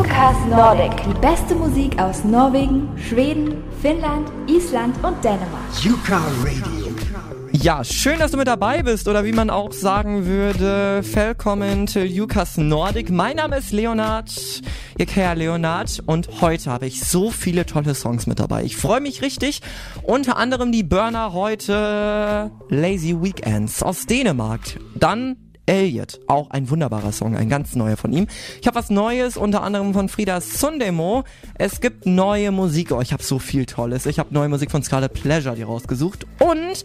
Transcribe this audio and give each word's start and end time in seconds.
Jukas 0.00 0.36
Nordic. 0.48 0.92
Die 1.04 1.20
beste 1.20 1.54
Musik 1.54 1.98
aus 1.98 2.24
Norwegen, 2.24 2.88
Schweden, 2.96 3.62
Finnland, 3.82 4.30
Island 4.46 4.96
und 5.04 5.22
Dänemark. 5.22 5.60
Yuka 5.82 6.22
Radio. 6.42 6.90
Ja, 7.52 7.84
schön, 7.84 8.18
dass 8.18 8.30
du 8.30 8.38
mit 8.38 8.48
dabei 8.48 8.82
bist 8.82 9.08
oder 9.08 9.26
wie 9.26 9.32
man 9.32 9.50
auch 9.50 9.72
sagen 9.72 10.24
würde, 10.24 11.02
willkommen 11.02 11.84
to 11.84 11.98
Jukas 12.00 12.56
Nordic. 12.56 13.10
Mein 13.10 13.36
Name 13.36 13.58
ist 13.58 13.72
Leonard, 13.72 14.62
ihr 14.96 15.04
kennt 15.04 15.36
Leonard 15.38 16.02
und 16.06 16.40
heute 16.40 16.70
habe 16.70 16.86
ich 16.86 17.04
so 17.04 17.30
viele 17.30 17.66
tolle 17.66 17.94
Songs 17.94 18.26
mit 18.26 18.40
dabei. 18.40 18.64
Ich 18.64 18.78
freue 18.78 19.02
mich 19.02 19.20
richtig. 19.20 19.60
Unter 20.02 20.38
anderem 20.38 20.72
die 20.72 20.82
Burner 20.82 21.34
heute 21.34 22.50
Lazy 22.70 23.20
Weekends 23.20 23.82
aus 23.82 24.06
Dänemark. 24.06 24.62
Dann 24.94 25.49
Elliot, 25.70 26.18
auch 26.26 26.50
ein 26.50 26.68
wunderbarer 26.68 27.12
Song, 27.12 27.36
ein 27.36 27.48
ganz 27.48 27.76
neuer 27.76 27.96
von 27.96 28.12
ihm. 28.12 28.26
Ich 28.60 28.66
habe 28.66 28.74
was 28.74 28.90
Neues, 28.90 29.36
unter 29.36 29.62
anderem 29.62 29.94
von 29.94 30.08
Frida 30.08 30.40
Sundemo. 30.40 31.22
Es 31.58 31.80
gibt 31.80 32.06
neue 32.06 32.50
Musik, 32.50 32.90
oh, 32.90 33.00
ich 33.00 33.12
habe 33.12 33.22
so 33.22 33.38
viel 33.38 33.66
Tolles. 33.66 34.04
Ich 34.06 34.18
habe 34.18 34.34
neue 34.34 34.48
Musik 34.48 34.72
von 34.72 34.82
Scarlet 34.82 35.12
Pleasure 35.12 35.54
die 35.54 35.62
rausgesucht 35.62 36.26
und 36.40 36.84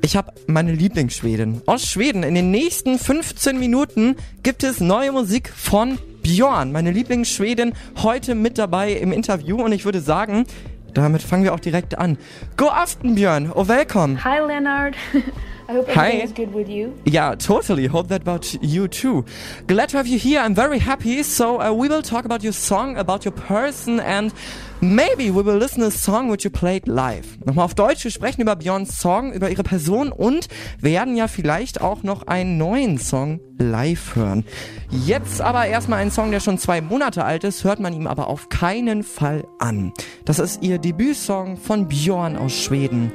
ich 0.00 0.16
habe 0.16 0.32
meine 0.46 0.72
Lieblingsschwedin 0.72 1.60
aus 1.66 1.86
Schweden. 1.86 2.22
In 2.22 2.34
den 2.34 2.50
nächsten 2.50 2.98
15 2.98 3.58
Minuten 3.58 4.16
gibt 4.42 4.64
es 4.64 4.80
neue 4.80 5.12
Musik 5.12 5.52
von 5.54 5.98
Björn, 6.22 6.72
meine 6.72 6.92
Lieblingsschwedin, 6.92 7.74
heute 8.02 8.34
mit 8.34 8.56
dabei 8.56 8.94
im 8.94 9.12
Interview 9.12 9.62
und 9.62 9.72
ich 9.72 9.84
würde 9.84 10.00
sagen, 10.00 10.46
damit 10.94 11.20
fangen 11.20 11.44
wir 11.44 11.52
auch 11.52 11.60
direkt 11.60 11.98
an. 11.98 12.16
Go 12.56 12.68
aften 12.70 13.14
Björn, 13.14 13.52
oh 13.54 13.68
welcome. 13.68 14.24
Hi 14.24 14.38
Leonard. 14.38 14.94
I 15.68 15.72
hope 15.72 15.88
Hi. 15.88 16.06
everything 16.08 16.20
is 16.20 16.32
good 16.32 16.54
with 16.54 16.68
you. 16.68 16.94
Yeah, 17.04 17.34
totally. 17.34 17.86
Hope 17.86 18.06
that 18.08 18.22
about 18.22 18.54
you 18.62 18.86
too. 18.86 19.24
Glad 19.66 19.88
to 19.88 19.96
have 19.96 20.06
you 20.06 20.16
here. 20.16 20.40
I'm 20.40 20.54
very 20.54 20.78
happy. 20.78 21.24
So 21.24 21.60
uh, 21.60 21.72
we 21.72 21.88
will 21.88 22.02
talk 22.02 22.24
about 22.24 22.44
your 22.44 22.52
song, 22.52 22.96
about 22.96 23.24
your 23.24 23.32
person 23.32 23.98
and 23.98 24.32
maybe 24.80 25.32
we 25.32 25.42
will 25.42 25.56
listen 25.56 25.80
to 25.80 25.88
a 25.88 25.90
song 25.90 26.28
which 26.28 26.44
you 26.44 26.50
played 26.50 26.86
live. 26.86 27.36
Nochmal 27.44 27.64
auf 27.64 27.74
Deutsch. 27.74 28.04
Wir 28.04 28.12
sprechen 28.12 28.42
über 28.42 28.54
Björns 28.54 29.00
Song, 29.00 29.32
über 29.32 29.50
ihre 29.50 29.64
Person 29.64 30.12
und 30.12 30.46
werden 30.80 31.16
ja 31.16 31.26
vielleicht 31.26 31.80
auch 31.80 32.04
noch 32.04 32.28
einen 32.28 32.58
neuen 32.58 32.98
Song 32.98 33.40
live 33.58 34.14
hören. 34.14 34.44
Jetzt 34.90 35.40
aber 35.40 35.66
erstmal 35.66 35.98
ein 35.98 36.12
Song, 36.12 36.30
der 36.30 36.38
schon 36.38 36.58
zwei 36.58 36.80
Monate 36.80 37.24
alt 37.24 37.42
ist, 37.42 37.64
hört 37.64 37.80
man 37.80 37.92
ihm 37.92 38.06
aber 38.06 38.28
auf 38.28 38.50
keinen 38.50 39.02
Fall 39.02 39.44
an. 39.58 39.92
Das 40.24 40.38
ist 40.38 40.62
ihr 40.62 40.78
Debütsong 40.78 41.56
von 41.56 41.88
Björn 41.88 42.36
aus 42.36 42.52
Schweden 42.52 43.10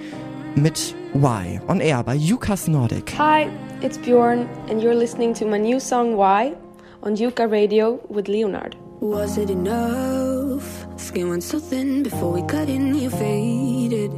mit 0.55 0.95
Why 1.13 1.59
on 1.67 1.81
Air 1.81 2.03
bei 2.03 2.16
Jukas 2.16 2.67
Nordic. 2.67 3.13
Hi, 3.17 3.49
it's 3.81 3.97
Bjorn, 3.97 4.47
and 4.69 4.81
you're 4.81 4.95
listening 4.95 5.33
to 5.35 5.45
my 5.45 5.57
new 5.57 5.80
song 5.80 6.16
Why 6.16 6.53
on 7.03 7.16
Yuka 7.16 7.49
Radio 7.49 7.99
with 8.09 8.27
Leonard. 8.27 8.75
Was 8.99 9.38
it 9.38 9.49
enough? 9.49 10.85
Skin 10.97 11.29
went 11.29 11.44
so 11.44 11.59
thin 11.59 12.03
before 12.03 12.31
we 12.31 12.44
cut 12.44 12.69
in, 12.69 12.94
you 12.95 13.09
faded 13.09 14.11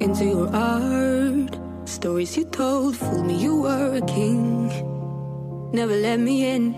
into 0.00 0.24
your 0.24 0.48
art. 0.54 1.58
Stories 1.84 2.36
you 2.36 2.44
told 2.44 2.96
fooled 2.96 3.26
me, 3.26 3.36
you 3.36 3.62
were 3.62 3.96
a 3.96 4.06
king. 4.06 4.68
Never 5.72 5.96
let 5.96 6.20
me 6.20 6.46
in. 6.46 6.74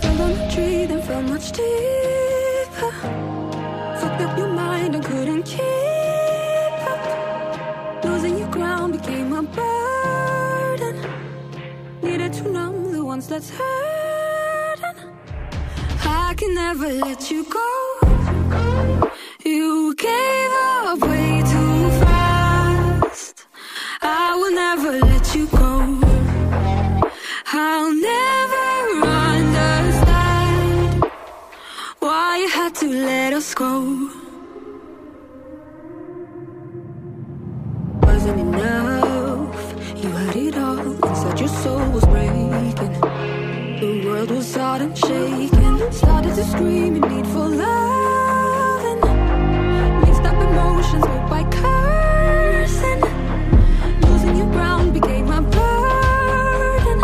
Fell 0.00 0.22
on 0.22 0.32
a 0.32 0.50
tree, 0.50 0.86
then 0.86 1.02
fell 1.02 1.22
much 1.22 1.52
deeper. 1.52 3.31
And 4.20 5.04
couldn't 5.04 5.44
keep. 5.44 5.60
Losing 8.04 8.38
your 8.38 8.50
ground 8.50 8.92
became 8.92 9.32
a 9.32 9.42
burden. 9.42 10.96
Needed 12.02 12.32
to 12.34 12.50
numb 12.50 12.92
the 12.92 13.02
ones. 13.04 13.32
I 16.04 16.34
can 16.36 16.54
never 16.54 16.88
let 16.88 17.30
you 17.30 17.44
go. 17.44 17.70
You 19.44 19.94
gave 19.94 20.50
up 20.52 21.00
way 21.00 21.42
too 21.52 21.90
fast. 22.04 23.46
I 24.02 24.36
will 24.36 24.54
never 24.54 25.11
let 32.92 33.32
us 33.32 33.54
go. 33.54 34.10
Wasn't 38.02 38.38
enough. 38.38 39.74
You 39.96 40.10
had 40.10 40.36
it 40.36 40.56
all 40.58 40.78
inside 40.78 41.40
your 41.40 41.48
soul 41.48 41.90
was 41.90 42.04
breaking. 42.04 43.00
The 43.80 44.02
world 44.04 44.30
was 44.30 44.54
hot 44.54 44.82
and 44.82 44.96
shaking. 44.96 45.92
Started 45.92 46.34
to 46.34 46.44
scream 46.44 46.96
in 46.96 47.16
need 47.16 47.26
for 47.28 47.48
loving. 47.48 49.00
Mixed 50.02 50.24
up 50.24 50.38
emotions, 50.48 51.04
moved 51.08 51.30
by 51.30 51.44
cursing. 51.44 53.00
Losing 54.02 54.36
your 54.36 54.50
ground 54.52 54.92
became 54.92 55.26
my 55.26 55.40
burden. 55.40 56.98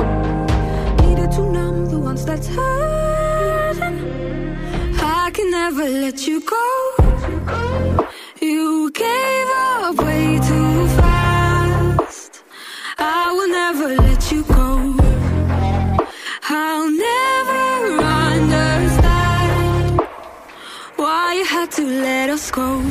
Needed 1.07 1.33
to 1.33 1.43
numb 1.51 1.87
the 1.87 1.99
ones 1.99 2.25
that's 2.27 2.47
hurting. 2.47 2.88
Let 5.93 6.27
you 6.27 6.41
go. 6.41 6.67
You 8.41 8.91
gave 8.93 9.47
up 9.49 9.97
way 9.97 10.39
too 10.39 10.87
fast. 10.99 12.43
I 12.99 13.33
will 13.33 13.49
never 13.49 13.89
let 14.03 14.31
you 14.31 14.45
go. 14.45 14.97
I'll 16.51 16.91
never 16.91 18.03
understand 18.33 20.01
why 20.97 21.35
you 21.35 21.45
had 21.45 21.71
to 21.73 21.85
let 21.85 22.31
us 22.31 22.51
go. 22.51 22.83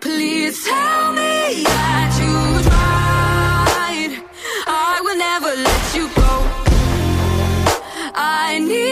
Please 0.00 0.64
tell 0.64 1.12
me 1.12 1.64
that 1.64 2.10
you 2.20 2.34
tried. 2.68 4.12
I 4.66 5.00
will 5.04 5.18
never 5.28 5.52
let 5.68 5.84
you 5.96 6.08
go. 6.14 6.32
I 8.14 8.58
need 8.58 8.85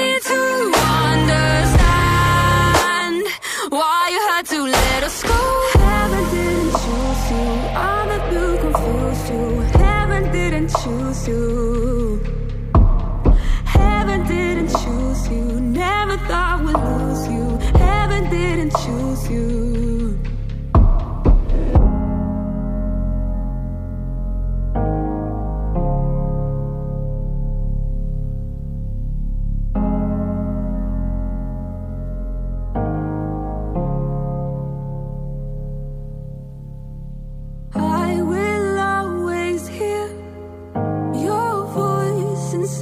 to 5.04 5.10
school. 5.10 5.63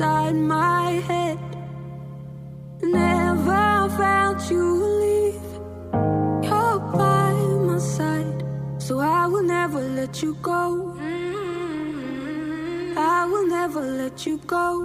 Inside 0.02 0.34
my 0.34 1.00
head. 1.06 1.38
Never 2.82 3.88
felt 3.96 4.50
you 4.50 4.64
leave. 5.00 5.52
You're 6.42 6.80
by 6.92 7.32
my 7.66 7.78
side, 7.78 8.44
so 8.78 8.98
I 8.98 9.26
will 9.26 9.44
never 9.44 9.80
let 9.80 10.22
you 10.22 10.36
go. 10.42 10.92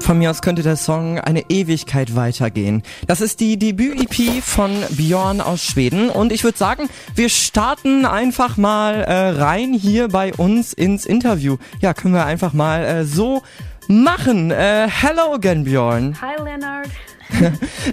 Von 0.01 0.19
mir 0.19 0.31
aus 0.31 0.41
könnte 0.41 0.61
der 0.61 0.78
Song 0.78 1.19
eine 1.19 1.49
Ewigkeit 1.49 2.16
weitergehen. 2.16 2.84
Das 3.08 3.22
ist 3.22 3.40
die 3.40 3.58
Debüt-EP 3.58 4.41
von 4.41 4.72
Björn 4.91 5.41
aus 5.41 5.63
Schweden 5.63 6.09
und 6.09 6.31
ich 6.31 6.43
würde 6.43 6.58
sagen, 6.58 6.90
wir 7.16 7.29
starten 7.29 8.05
einfach 8.05 8.55
mal 8.55 9.02
äh, 9.02 9.29
rein 9.29 9.73
hier 9.73 10.08
bei 10.08 10.34
uns 10.34 10.73
ins 10.73 11.05
Interview. 11.05 11.58
Ja, 11.81 11.93
können 11.93 12.13
wir 12.13 12.25
einfach 12.25 12.53
mal 12.53 12.85
äh, 12.85 13.05
so 13.05 13.41
machen. 13.87 14.51
Äh, 14.51 14.87
hello 14.89 15.34
again, 15.34 15.63
Björn. 15.63 16.16
Hi 16.22 16.35
Leonard. 16.41 16.89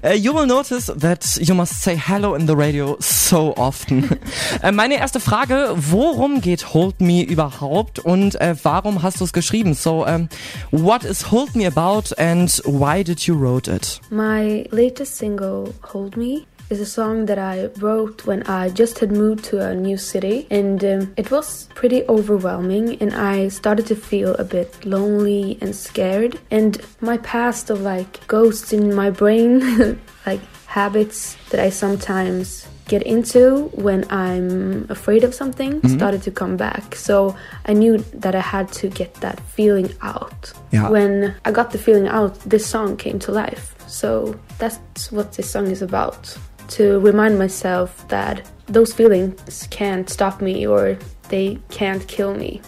Uh, 0.05 0.11
you 0.15 0.33
will 0.33 0.47
notice 0.47 0.87
that 0.87 1.37
you 1.41 1.55
must 1.55 1.83
say 1.83 1.97
hello 1.97 2.35
in 2.35 2.47
the 2.47 2.55
radio 2.55 2.97
so 3.01 3.55
often. 3.57 4.09
äh, 4.63 4.71
meine 4.71 4.99
erste 4.99 5.21
Frage, 5.21 5.75
worum 5.75 6.41
geht 6.41 6.73
Hold 6.73 7.01
Me 7.01 7.23
überhaupt 7.23 7.99
und 7.99 8.39
warum 8.63 9.03
hast 9.03 9.21
du 9.21 9.25
es 9.25 9.33
geschrieben? 9.33 9.75
So, 9.75 10.07
um, 10.07 10.29
what 10.71 11.05
is 11.05 11.31
Hold 11.31 11.57
Me 11.57 11.67
about 11.67 12.15
and 12.17 12.51
why 12.65 13.03
did 13.03 13.27
you 13.27 13.35
wrote 13.35 13.69
it? 13.71 14.01
My 14.11 14.69
latest 14.71 15.17
single, 15.19 15.75
Hold 15.93 16.17
Me, 16.17 16.47
is 16.71 16.81
a 16.81 16.87
song 16.87 17.27
that 17.27 17.39
I 17.39 17.67
wrote 17.79 18.27
when 18.27 18.43
I 18.45 18.71
just 18.71 18.99
had 18.99 19.13
moved 19.13 19.45
to 19.47 19.61
a 19.61 19.75
new 19.75 19.97
city, 19.97 20.47
and 20.51 20.85
um, 20.85 21.15
it 21.17 21.31
was 21.31 21.69
pretty 21.75 22.05
overwhelming. 22.09 23.01
And 23.01 23.15
I 23.15 23.49
started 23.49 23.87
to 23.87 23.97
feel 23.97 24.35
a 24.35 24.45
bit 24.45 24.85
lonely 24.85 25.59
and 25.61 25.75
scared. 25.75 26.39
And 26.51 26.81
my 27.01 27.19
past 27.19 27.71
of 27.71 27.81
like 27.81 28.27
ghosts 28.27 28.73
in 28.73 28.95
my 28.95 29.11
brain, 29.11 30.01
like 30.27 30.41
habits 30.67 31.37
that 31.51 31.61
I 31.61 31.71
sometimes 31.71 32.67
get 32.87 33.03
into 33.03 33.71
when 33.75 34.05
I'm 34.11 34.87
afraid 34.91 35.25
of 35.25 35.35
something 35.35 35.81
mm-hmm. 35.81 35.97
started 35.97 36.23
to 36.25 36.31
come 36.31 36.57
back. 36.57 36.95
So 36.95 37.37
I 37.67 37.73
knew 37.73 37.99
that 38.13 38.35
I 38.35 38.41
had 38.41 38.71
to 38.73 38.89
get 38.89 39.15
that 39.15 39.41
feeling 39.41 39.91
out. 40.03 40.53
Yeah. 40.71 40.89
When 40.91 41.35
I 41.45 41.53
got 41.53 41.71
the 41.71 41.79
feeling 41.79 42.09
out, 42.09 42.39
this 42.41 42.67
song 42.67 42.97
came 42.97 43.19
to 43.21 43.33
life. 43.33 43.75
So 43.87 44.39
that's 44.59 45.11
what 45.13 45.33
this 45.33 45.51
song 45.51 45.69
is 45.69 45.83
about. 45.83 46.37
To 46.69 46.99
remind 47.01 47.39
myself 47.39 48.07
that 48.09 48.51
those 48.67 48.93
feelings 48.93 49.69
can't 49.71 50.09
stop 50.09 50.41
me 50.41 50.67
or 50.67 50.99
they 51.29 51.59
can't 51.71 52.07
kill 52.09 52.35
me. 52.35 52.61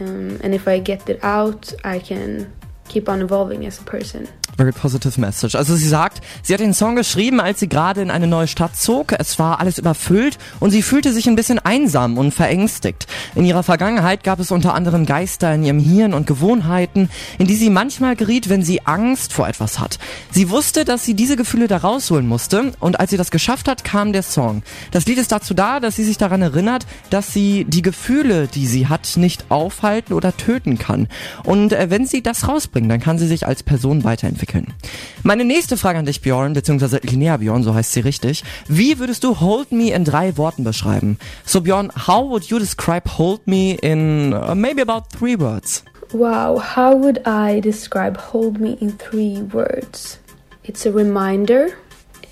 Um, 0.00 0.38
and 0.42 0.54
if 0.54 0.66
I 0.66 0.78
get 0.80 1.08
it 1.08 1.22
out, 1.22 1.72
I 1.84 2.00
can 2.00 2.52
keep 2.88 3.08
on 3.08 3.22
evolving 3.22 3.64
as 3.66 3.80
a 3.80 3.84
person. 3.84 4.28
Very 4.56 4.72
positive 4.72 5.20
message. 5.20 5.56
Also 5.56 5.74
sie 5.74 5.88
sagt, 5.88 6.20
sie 6.42 6.54
hat 6.54 6.60
den 6.60 6.74
Song 6.74 6.94
geschrieben, 6.94 7.40
als 7.40 7.58
sie 7.58 7.68
gerade 7.68 8.00
in 8.02 8.10
eine 8.10 8.28
neue 8.28 8.46
Stadt 8.46 8.76
zog. 8.76 9.12
Es 9.18 9.38
war 9.40 9.58
alles 9.58 9.78
überfüllt 9.78 10.38
und 10.60 10.70
sie 10.70 10.82
fühlte 10.82 11.12
sich 11.12 11.28
ein 11.28 11.34
bisschen 11.34 11.58
einsam 11.58 12.18
und 12.18 12.32
verängstigt. 12.32 13.08
In 13.34 13.44
ihrer 13.44 13.64
Vergangenheit 13.64 14.22
gab 14.22 14.38
es 14.38 14.52
unter 14.52 14.74
anderem 14.74 15.06
Geister 15.06 15.52
in 15.52 15.64
ihrem 15.64 15.80
Hirn 15.80 16.14
und 16.14 16.28
Gewohnheiten, 16.28 17.10
in 17.38 17.48
die 17.48 17.56
sie 17.56 17.68
manchmal 17.68 18.14
geriet, 18.14 18.48
wenn 18.48 18.62
sie 18.62 18.86
Angst 18.86 19.32
vor 19.32 19.48
etwas 19.48 19.80
hat. 19.80 19.98
Sie 20.30 20.50
wusste, 20.50 20.84
dass 20.84 21.04
sie 21.04 21.14
diese 21.14 21.36
Gefühle 21.36 21.66
da 21.66 21.78
rausholen 21.78 22.28
musste 22.28 22.72
und 22.78 23.00
als 23.00 23.10
sie 23.10 23.16
das 23.16 23.32
geschafft 23.32 23.66
hat, 23.66 23.82
kam 23.82 24.12
der 24.12 24.22
Song. 24.22 24.62
Das 24.92 25.06
Lied 25.06 25.18
ist 25.18 25.32
dazu 25.32 25.54
da, 25.54 25.80
dass 25.80 25.96
sie 25.96 26.04
sich 26.04 26.18
daran 26.18 26.42
erinnert, 26.42 26.86
dass 27.10 27.32
sie 27.32 27.64
die 27.64 27.82
Gefühle, 27.82 28.46
die 28.46 28.68
sie 28.68 28.86
hat, 28.86 29.16
nicht 29.16 29.46
aufhalten 29.50 30.12
oder 30.12 30.36
töten 30.36 30.78
kann. 30.78 31.08
Und 31.42 31.72
äh, 31.72 31.90
wenn 31.90 32.06
sie 32.06 32.22
das 32.22 32.46
rausbringt, 32.46 32.88
dann 32.90 33.00
kann 33.00 33.18
sie 33.18 33.26
sich 33.26 33.46
als 33.46 33.64
Person 33.64 34.04
weiterentwickeln 34.04 34.43
entwickeln. 34.44 34.74
Meine 35.22 35.44
nächste 35.44 35.76
Frage 35.76 35.98
an 35.98 36.04
dich, 36.04 36.20
Bjorn, 36.20 36.52
beziehungsweise 36.52 37.00
Linnea 37.02 37.36
Bjorn, 37.38 37.62
so 37.62 37.74
heißt 37.74 37.92
sie 37.92 38.00
richtig. 38.00 38.44
Wie 38.68 38.98
würdest 38.98 39.24
du 39.24 39.40
Hold 39.40 39.72
Me 39.72 39.90
in 39.90 40.04
drei 40.04 40.36
Worten 40.36 40.64
beschreiben? 40.64 41.18
So 41.44 41.60
Bjorn, 41.60 41.90
how 42.06 42.28
would 42.28 42.44
you 42.44 42.58
describe 42.58 43.08
Hold 43.18 43.46
Me 43.46 43.74
in 43.80 44.32
uh, 44.32 44.54
maybe 44.54 44.82
about 44.82 45.04
three 45.16 45.38
words? 45.38 45.84
Wow, 46.12 46.60
how 46.60 46.94
would 46.94 47.26
I 47.26 47.60
describe 47.60 48.18
Hold 48.32 48.60
Me 48.60 48.76
in 48.80 48.98
three 48.98 49.42
words? 49.52 50.18
It's 50.62 50.86
a 50.86 50.92
reminder. 50.92 51.76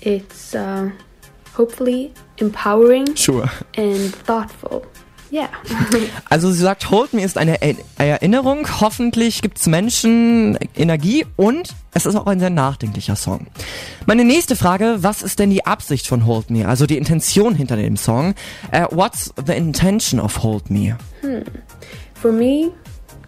It's 0.01 0.55
uh, 0.55 0.91
hopefully 1.53 2.13
empowering 2.37 3.15
sure. 3.15 3.49
and 3.75 4.13
thoughtful. 4.25 4.85
Ja. 5.33 5.49
also 6.29 6.51
sie 6.51 6.61
sagt, 6.61 6.91
Hold 6.91 7.13
Me 7.13 7.23
ist 7.23 7.39
eine 7.39 7.57
Erinnerung. 7.97 8.67
Hoffentlich 8.79 9.41
gibt's 9.41 9.65
Menschen 9.65 10.59
Energie 10.75 11.25
und 11.37 11.69
es 11.95 12.05
ist 12.05 12.15
auch 12.15 12.27
ein 12.27 12.39
sehr 12.39 12.51
nachdenklicher 12.51 13.15
Song. 13.15 13.47
Meine 14.05 14.25
nächste 14.25 14.55
Frage, 14.55 14.97
was 14.99 15.23
ist 15.23 15.39
denn 15.39 15.49
die 15.49 15.65
Absicht 15.65 16.05
von 16.05 16.27
Hold 16.27 16.51
Me? 16.51 16.67
Also 16.67 16.85
die 16.85 16.99
Intention 16.99 17.55
hinter 17.55 17.77
dem 17.77 17.97
Song. 17.97 18.35
Uh, 18.71 18.85
what's 18.95 19.33
the 19.43 19.53
intention 19.53 20.19
of 20.19 20.43
Hold 20.43 20.69
Me? 20.69 20.95
Hmm. 21.21 21.41
For 22.13 22.31
me, 22.31 22.69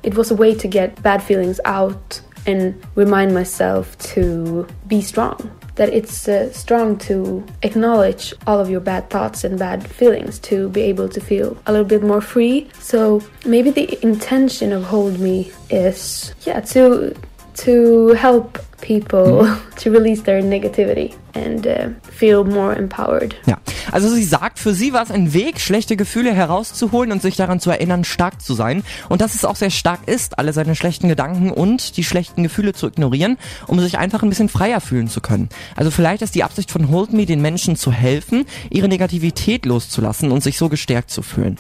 it 0.03 0.15
was 0.15 0.31
a 0.31 0.37
way 0.37 0.53
to 0.53 0.67
get 0.67 1.01
bad 1.01 1.23
feelings 1.23 1.59
out 1.65 2.21
and 2.45 2.75
remind 2.95 3.33
myself 3.33 3.97
to 4.13 4.67
be 4.87 5.01
strong. 5.01 5.37
That 5.75 5.89
it's 5.89 6.27
uh, 6.27 6.51
strong 6.51 6.97
to 6.97 7.45
acknowledge 7.61 8.33
all 8.47 8.59
of 8.59 8.69
your 8.69 8.79
bad 8.79 9.09
thoughts 9.09 9.43
and 9.43 9.59
bad 9.59 9.87
feelings 9.87 10.39
to 10.39 10.69
be 10.69 10.81
able 10.81 11.09
to 11.09 11.19
feel 11.19 11.57
a 11.67 11.71
little 11.71 11.87
bit 11.87 12.03
more 12.03 12.21
free. 12.21 12.69
So 12.79 13.21
maybe 13.45 13.69
the 13.69 14.03
intention 14.03 14.71
of 14.71 14.83
Hold 14.83 15.19
Me 15.19 15.51
is 15.69 16.33
yeah 16.45 16.61
to 16.61 17.15
to 17.63 18.13
help 18.13 18.59
people 18.81 19.43
mm. 19.43 19.75
to 19.83 19.89
release 19.91 20.23
their 20.23 20.41
negativity 20.41 21.13
and 21.33 21.67
uh, 21.67 21.89
feel 22.11 22.43
more 22.43 22.75
empowered. 22.75 23.35
Ja. 23.45 23.57
Also 23.91 24.09
sie 24.09 24.23
sagt, 24.23 24.59
für 24.59 24.73
sie 24.73 24.93
war 24.93 25.03
es 25.03 25.11
ein 25.11 25.33
Weg, 25.33 25.59
schlechte 25.59 25.95
Gefühle 25.95 26.33
herauszuholen 26.33 27.11
und 27.11 27.21
sich 27.21 27.35
daran 27.35 27.59
zu 27.59 27.69
erinnern, 27.69 28.03
stark 28.03 28.41
zu 28.41 28.53
sein. 28.53 28.83
Und 29.09 29.21
dass 29.21 29.35
es 29.35 29.45
auch 29.45 29.55
sehr 29.55 29.69
stark 29.69 30.07
ist, 30.07 30.39
alle 30.39 30.53
seine 30.53 30.75
schlechten 30.75 31.07
Gedanken 31.07 31.51
und 31.51 31.97
die 31.97 32.03
schlechten 32.03 32.43
Gefühle 32.43 32.73
zu 32.73 32.87
ignorieren, 32.87 33.37
um 33.67 33.79
sich 33.79 33.97
einfach 33.97 34.23
ein 34.23 34.29
bisschen 34.29 34.49
freier 34.49 34.81
fühlen 34.81 35.07
zu 35.07 35.21
können. 35.21 35.49
Also 35.75 35.91
vielleicht 35.91 36.21
ist 36.21 36.35
die 36.35 36.43
Absicht 36.43 36.71
von 36.71 36.89
Hold 36.89 37.13
Me, 37.13 37.25
den 37.25 37.41
Menschen 37.41 37.75
zu 37.75 37.91
helfen, 37.91 38.45
ihre 38.69 38.87
Negativität 38.87 39.65
loszulassen 39.65 40.31
und 40.31 40.43
sich 40.43 40.57
so 40.57 40.69
gestärkt 40.69 41.11
zu 41.11 41.21
fühlen. 41.21 41.57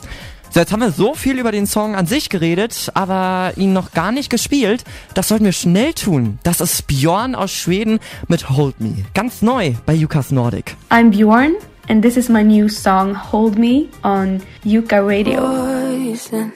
So, 0.55 0.61
jetzt 0.61 0.71
haben 0.71 0.79
wir 0.79 0.91
so 0.91 1.13
viel 1.15 1.37
über 1.37 1.51
den 1.51 1.67
Song 1.67 1.95
an 1.97 2.05
sich 2.05 2.29
geredet, 2.29 2.89
aber 2.93 3.51
ihn 3.57 3.73
noch 3.73 3.91
gar 3.91 4.13
nicht 4.13 4.29
gespielt. 4.29 4.85
Das 5.13 5.27
sollten 5.27 5.43
wir 5.43 5.51
schnell 5.51 5.91
tun. 5.93 6.39
Das 6.43 6.61
ist 6.61 6.87
Björn 6.87 7.35
aus 7.35 7.51
Schweden 7.51 7.99
mit 8.29 8.49
Hold 8.49 8.79
Me. 8.79 9.03
Ganz 9.13 9.41
neu 9.41 9.73
bei 9.85 9.93
Jukas 9.93 10.31
Nordic. 10.31 10.77
I'm 10.89 11.11
Björn 11.11 11.55
and 11.89 12.01
this 12.01 12.15
is 12.15 12.29
my 12.29 12.41
new 12.41 12.69
song 12.69 13.17
Hold 13.33 13.57
Me 13.57 13.89
on 14.01 14.41
Yuka 14.63 15.05
Radio. 15.05 15.41
Poison, 15.41 16.53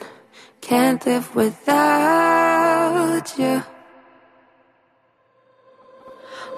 can't 0.62 1.04
live 1.04 1.28
without 1.34 1.60
you. 3.36 3.62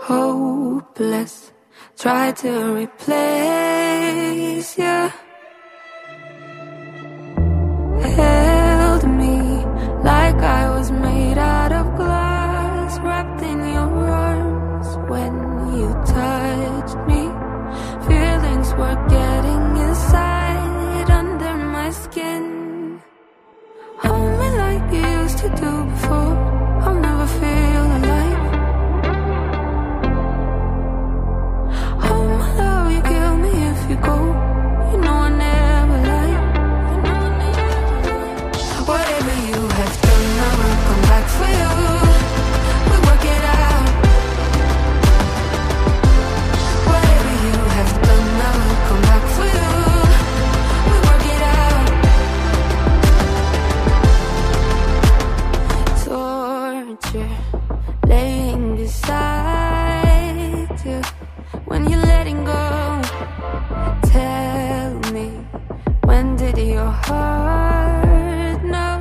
Hopeless, 0.06 1.50
try 1.98 2.30
to 2.34 2.76
replace 2.76 3.98
you. 4.78 5.10
Held 8.20 9.04
me 9.08 9.64
like 10.02 10.36
I 10.36 10.70
was 10.76 10.90
made 10.90 11.38
out 11.38 11.72
of 11.72 11.86
glass, 11.96 12.98
wrapped 13.00 13.42
in 13.42 13.58
your 13.76 13.92
arms 14.08 14.88
when 15.10 15.34
you 15.76 15.88
touched 16.04 16.98
me. 17.10 17.22
Feelings 18.08 18.70
were 18.74 18.98
getting 19.08 19.64
inside 19.86 21.10
under 21.10 21.54
my 21.76 21.90
skin. 21.90 23.00
Hold 23.98 24.32
me 24.40 24.48
like 24.64 24.92
you 24.92 25.06
used 25.22 25.38
to 25.38 25.48
do 25.48 25.84
before. 25.92 26.41
Tell 64.12 64.92
me, 65.14 65.28
when 66.04 66.36
did 66.36 66.58
your 66.58 66.90
heart 67.06 68.62
know? 68.62 69.00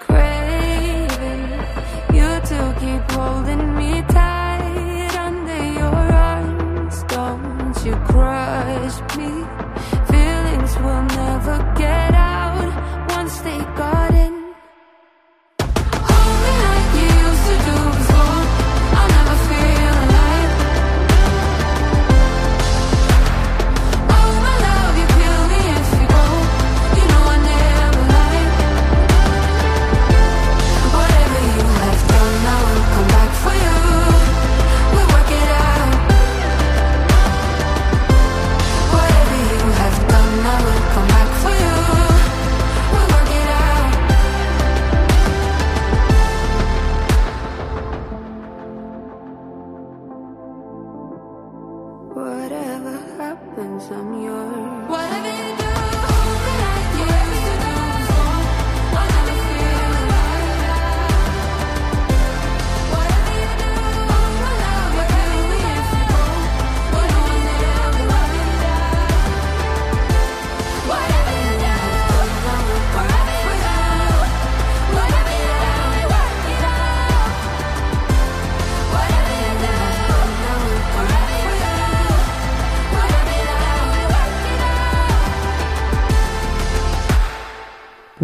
Craving 0.00 1.44
you 2.18 2.30
to 2.50 2.60
keep 2.80 3.10
holding 3.12 3.76
me 3.76 4.02
tight 4.08 5.14
under 5.16 5.62
your 5.80 6.00
arms. 6.32 7.04
Don't 7.04 7.76
you 7.86 7.94
crush 8.10 8.98
me? 9.16 9.30
Feelings 10.10 10.76
will 10.82 11.04
never 11.22 11.56
get 11.76 12.14
out 12.14 13.14
once 13.14 13.38
they 13.42 13.58
got. 13.76 13.97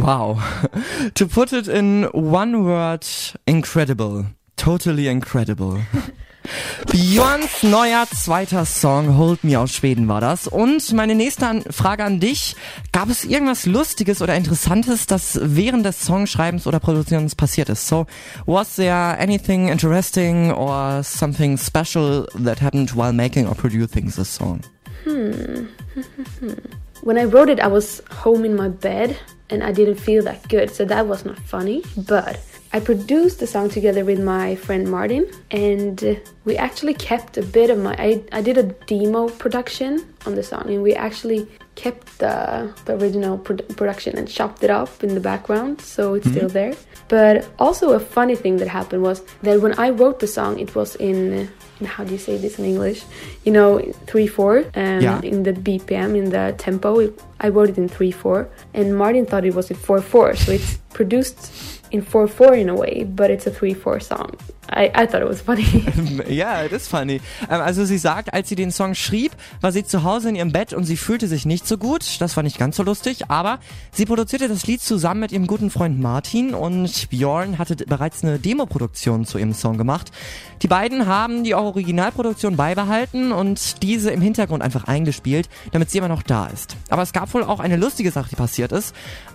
Wow. 0.05 0.39
to 1.15 1.27
put 1.27 1.55
it 1.55 1.67
in 1.67 2.05
one 2.13 2.65
word, 2.65 3.07
incredible. 3.47 4.27
Totally 4.55 5.09
incredible. 5.09 5.81
Björns 6.93 7.63
neuer 7.63 8.07
zweiter 8.15 8.67
Song 8.67 9.17
Hold 9.17 9.45
Me 9.45 9.59
aus 9.59 9.73
Schweden 9.73 10.07
war 10.07 10.21
das. 10.21 10.47
Und 10.47 10.93
meine 10.93 11.15
nächste 11.15 11.63
Frage 11.71 12.05
an 12.05 12.21
dich. 12.21 12.55
Gab 12.93 13.09
es 13.09 13.25
irgendwas 13.25 13.65
Lustiges 13.65 14.21
oder 14.21 14.37
Interessantes, 14.37 15.07
das 15.07 15.41
während 15.43 15.87
des 15.87 16.03
Songschreibens 16.03 16.67
oder 16.67 16.81
Produzierens 16.81 17.35
passiert 17.35 17.71
ist? 17.71 17.89
So, 17.89 18.05
was 18.45 18.77
there 18.77 19.19
anything 19.19 19.69
interesting 19.69 20.53
or 20.53 21.03
something 21.03 21.57
special 21.57 22.27
that 22.45 22.61
happened 22.61 22.95
while 22.95 23.15
making 23.15 23.47
or 23.47 23.55
producing 23.55 24.13
this 24.13 24.35
song? 24.35 24.61
Hmm. 25.05 25.69
when 27.01 27.17
I 27.17 27.25
wrote 27.25 27.51
it, 27.51 27.59
I 27.59 27.69
was 27.69 28.03
home 28.23 28.45
in 28.45 28.55
my 28.55 28.69
bed 28.69 29.17
and 29.55 29.63
I 29.63 29.73
didn't 29.73 30.01
feel 30.09 30.23
that 30.25 30.49
good, 30.49 30.71
so 30.71 30.85
that 30.85 31.07
was 31.07 31.25
not 31.25 31.39
funny. 31.39 31.83
But 31.97 32.41
I 32.73 32.81
produced 32.81 33.39
the 33.39 33.47
song 33.47 33.71
together 33.71 34.05
with 34.05 34.21
my 34.21 34.57
friend 34.57 34.91
Martin, 34.91 35.31
and 35.53 36.21
we 36.45 36.57
actually 36.57 36.95
kept 36.95 37.39
a 37.39 37.43
bit 37.43 37.71
of 37.71 37.79
my. 37.79 37.95
I, 37.99 38.23
I 38.33 38.43
did 38.43 38.59
a 38.59 38.65
demo 38.65 39.29
production 39.29 40.05
on 40.27 40.35
the 40.35 40.43
song, 40.43 40.65
and 40.69 40.83
we 40.83 40.93
actually 40.95 41.47
kept 41.77 42.19
the, 42.19 42.73
the 42.85 42.95
original 42.97 43.39
pro 43.39 43.57
production 43.81 44.19
and 44.19 44.29
chopped 44.29 44.65
it 44.65 44.71
up 44.71 45.05
in 45.05 45.15
the 45.15 45.21
background, 45.21 45.81
so 45.81 46.15
it's 46.15 46.27
mm 46.27 46.33
-hmm. 46.33 46.37
still 46.37 46.51
there. 46.51 46.75
But 47.09 47.35
also, 47.59 47.93
a 47.93 48.01
funny 48.01 48.37
thing 48.37 48.59
that 48.59 48.69
happened 48.69 49.03
was 49.03 49.23
that 49.43 49.61
when 49.61 49.75
I 49.85 49.91
wrote 49.99 50.19
the 50.19 50.31
song, 50.39 50.59
it 50.59 50.75
was 50.75 50.97
in 50.97 51.49
how 51.85 52.05
do 52.05 52.13
you 52.13 52.19
say 52.19 52.37
this 52.37 52.59
in 52.59 52.65
English? 52.65 53.05
You 53.45 53.53
know, 53.53 53.81
three 54.07 54.27
four. 54.27 54.59
Um, 54.75 55.01
yeah. 55.01 55.21
In 55.23 55.43
the 55.43 55.53
BPM, 55.53 56.17
in 56.17 56.31
the 56.31 56.55
tempo, 56.59 56.99
it, 57.01 57.21
I 57.41 57.49
wrote 57.49 57.71
it 57.71 57.79
in 57.79 57.89
three 57.89 58.13
four, 58.13 58.49
and 58.73 58.97
Martin 58.97 59.27
thought 59.27 59.45
it 59.45 59.55
was 59.55 59.71
in 59.71 59.77
four 59.77 60.01
four. 60.01 60.37
So 60.37 60.53
it's 60.53 60.79
produced 60.95 61.83
in 61.95 62.03
4-4 62.03 62.59
in 62.59 62.69
a 62.69 62.75
way, 62.75 63.05
but 63.05 63.31
it's 63.31 63.47
a 63.47 63.51
3-4 63.51 64.03
song. 64.03 64.37
I, 64.71 64.87
I 64.87 65.07
thought 65.07 65.23
it 65.23 65.29
was 65.29 65.43
funny. 65.43 65.65
ja, 66.29 66.63
it 66.63 66.73
is 66.73 66.89
funny. 66.89 67.21
Ähm, 67.51 67.61
also 67.61 67.85
sie 67.85 67.99
sagt, 67.99 68.33
als 68.33 68.49
sie 68.49 68.57
den 68.57 68.71
Song 68.71 68.95
schrieb, 68.95 69.33
war 69.61 69.73
sie 69.73 69.85
zu 69.85 70.05
Hause 70.05 70.29
in 70.29 70.37
ihrem 70.37 70.53
Bett 70.53 70.73
und 70.73 70.85
sie 70.85 70.97
fühlte 70.97 71.29
sich 71.29 71.47
nicht 71.47 71.67
so 71.67 71.79
gut. 71.79 72.21
Das 72.21 72.37
war 72.37 72.43
nicht 72.43 72.59
ganz 72.59 72.77
so 72.77 72.83
lustig, 72.83 73.31
aber 73.31 73.59
sie 73.93 74.07
produzierte 74.07 74.49
das 74.49 74.67
Lied 74.67 74.81
zusammen 74.81 75.21
mit 75.21 75.33
ihrem 75.33 75.47
guten 75.47 75.71
Freund 75.71 76.01
Martin 76.01 76.55
und 76.55 77.11
Björn 77.11 77.59
hatte 77.59 77.77
bereits 77.77 78.23
eine 78.23 78.39
Demoproduktion 78.39 79.25
zu 79.25 79.39
ihrem 79.39 79.55
Song 79.55 79.79
gemacht. 79.79 80.11
Die 80.63 80.69
beiden 80.69 81.07
haben 81.07 81.45
die 81.45 81.55
Originalproduktion 81.55 82.57
beibehalten 82.57 83.33
und 83.33 83.83
diese 83.83 84.11
im 84.11 84.23
Hintergrund 84.23 84.63
einfach 84.63 84.85
eingespielt, 84.85 85.49
damit 85.73 85.91
sie 85.91 85.99
immer 85.99 86.09
noch 86.09 86.23
da 86.23 86.47
ist. 86.47 86.77
Aber 86.89 87.03
es 87.03 87.13
gab 87.13 87.33
wohl 87.35 87.45
auch 87.45 87.61
eine 87.61 87.77
lustige 87.77 88.11
Sache, 88.11 88.31
die 88.31 88.37
passiert 88.37 88.73
ist. 88.73 88.95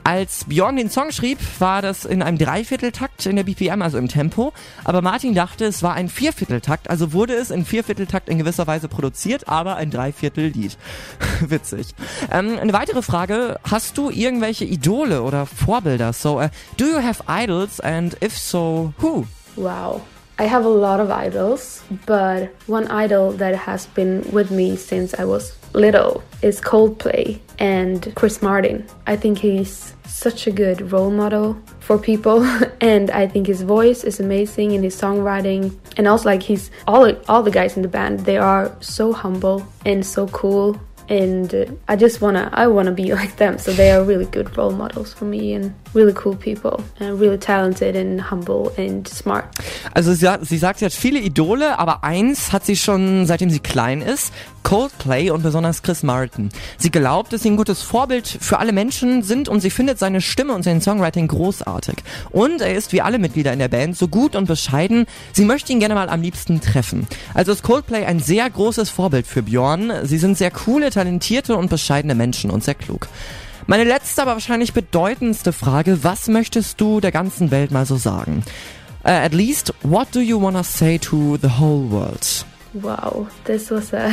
Als 0.09 0.45
Björn 0.45 0.75
den 0.75 0.89
Song 0.89 1.11
schrieb, 1.11 1.37
war 1.59 1.83
das 1.83 2.03
in 2.03 2.23
einem 2.23 2.39
Dreivierteltakt 2.39 3.27
in 3.27 3.35
der 3.35 3.43
BPM, 3.43 3.83
also 3.83 3.99
im 3.99 4.07
Tempo. 4.07 4.53
Aber 4.83 5.03
Martin 5.03 5.35
dachte, 5.35 5.65
es 5.65 5.83
war 5.83 5.93
ein 5.93 6.09
Viervierteltakt, 6.09 6.89
also 6.89 7.13
wurde 7.13 7.35
es 7.35 7.51
in 7.51 7.63
Viervierteltakt 7.63 8.27
in 8.27 8.39
gewisser 8.39 8.65
Weise 8.65 8.87
produziert, 8.87 9.47
aber 9.47 9.75
ein 9.75 9.91
Dreiviertellied. 9.91 10.79
Witzig. 11.41 11.93
Ähm, 12.31 12.57
eine 12.59 12.73
weitere 12.73 13.03
Frage, 13.03 13.59
hast 13.69 13.99
du 13.99 14.09
irgendwelche 14.09 14.65
Idole 14.65 15.21
oder 15.21 15.45
Vorbilder? 15.45 16.11
So, 16.11 16.39
uh, 16.41 16.49
do 16.77 16.85
you 16.85 17.03
have 17.03 17.23
idols 17.27 17.79
and 17.79 18.17
if 18.23 18.35
so, 18.35 18.95
who? 18.97 19.27
Wow. 19.57 20.01
I 20.39 20.49
have 20.49 20.65
a 20.65 20.69
lot 20.69 20.99
of 20.99 21.11
idols, 21.11 21.83
but 22.07 22.49
one 22.65 22.87
idol 22.87 23.37
that 23.37 23.67
has 23.67 23.85
been 23.85 24.23
with 24.31 24.49
me 24.49 24.75
since 24.75 25.13
I 25.13 25.25
was 25.25 25.58
little 25.73 26.23
is 26.41 26.61
Coldplay 26.61 27.39
and 27.59 28.13
Chris 28.15 28.41
Martin. 28.41 28.87
I 29.07 29.15
think 29.15 29.39
he's 29.39 29.93
such 30.05 30.47
a 30.47 30.51
good 30.51 30.91
role 30.91 31.11
model 31.11 31.57
for 31.79 31.97
people 31.97 32.43
and 32.81 33.11
I 33.11 33.27
think 33.27 33.47
his 33.47 33.61
voice 33.61 34.03
is 34.03 34.19
amazing 34.19 34.73
and 34.73 34.83
his 34.83 34.99
songwriting 34.99 35.77
and 35.97 36.07
also 36.07 36.29
like 36.29 36.43
he's 36.43 36.71
all 36.87 37.11
all 37.27 37.43
the 37.43 37.51
guys 37.51 37.75
in 37.75 37.83
the 37.83 37.87
band 37.87 38.21
they 38.21 38.37
are 38.37 38.75
so 38.81 39.13
humble 39.13 39.65
and 39.85 40.05
so 40.05 40.27
cool 40.27 40.79
and 41.09 41.53
uh, 41.53 41.65
I 41.87 41.95
just 41.95 42.21
wanna 42.21 42.49
I 42.53 42.67
wanna 42.67 42.91
be 42.91 43.13
like 43.13 43.35
them. 43.37 43.57
So 43.57 43.71
they 43.71 43.91
are 43.91 44.03
really 44.03 44.25
good 44.25 44.55
role 44.57 44.71
models 44.71 45.13
for 45.13 45.25
me 45.25 45.53
and 45.55 45.73
really 45.93 46.13
cool 46.13 46.35
people 46.35 46.83
and 46.99 47.19
really 47.19 47.37
talented 47.37 47.95
and 47.95 48.21
humble 48.21 48.71
and 48.77 49.07
smart. 49.07 49.45
Also 49.93 50.13
sie, 50.13 50.27
sie 50.41 50.57
sagt, 50.57 50.79
sie 50.79 50.85
hat 50.85 50.93
viele 50.93 51.19
Idole, 51.19 51.79
aber 51.79 52.03
eins 52.03 52.53
hat 52.53 52.65
sie 52.65 52.75
schon 52.75 53.25
seitdem 53.25 53.49
sie 53.49 53.59
klein 53.59 54.01
ist, 54.01 54.31
Coldplay 54.63 55.31
und 55.31 55.41
besonders 55.41 55.81
Chris 55.81 56.03
Martin. 56.03 56.49
Sie 56.77 56.91
glaubt, 56.91 57.33
dass 57.33 57.41
sie 57.41 57.49
ein 57.49 57.57
gutes 57.57 57.81
Vorbild 57.81 58.27
für 58.27 58.59
alle 58.59 58.71
Menschen 58.71 59.23
sind 59.23 59.49
und 59.49 59.61
sie 59.61 59.69
findet 59.69 59.97
seine 59.97 60.21
Stimme 60.21 60.53
und 60.53 60.63
sein 60.63 60.81
Songwriting 60.81 61.27
großartig. 61.27 61.95
Und 62.29 62.61
er 62.61 62.75
ist 62.75 62.93
wie 62.93 63.01
alle 63.01 63.19
Mitglieder 63.19 63.51
in 63.53 63.59
der 63.59 63.67
Band 63.67 63.97
so 63.97 64.07
gut 64.07 64.35
und 64.35 64.47
bescheiden. 64.47 65.07
Sie 65.33 65.45
möchte 65.45 65.71
ihn 65.71 65.79
gerne 65.79 65.95
mal 65.95 66.09
am 66.09 66.21
liebsten 66.21 66.61
treffen. 66.61 67.07
Also 67.33 67.51
ist 67.51 67.63
Coldplay 67.63 68.05
ein 68.05 68.19
sehr 68.19 68.47
großes 68.49 68.89
Vorbild 68.89 69.25
für 69.25 69.41
Björn. 69.41 69.91
Sie 70.03 70.17
sind 70.17 70.37
sehr 70.37 70.51
coole, 70.51 70.91
talentierte 70.99 71.55
und 71.55 71.69
bescheidene 71.69 72.13
Menschen 72.13 72.51
und 72.51 72.63
sehr 72.63 72.75
klug. 72.75 73.07
Meine 73.67 73.85
letzte, 73.85 74.21
aber 74.21 74.33
wahrscheinlich 74.33 74.73
bedeutendste 74.73 75.53
Frage, 75.53 76.03
was 76.03 76.27
möchtest 76.27 76.81
du 76.81 76.99
der 76.99 77.11
ganzen 77.11 77.51
Welt 77.51 77.71
mal 77.71 77.85
so 77.85 77.95
sagen? 77.95 78.43
Uh, 79.05 79.09
at 79.09 79.33
least, 79.33 79.73
what 79.83 80.07
do 80.13 80.19
you 80.19 80.41
wanna 80.41 80.63
say 80.63 80.97
to 80.97 81.37
the 81.37 81.47
whole 81.59 81.89
world? 81.89 82.45
Wow, 82.73 83.27
this 83.45 83.71
was 83.71 83.93
a 83.93 84.09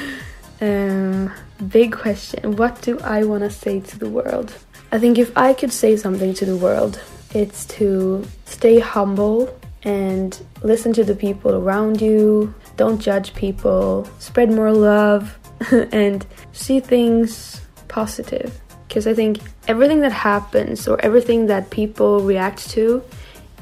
um, 0.60 1.30
big 1.60 1.92
question. 1.92 2.58
What 2.58 2.84
do 2.84 2.98
I 3.04 3.24
wanna 3.24 3.50
say 3.50 3.80
to 3.80 3.98
the 3.98 4.08
world? 4.08 4.52
I 4.90 4.98
think 4.98 5.18
if 5.18 5.30
I 5.36 5.54
could 5.54 5.72
say 5.72 5.96
something 5.96 6.34
to 6.34 6.44
the 6.44 6.56
world, 6.56 7.00
it's 7.34 7.66
to 7.78 8.24
stay 8.46 8.80
humble 8.80 9.48
and 9.84 10.36
listen 10.62 10.92
to 10.94 11.04
the 11.04 11.14
people 11.14 11.52
around 11.52 12.00
you. 12.00 12.52
Don't 12.76 13.00
judge 13.00 13.32
people, 13.34 14.08
spread 14.18 14.50
more 14.50 14.72
love, 14.72 15.38
and 15.92 16.26
see 16.52 16.80
things 16.80 17.60
positive 17.88 18.60
because 18.88 19.06
I 19.06 19.14
think 19.14 19.38
everything 19.68 20.00
that 20.00 20.12
happens 20.12 20.88
or 20.88 21.00
everything 21.00 21.46
that 21.46 21.70
people 21.70 22.20
react 22.20 22.70
to 22.70 23.02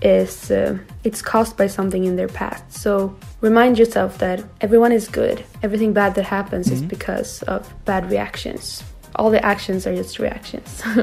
is 0.02 0.50
uh, 0.50 0.78
it's 1.02 1.22
caused 1.22 1.56
by 1.56 1.66
something 1.66 2.04
in 2.04 2.16
their 2.16 2.28
past. 2.28 2.72
So 2.72 3.16
remind 3.40 3.78
yourself 3.78 4.18
that 4.18 4.44
everyone 4.60 4.92
is 4.92 5.08
good. 5.08 5.44
Everything 5.62 5.92
bad 5.92 6.14
that 6.16 6.24
happens 6.24 6.66
mm-hmm. 6.66 6.76
is 6.76 6.82
because 6.82 7.42
of 7.44 7.72
bad 7.84 8.10
reactions. 8.10 8.82
All 9.16 9.30
the 9.30 9.44
actions 9.44 9.86
are 9.86 9.94
just 9.94 10.18
reactions. 10.18 10.82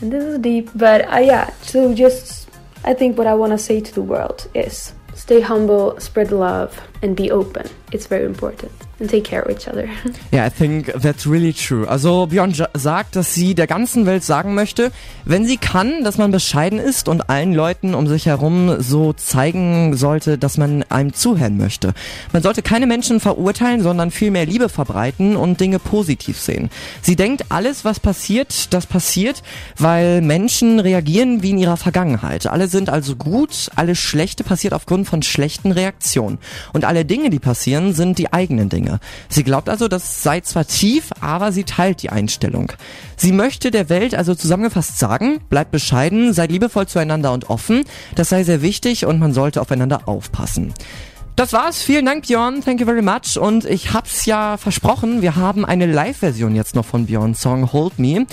and 0.00 0.12
this 0.12 0.24
is 0.24 0.38
deep, 0.38 0.70
but 0.74 1.10
uh, 1.12 1.18
yeah. 1.18 1.50
So 1.62 1.94
just 1.94 2.48
I 2.84 2.94
think 2.94 3.16
what 3.16 3.26
I 3.26 3.34
want 3.34 3.52
to 3.52 3.58
say 3.58 3.80
to 3.80 3.94
the 3.94 4.02
world 4.02 4.48
is 4.54 4.92
stay 5.14 5.40
humble, 5.40 5.98
spread 6.00 6.32
love, 6.32 6.80
and 7.02 7.16
be 7.16 7.30
open. 7.30 7.68
It's 7.92 8.06
very 8.06 8.24
important. 8.24 8.72
And 9.02 9.10
take 9.10 9.24
care 9.24 9.42
of 9.42 9.50
each 9.50 9.68
other. 9.68 9.88
Yeah, 10.32 10.46
I 10.46 10.50
think 10.50 10.86
that's 11.02 11.26
really 11.26 11.52
true. 11.52 11.86
Also 11.86 12.26
Björn 12.26 12.54
sagt, 12.74 13.16
dass 13.16 13.34
sie 13.34 13.54
der 13.54 13.66
ganzen 13.66 14.06
Welt 14.06 14.24
sagen 14.24 14.54
möchte, 14.54 14.90
wenn 15.26 15.44
sie 15.44 15.58
kann, 15.58 16.04
dass 16.04 16.16
man 16.16 16.30
bescheiden 16.30 16.78
ist 16.78 17.08
und 17.08 17.28
allen 17.28 17.52
Leuten 17.52 17.94
um 17.94 18.06
sich 18.06 18.26
herum 18.26 18.80
so 18.80 19.12
zeigen 19.12 19.94
sollte, 19.96 20.38
dass 20.38 20.56
man 20.56 20.84
einem 20.84 21.12
zuhören 21.12 21.58
möchte. 21.58 21.92
Man 22.32 22.42
sollte 22.42 22.62
keine 22.62 22.86
Menschen 22.86 23.20
verurteilen, 23.20 23.82
sondern 23.82 24.10
vielmehr 24.10 24.46
Liebe 24.46 24.68
verbreiten 24.68 25.36
und 25.36 25.60
Dinge 25.60 25.78
positiv 25.78 26.38
sehen. 26.38 26.70
Sie 27.02 27.16
denkt, 27.16 27.46
alles 27.50 27.84
was 27.84 28.00
passiert, 28.00 28.72
das 28.72 28.86
passiert, 28.86 29.42
weil 29.76 30.22
Menschen 30.22 30.80
reagieren 30.80 31.42
wie 31.42 31.50
in 31.50 31.58
ihrer 31.58 31.76
Vergangenheit. 31.76 32.46
Alle 32.46 32.68
sind 32.68 32.88
also 32.88 33.16
gut, 33.16 33.70
alles 33.76 33.98
Schlechte 33.98 34.44
passiert 34.44 34.72
aufgrund 34.72 35.08
von 35.08 35.22
schlechten 35.22 35.72
Reaktionen. 35.72 36.38
Und 36.72 36.84
alle 36.84 37.04
Dinge, 37.04 37.28
die 37.28 37.38
passieren, 37.38 37.92
sind 37.92 38.18
die 38.18 38.32
eigenen 38.32 38.68
Dinge. 38.68 38.91
Dinge. 38.92 39.00
Sie 39.28 39.44
glaubt 39.44 39.68
also, 39.68 39.88
das 39.88 40.22
sei 40.22 40.40
zwar 40.40 40.66
tief, 40.66 41.10
aber 41.20 41.52
sie 41.52 41.64
teilt 41.64 42.02
die 42.02 42.10
Einstellung. 42.10 42.72
Sie 43.16 43.32
möchte 43.32 43.70
der 43.70 43.88
Welt 43.88 44.14
also 44.14 44.34
zusammengefasst 44.34 44.98
sagen, 44.98 45.40
bleibt 45.48 45.70
bescheiden, 45.70 46.32
seid 46.32 46.50
liebevoll 46.50 46.86
zueinander 46.86 47.32
und 47.32 47.50
offen, 47.50 47.84
das 48.14 48.28
sei 48.28 48.44
sehr 48.44 48.62
wichtig 48.62 49.06
und 49.06 49.18
man 49.18 49.32
sollte 49.32 49.60
aufeinander 49.60 50.08
aufpassen. 50.08 50.74
Das 51.34 51.54
war's. 51.54 51.82
Vielen 51.82 52.04
Dank, 52.04 52.26
Björn. 52.26 52.60
Thank 52.62 52.80
you 52.80 52.86
very 52.86 53.00
much. 53.00 53.38
Und 53.38 53.64
ich 53.64 53.94
hab's 53.94 54.26
ja 54.26 54.58
versprochen, 54.58 55.22
wir 55.22 55.34
haben 55.34 55.64
eine 55.64 55.86
Live-Version 55.86 56.54
jetzt 56.54 56.74
noch 56.74 56.84
von 56.84 57.06
Björns 57.06 57.40
Song 57.40 57.72
Hold 57.72 57.98
Me. 57.98 58.26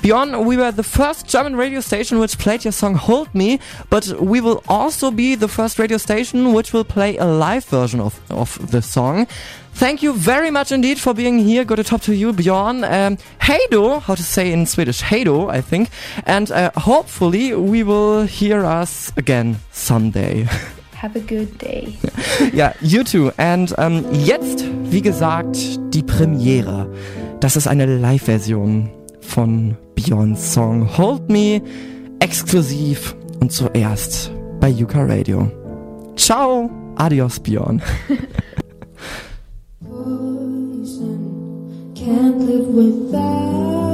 Bjorn, 0.00 0.46
we 0.46 0.56
were 0.56 0.70
the 0.70 0.84
first 0.84 1.26
German 1.26 1.56
radio 1.56 1.80
station 1.80 2.20
which 2.20 2.38
played 2.38 2.64
your 2.64 2.72
song 2.72 2.94
Hold 2.94 3.34
Me, 3.34 3.58
but 3.90 4.06
we 4.20 4.40
will 4.40 4.62
also 4.68 5.10
be 5.10 5.34
the 5.34 5.48
first 5.48 5.78
radio 5.78 5.98
station 5.98 6.52
which 6.52 6.72
will 6.72 6.84
play 6.84 7.16
a 7.16 7.24
live 7.24 7.64
version 7.64 8.00
of, 8.00 8.20
of 8.30 8.70
the 8.70 8.80
song. 8.80 9.26
Thank 9.74 10.02
you 10.02 10.12
very 10.12 10.50
much 10.50 10.70
indeed 10.72 11.00
for 11.00 11.14
being 11.14 11.40
here. 11.40 11.64
Good 11.64 11.76
to 11.76 11.84
talk 11.84 12.00
to 12.02 12.14
you, 12.14 12.32
Bjorn. 12.32 12.84
Um, 12.84 13.18
hej 13.38 13.60
då, 13.70 14.00
how 14.00 14.14
to 14.14 14.22
say 14.22 14.52
in 14.52 14.66
Swedish, 14.66 15.02
hej 15.02 15.24
då, 15.24 15.50
I 15.50 15.62
think. 15.62 15.88
And 16.26 16.50
uh, 16.50 16.70
hopefully 16.76 17.54
we 17.54 17.82
will 17.82 18.26
hear 18.26 18.64
us 18.64 19.12
again 19.16 19.56
someday. 19.72 20.46
Have 20.94 21.16
a 21.16 21.20
good 21.20 21.58
day. 21.58 21.96
ja, 22.52 22.72
you 22.80 23.04
too. 23.04 23.32
And 23.36 23.72
um, 23.78 24.04
jetzt, 24.12 24.64
wie 24.90 25.00
gesagt, 25.00 25.56
die 25.94 26.02
Premiere. 26.02 26.88
Das 27.40 27.54
ist 27.54 27.68
eine 27.68 27.86
Live-Version 27.86 28.97
von 29.28 29.76
Beyonds 29.94 30.54
Song 30.54 30.88
Hold 30.96 31.28
Me 31.28 31.60
exklusiv 32.20 33.14
und 33.40 33.52
zuerst 33.52 34.32
bei 34.60 34.70
Yuka 34.70 35.04
Radio. 35.04 35.50
Ciao, 36.16 36.70
adios 36.96 37.38
Björn. 37.38 37.82
Can't 41.94 42.40
live 42.40 42.68
without 42.68 43.87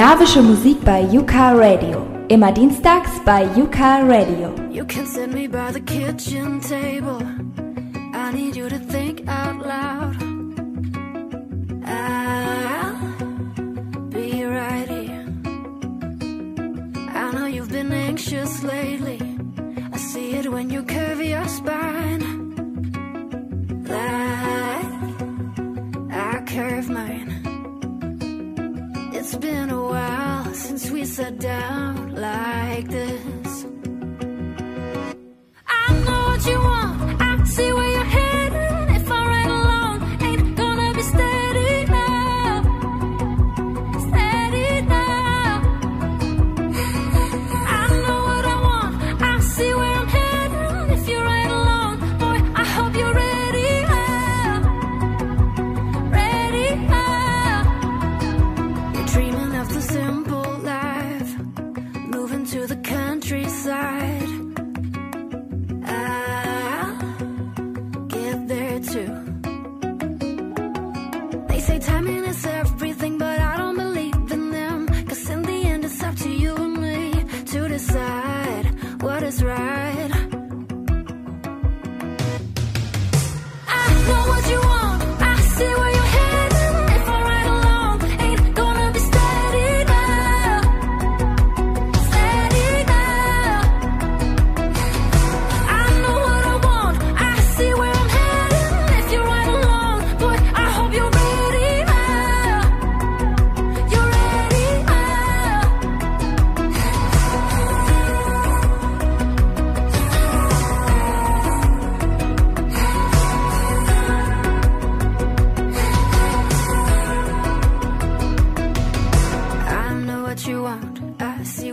skandinavische 0.00 0.40
Musik 0.40 0.82
bei 0.82 1.02
Yuka 1.12 1.52
Radio. 1.52 2.06
Immer 2.28 2.52
dienstags 2.52 3.10
bei 3.26 3.46
Yuka 3.54 3.98
Radio. 4.08 4.50
You 4.72 4.86
can 4.86 5.04
send 5.04 5.34
me 5.34 5.46
by 5.46 5.70
the 5.72 5.80
kitchen 5.80 6.58
table. 6.58 7.29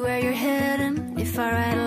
where 0.08 0.20
you're 0.20 0.32
heading. 0.32 1.20
If 1.20 1.38
I 1.38 1.52
ride 1.52 1.87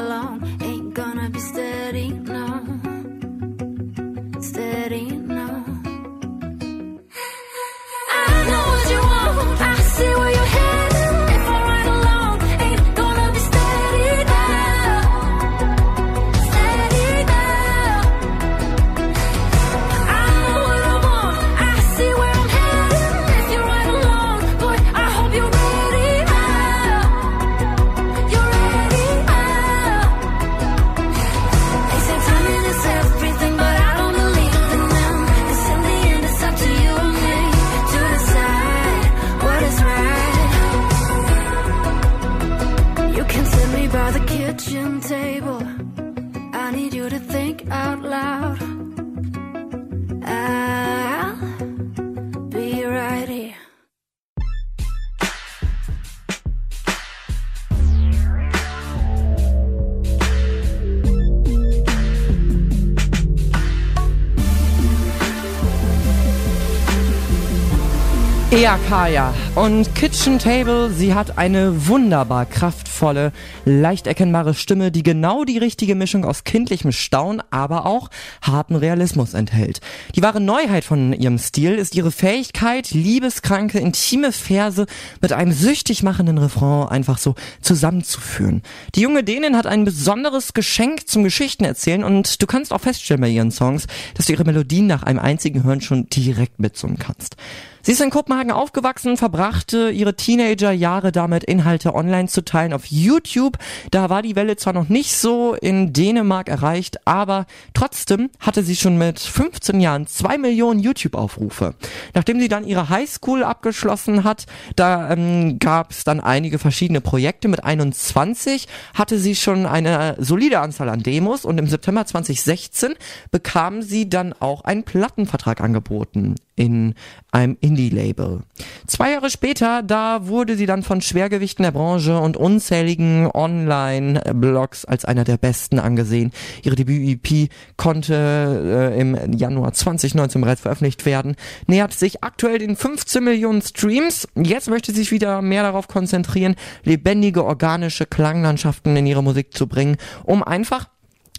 Ja, 68.91 68.97
Kaya. 68.97 69.35
Und 69.55 69.95
Kitchen 69.95 70.41
Table, 70.41 70.91
sie 70.91 71.15
hat 71.15 71.39
eine 71.39 71.87
wunderbar 71.87 72.45
kraftvolle, 72.45 73.33
leicht 73.65 74.09
erkennbare 74.09 74.53
Stimme, 74.53 74.91
die 74.91 75.05
genau 75.05 75.45
die 75.45 75.59
richtige 75.59 75.95
Mischung 75.95 76.25
aus 76.25 76.43
kindlichem 76.43 76.91
Staunen, 76.91 77.41
aber 77.51 77.87
auch 77.87 78.11
harten 78.43 78.75
Realismus 78.75 79.35
enthält. 79.35 79.81
Die 80.17 80.23
wahre 80.23 80.41
Neuheit 80.41 80.85
von 80.85 81.13
ihrem 81.13 81.39
Stil 81.39 81.77
ist 81.77 81.95
ihre 81.95 82.11
Fähigkeit, 82.11 82.91
liebeskranke, 82.91 83.79
intime 83.79 84.33
Verse 84.33 84.87
mit 85.21 85.33
einem 85.33 85.53
süchtig 85.53 86.03
machenden 86.03 86.39
Refrain 86.39 86.89
einfach 86.89 87.19
so 87.19 87.37
zusammenzuführen. 87.61 88.63
Die 88.97 89.03
junge 89.03 89.23
Dänin 89.23 89.57
hat 89.57 89.67
ein 89.67 89.85
besonderes 89.85 90.53
Geschenk 90.53 91.09
zum 91.09 91.23
Geschichtenerzählen 91.23 92.03
und 92.03 92.43
du 92.43 92.47
kannst 92.47 92.73
auch 92.73 92.81
feststellen 92.81 93.21
bei 93.21 93.29
ihren 93.29 93.53
Songs, 93.53 93.87
dass 94.15 94.27
du 94.27 94.33
ihre 94.33 94.45
Melodien 94.45 94.89
nach 94.89 95.05
einem 95.05 95.21
einzigen 95.21 95.63
Hören 95.63 95.81
schon 95.81 96.09
direkt 96.09 96.59
mitsummen 96.59 96.99
kannst. 96.99 97.37
Sie 97.83 97.93
ist 97.93 98.01
in 98.03 98.11
Kopenhagen 98.11 98.51
aufgewachsen, 98.51 99.17
verbrachte 99.17 99.91
ihre 99.91 100.15
Teenagerjahre 100.15 101.13
damit, 101.13 101.45
Inhalte 101.45 101.95
online 101.95 102.29
zu 102.29 102.45
teilen 102.45 102.75
auf 102.75 102.87
YouTube. 102.87 103.57
Da 103.91 104.11
war 104.11 104.21
die 104.21 104.37
Welle 104.37 104.57
zwar 104.57 104.75
noch 104.75 104.91
nicht 104.91 105.17
so 105.17 105.55
in 105.55 105.95
Dänemark 105.95 106.51
erreicht, 106.51 107.07
aber 107.07 107.47
trotzdem 107.73 108.29
hatte 108.39 108.63
sie 108.63 108.77
schon 108.77 108.99
mit 108.99 109.19
15 109.19 109.81
Jahren 109.81 110.07
zwei 110.07 110.37
Millionen 110.37 110.81
YouTube-Aufrufe. 110.81 111.75
Nachdem 112.13 112.39
sie 112.39 112.49
dann 112.49 112.67
ihre 112.67 112.91
Highschool 112.91 113.43
abgeschlossen 113.43 114.25
hat, 114.25 114.45
da 114.77 115.11
ähm, 115.11 115.59
gab 115.59 115.93
es 115.93 116.05
dann 116.05 116.21
einige 116.21 116.59
verschiedene 116.59 117.01
Projekte. 117.01 117.49
Mit 117.49 117.65
21 117.65 118.69
hatte 118.93 119.19
sie 119.19 119.35
schon 119.35 119.65
eine 119.65 120.17
solide 120.19 120.61
Anzahl 120.61 120.91
an 120.91 121.03
Demos 121.03 121.47
und 121.47 121.57
im 121.57 121.67
September 121.67 122.05
2016 122.05 122.95
bekam 123.31 123.81
sie 123.81 124.11
dann 124.11 124.35
auch 124.39 124.65
einen 124.65 124.83
Plattenvertrag 124.83 125.63
angeboten 125.63 126.35
in 126.57 126.95
einem 127.33 127.57
Indie-Label. 127.61 128.41
Zwei 128.87 129.13
Jahre 129.13 129.31
später, 129.31 129.83
da 129.83 130.27
wurde 130.27 130.57
sie 130.57 130.67
dann 130.67 130.83
von 130.83 131.01
Schwergewichten 131.01 131.63
der 131.63 131.71
Branche 131.71 132.19
und 132.19 132.37
unzähligen 132.37 133.31
Online-Blogs 133.33 134.85
als 134.85 135.05
einer 135.05 135.25
der 135.25 135.37
besten 135.37 135.79
angesehen. 135.79 136.33
Ihre 136.63 136.77
Debüt-EP 136.77 137.51
konnte 137.77 138.93
äh, 138.95 139.01
im 139.01 139.33
Januar 139.33 139.73
2019 139.73 140.41
bereits 140.41 140.61
veröffentlicht 140.61 141.07
werden, 141.07 141.37
nähert 141.67 141.93
sich 141.93 142.23
aktuell 142.23 142.59
den 142.59 142.77
15 142.77 143.23
Millionen 143.25 143.63
Streams. 143.63 144.29
Jetzt 144.35 144.69
möchte 144.69 144.93
sie 144.93 145.01
sich 145.01 145.13
wieder 145.13 145.43
mehr 145.43 145.63
darauf 145.63 145.89
konzentrieren, 145.89 146.57
lebendige 146.85 147.45
organische 147.45 148.07
Klanglandschaften 148.07 148.97
in 148.97 149.07
ihre 149.07 149.23
Musik 149.23 149.55
zu 149.55 149.67
bringen, 149.67 149.97
um 150.25 150.43
einfach 150.43 150.89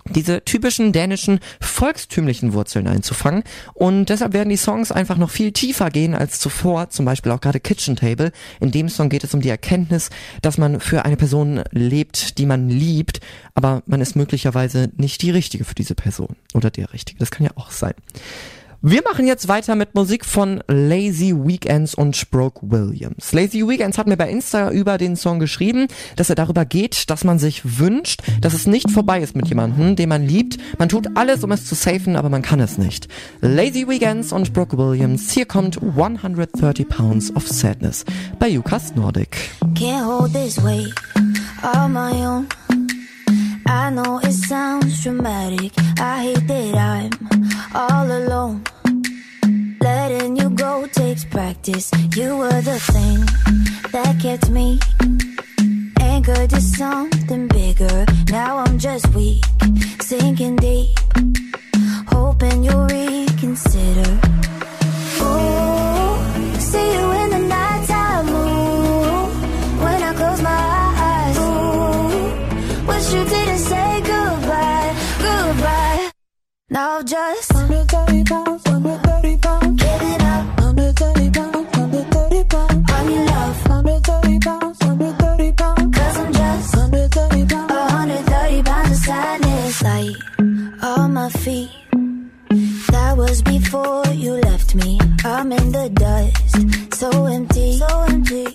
diese 0.10 0.44
typischen 0.44 0.92
dänischen 0.94 1.40
volkstümlichen 1.60 2.54
Wurzeln 2.54 2.88
einzufangen 2.88 3.44
und 3.74 4.10
deshalb 4.10 4.34
werden 4.34 4.50
die 4.50 4.58
Songs 4.58 4.92
einfach 4.92 5.18
noch 5.18 5.30
viel 5.30 5.52
tiefer 5.52 5.90
gehen 5.90 6.16
als 6.16 6.40
zuvor, 6.40 6.90
zum 6.90 7.06
Beispiel 7.06 7.32
auch 7.32 7.42
gerade 7.42 7.60
Kitchen 7.60 7.96
Table. 7.96 8.32
In 8.60 8.72
dem 8.72 8.90
Song 8.90 9.10
geht 9.10 9.24
es 9.24 9.34
um 9.34 9.42
die 9.42 9.50
Erkenntnis, 9.50 10.10
dass 10.42 10.58
man 10.58 10.80
für 10.80 11.06
eine 11.06 11.18
Person 11.18 11.62
lebt, 11.72 12.38
die 12.38 12.46
man 12.46 12.70
liebt, 12.70 13.20
aber 13.54 13.84
man 13.86 14.02
ist 14.02 14.16
möglicherweise 14.16 14.92
nicht 14.96 15.22
die 15.22 15.32
Richtige 15.32 15.66
für 15.66 15.76
diese 15.76 15.96
Person 15.96 16.36
oder 16.54 16.70
der 16.70 16.94
Richtige. 16.94 17.20
Das 17.20 17.32
kann 17.32 17.46
ja 17.46 17.52
auch 17.56 17.72
sein. 17.72 17.94
Wir 18.84 19.04
machen 19.04 19.28
jetzt 19.28 19.48
weiter 19.48 19.76
mit 19.76 19.94
Musik 19.94 20.26
von 20.26 20.63
Lazy 20.67 21.36
Weekends 21.38 21.94
und 21.94 22.17
Sproke 22.17 22.62
Williams. 22.63 23.32
Lazy 23.32 23.67
Weekends 23.67 24.00
hat 24.00 24.08
mir 24.08 24.17
bei 24.17 24.28
Insta 24.28 24.72
über 24.72 24.98
den 24.98 25.15
Song 25.15 25.38
geschrieben, 25.38 25.86
dass 26.15 26.32
er 26.32 26.36
darüber 26.36 26.65
geht, 26.65 27.12
dass 27.12 27.24
man 27.24 27.38
sich 27.38 27.78
wünscht, 27.78 28.24
dass 28.41 28.56
es 28.56 28.65
nicht 28.65 28.89
vorbei 28.89 29.22
ist 29.22 29.36
mit 29.36 29.48
jemandem, 29.48 29.96
den 29.96 30.10
man 30.10 30.26
liebt. 30.26 30.58
Man 30.80 30.89
tut 30.89 31.15
alles, 31.15 31.44
um 31.44 31.52
es 31.52 31.67
zu 31.67 31.76
safen, 31.76 32.15
aber 32.15 32.30
man 32.30 32.41
kann 32.41 32.60
es 32.60 32.80
nicht. 32.80 33.08
Lazy 33.41 33.88
Weekends 33.88 34.34
und 34.34 34.48
Sproke 34.48 34.76
Williams. 34.80 35.32
Hier 35.32 35.46
kommt 35.46 35.80
130 35.80 36.89
Pounds 36.89 37.36
of 37.36 37.48
Sadness 37.48 38.04
bei 38.39 38.48
Yukas 38.50 38.96
Nordic. 38.96 39.38
Can't 39.76 40.04
hold 40.04 40.34
this 40.34 40.58
weight 40.63 40.91
on 41.76 41.94
my 41.94 42.26
own. 42.26 42.48
I 43.72 43.90
know 43.90 44.20
it 44.20 44.34
sounds 44.34 45.02
dramatic. 45.02 45.72
I 45.98 46.24
hate 46.24 46.46
that 46.48 46.76
I'm 46.76 47.12
all 47.74 48.06
alone. 48.06 48.64
Letting 49.80 50.36
you 50.36 50.50
go 50.50 50.88
takes 50.88 51.24
practice. 51.24 51.90
You 52.14 52.36
were 52.36 52.62
the 52.62 52.80
thing 52.94 53.20
that 53.94 54.20
kept 54.20 54.50
me 54.50 54.78
anchored 56.02 56.50
to 56.50 56.60
something 56.60 57.48
bigger. 57.48 58.06
Now 58.30 58.58
I'm 58.58 58.78
just 58.78 59.08
weak, 59.16 59.46
sinking 60.02 60.58
deep, 60.58 60.90
hoping 62.08 62.66
you'll 62.66 62.88
reconsider. 62.88 64.20
Oh, 65.22 66.58
see 66.60 66.88
you 66.94 67.21
Now 76.72 77.02
just 77.02 77.54
130 77.54 78.24
pounds, 78.24 78.64
130 78.64 79.38
pounds. 79.40 79.84
Giving 79.84 80.22
up. 80.22 80.58
130 80.62 81.30
pounds, 81.32 81.78
130 81.78 82.44
pounds. 82.46 82.92
On 82.94 83.12
your 83.12 83.26
love. 83.26 83.68
130 83.68 84.40
pounds, 84.40 84.80
130 84.80 85.52
pounds. 85.52 85.98
Cause 85.98 86.18
I'm 86.18 86.32
just 86.32 86.76
130 86.78 87.46
pounds. 87.52 87.72
130 87.74 88.64
pounds 88.64 88.92
of 88.92 88.98
sadness. 89.04 89.84
Light 89.84 90.16
on 90.82 91.14
my 91.14 91.30
feet. 91.44 91.72
That 92.92 93.18
was 93.18 93.42
before 93.42 94.08
you 94.14 94.32
left 94.36 94.74
me. 94.74 94.98
I'm 95.26 95.52
in 95.52 95.74
the 95.74 95.90
dust, 95.90 96.96
so 96.96 97.26
empty, 97.26 97.80
so 97.80 98.06
empty. 98.08 98.48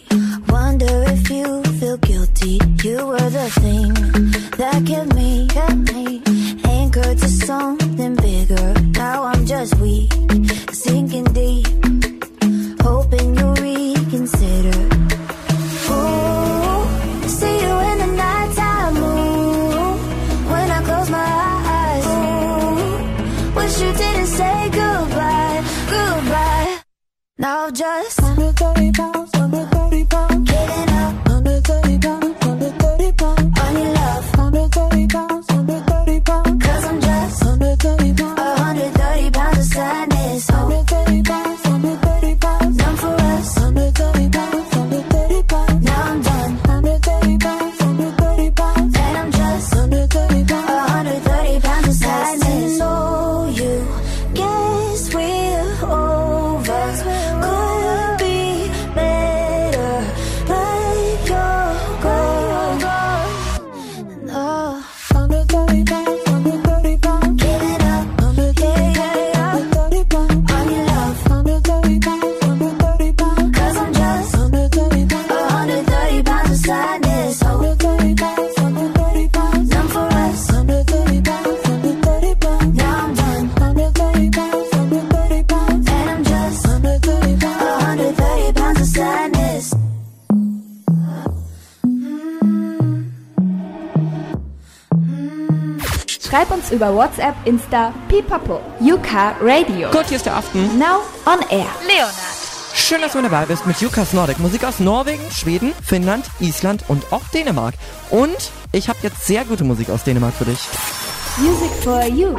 Wonder 0.49 1.05
if 1.13 1.29
you 1.29 1.63
feel 1.79 1.99
guilty. 1.99 2.61
You 2.83 3.09
were 3.09 3.29
the 3.29 3.51
thing 3.61 3.93
that 4.57 4.87
kept 4.87 5.15
me, 5.15 5.49
kept 5.49 5.93
me 5.93 6.36
anchored 6.87 7.19
to 7.19 7.29
something 7.29 8.15
bigger. 8.17 8.75
Now 8.93 9.25
I'm 9.25 9.45
just 9.45 9.75
weak, 9.81 10.13
sinking 10.73 11.25
deep, 11.41 11.67
hoping 12.81 13.29
you'll 13.37 13.55
reconsider. 13.55 14.79
Ooh, 15.95 16.83
see 17.39 17.57
you 17.65 17.75
in 17.91 17.97
the 18.05 18.11
nighttime 18.25 18.97
when 20.53 20.67
I 20.79 20.81
close 20.89 21.11
my 21.11 21.33
eyes. 21.81 22.07
Wish 23.57 23.81
you 23.83 23.93
didn't 24.03 24.31
say 24.39 24.71
goodbye, 24.81 25.65
goodbye. 25.91 26.79
Now 27.39 27.71
just 27.71 28.21
Uns 96.67 96.75
über 96.75 96.93
WhatsApp, 96.93 97.37
Insta, 97.45 97.93
Pipapo. 98.09 98.61
Yuka 98.81 99.37
Radio. 99.41 99.89
Gut, 99.91 100.07
hier 100.09 100.17
ist 100.17 100.27
der 100.27 100.35
Aften. 100.35 100.79
Now 100.79 101.03
on 101.25 101.41
air. 101.49 101.67
Leonard. 101.87 102.13
Schön, 102.75 103.01
dass 103.01 103.13
du 103.13 103.19
mit 103.23 103.31
dabei 103.31 103.47
bist 103.47 103.67
mit 103.67 103.81
Jukas 103.81 104.13
Nordic. 104.13 104.41
Musik 104.41 104.65
aus 104.65 104.81
Norwegen, 104.81 105.23
Schweden, 105.31 105.73
Finnland, 105.85 106.25
Island 106.41 106.83
und 106.89 107.13
auch 107.13 107.23
Dänemark. 107.33 107.75
Und 108.11 108.51
ich 108.73 108.89
habe 108.89 108.99
jetzt 109.03 109.25
sehr 109.27 109.45
gute 109.45 109.63
Musik 109.63 109.91
aus 109.91 110.03
Dänemark 110.03 110.35
für 110.35 110.45
dich. 110.45 110.59
Music 111.37 111.71
for 111.85 112.05
you. 112.05 112.35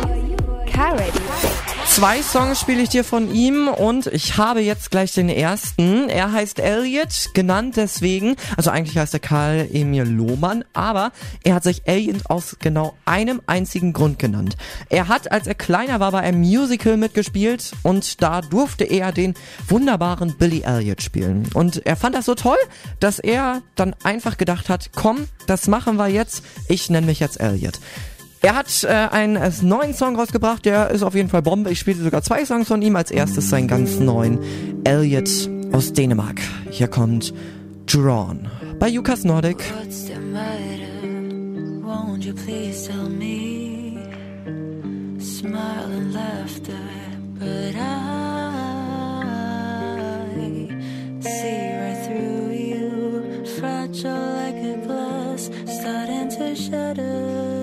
Car 0.73 0.91
Radio. 0.91 1.66
Zwei 1.97 2.21
Songs 2.21 2.61
spiele 2.61 2.83
ich 2.83 2.89
dir 2.89 3.03
von 3.03 3.33
ihm 3.33 3.67
und 3.67 4.05
ich 4.05 4.37
habe 4.37 4.61
jetzt 4.61 4.91
gleich 4.91 5.13
den 5.13 5.29
ersten. 5.29 6.09
Er 6.09 6.31
heißt 6.31 6.59
Elliot, 6.59 7.31
genannt 7.33 7.75
deswegen, 7.75 8.35
also 8.55 8.69
eigentlich 8.69 8.99
heißt 8.99 9.15
er 9.15 9.19
Karl 9.19 9.67
Emil 9.73 10.03
Lohmann, 10.03 10.63
aber 10.73 11.11
er 11.43 11.55
hat 11.55 11.63
sich 11.63 11.87
Elliot 11.87 12.29
aus 12.29 12.57
genau 12.59 12.95
einem 13.05 13.41
einzigen 13.47 13.93
Grund 13.93 14.19
genannt. 14.19 14.57
Er 14.89 15.07
hat, 15.07 15.31
als 15.31 15.47
er 15.47 15.55
kleiner 15.55 15.99
war, 15.99 16.11
bei 16.11 16.19
einem 16.19 16.41
Musical 16.41 16.97
mitgespielt 16.97 17.71
und 17.81 18.21
da 18.21 18.41
durfte 18.41 18.83
er 18.83 19.11
den 19.11 19.33
wunderbaren 19.67 20.37
Billy 20.37 20.61
Elliot 20.61 21.01
spielen. 21.01 21.49
Und 21.55 21.83
er 21.83 21.95
fand 21.95 22.13
das 22.13 22.25
so 22.25 22.35
toll, 22.35 22.59
dass 22.99 23.17
er 23.17 23.63
dann 23.73 23.95
einfach 24.03 24.37
gedacht 24.37 24.69
hat, 24.69 24.91
komm, 24.93 25.27
das 25.47 25.67
machen 25.67 25.97
wir 25.97 26.09
jetzt, 26.09 26.43
ich 26.67 26.91
nenne 26.91 27.07
mich 27.07 27.19
jetzt 27.19 27.39
Elliot. 27.39 27.79
Er 28.41 28.55
hat 28.55 28.83
äh, 28.83 28.87
einen 28.87 29.35
äh, 29.35 29.51
neuen 29.61 29.93
Song 29.93 30.15
rausgebracht, 30.15 30.65
der 30.65 30.91
ist 30.91 31.03
auf 31.03 31.15
jeden 31.15 31.29
Fall 31.29 31.41
Bombe. 31.41 31.71
Ich 31.71 31.79
spielte 31.79 32.03
sogar 32.03 32.21
zwei 32.21 32.45
Songs 32.45 32.67
von 32.67 32.81
ihm. 32.81 32.95
Als 32.95 33.11
erstes 33.11 33.49
seinen 33.49 33.67
ganz 33.67 33.99
neuen 33.99 34.39
Elliot 34.83 35.29
aus 35.71 35.93
Dänemark. 35.93 36.39
Hier 36.69 36.87
kommt 36.87 37.33
Drawn 37.87 38.47
bei 38.79 38.89
Jukas 38.89 39.23
Nordic. 39.23 39.57
What's 39.79 40.05
the 40.05 40.15
matter? 40.15 40.85
Won't 41.83 42.23
you 42.23 42.33
please 42.33 42.87
tell 42.87 43.09
me? 43.09 43.97
Smile 45.19 45.91
and 45.91 46.13
laughter, 46.13 46.73
but 47.39 47.75
I 47.75 47.79
see 51.21 51.73
right 51.79 52.05
through 52.05 52.51
you. 52.51 53.45
Fragile 53.59 54.33
like 54.35 54.55
a 54.63 54.77
glass, 54.85 55.49
starting 55.65 56.29
to 56.29 56.55
shatter. 56.55 57.56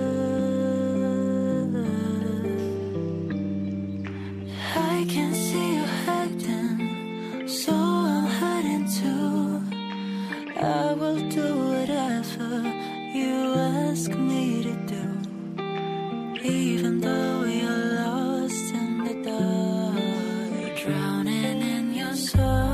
So 7.47 7.73
I'm 7.73 8.27
heading 8.27 8.87
too. 8.89 9.63
I 10.57 10.95
will 10.95 11.29
do 11.29 11.47
whatever 11.73 12.63
you 13.15 13.55
ask 13.55 14.11
me 14.13 14.63
to 14.63 14.75
do, 14.95 15.05
even 16.43 17.01
though 17.01 17.45
you're 17.45 17.95
lost 18.03 18.75
in 18.75 19.05
the 19.05 19.15
dark, 19.31 20.77
drowning 20.83 21.61
in 21.61 21.95
your 21.95 22.15
sorrow, 22.15 22.74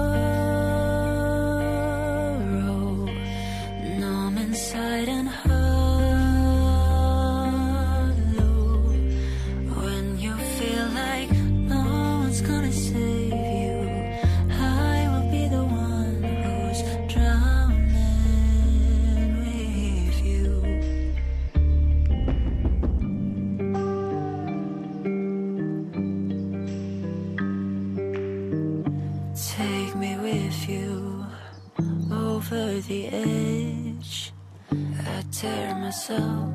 the 32.82 33.06
edge. 33.08 34.32
I 34.70 35.22
tear 35.32 35.74
myself 35.74 36.54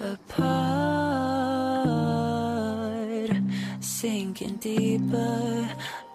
apart, 0.00 0.50
sinking 3.80 4.56
deeper. 4.56 5.68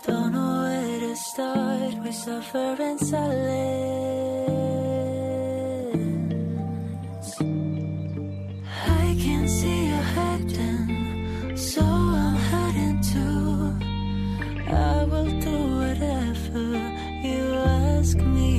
Don't 0.06 0.32
know 0.34 0.64
where 0.64 1.00
to 1.00 1.16
start. 1.16 1.94
We 2.04 2.12
suffer 2.12 2.76
in 2.82 2.98
silence. 3.00 3.30
I 8.88 9.16
can 9.24 9.48
see 9.48 9.88
you 9.88 10.02
heading, 10.16 11.56
so 11.56 11.82
I'm 11.82 12.36
heading 12.52 13.00
too. 13.02 13.74
I 14.74 15.04
will 15.06 15.32
do 15.40 15.58
whatever 15.82 16.64
you 17.24 17.54
ask 17.54 18.18
me 18.18 18.59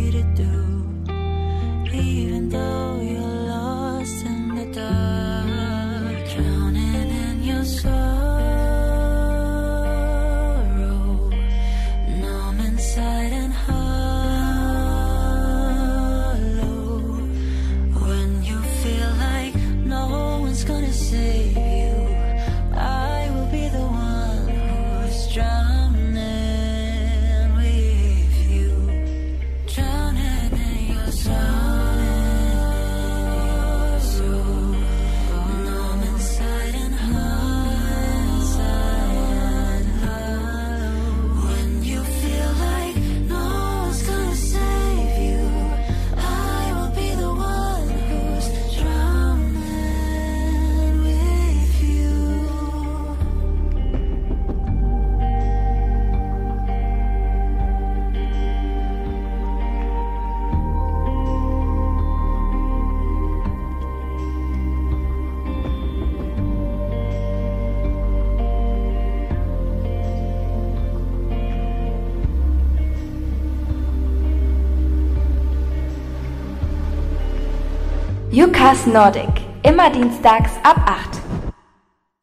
Yukas 78.71 78.87
Nordic. 78.87 79.31
Immer 79.65 79.91
dienstags 79.91 80.53
ab 80.63 80.79
8. 80.87 81.21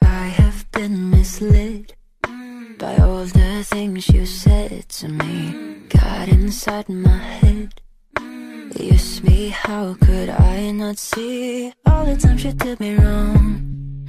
I 0.02 0.30
have 0.30 0.66
been 0.72 1.10
misled 1.10 1.94
by 2.80 2.96
all 3.04 3.26
the 3.26 3.64
things 3.66 4.08
you 4.08 4.26
said 4.26 4.88
to 4.88 5.10
me. 5.10 5.54
Got 5.90 6.30
inside 6.30 6.88
my 6.88 7.18
head. 7.18 7.82
Me, 9.24 9.50
how 9.50 9.96
could 10.00 10.30
I 10.30 10.72
not 10.72 10.98
see 10.98 11.74
all 11.86 12.06
the 12.06 12.16
times 12.16 12.46
you 12.46 12.54
did 12.54 12.80
me 12.80 12.96
wrong? 12.96 14.06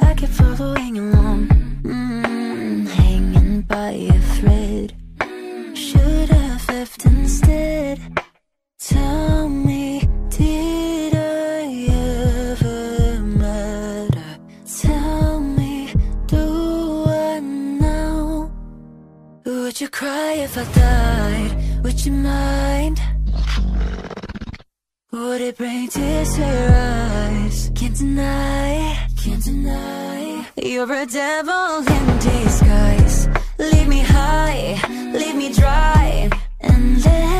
I 0.00 0.14
kept 0.14 0.34
following 0.34 0.98
along, 0.98 1.48
mm, 1.82 2.86
hanging 2.88 3.62
by 3.62 3.90
a 4.14 4.20
thread. 4.36 4.94
Should 5.74 6.28
have 6.28 6.68
left 6.68 7.06
instead. 7.06 7.98
Tell 8.78 9.48
me, 9.48 10.05
cry 19.96 20.32
if 20.46 20.58
I 20.58 20.64
died? 20.74 21.52
Would 21.82 22.04
you 22.04 22.12
mind? 22.12 23.00
Would 25.10 25.40
it 25.40 25.56
bring 25.56 25.88
tears 25.88 26.34
to 26.34 26.40
your 26.40 26.70
eyes? 26.70 27.70
Can't 27.74 27.96
deny, 27.96 29.08
can't 29.22 29.42
deny. 29.42 30.46
You're 30.56 30.92
a 30.92 31.06
devil 31.06 31.68
in 31.96 32.04
disguise. 32.28 33.28
Leave 33.58 33.88
me 33.88 34.00
high, 34.00 34.78
leave 35.20 35.36
me 35.42 35.48
dry, 35.54 36.28
and 36.60 37.02
let 37.02 37.35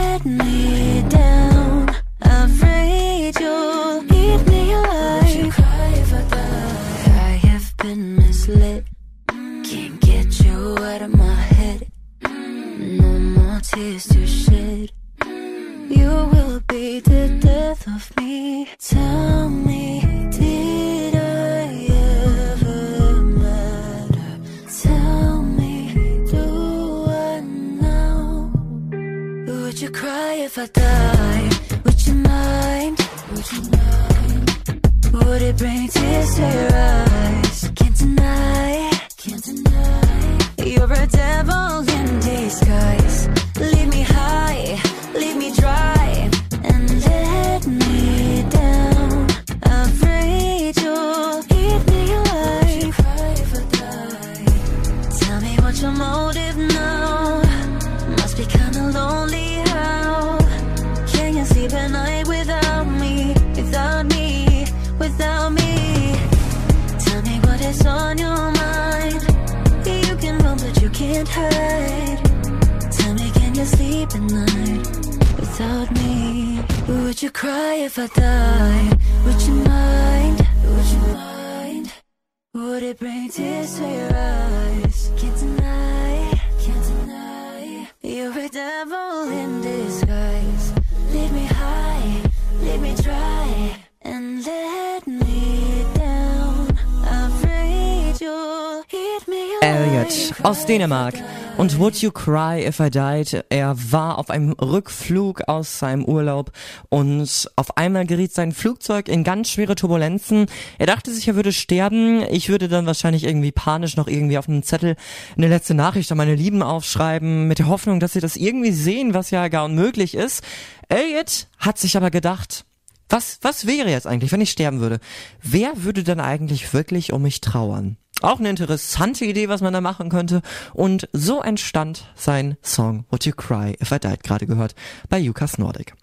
Dänemark. 100.76 101.14
Und 101.56 101.78
Would 101.78 102.02
You 102.02 102.10
Cry 102.10 102.66
If 102.66 102.80
I 102.80 102.90
Died? 102.90 103.46
Er 103.48 103.74
war 103.90 104.18
auf 104.18 104.28
einem 104.28 104.52
Rückflug 104.52 105.48
aus 105.48 105.78
seinem 105.78 106.04
Urlaub 106.04 106.52
und 106.90 107.50
auf 107.56 107.78
einmal 107.78 108.04
geriet 108.04 108.34
sein 108.34 108.52
Flugzeug 108.52 109.08
in 109.08 109.24
ganz 109.24 109.48
schwere 109.48 109.74
Turbulenzen. 109.74 110.48
Er 110.76 110.84
dachte 110.84 111.14
sich, 111.14 111.28
er 111.28 111.34
würde 111.34 111.54
sterben. 111.54 112.22
Ich 112.30 112.50
würde 112.50 112.68
dann 112.68 112.84
wahrscheinlich 112.84 113.24
irgendwie 113.24 113.52
panisch 113.52 113.96
noch 113.96 114.06
irgendwie 114.06 114.36
auf 114.36 114.50
einem 114.50 114.64
Zettel 114.64 114.96
eine 115.34 115.48
letzte 115.48 115.72
Nachricht 115.72 116.12
an 116.12 116.18
meine 116.18 116.34
Lieben 116.34 116.62
aufschreiben, 116.62 117.48
mit 117.48 117.58
der 117.58 117.68
Hoffnung, 117.68 117.98
dass 117.98 118.12
sie 118.12 118.20
das 118.20 118.36
irgendwie 118.36 118.72
sehen, 118.72 119.14
was 119.14 119.30
ja 119.30 119.48
gar 119.48 119.64
unmöglich 119.64 120.14
ist. 120.14 120.44
Elliot 120.90 121.46
hat 121.56 121.78
sich 121.78 121.96
aber 121.96 122.10
gedacht, 122.10 122.66
was, 123.08 123.38
was 123.40 123.66
wäre 123.66 123.88
jetzt 123.88 124.06
eigentlich, 124.06 124.30
wenn 124.30 124.42
ich 124.42 124.50
sterben 124.50 124.80
würde? 124.80 125.00
Wer 125.40 125.84
würde 125.84 126.04
dann 126.04 126.20
eigentlich 126.20 126.74
wirklich 126.74 127.14
um 127.14 127.22
mich 127.22 127.40
trauern? 127.40 127.96
Auch 128.22 128.38
eine 128.38 128.48
interessante 128.48 129.24
Idee, 129.26 129.48
was 129.48 129.60
man 129.60 129.74
da 129.74 129.80
machen 129.80 130.08
könnte. 130.08 130.40
Und 130.72 131.08
so 131.12 131.42
entstand 131.42 132.06
sein 132.14 132.56
Song 132.62 133.04
Would 133.10 133.26
You 133.26 133.32
Cry 133.32 133.76
If 133.80 133.92
I 133.92 133.98
Died, 133.98 134.22
gerade 134.22 134.46
gehört, 134.46 134.74
bei 135.08 135.18
Jukas 135.18 135.58
Nordic. 135.58 135.94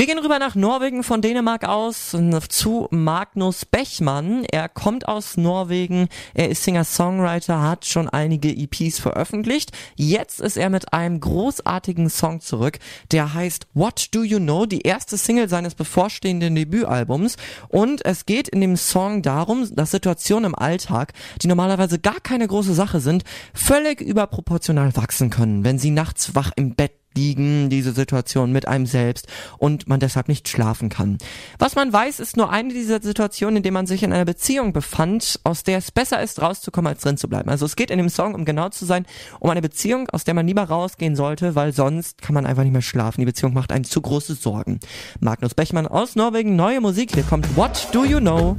Wir 0.00 0.06
gehen 0.06 0.18
rüber 0.18 0.38
nach 0.38 0.54
Norwegen 0.54 1.02
von 1.02 1.20
Dänemark 1.20 1.68
aus 1.68 2.16
zu 2.48 2.88
Magnus 2.90 3.66
Bechmann. 3.66 4.46
Er 4.50 4.70
kommt 4.70 5.06
aus 5.06 5.36
Norwegen, 5.36 6.08
er 6.32 6.48
ist 6.48 6.64
Singer-Songwriter, 6.64 7.60
hat 7.60 7.84
schon 7.84 8.08
einige 8.08 8.48
EPs 8.48 8.98
veröffentlicht. 8.98 9.72
Jetzt 9.96 10.40
ist 10.40 10.56
er 10.56 10.70
mit 10.70 10.94
einem 10.94 11.20
großartigen 11.20 12.08
Song 12.08 12.40
zurück, 12.40 12.78
der 13.12 13.34
heißt 13.34 13.66
What 13.74 14.08
Do 14.14 14.22
You 14.22 14.38
Know, 14.38 14.64
die 14.64 14.80
erste 14.80 15.18
Single 15.18 15.50
seines 15.50 15.74
bevorstehenden 15.74 16.54
Debütalbums. 16.54 17.36
Und 17.68 18.02
es 18.02 18.24
geht 18.24 18.48
in 18.48 18.62
dem 18.62 18.78
Song 18.78 19.20
darum, 19.20 19.68
dass 19.76 19.90
Situationen 19.90 20.52
im 20.52 20.54
Alltag, 20.54 21.12
die 21.42 21.46
normalerweise 21.46 21.98
gar 21.98 22.20
keine 22.20 22.48
große 22.48 22.72
Sache 22.72 23.00
sind, 23.00 23.24
völlig 23.52 24.00
überproportional 24.00 24.96
wachsen 24.96 25.28
können, 25.28 25.62
wenn 25.62 25.78
sie 25.78 25.90
nachts 25.90 26.34
wach 26.34 26.52
im 26.56 26.74
Bett 26.74 26.99
liegen, 27.16 27.70
diese 27.70 27.92
Situation 27.92 28.52
mit 28.52 28.68
einem 28.68 28.86
selbst 28.86 29.26
und 29.58 29.88
man 29.88 30.00
deshalb 30.00 30.28
nicht 30.28 30.48
schlafen 30.48 30.88
kann. 30.88 31.18
Was 31.58 31.74
man 31.74 31.92
weiß, 31.92 32.20
ist 32.20 32.36
nur 32.36 32.50
eine 32.50 32.72
dieser 32.72 33.02
Situationen, 33.02 33.58
in 33.58 33.62
der 33.62 33.72
man 33.72 33.86
sich 33.86 34.02
in 34.02 34.12
einer 34.12 34.24
Beziehung 34.24 34.72
befand, 34.72 35.40
aus 35.44 35.62
der 35.62 35.78
es 35.78 35.90
besser 35.90 36.22
ist, 36.22 36.40
rauszukommen, 36.40 36.92
als 36.92 37.02
drin 37.02 37.16
zu 37.16 37.28
bleiben. 37.28 37.50
Also 37.50 37.66
es 37.66 37.76
geht 37.76 37.90
in 37.90 37.98
dem 37.98 38.08
Song, 38.08 38.34
um 38.34 38.44
genau 38.44 38.68
zu 38.68 38.84
sein, 38.84 39.06
um 39.40 39.50
eine 39.50 39.62
Beziehung, 39.62 40.08
aus 40.10 40.24
der 40.24 40.34
man 40.34 40.46
lieber 40.46 40.64
rausgehen 40.64 41.16
sollte, 41.16 41.54
weil 41.54 41.72
sonst 41.72 42.22
kann 42.22 42.34
man 42.34 42.46
einfach 42.46 42.62
nicht 42.62 42.72
mehr 42.72 42.82
schlafen. 42.82 43.20
Die 43.20 43.26
Beziehung 43.26 43.54
macht 43.54 43.72
einen 43.72 43.84
zu 43.84 44.00
große 44.00 44.34
Sorgen. 44.34 44.80
Magnus 45.18 45.54
Bechmann 45.54 45.86
aus 45.86 46.16
Norwegen, 46.16 46.56
neue 46.56 46.80
Musik. 46.80 47.14
Hier 47.14 47.24
kommt 47.24 47.56
What 47.56 47.88
Do 47.92 48.04
You 48.04 48.20
Know? 48.20 48.56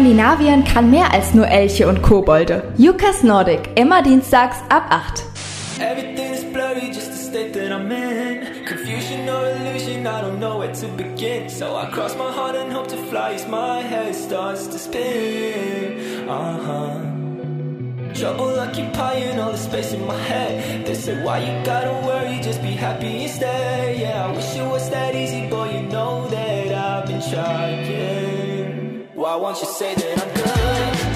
Skandinavien 0.00 0.64
kann 0.64 0.90
mehr 0.90 1.12
als 1.12 1.34
nur 1.34 1.46
Elche 1.46 1.86
und 1.86 2.00
Kobolde. 2.00 2.62
Jukas 2.78 3.22
Nordic, 3.22 3.78
immer 3.78 4.00
dienstags 4.00 4.56
ab 4.70 4.84
8. 4.88 5.22
Everything 5.78 6.32
is 6.32 6.42
blurry, 6.42 6.88
just 6.90 7.12
the 7.12 7.18
state 7.18 7.52
that 7.52 7.70
I'm 7.70 7.92
in. 7.92 8.64
Confusion 8.64 9.28
or 9.28 9.44
illusion, 9.50 10.06
I 10.06 10.22
don't 10.22 10.40
know 10.40 10.58
where 10.58 10.72
to 10.72 10.86
begin. 10.96 11.50
So 11.50 11.76
I 11.76 11.90
cross 11.90 12.16
my 12.16 12.32
heart 12.32 12.56
and 12.56 12.72
hope 12.72 12.88
to 12.88 12.96
fly 13.10 13.34
as 13.34 13.46
my 13.46 13.82
head 13.82 14.14
starts 14.14 14.68
to 14.68 14.78
spin. 14.78 16.26
Uh 16.26 16.58
huh. 16.64 18.14
Trouble 18.14 18.58
occupying 18.58 19.38
all 19.38 19.52
the 19.52 19.58
space 19.58 19.92
in 19.92 20.06
my 20.06 20.16
head. 20.16 20.86
They 20.86 20.94
say, 20.94 21.22
Why 21.22 21.40
you 21.40 21.62
gotta 21.62 21.92
worry? 22.06 22.40
Just 22.40 22.62
be 22.62 22.70
happy 22.70 23.24
instead. 23.24 24.00
Yeah, 24.00 24.28
I 24.28 24.32
wish 24.32 24.56
it 24.56 24.64
was 24.66 24.88
that 24.88 25.14
easy, 25.14 25.46
boy. 25.50 25.68
You 25.72 25.82
know 25.88 26.26
that 26.28 26.72
I've 26.72 27.06
been 27.06 27.20
trying. 27.20 28.09
Why 29.20 29.36
won't 29.36 29.60
you 29.60 29.66
say 29.66 29.94
that 29.94 30.22
I'm 30.22 31.04
good? 31.04 31.09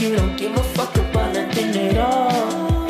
You 0.00 0.16
don't 0.16 0.36
give 0.36 0.56
a 0.56 0.62
fuck 0.62 0.96
about 0.96 1.34
nothing 1.34 1.76
at 1.76 1.98
all? 1.98 2.86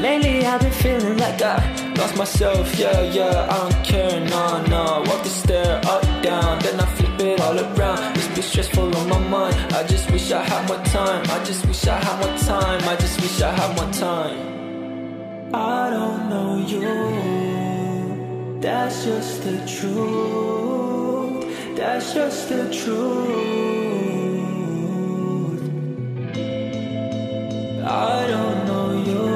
Lately 0.00 0.46
I've 0.46 0.60
been 0.60 0.72
feeling 0.72 1.18
like 1.18 1.42
I 1.42 1.58
lost 1.98 2.16
myself, 2.16 2.78
yeah, 2.78 3.02
yeah, 3.02 3.46
I 3.50 3.56
don't 3.58 3.84
care, 3.84 4.20
no, 4.20 4.62
no. 4.64 5.02
Walk 5.06 5.22
the 5.22 5.28
stair, 5.28 5.80
up, 5.84 6.02
down, 6.22 6.58
then 6.60 6.80
I 6.80 6.86
flip 6.96 7.20
it 7.20 7.40
all 7.40 7.58
around. 7.58 8.16
This 8.16 8.28
be 8.34 8.42
stressful 8.42 8.96
on 8.96 9.08
my 9.08 9.18
mind, 9.18 9.56
I 9.74 9.86
just 9.86 10.10
wish 10.10 10.32
I 10.32 10.42
had 10.42 10.66
more 10.68 10.82
time. 10.84 11.24
I 11.28 11.44
just 11.44 11.66
wish 11.66 11.86
I 11.86 11.98
had 11.98 12.18
more 12.20 12.38
time, 12.38 12.88
I 12.88 12.96
just 12.96 13.20
wish 13.20 13.42
I 13.42 13.52
had 13.52 13.76
more 13.76 13.92
time. 13.92 14.38
I 15.54 15.90
don't 15.90 16.30
know 16.30 16.56
you, 16.72 18.60
that's 18.60 19.04
just 19.04 19.42
the 19.44 19.58
truth. 19.66 21.44
That's 21.76 22.14
just 22.14 22.48
the 22.48 22.72
truth 22.72 23.85
I 27.88 28.26
don't 28.26 28.66
know 28.66 28.90
you 29.06 29.26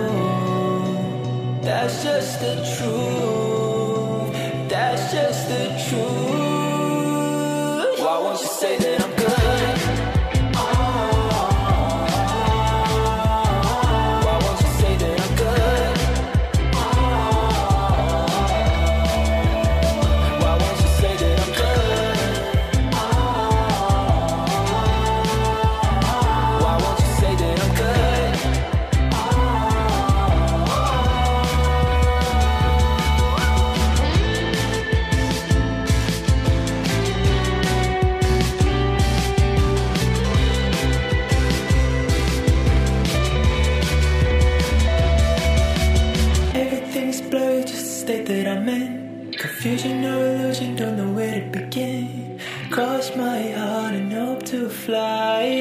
that's 1.63 2.03
just 2.03 2.41
the 2.41 2.57
truth. 2.77 4.33
That's 4.69 5.13
just 5.13 5.49
the 5.49 5.69
truth. 5.89 6.20
My 53.21 53.51
heart 53.51 53.95
and 53.95 54.11
hope 54.13 54.43
to 54.45 54.69
fly. 54.71 55.60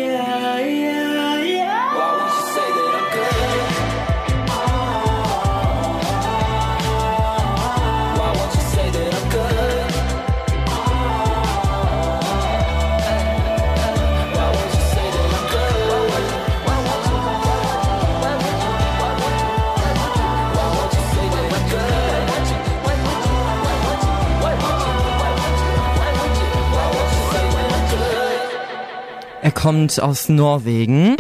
Kommt 29.70 30.02
aus 30.02 30.30
Norwegen. 30.30 31.16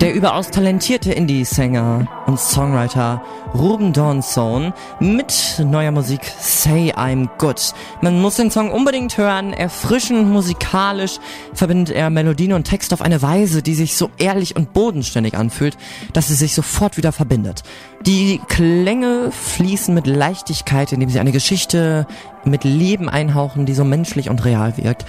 Der 0.00 0.12
überaus 0.12 0.50
talentierte 0.50 1.12
Indie-Sänger 1.12 2.08
und 2.26 2.40
Songwriter 2.40 3.22
Ruben 3.54 3.92
Dawnzone 3.92 4.74
mit 4.98 5.62
neuer 5.64 5.92
Musik 5.92 6.20
Say 6.40 6.92
I'm 6.92 7.28
Good. 7.38 7.72
Man 8.00 8.20
muss 8.20 8.34
den 8.34 8.50
Song 8.50 8.72
unbedingt 8.72 9.16
hören. 9.18 9.52
Erfrischend 9.52 10.28
musikalisch 10.28 11.20
verbindet 11.52 11.94
er 11.94 12.10
Melodien 12.10 12.54
und 12.54 12.64
Text 12.64 12.92
auf 12.92 13.00
eine 13.00 13.22
Weise, 13.22 13.62
die 13.62 13.74
sich 13.74 13.94
so 13.94 14.10
ehrlich 14.18 14.56
und 14.56 14.72
bodenständig 14.72 15.36
anfühlt, 15.36 15.76
dass 16.12 16.26
sie 16.26 16.34
sich 16.34 16.54
sofort 16.56 16.96
wieder 16.96 17.12
verbindet. 17.12 17.62
Die 18.04 18.40
Klänge 18.48 19.30
fließen 19.30 19.94
mit 19.94 20.08
Leichtigkeit, 20.08 20.92
indem 20.92 21.08
sie 21.08 21.20
eine 21.20 21.30
Geschichte 21.30 22.08
mit 22.44 22.64
Leben 22.64 23.08
einhauchen, 23.08 23.64
die 23.64 23.74
so 23.74 23.84
menschlich 23.84 24.28
und 24.28 24.44
real 24.44 24.76
wirkt. 24.76 25.06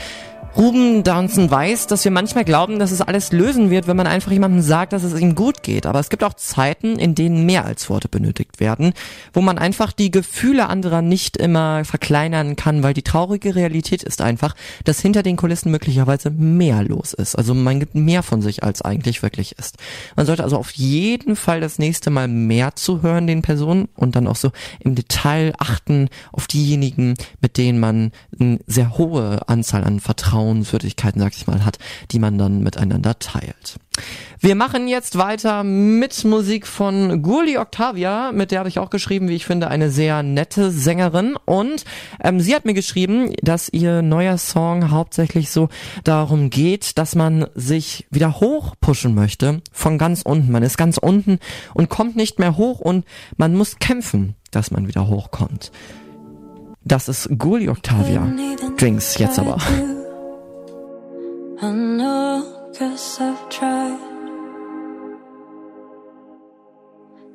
Ruben 0.58 1.04
Downson 1.04 1.52
weiß, 1.52 1.88
dass 1.88 2.06
wir 2.06 2.12
manchmal 2.12 2.46
glauben, 2.46 2.80
dass 2.80 2.92
es 2.92 3.02
alles 3.02 3.34
lösen 3.34 3.70
wird, 3.70 3.88
wenn 3.88 3.98
man 3.98 4.08
einfach 4.08 4.32
jemandem 4.32 4.62
sagt, 4.62 4.94
dass 4.94 5.04
es 5.04 5.20
ihm 5.20 5.36
gut 5.36 5.64
geht. 5.64 5.86
Aber 5.86 6.00
es 6.00 6.10
gibt 6.10 6.24
auch 6.24 6.34
Zeiten, 6.34 6.98
in 6.98 7.14
denen 7.14 7.46
mehr 7.46 7.66
als 7.66 7.90
Worte 7.90 8.08
benötigt 8.08 8.62
werden, 8.62 8.94
wo 9.34 9.42
man 9.42 9.58
einfach 9.58 9.92
die 9.92 10.12
Gefühle 10.12 10.70
anderer 10.70 11.02
nicht 11.02 11.36
immer 11.36 11.84
verkleinern 11.84 12.56
kann, 12.56 12.84
weil 12.84 12.94
die 12.94 13.02
traurige 13.02 13.54
Realität 13.54 14.02
ist 14.02 14.22
einfach, 14.22 14.56
dass 14.86 15.02
hinter 15.02 15.24
den 15.24 15.36
Kulissen 15.36 15.72
möglicherweise 15.72 16.30
mehr 16.30 16.84
los 16.84 17.12
ist. 17.12 17.36
Also 17.36 17.54
man 17.54 17.82
gibt 17.82 17.96
mehr 17.96 18.24
von 18.24 18.42
sich, 18.42 18.64
als 18.64 18.82
eigentlich 18.82 19.24
wirklich 19.24 19.58
ist. 19.60 19.76
Man 20.16 20.26
sollte 20.26 20.46
also 20.46 20.58
auf 20.58 20.72
jeden 20.72 21.36
Fall 21.36 21.60
das 21.60 21.80
nächste 21.80 22.12
Mal 22.12 22.30
mehr 22.30 22.78
zuhören 22.78 23.28
den 23.28 23.42
Personen 23.42 23.90
und 23.96 24.16
dann 24.16 24.26
auch 24.26 24.38
so 24.38 24.52
im 24.80 24.96
Detail 24.96 25.52
achten 25.58 26.08
auf 26.32 26.48
diejenigen, 26.48 27.16
mit 27.42 27.58
denen 27.58 27.82
man 27.82 28.14
eine 28.40 28.60
sehr 28.68 28.98
hohe 28.98 29.50
Anzahl 29.50 29.84
an 29.84 30.00
Vertrauenswürdigkeiten, 30.46 31.20
sag 31.20 31.36
ich 31.36 31.48
mal, 31.48 31.66
hat, 31.66 31.80
die 32.12 32.20
man 32.20 32.38
dann 32.38 32.62
miteinander 32.62 33.18
teilt. 33.18 33.78
Wir 34.40 34.56
machen 34.56 34.88
jetzt 34.88 35.18
weiter 35.18 35.64
mit 35.64 36.24
Musik 36.26 36.68
von 36.68 37.22
Gurli 37.22 37.58
Octavia, 37.58 38.32
mit 38.32 38.52
der 38.52 38.60
habe 38.60 38.70
ich 38.70 38.78
auch 38.78 38.90
geschrieben, 38.90 39.30
wie 39.30 39.36
ich 39.36 39.46
finde, 39.46 39.70
eine 39.70 39.90
sehr 39.90 40.22
nette 40.22 40.70
Sängerin. 40.70 41.38
Und 41.46 41.86
ähm, 42.22 42.40
sie 42.40 42.54
hat 42.54 42.66
mir 42.66 42.74
geschrieben, 42.74 43.34
dass 43.42 43.70
ihr 43.70 44.02
neuer 44.02 44.38
Song 44.38 44.92
hauptsächlich 44.92 45.50
so 45.50 45.70
darum 46.04 46.50
geht, 46.50 46.98
dass 46.98 47.16
man 47.16 47.48
sich 47.56 48.06
wieder 48.12 48.40
hoch 48.40 48.76
pushen 48.82 49.16
möchte, 49.16 49.62
von 49.72 49.98
ganz 49.98 50.22
unten. 50.22 50.52
Man 50.52 50.64
ist 50.64 50.78
ganz 50.78 50.98
unten 50.98 51.40
und 51.74 51.90
kommt 51.90 52.16
nicht 52.16 52.38
mehr 52.38 52.58
hoch 52.58 52.80
und 52.80 53.06
man 53.38 53.56
muss 53.56 53.80
kämpfen, 53.80 54.36
dass 54.52 54.72
man 54.72 54.88
wieder 54.88 55.08
hochkommt. 55.08 55.72
Das 56.84 57.08
ist 57.08 57.30
Gurli 57.40 57.70
Octavia. 57.70 58.32
Drinks 58.78 59.18
jetzt 59.18 59.40
aber. 59.40 59.58
I 61.62 61.72
know, 61.72 62.72
cause 62.78 63.22
I've 63.22 63.50
tried. 63.50 63.98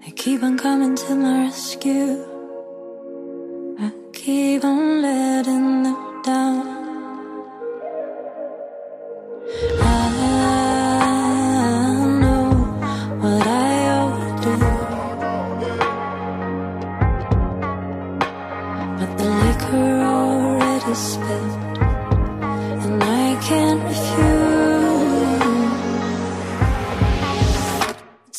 They 0.04 0.10
keep 0.10 0.42
on 0.42 0.58
coming 0.58 0.94
to 0.94 1.14
my 1.14 1.44
rescue. 1.44 2.26
I 3.78 3.90
keep 4.12 4.62
on 4.62 5.00
letting 5.00 5.82
them 5.84 6.22
down. 6.22 6.80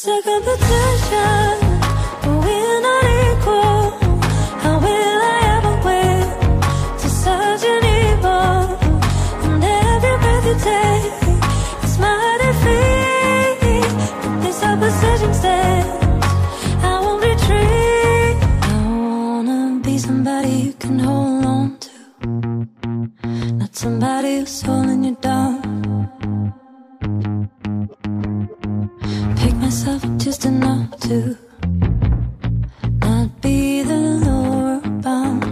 It's 0.04 0.08
a 0.08 0.20
competition, 0.24 1.60
but 2.24 2.36
we're 2.44 2.82
not 2.82 3.06
equal. 3.22 3.82
How 4.64 4.76
will 4.80 5.20
I 5.30 5.40
ever 5.56 5.76
win? 5.86 6.26
To 7.02 7.08
such 7.08 7.64
an 7.74 7.84
evil, 8.02 8.62
and 9.46 9.64
every 9.64 10.16
breath 10.22 10.46
you 10.50 10.58
take 10.70 11.14
is 11.86 11.96
my 12.00 12.18
defeat. 12.42 13.60
But 14.24 14.36
this 14.42 14.60
opposition 14.64 15.34
stands. 15.36 15.90
I 16.82 17.00
won't 17.04 17.22
retreat. 17.24 18.38
I 18.64 18.76
wanna 18.90 19.82
be 19.84 20.00
somebody 20.00 20.54
you 20.66 20.74
can 20.74 20.98
hold 20.98 21.46
on 21.46 21.78
to, 21.78 21.92
not 23.54 23.76
somebody 23.76 24.40
who's 24.40 24.62
holding 24.64 25.04
you 25.04 25.16
down 25.22 25.62
myself 29.72 30.04
just 30.18 30.44
enough 30.44 31.00
to 31.00 31.38
not 33.00 33.42
be 33.42 33.82
the 33.84 33.96
lower 34.26 34.82
bound. 35.00 35.51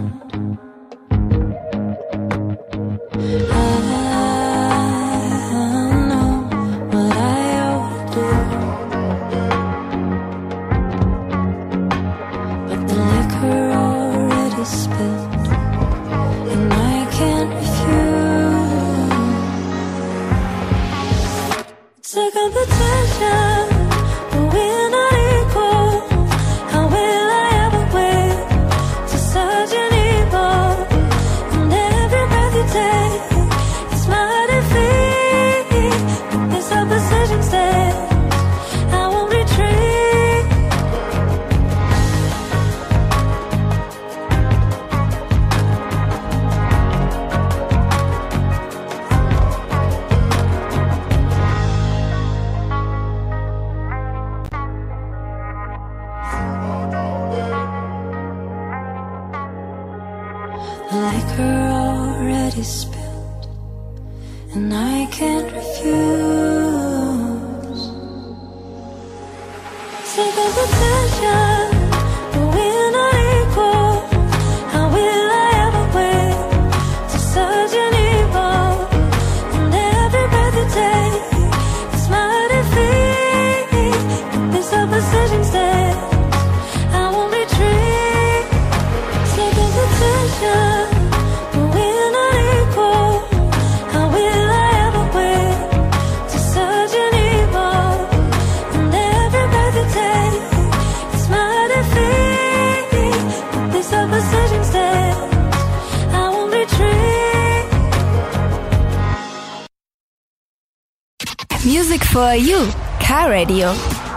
for 112.30 112.36
you, 112.36 112.70
Car 113.00 113.28
Radio. 113.28 114.09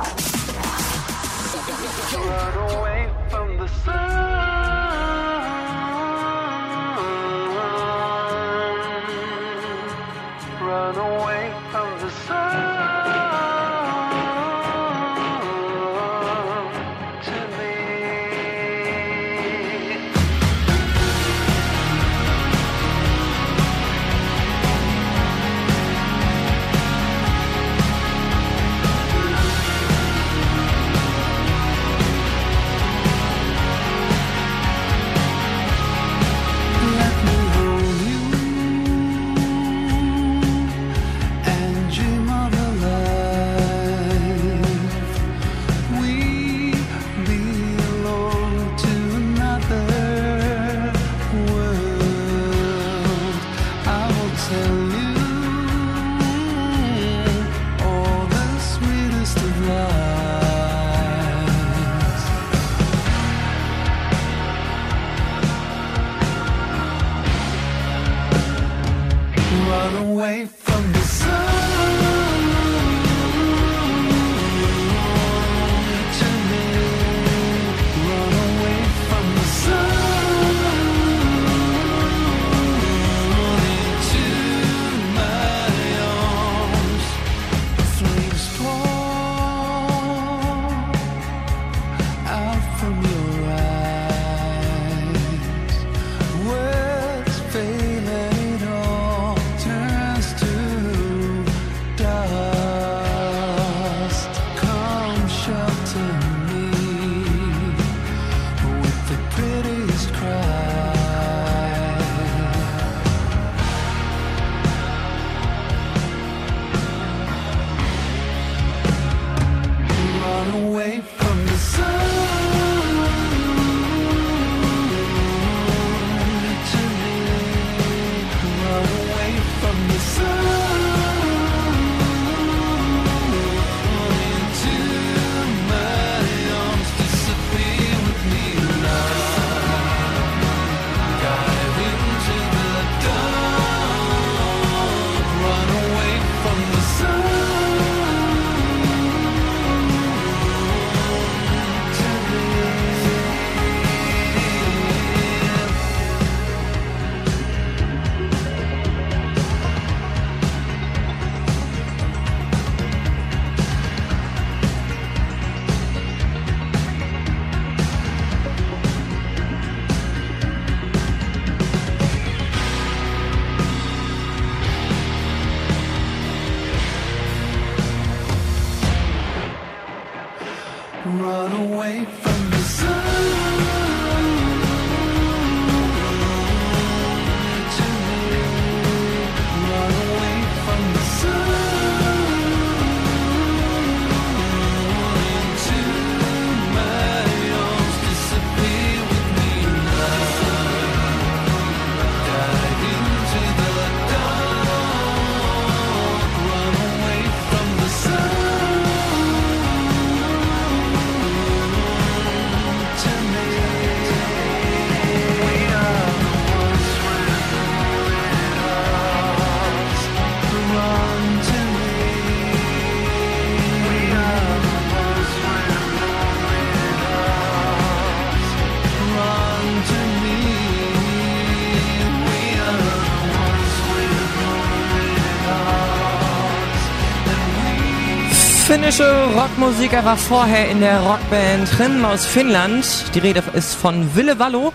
Finnische 238.93 239.25
Rockmusik, 239.33 239.93
er 239.93 240.05
war 240.05 240.17
vorher 240.17 240.69
in 240.69 240.79
der 240.79 241.01
Rockband 241.01 241.79
Rim 241.79 242.05
aus 242.05 242.27
Finnland. 242.27 242.85
Die 243.15 243.19
Rede 243.19 243.41
ist 243.55 243.73
von 243.73 244.15
Ville 244.15 244.37
Vallo. 244.37 244.71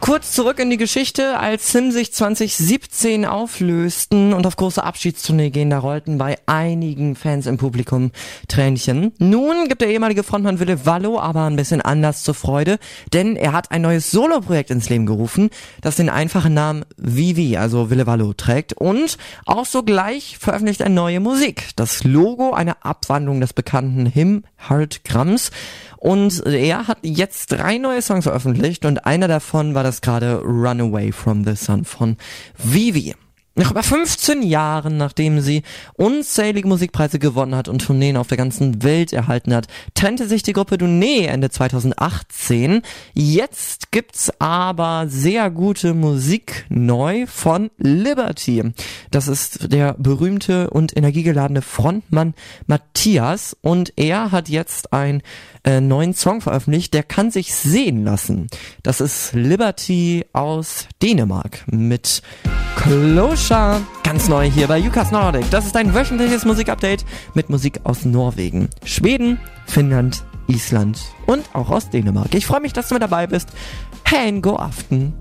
Kurz 0.00 0.32
zurück 0.32 0.58
in 0.58 0.68
die 0.68 0.76
Geschichte, 0.76 1.38
als 1.38 1.72
Sim 1.72 1.90
sich 1.90 2.12
2017 2.12 3.24
auflösten 3.24 4.34
und 4.34 4.46
auf 4.46 4.56
große 4.56 4.84
Abschiedstournee 4.84 5.48
gehen, 5.48 5.70
da 5.70 5.78
rollten 5.78 6.18
bei 6.18 6.36
einigen 6.46 7.16
Fans 7.16 7.46
im 7.46 7.56
Publikum 7.56 8.10
Tränchen. 8.48 9.12
Nun 9.18 9.68
gibt 9.68 9.80
der 9.80 9.88
ehemalige 9.88 10.22
Frontmann 10.22 10.60
Wille 10.60 10.86
Wallo 10.86 11.18
aber 11.18 11.44
ein 11.44 11.56
bisschen 11.56 11.80
anders 11.80 12.22
zur 12.22 12.34
Freude, 12.34 12.78
denn 13.12 13.36
er 13.36 13.52
hat 13.52 13.70
ein 13.70 13.82
neues 13.82 14.10
Soloprojekt 14.10 14.70
ins 14.70 14.88
Leben 14.88 15.06
gerufen, 15.06 15.50
das 15.80 15.96
den 15.96 16.08
einfachen 16.08 16.54
Namen 16.54 16.84
Vivi, 16.96 17.56
also 17.56 17.90
Wille 17.90 18.06
Wallo, 18.06 18.32
trägt 18.32 18.72
und 18.72 19.18
auch 19.46 19.66
sogleich 19.66 20.38
veröffentlicht 20.38 20.80
er 20.80 20.88
neue 20.88 21.20
Musik. 21.20 21.70
Das 21.76 22.04
Logo 22.04 22.52
eine 22.52 22.84
Abwandlung 22.84 23.40
des 23.40 23.52
bekannten 23.52 24.06
Him 24.06 24.44
Heart 24.68 25.04
Grams 25.04 25.50
und 26.04 26.44
er 26.46 26.86
hat 26.86 26.98
jetzt 27.02 27.52
drei 27.52 27.78
neue 27.78 28.02
Songs 28.02 28.24
veröffentlicht 28.24 28.84
und 28.84 29.06
einer 29.06 29.28
davon 29.28 29.74
war 29.74 29.82
das 29.82 30.02
gerade 30.02 30.42
Runaway 30.42 31.12
from 31.12 31.44
the 31.44 31.56
Sun 31.56 31.84
von 31.84 32.16
Vivi. 32.58 33.14
Nach 33.56 33.70
über 33.70 33.84
15 33.84 34.42
Jahren, 34.42 34.96
nachdem 34.96 35.40
sie 35.40 35.62
unzählige 35.94 36.66
Musikpreise 36.66 37.20
gewonnen 37.20 37.54
hat 37.54 37.68
und 37.68 37.84
Tourneen 37.84 38.16
auf 38.16 38.26
der 38.26 38.36
ganzen 38.36 38.82
Welt 38.82 39.12
erhalten 39.12 39.54
hat, 39.54 39.68
trennte 39.94 40.26
sich 40.26 40.42
die 40.42 40.52
Gruppe 40.52 40.74
Duné 40.74 41.26
Ende 41.26 41.50
2018. 41.50 42.82
Jetzt 43.12 43.92
gibt's 43.92 44.32
aber 44.40 45.04
sehr 45.06 45.52
gute 45.52 45.94
Musik 45.94 46.66
neu 46.68 47.26
von 47.28 47.70
Liberty. 47.78 48.72
Das 49.12 49.28
ist 49.28 49.72
der 49.72 49.94
berühmte 49.98 50.70
und 50.70 50.96
energiegeladene 50.96 51.62
Frontmann 51.62 52.34
Matthias 52.66 53.56
und 53.60 53.92
er 53.94 54.32
hat 54.32 54.48
jetzt 54.48 54.92
einen 54.92 55.22
äh, 55.64 55.80
neuen 55.80 56.14
Song 56.14 56.40
veröffentlicht, 56.40 56.94
der 56.94 57.02
kann 57.02 57.30
sich 57.30 57.54
sehen 57.54 58.04
lassen. 58.04 58.48
Das 58.82 59.00
ist 59.00 59.32
Liberty 59.32 60.24
aus 60.32 60.86
Dänemark 61.02 61.64
mit 61.66 62.22
Closure. 62.76 63.80
Ganz 64.02 64.28
neu 64.28 64.50
hier 64.50 64.68
bei 64.68 64.78
Jukas 64.78 65.10
Nordic. 65.10 65.50
Das 65.50 65.66
ist 65.66 65.76
ein 65.76 65.94
wöchentliches 65.94 66.44
Musikupdate 66.44 67.04
mit 67.34 67.50
Musik 67.50 67.80
aus 67.84 68.04
Norwegen, 68.04 68.68
Schweden, 68.84 69.40
Finnland, 69.66 70.22
Island 70.46 71.00
und 71.26 71.44
auch 71.54 71.70
aus 71.70 71.90
Dänemark. 71.90 72.34
Ich 72.34 72.46
freue 72.46 72.60
mich, 72.60 72.72
dass 72.72 72.88
du 72.88 72.94
mit 72.94 73.02
dabei 73.02 73.26
bist. 73.26 73.48
Hey, 74.04 74.38
go 74.40 74.56
Aften. 74.56 75.14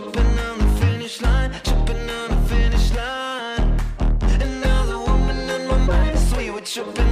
tripping 0.00 0.38
on 0.38 0.58
the 0.58 0.80
finish 0.80 1.20
line, 1.20 1.50
tripping 1.64 2.08
on 2.10 2.28
the 2.30 2.48
finish 2.48 2.92
line. 2.94 3.80
Another 4.40 4.98
woman 4.98 5.50
in 5.50 5.66
my 5.66 5.78
mind, 5.86 6.18
sweet, 6.18 6.50
we 6.50 6.60
tripping. 6.60 7.07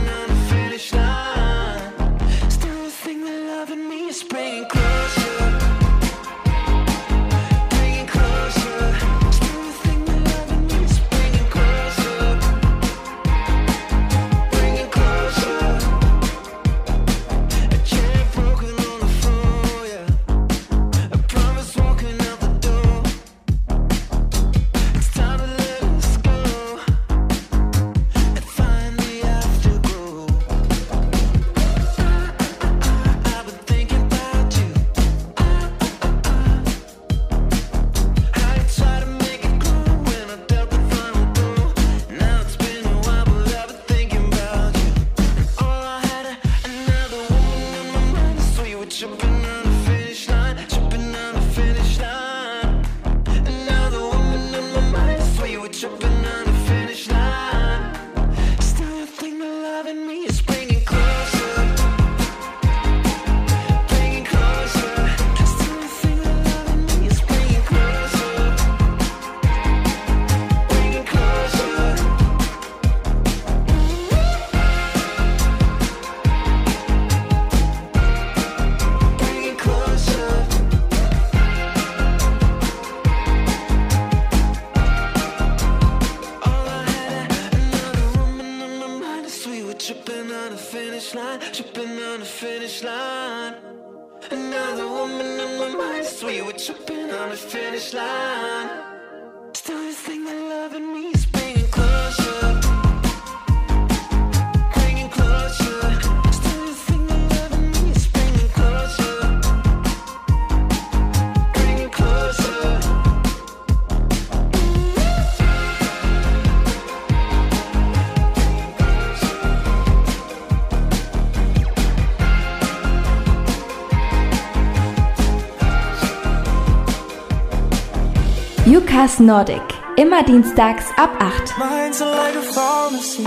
Jukas 128.97 129.21
Nordic. 129.21 129.63
Immer 129.99 130.23
dienstags 130.23 130.87
ab 130.97 131.11
8. 131.21 131.59
Mine's 131.59 132.01
like 132.01 132.35
a 132.35 132.41
pharmacy. 132.41 133.25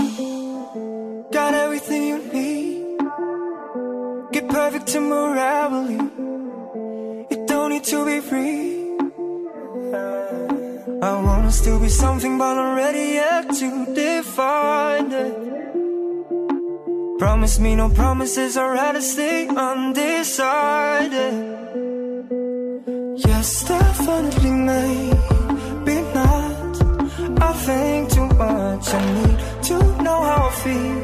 Got 1.30 1.54
everything 1.54 2.08
you 2.08 2.18
need. 2.32 2.98
Get 4.32 4.48
perfect 4.48 4.88
temporarily. 4.88 6.00
You 7.30 7.46
don't 7.46 7.70
need 7.70 7.84
to 7.84 8.04
be 8.04 8.20
free. 8.20 8.80
I 11.02 11.50
still 11.50 11.78
be 11.78 11.88
something, 11.88 12.36
but 12.36 12.58
I'm 12.58 12.74
ready 12.76 13.14
yet 13.20 13.54
to 13.60 13.86
define 13.94 15.12
it. 15.12 15.36
Promise 17.20 17.60
me 17.60 17.76
no 17.76 17.88
promises, 17.90 18.56
I'd 18.56 18.72
rather 18.72 19.00
stay 19.00 19.46
undecided. 19.46 21.34
Yes, 23.24 23.64
definitely. 23.64 25.12
I 25.12 25.29
think 27.70 28.02
too 28.16 28.28
much, 28.44 28.86
I 28.98 29.02
need 29.16 29.38
to 29.68 29.76
know 30.04 30.20
how 30.30 30.42
I 30.50 30.54
feel. 30.64 31.00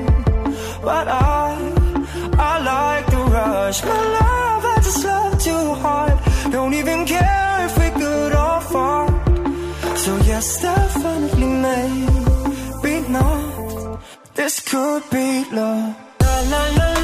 But 0.88 1.06
I, 1.08 1.48
I 2.50 2.54
like 2.72 3.06
the 3.14 3.22
rush. 3.36 3.78
My 3.90 4.02
love, 4.18 4.62
I 4.72 4.76
just 4.86 5.04
love 5.10 5.34
too 5.48 5.66
hard. 5.82 6.16
Don't 6.54 6.74
even 6.80 7.00
care 7.14 7.56
if 7.66 7.72
we 7.80 7.88
good 8.04 8.32
or 8.44 8.60
far. 8.72 9.04
So 10.04 10.12
yes, 10.30 10.46
definitely, 10.62 11.50
maybe 11.66 12.94
not. 13.16 14.00
This 14.38 14.54
could 14.70 15.02
be 15.14 15.28
love. 15.58 15.94
La 16.20 16.34
la 16.52 16.62
la 16.78 16.95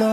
If 0.00 0.06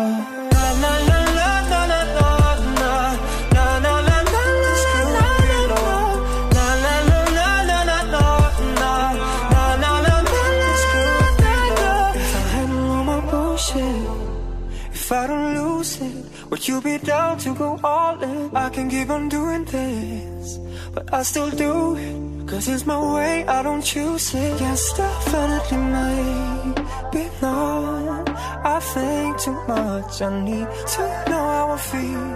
I 15.14 15.28
don't 15.28 15.56
lose 15.56 16.02
it, 16.02 16.26
would 16.50 16.68
you 16.68 16.82
be 16.82 16.98
down 16.98 17.38
to 17.38 17.56
go 17.56 17.80
all 17.82 18.22
in? 18.22 18.54
I 18.54 18.70
can 18.70 18.90
keep 18.90 19.10
on 19.10 19.30
doing 19.30 19.64
this, 19.64 20.58
but 20.94 21.14
I 21.14 21.24
still 21.24 21.50
do 21.50 21.96
it. 21.96 22.46
Cause 22.46 22.68
it's 22.68 22.86
my 22.86 23.00
way, 23.16 23.46
I 23.48 23.64
don't 23.64 23.82
choose 23.82 24.36
it. 24.36 24.60
Yes, 24.60 24.92
definitely 24.98 25.78
maybe 25.78 27.30
not. 27.42 28.27
I 28.64 28.80
think 28.80 29.40
too 29.40 29.54
much, 29.68 30.22
I 30.22 30.42
need 30.42 30.68
to 30.94 31.02
know 31.30 31.46
how 31.56 31.72
I 31.72 31.78
feel. 31.78 32.28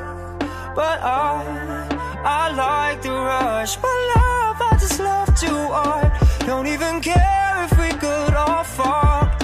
But 0.76 1.00
I, 1.02 1.88
I 2.24 2.52
like 2.66 3.02
the 3.02 3.12
rush. 3.12 3.78
My 3.82 3.96
love, 4.16 4.58
I 4.70 4.78
just 4.80 5.00
love 5.00 5.30
too 5.40 5.62
hard. 5.78 6.12
Don't 6.46 6.68
even 6.68 7.02
care 7.02 7.56
if 7.66 7.72
we 7.80 7.90
good 8.00 8.34
or 8.34 8.64
far. 8.64 9.38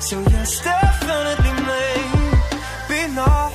So 0.00 0.20
yes, 0.20 0.62
definitely 0.64 1.52
maybe 1.70 3.14
not. 3.14 3.52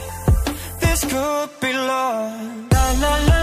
This 0.80 1.01
could 1.11 1.49
be 1.61 1.73
love. 1.73 2.71
La 2.71 2.86
la 3.01 3.13
la 3.28 3.36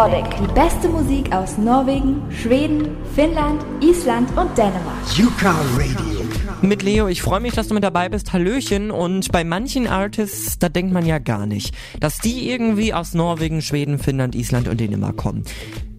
Nordic. 0.00 0.24
Die 0.38 0.54
beste 0.54 0.88
Musik 0.88 1.30
aus 1.30 1.58
Norwegen, 1.58 2.22
Schweden, 2.32 2.96
Finnland, 3.14 3.62
Island 3.82 4.30
und 4.34 4.56
Dänemark. 4.56 4.96
Yuka 5.14 5.54
Radio. 5.76 6.24
Mit 6.62 6.82
Leo, 6.82 7.06
ich 7.06 7.20
freue 7.20 7.40
mich, 7.40 7.52
dass 7.52 7.68
du 7.68 7.74
mit 7.74 7.84
dabei 7.84 8.08
bist. 8.08 8.32
Hallöchen. 8.32 8.90
Und 8.90 9.30
bei 9.30 9.44
manchen 9.44 9.86
Artists, 9.86 10.58
da 10.58 10.70
denkt 10.70 10.94
man 10.94 11.04
ja 11.04 11.18
gar 11.18 11.44
nicht, 11.44 11.74
dass 12.00 12.16
die 12.16 12.48
irgendwie 12.48 12.94
aus 12.94 13.12
Norwegen, 13.12 13.60
Schweden, 13.60 13.98
Finnland, 13.98 14.34
Island 14.34 14.68
und 14.68 14.80
Dänemark 14.80 15.18
kommen. 15.18 15.44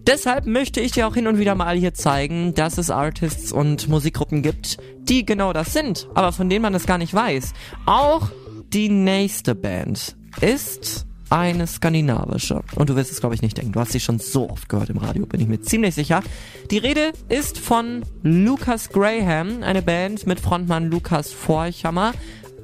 Deshalb 0.04 0.46
möchte 0.46 0.80
ich 0.80 0.90
dir 0.90 1.06
auch 1.06 1.14
hin 1.14 1.28
und 1.28 1.38
wieder 1.38 1.54
mal 1.54 1.76
hier 1.76 1.94
zeigen, 1.94 2.54
dass 2.54 2.78
es 2.78 2.90
Artists 2.90 3.52
und 3.52 3.88
Musikgruppen 3.88 4.42
gibt, 4.42 4.78
die 4.98 5.24
genau 5.24 5.52
das 5.52 5.72
sind, 5.72 6.08
aber 6.14 6.32
von 6.32 6.50
denen 6.50 6.62
man 6.62 6.74
es 6.74 6.86
gar 6.86 6.98
nicht 6.98 7.14
weiß. 7.14 7.52
Auch 7.86 8.30
die 8.72 8.88
nächste 8.88 9.54
Band 9.54 10.16
ist 10.40 11.06
eine 11.32 11.66
skandinavische. 11.66 12.62
Und 12.74 12.90
du 12.90 12.96
wirst 12.96 13.10
es, 13.10 13.20
glaube 13.20 13.34
ich, 13.34 13.40
nicht 13.40 13.56
denken. 13.56 13.72
Du 13.72 13.80
hast 13.80 13.92
sie 13.92 14.00
schon 14.00 14.18
so 14.18 14.50
oft 14.50 14.68
gehört 14.68 14.90
im 14.90 14.98
Radio, 14.98 15.24
bin 15.24 15.40
ich 15.40 15.48
mir 15.48 15.62
ziemlich 15.62 15.94
sicher. 15.94 16.22
Die 16.70 16.76
Rede 16.76 17.12
ist 17.30 17.58
von 17.58 18.04
Lucas 18.22 18.90
Graham, 18.90 19.62
eine 19.62 19.80
Band 19.80 20.26
mit 20.26 20.40
Frontmann 20.40 20.90
Lukas 20.90 21.32
Forchhammer 21.32 22.12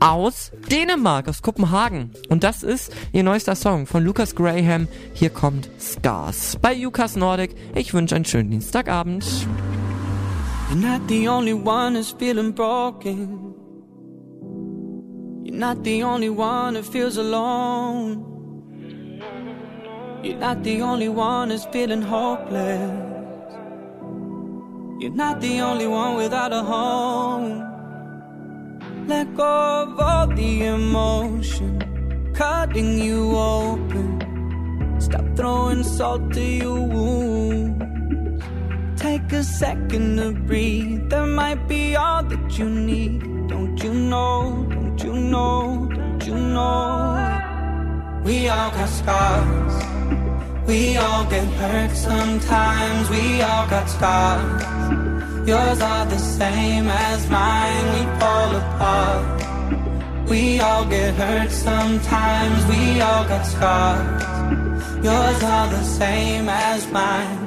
aus 0.01 0.53
Dänemark, 0.71 1.29
aus 1.29 1.41
Kopenhagen. 1.41 2.11
Und 2.29 2.45
das 2.45 2.63
ist 2.63 2.93
ihr 3.13 3.23
neuester 3.23 3.57
Song 3.57 3.87
von 3.87 4.05
Lucas 4.05 4.35
Graham. 4.35 4.87
Hier 5.15 5.31
kommt 5.31 5.71
Scars. 5.81 6.59
Bei 6.61 6.75
Lukas 6.75 7.17
Nordic. 7.17 7.57
Ich 7.75 7.95
wünsche 7.95 8.17
einen 8.17 8.27
schönen 8.27 8.51
Dienstagabend. 8.51 9.25
You're 10.71 10.77
not 10.77 11.09
the 11.09 11.27
only 11.27 11.55
one 11.55 11.97
who's 11.97 12.15
feeling 12.19 12.55
broken. 12.55 13.55
You're 15.43 15.57
not 15.57 15.83
the 15.85 16.05
only 16.05 16.29
one 16.29 16.77
who 16.77 16.83
feels 16.83 17.17
alone. 17.17 18.38
You're 20.21 20.37
not 20.37 20.65
the 20.65 20.83
only 20.83 21.09
one 21.09 21.51
who's 21.51 21.65
feeling 21.67 22.03
hopeless. 22.03 22.91
You're 25.01 25.13
not 25.13 25.41
the 25.41 25.61
only 25.61 25.87
one 25.87 26.17
without 26.17 26.53
a 26.53 26.61
home. 26.61 27.65
Let 29.07 29.37
go 29.37 29.45
of 29.45 30.01
all 30.01 30.27
the 30.27 30.65
emotion 30.65 32.33
cutting 32.35 32.99
you 32.99 33.37
open. 33.37 35.01
Stop 35.01 35.25
throwing 35.37 35.85
salt 35.85 36.33
to 36.33 36.43
your 36.43 36.81
wounds. 36.81 38.45
Take 39.01 39.33
a 39.33 39.45
second 39.45 40.17
to 40.17 40.33
breathe. 40.33 41.11
That 41.11 41.27
might 41.27 41.69
be 41.69 41.95
all 41.95 42.25
that 42.25 42.59
you 42.59 42.69
need. 42.69 43.21
Don't 43.47 43.81
you 43.85 43.95
know? 43.95 44.67
Don't 44.69 45.01
you 45.01 45.15
know? 45.15 45.89
Don't 45.95 46.27
you 46.27 46.35
know? 46.35 47.28
We 48.29 48.47
all 48.47 48.71
got 48.73 48.91
scars. 48.91 49.75
We 50.67 50.99
all 50.99 51.25
get 51.31 51.49
hurt 51.61 51.97
sometimes. 51.97 53.09
We 53.09 53.41
all 53.41 53.67
got 53.69 53.89
scars. 53.89 55.49
Yours 55.49 55.81
are 55.81 56.05
the 56.05 56.19
same 56.19 56.89
as 56.89 57.31
mine. 57.31 57.87
We 57.95 58.03
fall 58.21 58.55
apart. 58.55 60.29
We 60.29 60.61
all 60.61 60.85
get 60.85 61.15
hurt 61.15 61.51
sometimes. 61.51 62.67
We 62.67 63.01
all 63.01 63.25
got 63.25 63.45
scars. 63.47 64.23
Yours 65.03 65.43
are 65.43 65.69
the 65.71 65.83
same 65.83 66.51
as 66.51 66.87
mine. 66.93 67.41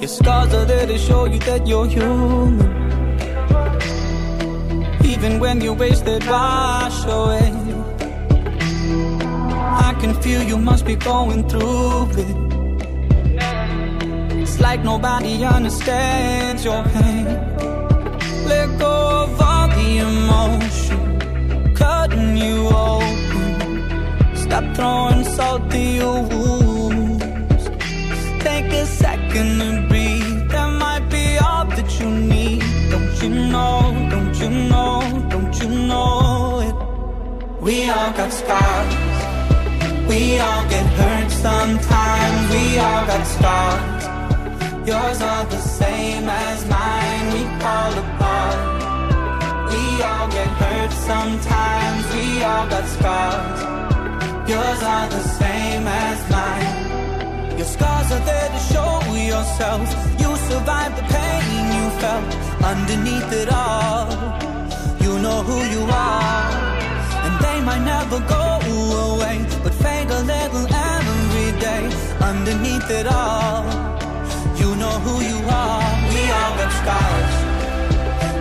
Your 0.00 0.08
scars 0.08 0.54
are 0.54 0.64
there 0.64 0.86
to 0.86 0.96
show 0.96 1.26
you 1.26 1.38
that 1.40 1.66
you're 1.66 1.86
human. 1.86 2.64
Even 5.04 5.38
when 5.38 5.60
you're 5.60 5.74
wasted, 5.74 6.26
wash 6.26 7.04
away. 7.04 7.77
Can 9.98 10.14
feel 10.22 10.42
you 10.42 10.56
must 10.56 10.84
be 10.86 10.94
going 10.94 11.48
through 11.48 12.10
it. 12.22 12.36
It's 14.42 14.60
like 14.60 14.84
nobody 14.84 15.44
understands 15.44 16.64
your 16.64 16.82
pain. 16.84 17.24
Let 18.46 18.78
go 18.78 19.24
of 19.24 19.40
all 19.40 19.68
the 19.68 19.98
emotion, 20.08 21.74
cutting 21.74 22.36
you 22.36 22.68
open. 22.68 24.36
Stop 24.36 24.64
throwing 24.76 25.24
salt 25.24 25.70
to 25.70 25.78
your 25.78 26.22
wounds. 26.22 27.64
Take 28.44 28.70
a 28.72 28.86
second 28.86 29.58
to 29.58 29.86
breathe. 29.88 30.48
That 30.50 30.70
might 30.84 31.06
be 31.10 31.38
all 31.38 31.64
that 31.66 31.90
you 32.00 32.08
need. 32.08 32.62
Don't 32.90 33.22
you 33.22 33.30
know? 33.52 34.08
Don't 34.10 34.34
you 34.42 34.50
know? 34.70 35.26
Don't 35.28 35.54
you 35.60 35.68
know 35.90 36.60
it? 36.68 37.62
We 37.62 37.90
all 37.90 38.12
got 38.12 38.32
scars. 38.32 39.07
We 40.08 40.38
all 40.38 40.64
get 40.68 40.86
hurt 41.00 41.30
sometimes. 41.30 42.50
We 42.54 42.78
all 42.78 43.04
got 43.06 43.24
scars. 43.26 44.02
Yours 44.88 45.20
are 45.20 45.44
the 45.44 45.60
same 45.60 46.26
as 46.28 46.58
mine. 46.66 47.26
We 47.34 47.42
fall 47.60 47.92
apart. 48.04 48.58
We 49.70 50.02
all 50.02 50.28
get 50.28 50.48
hurt 50.62 50.92
sometimes. 51.10 52.02
We 52.14 52.42
all 52.42 52.66
got 52.74 52.86
scars. 52.96 53.60
Yours 54.48 54.82
are 54.82 55.08
the 55.10 55.24
same 55.40 55.86
as 55.86 56.18
mine. 56.30 57.58
Your 57.58 57.66
scars 57.66 58.10
are 58.12 58.24
there 58.30 58.48
to 58.48 58.60
show 58.72 58.92
yourself. 59.12 59.82
You 60.20 60.30
survived 60.50 60.96
the 60.96 61.06
pain 61.14 61.64
you 61.76 61.84
felt 62.00 62.30
underneath 62.64 63.32
it 63.42 63.50
all. 63.52 64.08
You 65.04 65.18
know 65.18 65.42
who 65.42 65.58
you 65.74 65.82
are. 65.90 66.67
They 67.40 67.60
might 67.60 67.84
never 67.84 68.20
go 68.34 68.44
away, 69.12 69.36
but 69.62 69.74
fade 69.74 70.10
a 70.10 70.22
little 70.34 70.66
every 70.94 71.50
day 71.60 71.84
underneath 72.20 72.90
it 72.90 73.06
all. 73.06 73.64
You 74.60 74.74
know 74.76 74.96
who 75.04 75.14
you 75.30 75.38
are. 75.46 75.82
We 76.14 76.22
all 76.38 76.52
got 76.60 76.72
scars. 76.80 77.34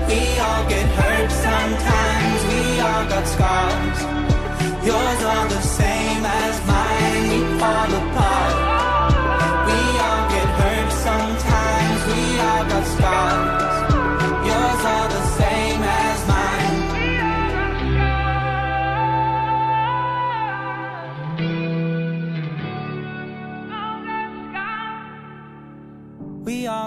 We 0.10 0.22
all 0.46 0.64
get 0.74 0.88
hurt 1.00 1.32
sometimes. 1.48 2.40
We 2.52 2.62
all 2.88 3.06
got 3.14 3.26
scars. 3.36 4.00
Yours 4.88 5.22
are 5.34 5.48
the 5.56 5.62
same 5.62 6.24
as 6.26 6.56
mine. 6.66 7.24
We 7.32 7.60
fall 7.60 7.92
apart. 8.02 8.57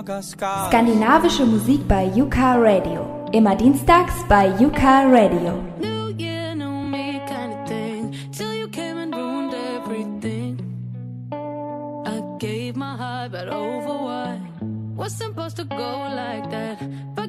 Skandinavische 0.02 1.44
Musik 1.44 1.86
bei 1.86 2.06
Yuka 2.16 2.54
Radio. 2.54 3.28
Immer 3.32 3.54
dienstags 3.54 4.14
bei 4.28 4.48
Yuka 4.58 5.02
Radio. 5.10 5.62
But 13.30 13.48
over 13.48 13.94
what? 14.02 14.38
Was 14.96 15.14
supposed 15.14 15.56
to 15.58 15.64
go 15.64 16.08
like 16.16 16.50
that. 16.50 16.80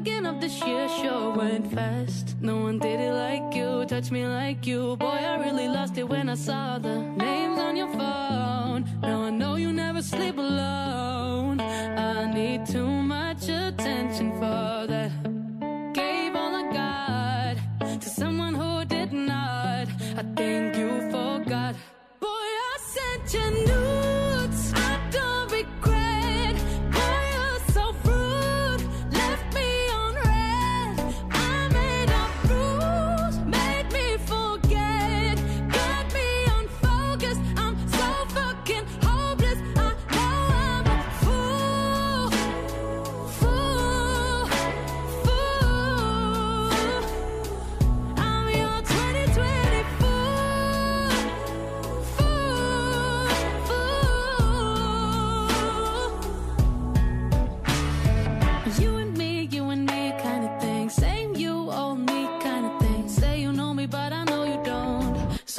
Beginning 0.04 0.26
of 0.26 0.42
this 0.42 0.60
year 0.66 0.90
sure 0.90 1.30
went 1.36 1.72
fast. 1.72 2.36
No 2.42 2.58
one 2.58 2.80
did 2.80 3.00
it 3.00 3.14
like 3.14 3.54
you, 3.54 3.86
touched 3.86 4.12
me 4.12 4.26
like 4.26 4.66
you. 4.66 4.98
Boy, 4.98 5.06
I 5.32 5.36
really 5.46 5.68
lost 5.68 5.96
it 5.96 6.10
when 6.10 6.28
I 6.28 6.34
saw 6.34 6.80
the 6.80 6.96
names 6.96 7.60
on 7.60 7.76
your 7.76 7.88
phone. 7.90 8.84
Now 9.04 9.22
I 9.26 9.30
know 9.30 9.58
you 9.58 9.72
never 9.72 10.02
sleep 10.02 10.40
alone. 10.40 11.60
I 11.62 12.34
need 12.34 12.66
too 12.66 12.88
much 12.88 13.44
attention 13.48 14.32
for 14.40 14.88
that. 14.92 15.12
Gave 15.94 16.36
all 16.36 16.56
I 16.56 16.66
got 16.74 18.02
to 18.02 18.10
someone 18.10 18.56
who 18.56 18.84
did 18.86 19.14
not. 19.14 19.88
I 20.18 20.24
think 20.36 20.78
you 20.78 20.91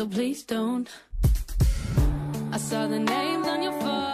So 0.03 0.09
please 0.09 0.42
don't. 0.42 0.88
I 2.50 2.59
saw 2.59 2.88
the 2.88 2.98
names 2.98 3.46
on 3.46 3.62
your 3.62 3.72
phone. 3.80 4.12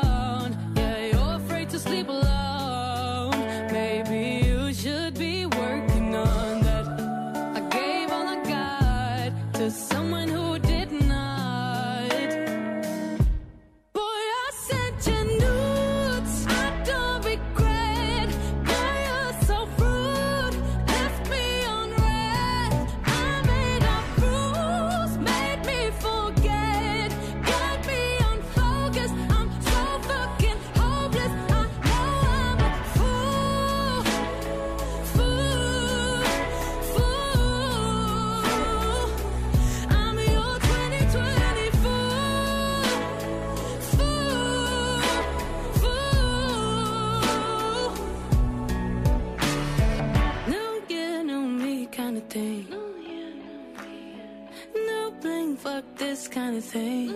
Fuck 55.78 55.96
this 55.96 56.26
kind 56.26 56.56
of 56.56 56.64
thing. 56.64 57.14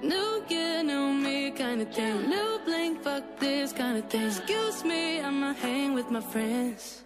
New 0.00 0.44
year, 0.48 0.82
new 0.84 1.12
me 1.12 1.50
kind 1.50 1.82
of 1.82 1.92
thing. 1.92 2.28
New 2.28 2.60
bling, 2.64 2.94
fuck 3.02 3.24
this 3.40 3.72
kind 3.72 3.98
of 3.98 4.08
thing. 4.08 4.26
Excuse 4.26 4.84
me, 4.84 5.20
I'ma 5.20 5.54
hang 5.54 5.94
with 5.94 6.08
my 6.10 6.20
friends. 6.20 7.02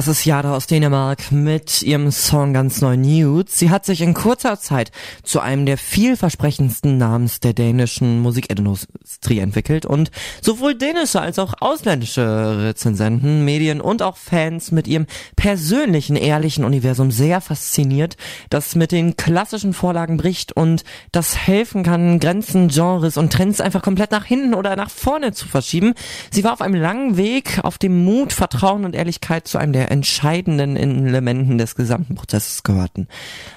Das 0.00 0.08
ist 0.08 0.24
Jada 0.24 0.56
aus 0.56 0.66
Dänemark 0.66 1.30
mit 1.30 1.82
ihrem 1.82 2.10
Song 2.10 2.54
ganz 2.54 2.80
neu 2.80 2.96
Nudes. 2.96 3.58
Sie 3.58 3.68
hat 3.68 3.84
sich 3.84 4.00
in 4.00 4.14
kurzer 4.14 4.58
Zeit 4.58 4.92
zu 5.24 5.40
einem 5.40 5.66
der 5.66 5.76
vielversprechendsten 5.76 6.96
Namens 6.96 7.40
der 7.40 7.52
dänischen 7.52 8.20
Musikindustrie 8.20 9.40
entwickelt 9.40 9.84
und 9.84 10.10
sowohl 10.40 10.74
dänische 10.74 11.20
als 11.20 11.38
auch 11.38 11.52
ausländische 11.60 12.62
Rezensenten, 12.62 13.44
Medien 13.44 13.82
und 13.82 14.00
auch 14.00 14.16
Fans 14.16 14.72
mit 14.72 14.88
ihrem 14.88 15.04
persönlichen, 15.36 16.16
ehrlichen 16.16 16.64
Universum 16.64 17.10
sehr 17.10 17.42
fasziniert, 17.42 18.16
das 18.48 18.74
mit 18.74 18.92
den 18.92 19.16
klassischen 19.16 19.74
Vorlagen 19.74 20.16
bricht 20.16 20.52
und 20.52 20.82
das 21.12 21.36
helfen 21.36 21.82
kann, 21.82 22.20
Grenzen, 22.20 22.68
Genres 22.68 23.18
und 23.18 23.34
Trends 23.34 23.60
einfach 23.60 23.82
komplett 23.82 24.12
nach 24.12 24.24
hinten 24.24 24.54
oder 24.54 24.76
nach 24.76 24.88
vorne 24.88 25.32
zu 25.32 25.46
verschieben. 25.46 25.92
Sie 26.30 26.42
war 26.42 26.54
auf 26.54 26.62
einem 26.62 26.80
langen 26.80 27.18
Weg, 27.18 27.60
auf 27.64 27.76
dem 27.76 28.02
Mut, 28.02 28.32
Vertrauen 28.32 28.86
und 28.86 28.94
Ehrlichkeit 28.94 29.46
zu 29.46 29.58
einem 29.58 29.74
der 29.74 29.89
entscheidenden 29.90 30.76
Elementen 30.76 31.58
des 31.58 31.74
gesamten 31.74 32.14
Prozesses 32.14 32.62
gehörten. 32.62 33.08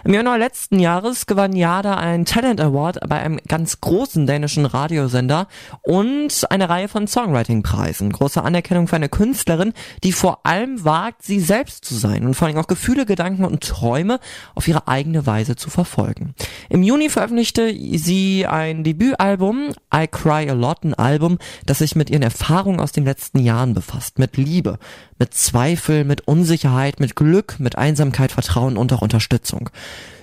Im 0.04 0.14
Januar 0.14 0.38
letzten 0.38 0.80
Jahres 0.80 1.26
gewann 1.26 1.56
Jada 1.56 1.96
einen 1.96 2.26
Talent 2.26 2.60
Award 2.60 3.00
bei 3.08 3.20
einem 3.20 3.40
ganz 3.48 3.80
großen 3.82 4.26
dänischen 4.26 4.66
Radiosender 4.66 5.48
und 5.82 6.46
eine 6.50 6.70
Reihe 6.70 6.88
von 6.88 7.08
Songwriting-Preisen. 7.08 8.12
Große 8.12 8.44
Anerkennung 8.44 8.88
für 8.88 8.96
eine 8.96 9.10
Künstlerin, 9.10 9.74
die 10.04 10.12
vor 10.12 10.46
allem 10.46 10.84
wagt, 10.84 11.24
sie 11.24 11.40
selbst 11.40 11.86
zu 11.86 11.96
sein 11.96 12.26
und 12.26 12.34
vor 12.34 12.48
allem 12.48 12.58
auch 12.58 12.68
Gefühle, 12.68 13.06
Gedanken 13.06 13.46
und 13.46 13.64
Träume 13.64 14.20
auf 14.56 14.68
ihre 14.68 14.88
eigene 14.88 15.26
Weise 15.26 15.56
zu 15.56 15.70
verfolgen. 15.70 16.34
Im 16.70 16.84
Juni 16.84 17.10
veröffentlichte 17.10 17.74
sie 17.98 18.46
ein 18.48 18.84
Debütalbum, 18.84 19.70
I 19.94 20.08
Cry 20.08 20.50
a 20.50 20.54
Lot, 20.54 20.84
ein 20.84 20.94
Album, 20.94 21.38
das 21.66 21.80
sich 21.80 21.96
mit 21.96 22.10
ihren 22.10 22.24
Erfahrungen 22.24 22.80
aus 22.80 22.92
den 22.92 23.06
letzten 23.06 23.40
Jahren 23.40 23.74
befasst, 23.74 24.20
mit 24.20 24.38
Liebe, 24.38 24.80
mit 25.20 25.34
Zweifel, 25.34 26.04
mit 26.04 26.23
Unsicherheit, 26.26 27.00
mit 27.00 27.16
Glück, 27.16 27.56
mit 27.60 27.78
Einsamkeit, 27.78 28.32
Vertrauen 28.32 28.78
und 28.78 28.92
auch 28.94 29.02
Unterstützung. 29.02 29.70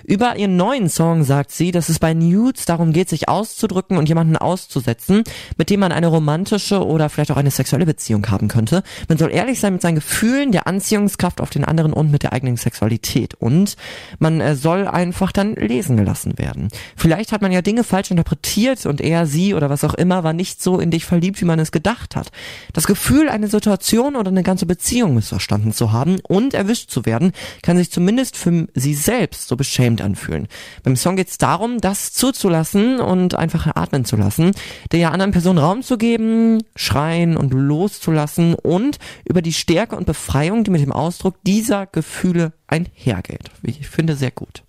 Über 0.03 0.35
ihren 0.35 0.57
neuen 0.57 0.89
Song 0.89 1.23
sagt 1.23 1.51
sie, 1.51 1.71
dass 1.71 1.89
es 1.89 1.99
bei 1.99 2.13
Nudes 2.13 2.65
darum 2.65 2.93
geht, 2.93 3.09
sich 3.09 3.29
auszudrücken 3.29 3.97
und 3.97 4.09
jemanden 4.09 4.37
auszusetzen, 4.37 5.23
mit 5.57 5.69
dem 5.69 5.79
man 5.79 5.91
eine 5.91 6.07
romantische 6.07 6.85
oder 6.85 7.09
vielleicht 7.09 7.31
auch 7.31 7.37
eine 7.37 7.51
sexuelle 7.51 7.85
Beziehung 7.85 8.29
haben 8.29 8.47
könnte. 8.47 8.83
Man 9.07 9.17
soll 9.17 9.31
ehrlich 9.31 9.59
sein 9.59 9.73
mit 9.73 9.81
seinen 9.81 9.95
Gefühlen, 9.95 10.51
der 10.51 10.67
Anziehungskraft 10.67 11.41
auf 11.41 11.49
den 11.49 11.63
anderen 11.63 11.93
und 11.93 12.11
mit 12.11 12.23
der 12.23 12.33
eigenen 12.33 12.57
Sexualität. 12.57 13.35
Und 13.35 13.75
man 14.19 14.41
äh, 14.41 14.55
soll 14.55 14.87
einfach 14.87 15.31
dann 15.31 15.55
lesen 15.55 15.97
gelassen 15.97 16.37
werden. 16.37 16.69
Vielleicht 16.95 17.31
hat 17.31 17.41
man 17.41 17.51
ja 17.51 17.61
Dinge 17.61 17.83
falsch 17.83 18.11
interpretiert 18.11 18.85
und 18.85 19.01
er, 19.01 19.25
sie 19.25 19.53
oder 19.53 19.69
was 19.69 19.83
auch 19.83 19.93
immer 19.93 20.23
war 20.23 20.33
nicht 20.33 20.61
so 20.61 20.79
in 20.79 20.91
dich 20.91 21.05
verliebt, 21.05 21.41
wie 21.41 21.45
man 21.45 21.59
es 21.59 21.71
gedacht 21.71 22.15
hat. 22.15 22.31
Das 22.73 22.87
Gefühl, 22.87 23.29
eine 23.29 23.47
Situation 23.47 24.15
oder 24.15 24.29
eine 24.29 24.43
ganze 24.43 24.65
Beziehung 24.65 25.15
missverstanden 25.15 25.73
zu 25.73 25.91
haben 25.91 26.19
und 26.27 26.53
erwischt 26.53 26.89
zu 26.89 27.05
werden, 27.05 27.31
kann 27.61 27.77
sich 27.77 27.91
zumindest 27.91 28.37
für 28.37 28.67
sie 28.73 28.93
selbst 28.93 29.47
so 29.47 29.55
beschämen 29.55 29.90
fremd 29.91 30.01
anfühlen. 30.01 30.47
Beim 30.83 30.95
Song 30.95 31.15
geht 31.15 31.29
es 31.29 31.37
darum, 31.37 31.79
das 31.79 32.13
zuzulassen 32.13 32.99
und 32.99 33.35
einfach 33.35 33.67
atmen 33.75 34.05
zu 34.05 34.15
lassen, 34.15 34.51
der 34.91 35.11
anderen 35.11 35.31
Person 35.31 35.57
Raum 35.57 35.81
zu 35.83 35.97
geben, 35.97 36.63
schreien 36.75 37.37
und 37.37 37.53
loszulassen 37.53 38.55
und 38.55 38.97
über 39.25 39.41
die 39.41 39.53
Stärke 39.53 39.95
und 39.95 40.05
Befreiung, 40.05 40.63
die 40.63 40.71
mit 40.71 40.81
dem 40.81 40.91
Ausdruck 40.91 41.35
dieser 41.43 41.87
Gefühle 41.87 42.53
einhergeht. 42.67 43.51
Ich 43.63 43.87
finde 43.87 44.15
sehr 44.15 44.31
gut. 44.31 44.63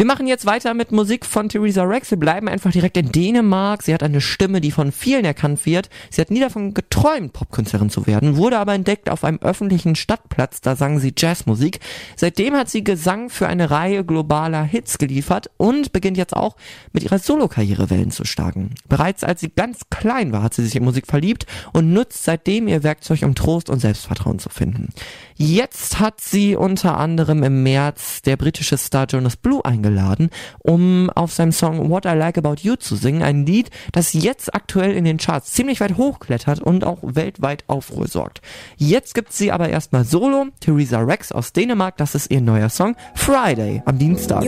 Wir 0.00 0.06
machen 0.06 0.26
jetzt 0.26 0.46
weiter 0.46 0.72
mit 0.72 0.92
Musik 0.92 1.26
von 1.26 1.50
Theresa 1.50 1.82
Rex. 1.82 2.10
Wir 2.10 2.18
bleiben 2.18 2.48
einfach 2.48 2.72
direkt 2.72 2.96
in 2.96 3.12
Dänemark. 3.12 3.82
Sie 3.82 3.92
hat 3.92 4.02
eine 4.02 4.22
Stimme, 4.22 4.62
die 4.62 4.70
von 4.70 4.92
vielen 4.92 5.26
erkannt 5.26 5.66
wird. 5.66 5.90
Sie 6.08 6.22
hat 6.22 6.30
nie 6.30 6.40
davon 6.40 6.72
geträumt, 6.72 7.34
Popkünstlerin 7.34 7.90
zu 7.90 8.06
werden, 8.06 8.38
wurde 8.38 8.58
aber 8.58 8.72
entdeckt 8.72 9.10
auf 9.10 9.24
einem 9.24 9.40
öffentlichen 9.42 9.96
Stadtplatz. 9.96 10.62
Da 10.62 10.74
sang 10.74 11.00
sie 11.00 11.12
Jazzmusik. 11.14 11.80
Seitdem 12.16 12.54
hat 12.54 12.70
sie 12.70 12.82
Gesang 12.82 13.28
für 13.28 13.46
eine 13.46 13.70
Reihe 13.70 14.02
globaler 14.02 14.62
Hits 14.62 14.96
geliefert 14.96 15.50
und 15.58 15.92
beginnt 15.92 16.16
jetzt 16.16 16.34
auch 16.34 16.56
mit 16.94 17.02
ihrer 17.02 17.18
Solokarriere 17.18 17.90
Wellen 17.90 18.10
zu 18.10 18.24
schlagen. 18.24 18.70
Bereits 18.88 19.22
als 19.22 19.42
sie 19.42 19.50
ganz 19.54 19.80
klein 19.90 20.32
war, 20.32 20.42
hat 20.42 20.54
sie 20.54 20.64
sich 20.64 20.76
in 20.76 20.84
Musik 20.84 21.08
verliebt 21.08 21.44
und 21.74 21.92
nutzt 21.92 22.24
seitdem 22.24 22.68
ihr 22.68 22.82
Werkzeug, 22.82 23.22
um 23.22 23.34
Trost 23.34 23.68
und 23.68 23.80
Selbstvertrauen 23.80 24.38
zu 24.38 24.48
finden. 24.48 24.94
Jetzt 25.42 26.00
hat 26.00 26.20
sie 26.20 26.54
unter 26.54 26.98
anderem 26.98 27.42
im 27.42 27.62
März 27.62 28.20
der 28.20 28.36
britische 28.36 28.76
Star 28.76 29.06
Jonas 29.08 29.38
Blue 29.38 29.64
eingeladen, 29.64 30.28
um 30.58 31.08
auf 31.14 31.32
seinem 31.32 31.52
Song 31.52 31.88
What 31.88 32.04
I 32.04 32.10
Like 32.10 32.36
About 32.36 32.56
You 32.60 32.76
zu 32.76 32.94
singen. 32.94 33.22
Ein 33.22 33.46
Lied, 33.46 33.70
das 33.92 34.12
jetzt 34.12 34.54
aktuell 34.54 34.92
in 34.92 35.06
den 35.06 35.16
Charts 35.16 35.52
ziemlich 35.52 35.80
weit 35.80 35.96
hochklettert 35.96 36.60
und 36.60 36.84
auch 36.84 36.98
weltweit 37.00 37.64
Aufruhr 37.68 38.06
sorgt. 38.06 38.42
Jetzt 38.76 39.14
gibt 39.14 39.32
sie 39.32 39.50
aber 39.50 39.70
erstmal 39.70 40.04
Solo. 40.04 40.48
Theresa 40.60 40.98
Rex 40.98 41.32
aus 41.32 41.54
Dänemark, 41.54 41.96
das 41.96 42.14
ist 42.14 42.30
ihr 42.30 42.42
neuer 42.42 42.68
Song 42.68 42.94
Friday 43.14 43.80
am 43.86 43.96
Dienstag. 43.98 44.44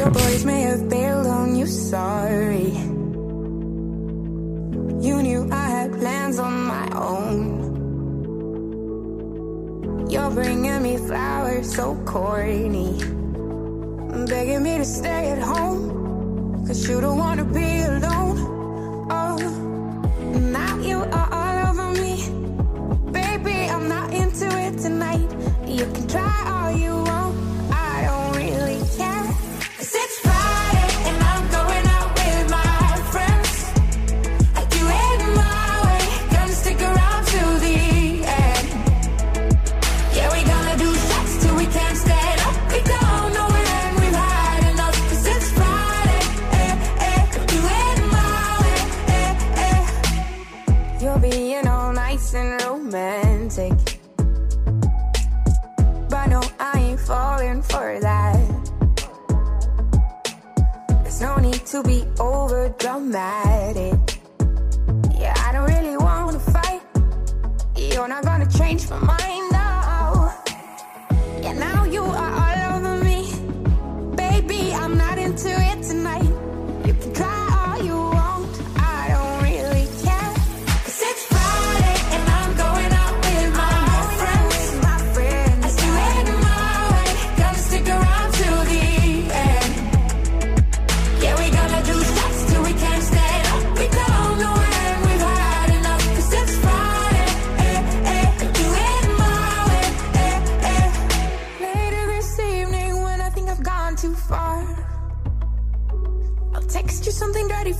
You 5.01 5.18
knew 5.18 5.49
I 5.51 5.68
had 5.68 5.99
plans 5.99 6.38
on 6.38 6.66
my 6.68 6.95
own. 6.95 7.52
You're 10.13 10.31
bringing 10.31 10.83
me 10.83 10.99
flowers 10.99 11.75
so 11.75 11.95
corny. 12.05 12.99
Begging 14.29 14.63
me 14.63 14.77
to 14.77 14.85
stay 14.85 15.31
at 15.31 15.39
home. 15.39 16.67
Cause 16.67 16.87
you 16.87 17.01
don't 17.01 17.17
wanna 17.17 17.47
be 17.47 17.81
alone. 17.85 18.37
Oh, 19.11 19.39
now 20.55 20.79
you 20.81 20.99
are 20.99 21.29
all 21.33 21.71
over 21.71 21.93
me. 21.99 22.29
Baby, 23.11 23.71
I'm 23.71 23.89
not 23.89 24.13
into 24.13 24.49
it 24.59 24.77
tonight. 24.81 25.31
You 25.67 25.87
can 25.95 26.07
try 26.07 26.35
all 26.47 26.73
you 26.77 26.95
want. 26.95 27.35
I 27.73 28.05
don't 28.05 28.37
really 28.37 28.81
care. 28.99 29.25
Cause 29.79 29.95
it's 29.95 30.32
romantic. 52.93 53.72
But 56.09 56.26
no, 56.26 56.43
I 56.61 56.72
ain't 56.78 57.01
falling 57.01 57.62
for 57.62 57.99
that. 58.01 58.36
There's 61.03 61.20
no 61.20 61.36
need 61.38 61.64
to 61.66 61.82
be 61.82 62.05
over 62.20 62.68
dramatic. 62.78 64.18
Yeah, 65.18 65.34
I 65.38 65.53
don't 65.53 65.68
really 65.68 65.97
wanna 65.97 66.38
fight. 66.38 66.82
You're 67.76 68.09
not 68.09 68.24
gonna 68.24 68.51
change 68.51 68.88
my 68.90 68.99
mind. 68.99 69.52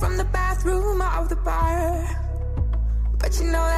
from 0.03 0.17
the 0.17 0.25
bathroom 0.25 1.01
or 1.01 1.27
the 1.29 1.35
bar. 1.37 2.05
But 3.19 3.39
you 3.39 3.45
know 3.45 3.72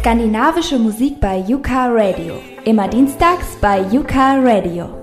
skandinavische 0.00 0.78
Musik 0.78 1.20
bei 1.20 1.44
Yuka 1.46 1.88
Radio. 1.92 2.40
Immer 2.64 2.88
dienstags 2.88 3.58
bei 3.60 3.80
Yuka 3.92 4.36
Radio. 4.42 4.99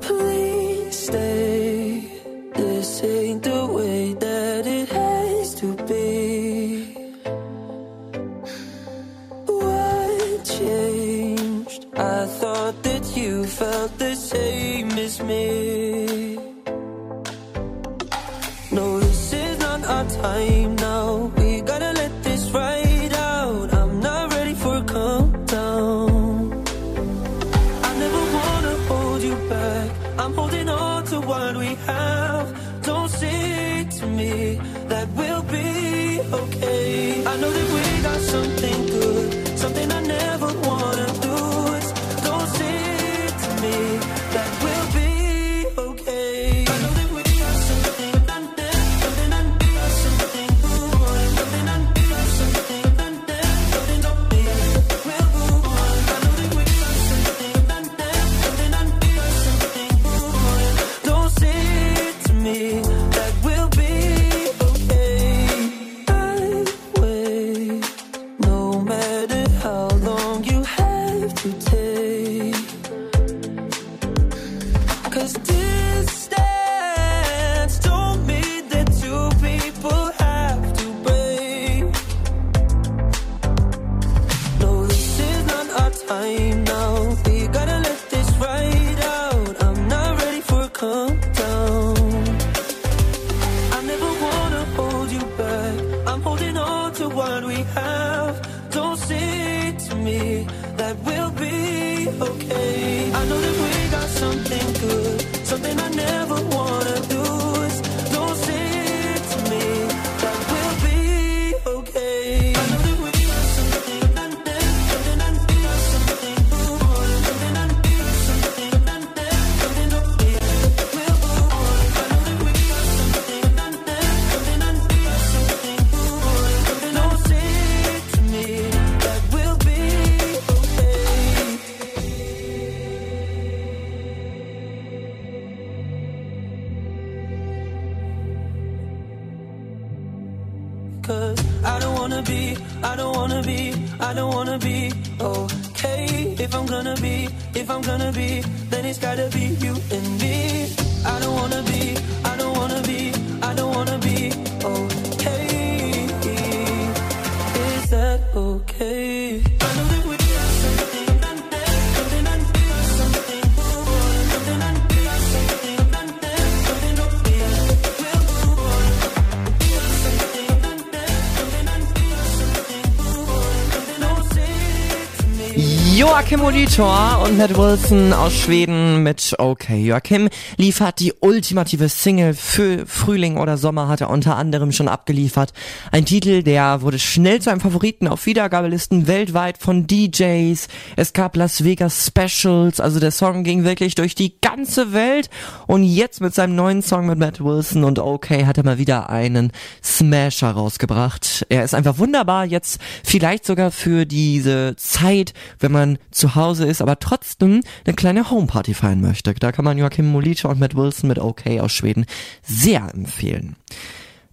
Molitor 176.77 177.23
und 177.23 177.39
Matt 177.39 177.57
Wilson 177.57 178.13
aus 178.13 178.33
Schweden 178.33 179.01
mit 179.01 179.33
Okay. 179.39 179.83
Joachim 179.83 180.29
liefert 180.57 180.99
die 180.99 181.11
ultimative 181.21 181.89
Single 181.89 182.35
für 182.35 182.85
Frühling 182.85 183.37
oder 183.37 183.57
Sommer, 183.57 183.87
hat 183.87 184.01
er 184.01 184.11
unter 184.11 184.35
anderem 184.35 184.71
schon 184.71 184.87
abgeliefert. 184.87 185.53
Ein 185.91 186.05
Titel, 186.05 186.43
der 186.43 186.83
wurde 186.83 186.99
schnell 186.99 187.41
zu 187.41 187.49
einem 187.49 187.61
Favoriten 187.61 188.07
auf 188.07 188.27
Wiedergabelisten 188.27 189.07
weltweit 189.07 189.57
von 189.57 189.87
DJs. 189.87 190.67
Es 190.95 191.13
gab 191.13 191.35
Las 191.35 191.63
Vegas 191.63 192.05
Specials, 192.05 192.79
also 192.79 192.99
der 192.99 193.11
Song 193.11 193.43
ging 193.43 193.63
wirklich 193.63 193.95
durch 193.95 194.13
die 194.13 194.39
ganze 194.39 194.93
Welt. 194.93 195.31
Und 195.65 195.83
jetzt 195.83 196.21
mit 196.21 196.35
seinem 196.35 196.55
neuen 196.55 196.83
Song 196.83 197.07
mit 197.07 197.17
Matt 197.17 197.43
Wilson 197.43 197.85
und 197.85 197.97
Okay 197.97 198.45
hat 198.45 198.59
er 198.59 198.65
mal 198.65 198.77
wieder 198.77 199.09
einen 199.09 199.51
Smasher 199.83 200.51
rausgebracht. 200.51 201.47
Er 201.49 201.63
ist 201.63 201.73
einfach 201.73 201.97
wunderbar 201.97 202.45
jetzt 202.45 202.79
vielleicht 203.03 203.45
sogar 203.45 203.71
für 203.71 204.05
diese 204.05 204.75
Zeit, 204.75 205.33
wenn 205.59 205.71
man 205.71 205.97
zu 206.11 206.35
Hause 206.35 206.66
ist, 206.67 206.81
aber 206.81 206.99
trotzdem 206.99 207.61
eine 207.85 207.95
kleine 207.95 208.29
Homeparty 208.29 208.73
feiern 208.73 209.01
möchte. 209.01 209.33
Da 209.33 209.51
kann 209.51 209.65
man 209.65 209.77
Joachim 209.77 210.07
Molitor 210.07 210.51
und 210.51 210.59
Matt 210.59 210.75
Wilson 210.75 211.07
mit 211.07 211.19
OK 211.19 211.47
aus 211.59 211.71
Schweden 211.71 212.05
sehr 212.43 212.91
empfehlen. 212.93 213.55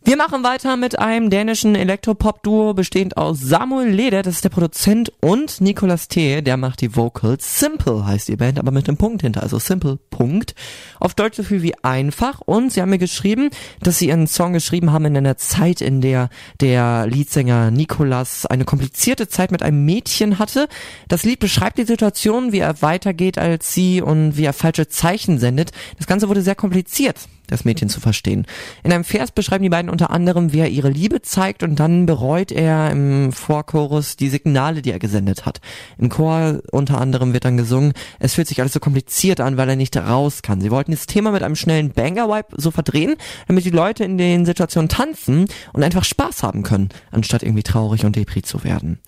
Wir 0.06 0.18
machen 0.18 0.44
weiter 0.44 0.76
mit 0.76 0.98
einem 0.98 1.30
dänischen 1.30 1.74
Elektropop-Duo 1.74 2.74
bestehend 2.74 3.16
aus 3.16 3.40
Samuel 3.40 3.88
Leder, 3.88 4.20
das 4.20 4.34
ist 4.34 4.44
der 4.44 4.50
Produzent, 4.50 5.10
und 5.22 5.62
Nicolas 5.62 6.08
T., 6.08 6.42
der 6.42 6.58
macht 6.58 6.82
die 6.82 6.94
Vocals. 6.94 7.58
Simple 7.58 8.04
heißt 8.04 8.28
die 8.28 8.36
Band, 8.36 8.58
aber 8.58 8.70
mit 8.70 8.86
dem 8.86 8.98
Punkt 8.98 9.22
hinter, 9.22 9.42
also 9.42 9.58
Simple, 9.58 9.98
Punkt. 10.10 10.54
Auf 11.00 11.14
Deutsch 11.14 11.38
so 11.38 11.42
viel 11.42 11.62
wie 11.62 11.74
einfach. 11.82 12.42
Und 12.42 12.70
sie 12.70 12.82
haben 12.82 12.90
mir 12.90 12.98
geschrieben, 12.98 13.48
dass 13.80 13.98
sie 13.98 14.08
ihren 14.08 14.26
Song 14.26 14.52
geschrieben 14.52 14.92
haben 14.92 15.06
in 15.06 15.16
einer 15.16 15.38
Zeit, 15.38 15.80
in 15.80 16.02
der 16.02 16.28
der 16.60 17.06
Leadsänger 17.06 17.70
Nicolas 17.70 18.44
eine 18.44 18.66
komplizierte 18.66 19.26
Zeit 19.28 19.52
mit 19.52 19.62
einem 19.62 19.86
Mädchen 19.86 20.38
hatte. 20.38 20.68
Das 21.08 21.24
Lied 21.24 21.38
beschreibt 21.38 21.78
die 21.78 21.84
Situation, 21.84 22.52
wie 22.52 22.58
er 22.58 22.82
weitergeht 22.82 23.38
als 23.38 23.72
sie 23.72 24.02
und 24.02 24.36
wie 24.36 24.44
er 24.44 24.52
falsche 24.52 24.86
Zeichen 24.86 25.38
sendet. 25.38 25.70
Das 25.96 26.06
Ganze 26.06 26.28
wurde 26.28 26.42
sehr 26.42 26.56
kompliziert 26.56 27.20
das 27.46 27.64
Mädchen 27.64 27.88
zu 27.88 28.00
verstehen. 28.00 28.46
In 28.82 28.92
einem 28.92 29.04
Vers 29.04 29.30
beschreiben 29.30 29.62
die 29.62 29.70
beiden 29.70 29.90
unter 29.90 30.10
anderem, 30.10 30.52
wie 30.52 30.60
er 30.60 30.68
ihre 30.68 30.90
Liebe 30.90 31.22
zeigt 31.22 31.62
und 31.62 31.78
dann 31.78 32.06
bereut 32.06 32.52
er 32.52 32.90
im 32.90 33.32
Vorchorus 33.32 34.16
die 34.16 34.28
Signale, 34.28 34.82
die 34.82 34.90
er 34.90 34.98
gesendet 34.98 35.46
hat. 35.46 35.60
Im 35.98 36.08
Chor 36.08 36.60
unter 36.72 37.00
anderem 37.00 37.32
wird 37.32 37.44
dann 37.44 37.56
gesungen, 37.56 37.92
es 38.18 38.34
fühlt 38.34 38.48
sich 38.48 38.60
alles 38.60 38.72
so 38.72 38.80
kompliziert 38.80 39.40
an, 39.40 39.56
weil 39.56 39.68
er 39.68 39.76
nicht 39.76 39.96
raus 39.96 40.42
kann. 40.42 40.60
Sie 40.60 40.70
wollten 40.70 40.92
das 40.92 41.06
Thema 41.06 41.32
mit 41.32 41.42
einem 41.42 41.56
schnellen 41.56 41.90
Banger-Wipe 41.90 42.56
so 42.56 42.70
verdrehen, 42.70 43.14
damit 43.46 43.64
die 43.64 43.70
Leute 43.70 44.04
in 44.04 44.18
den 44.18 44.46
Situationen 44.46 44.88
tanzen 44.88 45.46
und 45.72 45.82
einfach 45.82 46.04
Spaß 46.04 46.42
haben 46.42 46.62
können, 46.62 46.88
anstatt 47.10 47.42
irgendwie 47.42 47.62
traurig 47.62 48.04
und 48.04 48.16
depri 48.16 48.42
zu 48.42 48.64
werden. 48.64 48.98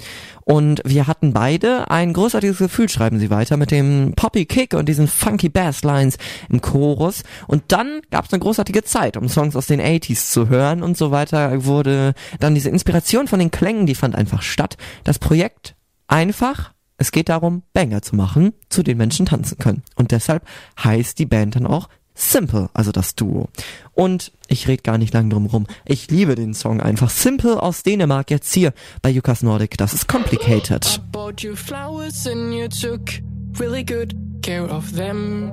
Und 0.49 0.81
wir 0.85 1.09
hatten 1.09 1.33
beide 1.33 1.91
ein 1.91 2.13
großartiges 2.13 2.59
Gefühl, 2.59 2.89
schreiben 2.89 3.19
sie 3.19 3.31
weiter, 3.31 3.57
mit 3.57 3.73
dem 3.73 4.13
Poppy 4.15 4.47
Kick 4.47 4.75
und 4.75 4.89
diesen 4.89 5.09
funky 5.09 5.49
Basslines 5.49 6.19
im 6.49 6.61
Chorus. 6.61 7.25
Und 7.49 7.65
dann 7.69 8.01
gab 8.13 8.26
es 8.27 8.33
eine 8.33 8.41
großartige 8.41 8.85
Zeit, 8.85 9.17
um 9.17 9.29
Songs 9.29 9.57
aus 9.57 9.67
den 9.67 9.81
80s 9.81 10.31
zu 10.31 10.49
hören 10.49 10.83
und 10.83 10.97
so 10.97 11.11
weiter 11.11 11.65
wurde 11.65 12.15
dann 12.41 12.55
diese 12.55 12.71
Inspiration 12.71 13.29
von 13.29 13.39
den 13.39 13.51
Klängen, 13.51 13.87
die 13.87 13.95
fand 13.95 14.15
einfach 14.15 14.43
statt. 14.43 14.77
Das 15.05 15.19
Projekt 15.19 15.75
einfach, 16.09 16.73
es 16.99 17.13
geht 17.13 17.29
darum, 17.29 17.63
Banger 17.73 18.03
zu 18.03 18.17
machen, 18.17 18.53
zu 18.69 18.83
denen 18.83 18.99
Menschen 18.99 19.27
tanzen 19.27 19.59
können. 19.59 19.83
Und 19.97 20.11
deshalb 20.11 20.47
heißt 20.83 21.19
die 21.19 21.27
Band 21.27 21.57
dann 21.57 21.67
auch 21.67 21.89
Simple, 22.19 22.71
also 22.73 22.93
das 22.93 23.15
Duo. 23.15 23.51
Und 23.93 24.33
ich 24.49 24.67
rede 24.69 24.83
gar 24.83 24.97
nicht 24.97 25.13
lang 25.13 25.29
drum 25.29 25.47
rum. 25.47 25.67
Ich 25.85 26.11
liebe 26.11 26.35
den 26.35 26.55
Song 26.55 26.81
einfach. 26.81 27.11
Simple 27.11 27.63
aus 27.63 27.83
Dänemark 27.83 28.31
jetzt 28.31 28.55
hier 28.55 28.73
bei 29.03 29.11
Yukas 29.11 29.43
Nordic. 29.43 29.77
Das 29.77 29.93
ist 29.93 30.09
complicated. 30.09 30.87
I 30.87 31.01
bought 31.13 31.43
you 31.43 31.55
flowers 31.55 32.27
and 32.27 32.55
you 32.55 32.69
took 32.69 33.03
really 33.61 33.85
good 33.85 34.15
care 34.43 34.67
of 34.67 34.93
them. 34.93 35.53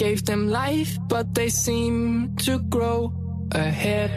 Gave 0.00 0.24
them 0.24 0.48
life, 0.48 0.96
but 1.08 1.34
they 1.34 1.50
seem 1.50 2.34
to 2.46 2.58
grow 2.58 3.12
ahead. 3.52 4.10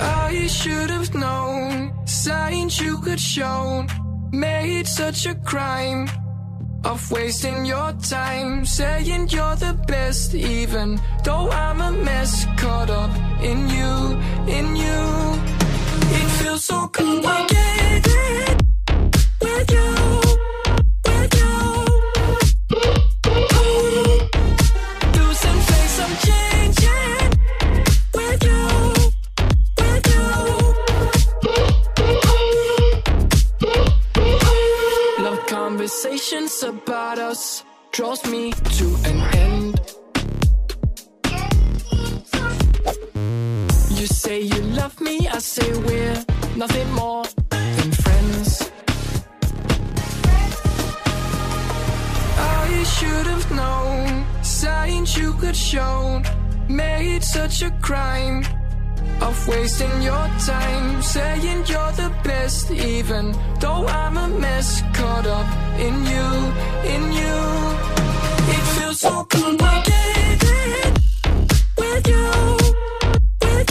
I 0.00 0.48
should 0.48 0.90
have 0.90 1.14
known 1.14 1.92
signs 2.04 2.80
you 2.80 2.98
could 2.98 3.20
show. 3.20 3.86
Made 4.32 4.88
such 4.88 5.26
a 5.26 5.36
crime 5.36 6.10
of 6.84 7.08
wasting 7.12 7.64
your 7.64 7.92
time, 7.92 8.64
saying 8.64 9.28
you're 9.28 9.54
the 9.54 9.74
best, 9.86 10.34
even 10.34 11.00
though 11.22 11.48
I'm 11.50 11.80
a 11.80 11.92
mess. 11.92 12.46
Caught 12.56 12.90
up 12.90 13.12
in 13.40 13.58
you, 13.76 14.18
in 14.58 14.74
you. 14.74 15.02
It 16.18 16.28
feels 16.38 16.64
so 16.64 16.88
complicated 16.88 18.60
with 19.40 19.70
you, 19.70 19.95
conversations 35.96 36.62
about 36.62 37.18
us 37.18 37.64
draws 37.90 38.22
me 38.26 38.52
to 38.52 38.96
an 39.06 39.18
end. 39.34 39.80
You 43.98 44.06
say 44.06 44.42
you 44.42 44.60
love 44.80 45.00
me, 45.00 45.26
I 45.28 45.38
say 45.38 45.68
we're 45.72 46.22
nothing 46.54 46.90
more 46.92 47.24
than 47.48 47.92
friends. 47.92 48.70
I 52.38 52.82
should 52.94 53.26
have 53.26 53.50
known 53.52 54.26
signs 54.44 55.16
you 55.16 55.32
could 55.34 55.56
show. 55.56 56.22
Made 56.68 57.24
such 57.24 57.62
a 57.62 57.70
crime 57.80 58.44
of 59.20 59.48
wasting 59.48 60.02
your 60.02 60.26
time, 60.46 61.02
saying 61.02 61.64
you're 61.66 61.92
the 61.92 62.12
best, 62.24 62.70
even 62.70 63.34
though 63.60 63.86
I'm 63.86 64.16
a 64.16 64.28
mess. 64.28 64.82
Caught 64.94 65.26
up 65.26 65.48
in 65.78 65.94
you, 66.12 66.28
in 66.94 67.02
you. 67.20 67.36
It 68.54 68.64
feels 68.76 69.00
so 69.00 69.24
complicated 69.24 70.98
with 71.78 72.06
you, 72.08 72.30
with 73.42 73.70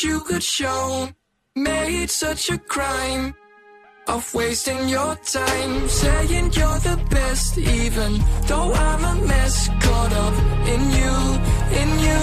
you 0.00 0.20
could 0.20 0.42
show. 0.42 1.08
Made 1.54 2.08
such 2.08 2.50
a 2.50 2.56
crime 2.56 3.34
of 4.08 4.32
wasting 4.32 4.88
your 4.88 5.14
time, 5.16 5.88
saying 5.88 6.52
you're 6.52 6.78
the 6.78 6.96
best, 7.10 7.58
even 7.58 8.18
though 8.46 8.72
I'm 8.72 9.04
a 9.04 9.26
mess. 9.26 9.68
Caught 9.84 10.12
up 10.24 10.34
in 10.72 10.80
you, 10.98 11.14
in 11.80 11.88
you. 12.06 12.22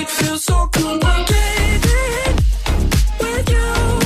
It 0.00 0.08
feels 0.08 0.44
so 0.44 0.66
complicated 0.72 2.34
with 3.20 3.48
you, 3.50 3.99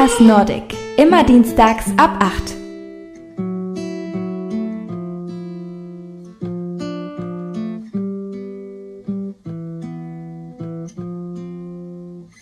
Lukas 0.00 0.18
Nordic. 0.18 0.74
Immer 0.96 1.24
dienstags 1.24 1.92
ab 1.98 2.22
8. 2.22 2.56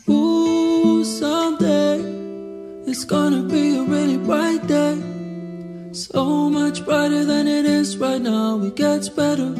Ooh, 0.08 1.02
someday 1.02 1.98
it's 2.86 3.04
gonna 3.04 3.42
be 3.42 3.76
a 3.76 3.82
really 3.82 4.18
bright 4.18 4.64
day. 4.68 4.96
So 5.90 6.48
much 6.48 6.84
brighter 6.84 7.24
than 7.24 7.48
it 7.48 7.66
is 7.66 7.98
right 7.98 8.22
now. 8.22 8.60
It 8.62 8.76
gets 8.76 9.08
better, 9.08 9.52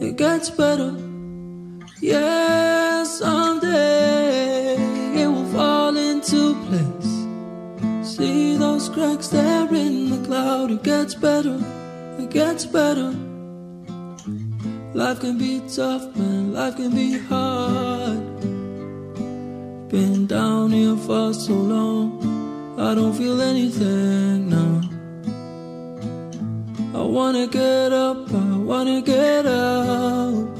it 0.00 0.16
gets 0.16 0.50
better. 0.50 0.96
Yeah, 2.00 3.04
someday 3.04 4.74
it 5.14 5.28
will 5.28 5.46
fall 5.54 5.96
into 5.96 6.56
place. 6.66 6.95
See 8.16 8.56
those 8.56 8.88
cracks 8.88 9.28
there 9.28 9.68
in 9.74 10.08
the 10.08 10.26
cloud. 10.26 10.70
It 10.70 10.82
gets 10.82 11.14
better, 11.14 11.60
it 12.18 12.30
gets 12.30 12.64
better. 12.64 13.12
Life 14.94 15.20
can 15.20 15.36
be 15.36 15.60
tough, 15.68 16.16
man. 16.16 16.54
Life 16.54 16.76
can 16.76 16.92
be 16.92 17.18
hard. 17.18 18.40
Been 19.90 20.26
down 20.26 20.70
here 20.70 20.96
for 20.96 21.34
so 21.34 21.52
long, 21.52 22.76
I 22.78 22.94
don't 22.94 23.12
feel 23.12 23.38
anything 23.42 24.48
now. 24.48 24.80
I 26.98 27.02
wanna 27.02 27.46
get 27.46 27.92
up, 27.92 28.32
I 28.32 28.56
wanna 28.56 29.02
get 29.02 29.44
out. 29.44 30.56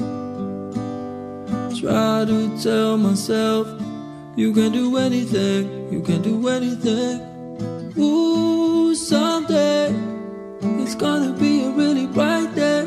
Try 1.75 2.23
to 2.25 2.61
tell 2.61 2.97
myself, 2.97 3.65
you 4.35 4.53
can 4.53 4.71
do 4.71 4.97
anything, 4.97 5.91
you 5.91 6.03
can 6.03 6.21
do 6.21 6.47
anything. 6.49 7.26
Ooh, 7.99 8.93
someday 8.93 9.91
it's 10.81 10.93
gonna 10.93 11.33
be 11.33 11.63
a 11.63 11.69
really 11.71 12.05
bright 12.05 12.53
day. 12.53 12.85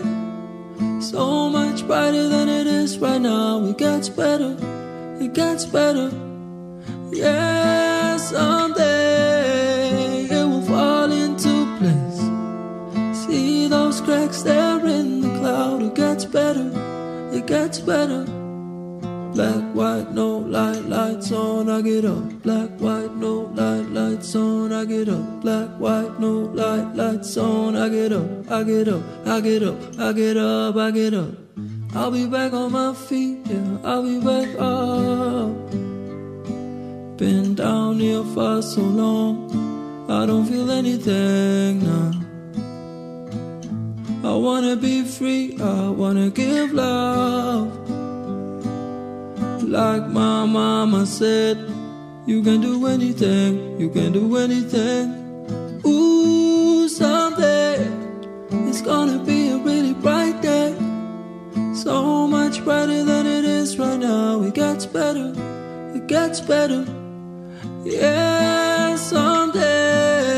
So 1.00 1.48
much 1.48 1.84
brighter 1.84 2.28
than 2.28 2.48
it 2.48 2.68
is 2.68 2.96
right 2.98 3.20
now. 3.20 3.64
It 3.64 3.76
gets 3.76 4.08
better, 4.08 4.56
it 5.20 5.34
gets 5.34 5.66
better. 5.66 6.12
Yeah, 7.10 8.18
someday 8.18 9.08
it 10.30 10.46
will 10.46 10.62
fall 10.62 11.10
into 11.10 11.66
place. 11.78 12.20
See 13.26 13.66
those 13.66 14.00
cracks 14.00 14.42
there 14.42 14.86
in 14.86 15.22
the 15.22 15.38
cloud. 15.40 15.82
It 15.82 15.96
gets 15.96 16.24
better, 16.24 16.70
it 17.32 17.46
gets 17.46 17.80
better. 17.80 18.39
Black, 19.34 19.62
white, 19.74 20.12
no 20.12 20.38
light, 20.38 20.84
lights 20.86 21.30
on, 21.30 21.70
I 21.70 21.80
get 21.82 22.04
up. 22.04 22.42
Black, 22.42 22.70
white, 22.80 23.14
no 23.16 23.50
light, 23.54 23.88
lights 23.90 24.34
on, 24.34 24.72
I 24.72 24.84
get 24.84 25.08
up. 25.08 25.40
Black, 25.40 25.68
white, 25.78 26.18
no 26.18 26.32
light, 26.52 26.94
lights 26.96 27.36
on, 27.36 27.76
I 27.76 27.88
get 27.88 28.12
up. 28.12 28.50
I 28.50 28.64
get 28.64 28.88
up, 28.88 29.02
I 29.26 29.40
get 29.40 29.62
up, 29.62 29.76
I 29.98 30.12
get 30.12 30.36
up, 30.36 30.76
I 30.76 30.90
get 30.90 31.14
up. 31.14 31.30
I'll 31.94 32.10
be 32.10 32.26
back 32.26 32.52
on 32.52 32.72
my 32.72 32.92
feet, 32.94 33.38
yeah, 33.46 33.78
I'll 33.84 34.02
be 34.02 34.20
back 34.20 34.48
up. 34.58 35.70
Been 37.16 37.54
down 37.54 37.98
here 37.98 38.24
for 38.34 38.62
so 38.62 38.80
long, 38.80 39.50
I 40.08 40.26
don't 40.26 40.46
feel 40.46 40.70
anything 40.70 41.84
now. 41.84 42.12
I 44.22 44.34
wanna 44.34 44.76
be 44.76 45.02
free, 45.02 45.56
I 45.60 45.88
wanna 45.88 46.30
give 46.30 46.72
love. 46.72 47.79
Like 49.70 50.08
my 50.08 50.46
mama 50.46 51.06
said, 51.06 51.56
you 52.26 52.42
can 52.42 52.60
do 52.60 52.88
anything, 52.88 53.78
you 53.78 53.88
can 53.88 54.10
do 54.10 54.36
anything. 54.36 55.14
Ooh, 55.86 56.88
someday 56.88 57.76
it's 58.66 58.82
gonna 58.82 59.22
be 59.22 59.50
a 59.50 59.58
really 59.58 59.94
bright 59.94 60.42
day. 60.42 60.74
So 61.72 62.26
much 62.26 62.64
brighter 62.64 63.04
than 63.04 63.26
it 63.26 63.44
is 63.44 63.78
right 63.78 64.00
now. 64.00 64.42
It 64.42 64.54
gets 64.54 64.86
better, 64.86 65.32
it 65.94 66.08
gets 66.08 66.40
better. 66.40 66.84
Yeah, 67.84 68.96
someday 68.96 70.34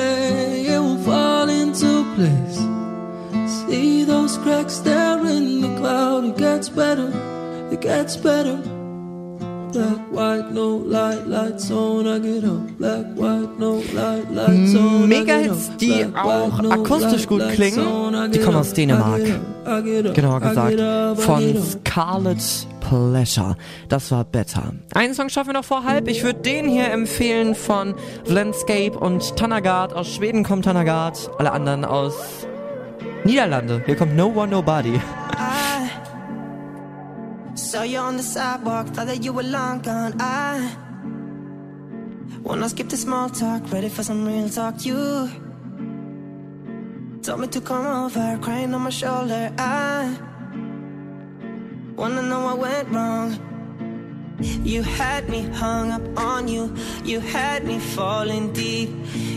it 0.66 0.78
will 0.78 0.98
fall 1.04 1.48
into 1.48 2.04
place. 2.16 2.60
See 3.50 4.04
those 4.04 4.36
cracks 4.36 4.80
there 4.80 5.24
in 5.24 5.62
the 5.62 5.74
cloud. 5.78 6.26
It 6.26 6.36
gets 6.36 6.68
better, 6.68 7.10
it 7.72 7.80
gets 7.80 8.18
better. 8.18 8.62
Black, 9.72 10.12
white, 10.12 10.52
no 10.52 10.82
light, 10.86 11.26
lights 11.26 11.70
on, 11.70 12.06
I 12.06 12.18
get 12.18 12.44
up. 12.44 12.78
Black, 12.78 13.06
white, 13.16 13.58
no 13.58 13.82
light, 13.94 14.30
lights 14.30 14.74
on. 14.74 15.04
I 15.04 15.06
Mega 15.06 15.34
Hits, 15.34 15.70
die 15.78 16.06
auch 16.14 16.58
akustisch 16.70 17.26
gut 17.26 17.42
klingen, 17.52 18.30
die 18.32 18.38
kommen 18.38 18.58
aus 18.58 18.72
Dänemark. 18.74 19.22
Genauer 20.14 20.40
gesagt, 20.40 21.20
von. 21.20 21.62
Scarlet 21.62 22.66
Pleasure. 22.80 23.56
Das 23.88 24.10
war 24.10 24.24
Better. 24.24 24.72
Einen 24.94 25.14
Song 25.14 25.28
schaffen 25.28 25.48
wir 25.48 25.54
noch 25.54 25.64
vor 25.64 25.84
halb. 25.84 26.08
Ich 26.08 26.22
würde 26.22 26.40
den 26.40 26.68
hier 26.68 26.90
empfehlen 26.90 27.54
von 27.54 27.94
Landscape 28.26 28.98
und 28.98 29.36
Tanagard. 29.36 29.94
Aus 29.94 30.08
Schweden 30.08 30.44
kommt 30.44 30.64
Tanagard. 30.64 31.30
Alle 31.38 31.52
anderen 31.52 31.84
aus 31.84 32.14
Niederlande. 33.24 33.82
Hier 33.86 33.96
kommt 33.96 34.16
No 34.16 34.26
One 34.26 34.48
Nobody. 34.48 35.00
Saw 37.62 37.84
you 37.84 37.98
on 37.98 38.16
the 38.16 38.22
sidewalk, 38.22 38.88
thought 38.88 39.06
that 39.06 39.22
you 39.24 39.32
were 39.32 39.44
long 39.44 39.78
gone. 39.78 40.20
I 40.20 40.76
wanna 42.42 42.68
skip 42.68 42.88
the 42.88 42.96
small 42.96 43.30
talk, 43.30 43.62
ready 43.72 43.88
for 43.88 44.02
some 44.02 44.26
real 44.26 44.48
talk. 44.48 44.84
You 44.84 45.30
told 47.22 47.40
me 47.40 47.46
to 47.46 47.60
come 47.60 47.86
over, 47.86 48.36
crying 48.42 48.74
on 48.74 48.82
my 48.82 48.90
shoulder. 48.90 49.52
I 49.56 50.18
wanna 51.96 52.22
know 52.22 52.40
what 52.46 52.58
went 52.58 52.88
wrong. 52.90 53.38
You 54.64 54.82
had 54.82 55.30
me 55.30 55.42
hung 55.42 55.92
up 55.92 56.06
on 56.18 56.48
you, 56.48 56.74
you 57.04 57.20
had 57.20 57.64
me 57.64 57.78
falling 57.78 58.52
deep. 58.52 58.90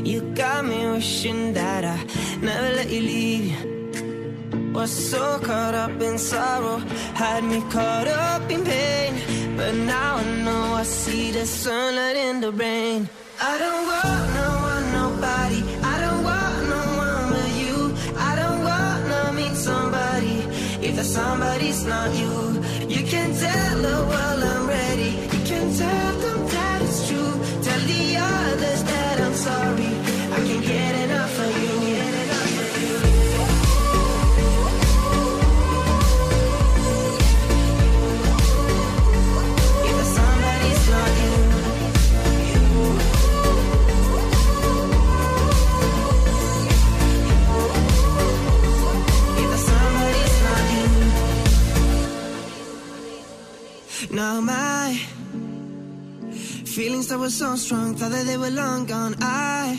You 0.04 0.22
got 0.34 0.66
me 0.66 0.80
wishing 0.88 1.54
that 1.54 1.86
I 1.86 1.98
never 2.42 2.76
let 2.76 2.90
you 2.90 3.02
leave. 3.02 3.75
Was 4.76 4.92
so 4.92 5.40
caught 5.40 5.74
up 5.74 6.02
in 6.02 6.18
sorrow, 6.18 6.80
had 7.14 7.46
me 7.46 7.62
caught 7.72 8.10
up 8.10 8.52
in 8.52 8.62
pain. 8.66 9.14
But 9.56 9.74
now 9.74 10.18
I 10.18 10.24
know 10.44 10.74
I 10.74 10.84
see 10.84 11.32
the 11.32 11.46
sunlight 11.46 12.18
in 12.18 12.42
the 12.42 12.52
rain. 12.52 13.08
I 13.42 13.58
don't 13.58 13.84
want 13.92 14.26
no 14.42 14.50
one, 14.72 14.86
nobody. 15.02 15.62
I 15.94 15.96
don't 16.04 16.24
want 16.30 16.58
no 16.74 16.82
one 17.06 17.26
but 17.34 17.52
you. 17.62 17.78
I 18.30 18.36
don't 18.42 18.62
wanna 18.72 19.32
meet 19.40 19.56
somebody 19.56 20.38
if 20.86 20.98
that 20.98 21.06
somebody's 21.06 21.86
not 21.86 22.14
you. 22.14 22.36
You 22.94 23.02
can 23.08 23.34
tell 23.34 23.78
the 23.88 23.98
world 24.12 24.55
Now 54.16 54.40
my 54.40 54.96
feelings 56.64 57.10
that 57.10 57.20
were 57.20 57.30
so 57.30 57.58
strong, 57.58 57.96
thought 57.96 58.12
that 58.12 58.26
they 58.26 58.38
were 58.38 58.50
long 58.50 58.86
gone. 58.86 59.14
I 59.20 59.78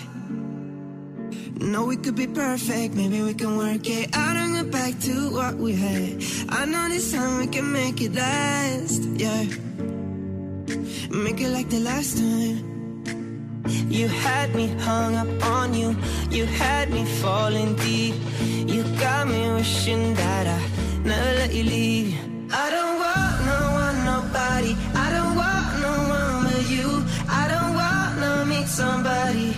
know 1.59 1.87
we 1.87 1.97
could 1.97 2.17
be 2.17 2.27
perfect, 2.27 2.95
maybe 2.95 3.23
we 3.23 3.33
can 3.33 3.57
work 3.57 3.89
it 3.89 4.15
out 4.15 4.37
and 4.37 4.55
go 4.57 4.71
back 4.71 4.99
to 5.09 5.31
what 5.31 5.55
we 5.57 5.73
had. 5.73 6.23
I 6.51 6.67
know 6.67 6.87
this 6.91 7.13
time 7.13 7.39
we 7.39 7.47
can 7.47 7.73
make 7.73 8.03
it 8.03 8.13
last, 8.15 9.05
yeah. 9.17 9.45
Make 11.09 11.41
it 11.41 11.49
like 11.49 11.71
the 11.71 11.81
last 11.81 12.19
time. 12.19 13.65
You 13.89 14.09
had 14.09 14.55
me 14.55 14.67
hung 14.85 15.15
up 15.15 15.47
on 15.47 15.73
you. 15.73 15.97
You 16.29 16.45
had 16.45 16.91
me 16.91 17.07
falling 17.23 17.75
deep. 17.77 18.17
You 18.45 18.83
got 19.01 19.29
me 19.29 19.51
wishing 19.53 20.13
that 20.13 20.47
I 20.47 20.61
never 21.09 21.33
let 21.41 21.55
you 21.55 21.65
leave. 21.65 22.19
I 22.53 22.69
don't 22.69 22.99
want 22.99 23.26
nobody. 24.37 24.77
I 24.95 25.09
don't 25.17 25.35
want 25.43 25.69
no 25.87 25.95
one 26.19 26.45
but 26.45 26.69
you. 26.69 26.89
I 27.29 27.45
don't 27.53 27.73
wanna 27.83 28.45
meet 28.47 28.69
somebody 28.69 29.49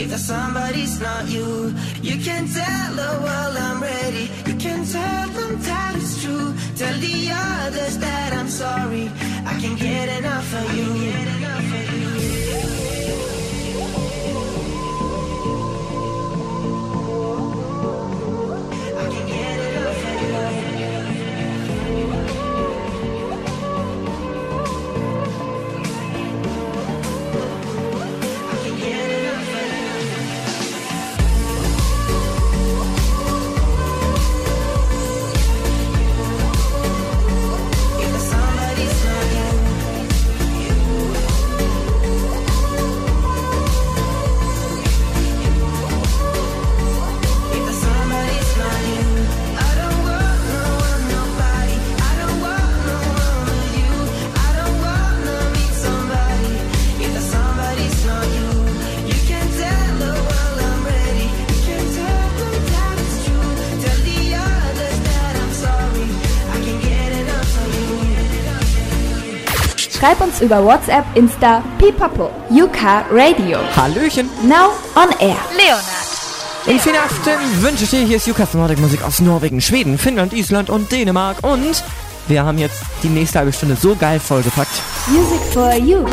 if 0.00 0.10
that 0.10 0.20
somebody's 0.20 1.00
not 1.00 1.28
you. 1.28 1.74
You 2.02 2.16
can 2.26 2.46
tell 2.58 2.88
the 3.02 3.12
world 3.24 3.56
I'm 3.66 3.82
ready. 3.82 4.30
You 4.46 4.54
can 4.64 4.84
tell 4.84 5.28
them 5.38 5.52
that 5.68 5.92
it's 5.96 6.22
true. 6.22 6.54
Tell 6.76 6.96
the 6.98 7.30
others 7.32 7.98
that 7.98 8.32
I'm 8.32 8.48
sorry. 8.48 9.10
I 9.50 9.52
can't 9.60 9.78
get 9.78 10.08
enough 10.18 10.54
of 10.60 10.76
you. 10.76 12.17
Schreib 69.98 70.20
uns 70.20 70.40
über 70.40 70.64
WhatsApp, 70.64 71.04
Insta, 71.16 71.60
Pipapo, 71.76 72.30
UK 72.50 73.04
Radio. 73.10 73.58
Hallöchen. 73.74 74.30
Now 74.44 74.70
on 74.94 75.10
air. 75.18 75.36
In 76.66 76.78
vielen 76.78 76.96
Aften 76.96 77.62
wünsche 77.62 77.82
ich 77.82 77.90
dir, 77.90 78.02
hier 78.02 78.18
ist 78.18 78.26
Jukas 78.28 78.54
Nordic 78.54 78.78
Musik 78.78 79.02
aus 79.02 79.20
Norwegen, 79.20 79.60
Schweden, 79.60 79.98
Finnland, 79.98 80.32
Island 80.34 80.70
und 80.70 80.92
Dänemark 80.92 81.38
und 81.42 81.82
wir 82.28 82.44
haben 82.44 82.58
jetzt 82.58 82.80
die 83.02 83.08
nächste 83.08 83.40
halbe 83.40 83.52
Stunde 83.52 83.74
so 83.74 83.96
geil 83.96 84.20
vollgepackt. 84.20 84.70
Music 85.08 85.40
for 85.52 85.74
you. 85.74 86.04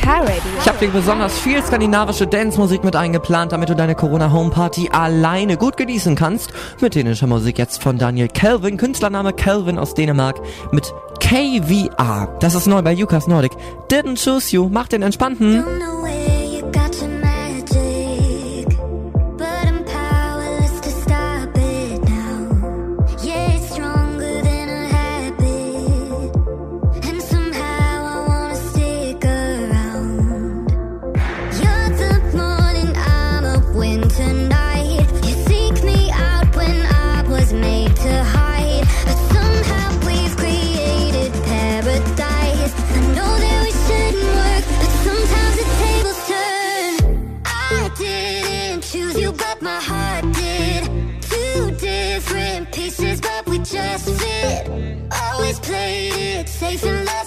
Car 0.00 0.20
Radio. 0.20 0.42
Ich 0.60 0.68
habe 0.68 0.78
dir 0.78 0.88
besonders 0.92 1.36
viel 1.38 1.60
skandinavische 1.62 2.26
Dance-Musik 2.26 2.84
mit 2.84 2.94
eingeplant, 2.94 3.50
damit 3.50 3.68
du 3.68 3.74
deine 3.74 3.96
Corona-Home-Party 3.96 4.90
alleine 4.92 5.56
gut 5.56 5.76
genießen 5.76 6.14
kannst. 6.14 6.52
Mit 6.80 6.94
dänischer 6.94 7.26
Musik 7.26 7.58
jetzt 7.58 7.82
von 7.82 7.98
Daniel 7.98 8.28
Kelvin, 8.28 8.76
Künstlername 8.76 9.32
Kelvin 9.32 9.76
aus 9.76 9.94
Dänemark 9.94 10.40
mit 10.70 10.92
KVR. 11.28 12.38
Das 12.40 12.54
ist 12.54 12.66
neu 12.66 12.80
bei 12.80 12.92
Jukas 12.92 13.26
Nordic. 13.26 13.52
Didn't 13.90 14.16
choose 14.16 14.50
you. 14.56 14.70
Mach 14.70 14.88
den 14.88 15.02
entspannten. 15.02 15.62
chasing 56.68 57.04
love. 57.06 57.17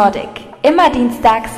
Nordic. 0.00 0.30
Immer 0.62 0.88
dienstags 0.88 1.49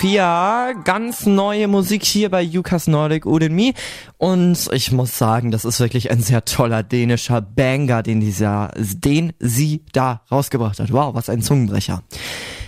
Sophia, 0.00 0.72
ganz 0.82 1.26
neue 1.26 1.68
Musik 1.68 2.06
hier 2.06 2.30
bei 2.30 2.40
Jukas 2.40 2.86
Nordic 2.86 3.26
Udemy 3.26 3.74
und 4.16 4.70
ich 4.72 4.92
muss 4.92 5.18
sagen, 5.18 5.50
das 5.50 5.66
ist 5.66 5.78
wirklich 5.78 6.10
ein 6.10 6.22
sehr 6.22 6.46
toller 6.46 6.82
dänischer 6.82 7.42
Banger, 7.42 8.02
den 8.02 8.18
dieser, 8.18 8.70
den 8.78 9.34
sie 9.40 9.84
da 9.92 10.22
rausgebracht 10.32 10.80
hat. 10.80 10.90
Wow, 10.90 11.14
was 11.14 11.28
ein 11.28 11.42
Zungenbrecher. 11.42 12.02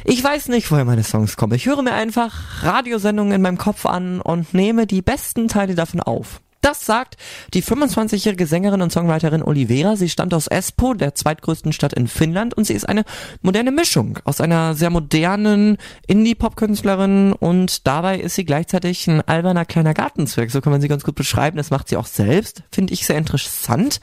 Ich 0.05 0.23
weiß 0.23 0.49
nicht, 0.49 0.71
woher 0.71 0.85
meine 0.85 1.05
Songs 1.05 1.39
kommen. 1.39 1.55
Ich 1.55 1.65
höre 1.65 1.81
mir 1.81 1.95
einfach 1.95 2.65
Radiosendungen 2.65 3.33
in 3.33 3.41
meinem 3.41 3.57
Kopf 3.57 3.87
an 3.87 4.21
und 4.21 4.53
nehme 4.53 4.87
die 4.87 5.01
besten 5.01 5.49
Teile 5.49 5.75
davon 5.75 6.01
auf. 6.01 6.43
Das 6.61 6.85
sagt 6.85 7.17
die 7.55 7.63
25-jährige 7.63 8.47
Sängerin 8.47 8.83
und 8.83 8.93
Songwriterin 8.93 9.43
Olivera. 9.43 9.97
Sie 9.97 10.09
stammt 10.09 10.35
aus 10.35 10.47
Espoo, 10.47 10.95
der 10.95 11.15
zweitgrößten 11.15 11.73
Stadt 11.73 11.93
in 11.93 12.09
Finnland 12.09 12.55
und 12.55 12.65
sie 12.65 12.75
ist 12.75 12.89
eine 12.89 13.05
moderne 13.43 13.71
Mischung 13.71 14.19
aus 14.25 14.41
einer 14.41 14.75
sehr 14.75 14.91
modernen 14.91 15.77
Indie-Pop-Künstlerin 16.07 17.33
und 17.33 17.87
dabei 17.87 18.19
ist 18.19 18.35
sie 18.35 18.45
gleichzeitig 18.45 19.07
ein 19.07 19.21
alberner 19.21 19.65
kleiner 19.65 19.95
Gartenzwerg. 19.95 20.51
So 20.51 20.61
kann 20.61 20.73
man 20.73 20.81
sie 20.81 20.89
ganz 20.89 21.05
gut 21.05 21.15
beschreiben. 21.15 21.57
Das 21.57 21.71
macht 21.71 21.89
sie 21.89 21.97
auch 21.97 22.07
selbst. 22.07 22.63
Finde 22.71 22.95
ich 22.95 23.07
sehr 23.07 23.19
interessant. 23.19 24.01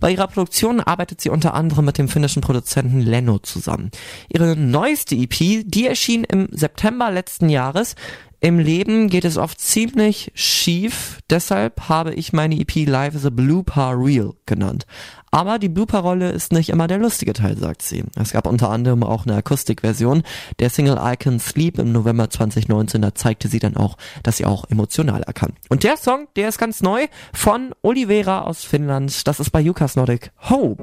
Bei 0.00 0.10
ihrer 0.10 0.28
Produktion 0.28 0.80
arbeitet 0.80 1.20
sie 1.20 1.30
unter 1.30 1.54
anderem 1.54 1.84
mit 1.84 1.98
dem 1.98 2.08
finnischen 2.08 2.42
Produzenten 2.42 3.00
Leno 3.00 3.38
zusammen. 3.38 3.90
Ihre 4.28 4.56
neueste 4.56 5.14
EP, 5.14 5.64
die 5.64 5.86
erschien 5.86 6.24
im 6.24 6.48
September 6.52 7.10
letzten 7.10 7.48
Jahres, 7.48 7.96
im 8.42 8.58
Leben 8.58 9.08
geht 9.08 9.24
es 9.24 9.38
oft 9.38 9.60
ziemlich 9.60 10.32
schief, 10.34 11.20
deshalb 11.30 11.88
habe 11.88 12.12
ich 12.12 12.32
meine 12.32 12.58
EP 12.58 12.88
Live 12.88 13.14
as 13.14 13.24
a 13.24 13.30
Blooper 13.30 13.94
Reel 13.96 14.32
genannt. 14.46 14.84
Aber 15.30 15.60
die 15.60 15.68
Blooper-Rolle 15.68 16.32
ist 16.32 16.52
nicht 16.52 16.68
immer 16.68 16.88
der 16.88 16.98
lustige 16.98 17.34
Teil, 17.34 17.56
sagt 17.56 17.82
sie. 17.82 18.02
Es 18.16 18.32
gab 18.32 18.48
unter 18.48 18.70
anderem 18.70 19.04
auch 19.04 19.26
eine 19.26 19.36
Akustikversion 19.36 20.24
der 20.58 20.70
Single 20.70 20.98
I 21.00 21.16
Can 21.16 21.38
Sleep 21.38 21.78
im 21.78 21.92
November 21.92 22.28
2019. 22.30 23.00
Da 23.00 23.14
zeigte 23.14 23.46
sie 23.46 23.60
dann 23.60 23.76
auch, 23.76 23.96
dass 24.24 24.38
sie 24.38 24.44
auch 24.44 24.68
emotionaler 24.68 25.32
kann. 25.32 25.52
Und 25.68 25.84
der 25.84 25.96
Song, 25.96 26.26
der 26.34 26.48
ist 26.48 26.58
ganz 26.58 26.82
neu 26.82 27.06
von 27.32 27.72
Olivera 27.80 28.42
aus 28.42 28.64
Finnland. 28.64 29.26
Das 29.28 29.38
ist 29.38 29.50
bei 29.50 29.60
Jukas 29.60 29.94
Nordic 29.94 30.32
Hope. 30.50 30.82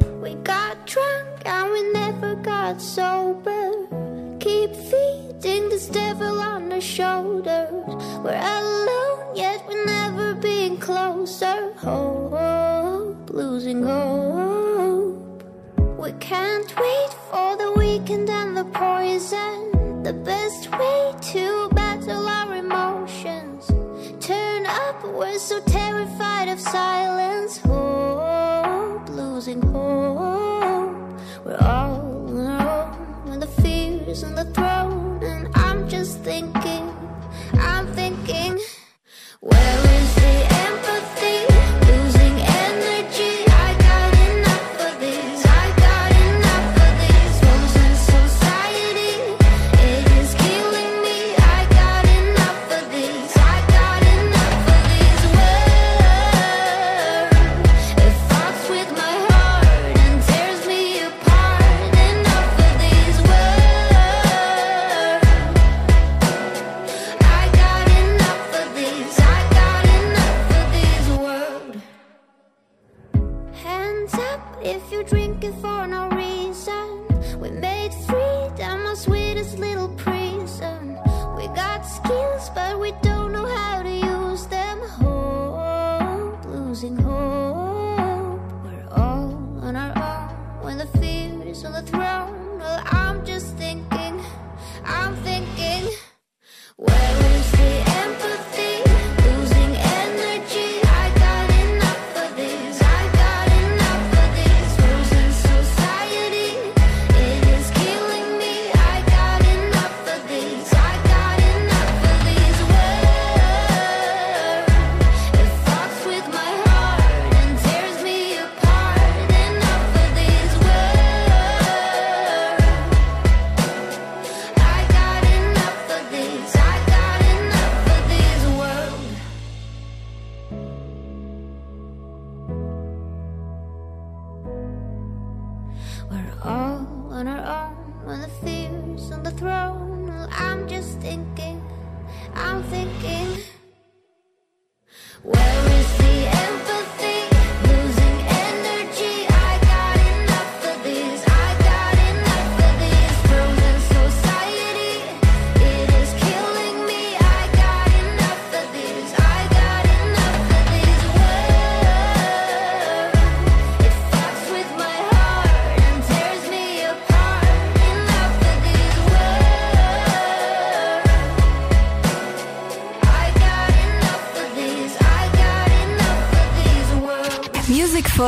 And 1.45 1.71
we 1.71 1.91
never 1.91 2.35
got 2.35 2.81
sober. 2.81 3.71
Keep 4.39 4.75
feeding 4.75 5.69
this 5.69 5.87
devil 5.87 6.39
on 6.39 6.71
our 6.71 6.81
shoulders. 6.81 7.71
We're 8.23 8.41
alone, 8.59 9.35
yet 9.35 9.63
we've 9.67 9.85
never 9.85 10.35
been 10.35 10.77
closer. 10.77 11.73
Hope, 11.77 13.29
losing 13.29 13.83
hope. 13.83 15.43
We 15.97 16.11
can't 16.19 16.71
wait 16.77 17.13
for 17.29 17.57
the 17.57 17.73
weekend 17.77 18.29
and 18.29 18.55
the 18.55 18.65
poison. 18.65 20.03
The 20.03 20.13
best 20.13 20.71
way 20.71 21.13
to 21.33 21.69
battle 21.73 22.27
our 22.27 22.55
emotions. 22.55 23.67
Turn 24.25 24.65
up, 24.65 25.03
we're 25.03 25.37
so 25.39 25.59
terrified 25.61 26.47
of 26.47 26.59
silence. 26.59 27.57
Hope, 27.57 29.09
losing 29.09 29.61
hope. 29.61 30.48
We're 31.49 31.57
all 31.61 32.27
in 32.29 32.45
our 32.45 32.93
own 32.93 33.29
with 33.31 33.39
the 33.39 33.47
fears 33.63 34.23
on 34.23 34.35
the 34.35 34.45
throne. 34.53 35.23
And 35.23 35.47
I'm 35.55 35.89
just 35.89 36.19
thinking, 36.19 36.95
I'm 37.53 37.87
thinking, 37.93 38.59
where 39.39 39.77
is 39.79 40.15
the 40.15 40.21
end? 40.21 40.58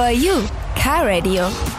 for 0.01 0.09
you, 0.09 0.47
Car 0.75 1.05
Radio. 1.05 1.70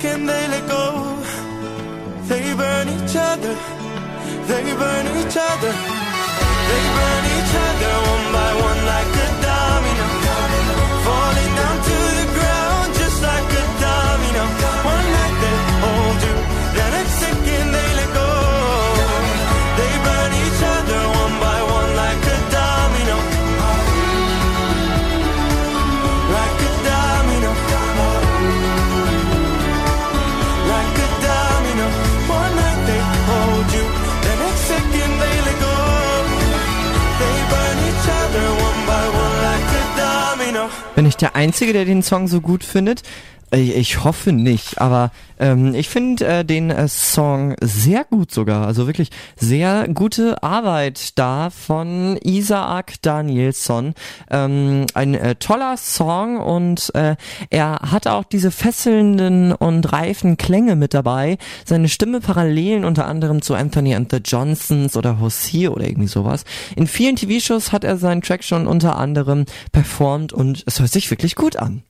Second 0.00 0.39
der 41.20 41.36
Einzige, 41.36 41.72
der 41.72 41.84
den 41.84 42.02
Song 42.02 42.28
so 42.28 42.40
gut 42.40 42.64
findet? 42.64 43.02
Ich, 43.52 43.74
ich 43.74 44.04
hoffe 44.04 44.32
nicht, 44.32 44.80
aber 44.80 45.10
ähm, 45.40 45.74
ich 45.74 45.88
finde 45.88 46.24
äh, 46.24 46.44
den 46.44 46.70
äh, 46.70 46.86
Song 46.86 47.56
sehr 47.60 48.04
gut 48.04 48.30
sogar. 48.30 48.66
Also 48.66 48.86
wirklich 48.86 49.10
sehr 49.36 49.88
gute 49.88 50.42
Arbeit 50.42 51.18
da 51.18 51.50
von 51.50 52.16
Isaac 52.22 53.02
Danielsson. 53.02 53.94
Ähm, 54.30 54.86
ein 54.94 55.14
äh, 55.14 55.34
toller 55.34 55.76
Song 55.76 56.38
und 56.38 56.94
äh, 56.94 57.16
er 57.50 57.80
hat 57.90 58.06
auch 58.06 58.22
diese 58.22 58.52
fesselnden 58.52 59.52
und 59.52 59.92
reifen 59.92 60.36
Klänge 60.36 60.76
mit 60.76 60.94
dabei. 60.94 61.36
Seine 61.64 61.88
Stimme 61.88 62.20
Parallelen 62.20 62.84
unter 62.84 63.06
anderem 63.06 63.42
zu 63.42 63.54
Anthony 63.54 63.96
and 63.96 64.12
the 64.12 64.18
Johnsons 64.24 64.96
oder 64.96 65.18
Hosea 65.18 65.70
oder 65.70 65.88
irgendwie 65.88 66.08
sowas. 66.08 66.44
In 66.76 66.86
vielen 66.86 67.16
TV-Shows 67.16 67.72
hat 67.72 67.82
er 67.82 67.96
seinen 67.96 68.22
Track 68.22 68.44
schon 68.44 68.68
unter 68.68 68.96
anderem 68.96 69.44
performt 69.72 70.32
und 70.32 70.62
es 70.66 70.78
hört 70.78 70.92
sich 70.92 71.10
wirklich 71.10 71.34
gut 71.34 71.56
an. 71.56 71.82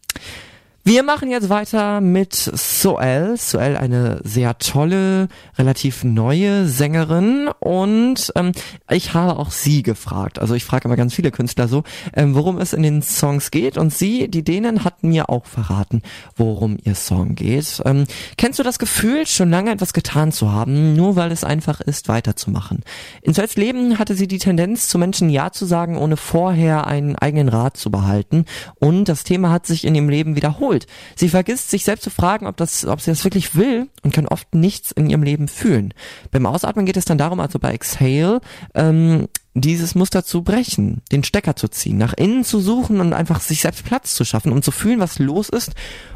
Wir 0.90 1.04
machen 1.04 1.30
jetzt 1.30 1.48
weiter 1.48 2.00
mit 2.00 2.34
Soel. 2.34 3.36
Soel, 3.36 3.76
eine 3.76 4.20
sehr 4.24 4.58
tolle, 4.58 5.28
relativ 5.56 6.02
neue 6.02 6.66
Sängerin 6.66 7.48
und 7.60 8.32
ähm, 8.34 8.50
ich 8.90 9.14
habe 9.14 9.38
auch 9.38 9.52
sie 9.52 9.84
gefragt. 9.84 10.40
Also 10.40 10.54
ich 10.54 10.64
frage 10.64 10.86
immer 10.86 10.96
ganz 10.96 11.14
viele 11.14 11.30
Künstler 11.30 11.68
so, 11.68 11.84
ähm, 12.12 12.34
worum 12.34 12.58
es 12.58 12.72
in 12.72 12.82
den 12.82 13.02
Songs 13.02 13.52
geht 13.52 13.78
und 13.78 13.94
sie, 13.94 14.26
die 14.28 14.42
Dänen, 14.42 14.82
hat 14.82 15.04
mir 15.04 15.30
auch 15.30 15.46
verraten, 15.46 16.02
worum 16.34 16.76
ihr 16.82 16.96
Song 16.96 17.36
geht. 17.36 17.80
Ähm, 17.84 18.06
kennst 18.36 18.58
du 18.58 18.64
das 18.64 18.80
Gefühl, 18.80 19.28
schon 19.28 19.48
lange 19.48 19.70
etwas 19.70 19.92
getan 19.92 20.32
zu 20.32 20.50
haben, 20.50 20.96
nur 20.96 21.14
weil 21.14 21.30
es 21.30 21.44
einfach 21.44 21.80
ist, 21.80 22.08
weiterzumachen? 22.08 22.80
In 23.22 23.32
Soels 23.32 23.54
Leben 23.54 24.00
hatte 24.00 24.16
sie 24.16 24.26
die 24.26 24.38
Tendenz, 24.38 24.88
zu 24.88 24.98
Menschen 24.98 25.30
Ja 25.30 25.52
zu 25.52 25.66
sagen, 25.66 25.96
ohne 25.96 26.16
vorher 26.16 26.88
einen 26.88 27.14
eigenen 27.14 27.48
Rat 27.48 27.76
zu 27.76 27.92
behalten 27.92 28.44
und 28.80 29.04
das 29.04 29.22
Thema 29.22 29.52
hat 29.52 29.66
sich 29.66 29.84
in 29.84 29.94
ihrem 29.94 30.08
Leben 30.08 30.34
wiederholt. 30.34 30.79
Sie 31.16 31.28
vergisst 31.28 31.70
sich 31.70 31.84
selbst 31.84 32.02
zu 32.02 32.10
fragen, 32.10 32.46
ob, 32.46 32.56
das, 32.56 32.84
ob 32.84 33.00
sie 33.00 33.10
das 33.10 33.24
wirklich 33.24 33.54
will 33.54 33.88
und 34.02 34.14
kann 34.14 34.26
oft 34.26 34.54
nichts 34.54 34.90
in 34.92 35.08
ihrem 35.08 35.22
Leben 35.22 35.48
fühlen. 35.48 35.94
Beim 36.30 36.46
Ausatmen 36.46 36.86
geht 36.86 36.96
es 36.96 37.04
dann 37.04 37.18
darum, 37.18 37.40
also 37.40 37.58
bei 37.58 37.72
Exhale, 37.72 38.40
ähm, 38.74 39.28
dieses 39.54 39.94
Muster 39.94 40.24
zu 40.24 40.42
brechen, 40.42 41.02
den 41.10 41.24
Stecker 41.24 41.56
zu 41.56 41.68
ziehen, 41.68 41.98
nach 41.98 42.14
innen 42.14 42.44
zu 42.44 42.60
suchen 42.60 43.00
und 43.00 43.12
einfach 43.12 43.40
sich 43.40 43.62
selbst 43.62 43.84
Platz 43.84 44.14
zu 44.14 44.24
schaffen, 44.24 44.52
um 44.52 44.62
zu 44.62 44.70
fühlen, 44.70 45.00
was 45.00 45.18
los 45.18 45.48
ist 45.48 45.72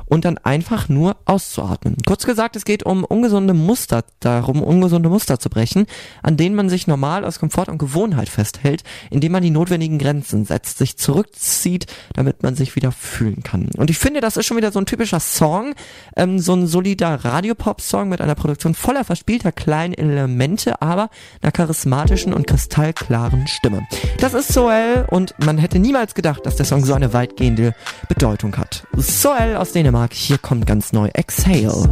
und 0.06 0.24
dann 0.24 0.39
einfach 0.39 0.89
nur 0.89 1.16
auszuatmen. 1.24 1.97
Kurz 2.06 2.27
gesagt, 2.27 2.56
es 2.56 2.65
geht 2.65 2.85
um 2.85 3.05
ungesunde 3.05 3.55
Muster, 3.55 4.05
darum, 4.20 4.62
ungesunde 4.62 5.09
Muster 5.09 5.39
zu 5.39 5.48
brechen, 5.48 5.86
an 6.23 6.36
denen 6.36 6.55
man 6.55 6.69
sich 6.69 6.86
normal 6.86 7.24
aus 7.24 7.39
Komfort 7.39 7.69
und 7.69 7.78
Gewohnheit 7.78 8.28
festhält, 8.28 8.85
indem 9.11 9.32
man 9.32 9.43
die 9.43 9.51
notwendigen 9.51 9.98
Grenzen 9.98 10.44
setzt, 10.44 10.78
sich 10.78 10.97
zurückzieht, 10.98 11.86
damit 12.15 12.43
man 12.43 12.55
sich 12.55 12.77
wieder 12.77 12.93
fühlen 12.93 13.43
kann. 13.43 13.70
Und 13.77 13.90
ich 13.90 13.98
finde, 13.98 14.20
das 14.20 14.36
ist 14.36 14.47
schon 14.47 14.56
wieder 14.56 14.73
so 14.73 14.78
ein 14.78 14.86
typischer 14.86 15.20
Song, 15.20 15.74
ähm, 16.16 16.39
so 16.39 16.55
ein 16.55 16.66
solider 16.66 17.24
Radiopop-Song 17.24 18.09
mit 18.09 18.20
einer 18.20 18.35
Produktion 18.35 18.74
voller 18.74 19.05
verspielter 19.05 19.52
kleinen 19.52 19.94
Elemente, 19.94 20.82
aber 20.82 21.09
einer 21.40 21.52
charismatischen 21.52 22.35
und 22.35 22.47
kristallklaren 22.47 23.24
Stimme. 23.47 23.87
Das 24.19 24.35
ist 24.35 24.53
Soel 24.53 25.07
und 25.11 25.35
man 25.45 25.59
hätte 25.59 25.79
niemals 25.79 26.15
gedacht, 26.15 26.45
dass 26.45 26.57
der 26.57 26.67
Song 26.67 26.85
so 26.85 26.95
eine 26.95 27.13
weitgehende 27.13 27.75
Bedeutung 28.09 28.57
hat. 28.57 28.87
Soel 28.97 29.57
aus 29.57 29.73
Dänemark, 29.73 30.13
hier 30.13 30.39
kommt 30.39 30.67
ganz 30.67 30.93
neu 30.93 31.09
Exhale. 31.15 31.89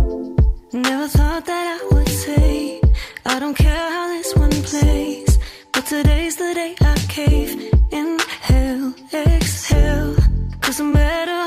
Never 0.72 1.06
thought 1.06 1.44
that 1.44 1.78
I 1.80 1.94
would 1.94 2.08
say 2.08 2.80
I 3.26 3.38
don't 3.38 3.54
care 3.54 3.68
how 3.68 4.08
this 4.16 4.34
one 4.34 4.50
plays 4.62 5.38
But 5.70 5.84
today's 5.86 6.36
the 6.36 6.54
day 6.54 6.74
I 6.80 6.94
cave 7.08 7.58
Inhale, 7.90 8.94
exhale 9.12 10.16
Cause 10.62 10.80
I'm 10.80 10.92
better 10.94 11.41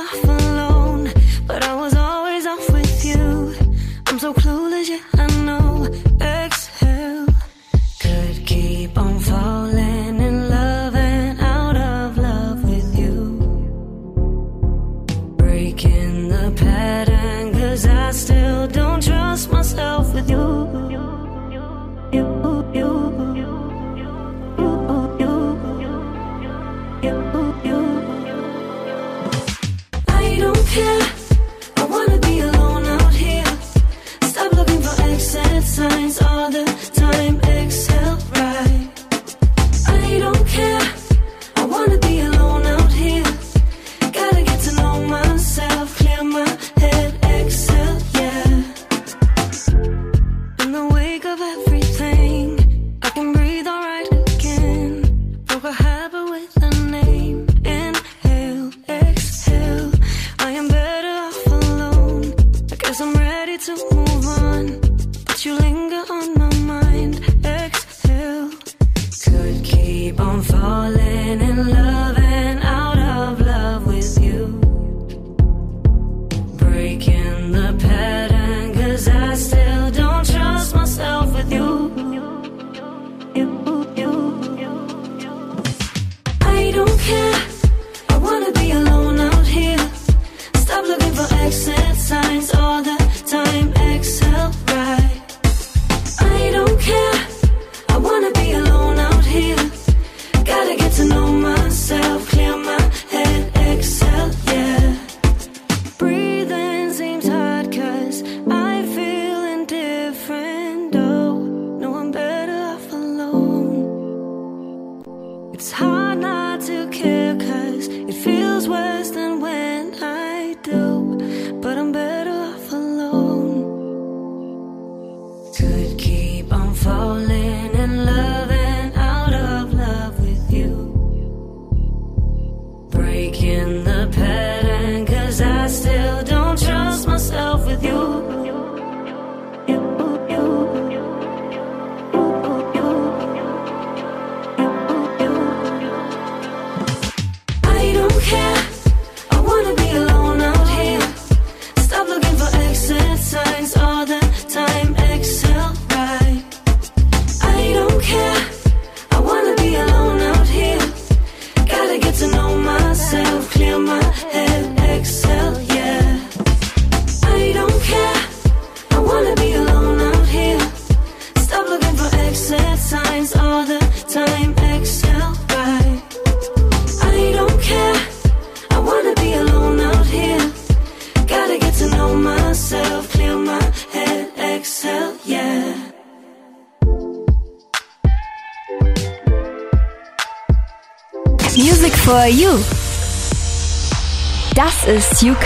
I 20.17 20.21
don't 30.39 30.65
care. 30.67 31.01
I 31.75 31.85
wanna 31.85 32.17
be 32.19 32.39
alone 32.39 32.85
out 32.85 33.13
here. 33.13 33.43
Stop 34.21 34.53
looking 34.53 34.81
for 34.81 35.01
exit 35.01 35.63
signs 35.63 36.21
all 36.21 36.49
the 36.49 36.63
time. 36.93 37.41
Exhale 37.41 38.17
right 38.35 38.87
I 39.87 40.19
don't 40.19 40.47
care. 40.47 40.93
I 41.57 41.65
wanna 41.65 41.97
be 41.97 42.14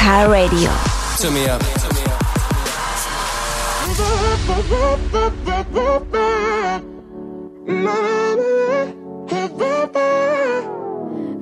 ist 0.09 0.15
Yuka 0.15 0.27
Radio. 0.29 0.69
To 1.21 1.31
me 1.31 1.47
up. 1.47 1.61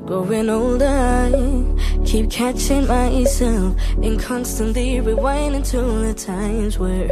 Growing 0.05 0.49
older, 0.49 0.85
I 0.85 2.05
keep 2.05 2.29
catching 2.29 2.87
myself 2.87 3.75
and 4.01 4.19
constantly 4.19 4.99
rewinding 5.01 5.69
to 5.71 5.81
the 6.07 6.13
times 6.13 6.79
where 6.79 7.09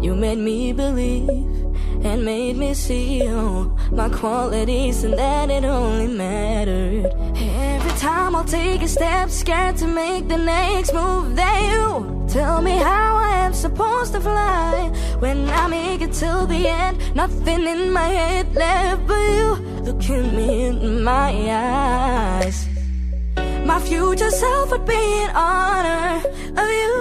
you 0.00 0.14
made 0.14 0.38
me 0.38 0.72
believe 0.72 1.28
and 2.04 2.24
made 2.24 2.56
me 2.56 2.74
see 2.74 3.26
all 3.28 3.76
my 3.92 4.08
qualities 4.08 5.04
and 5.04 5.14
that 5.14 5.50
it 5.50 5.64
only 5.64 6.08
mattered. 6.08 7.13
Every 8.74 8.88
time 8.88 8.98
I'll 8.98 9.28
take 9.28 9.28
a 9.28 9.28
step, 9.28 9.30
scared 9.30 9.76
to 9.76 9.86
make 9.86 10.26
the 10.28 10.36
next 10.36 10.92
move. 10.92 11.36
That 11.36 11.60
you 11.70 12.26
tell 12.28 12.60
me 12.60 12.72
how 12.72 13.16
I 13.16 13.46
am 13.46 13.54
supposed 13.54 14.12
to 14.14 14.20
fly 14.20 14.90
when 15.20 15.48
I 15.48 15.68
make 15.68 16.00
it 16.00 16.12
till 16.12 16.46
the 16.46 16.66
end. 16.66 16.98
Nothing 17.14 17.68
in 17.68 17.92
my 17.92 18.08
head 18.08 18.52
left 18.54 19.06
but 19.06 19.22
you. 19.38 19.54
Looking 19.86 20.34
me 20.34 20.64
in 20.66 21.04
my 21.04 21.30
eyes. 21.50 22.66
My 23.64 23.78
future 23.78 24.30
self 24.30 24.70
would 24.72 24.86
be 24.86 25.22
in 25.22 25.30
honor 25.30 26.22
of 26.60 26.68
you. 26.80 26.93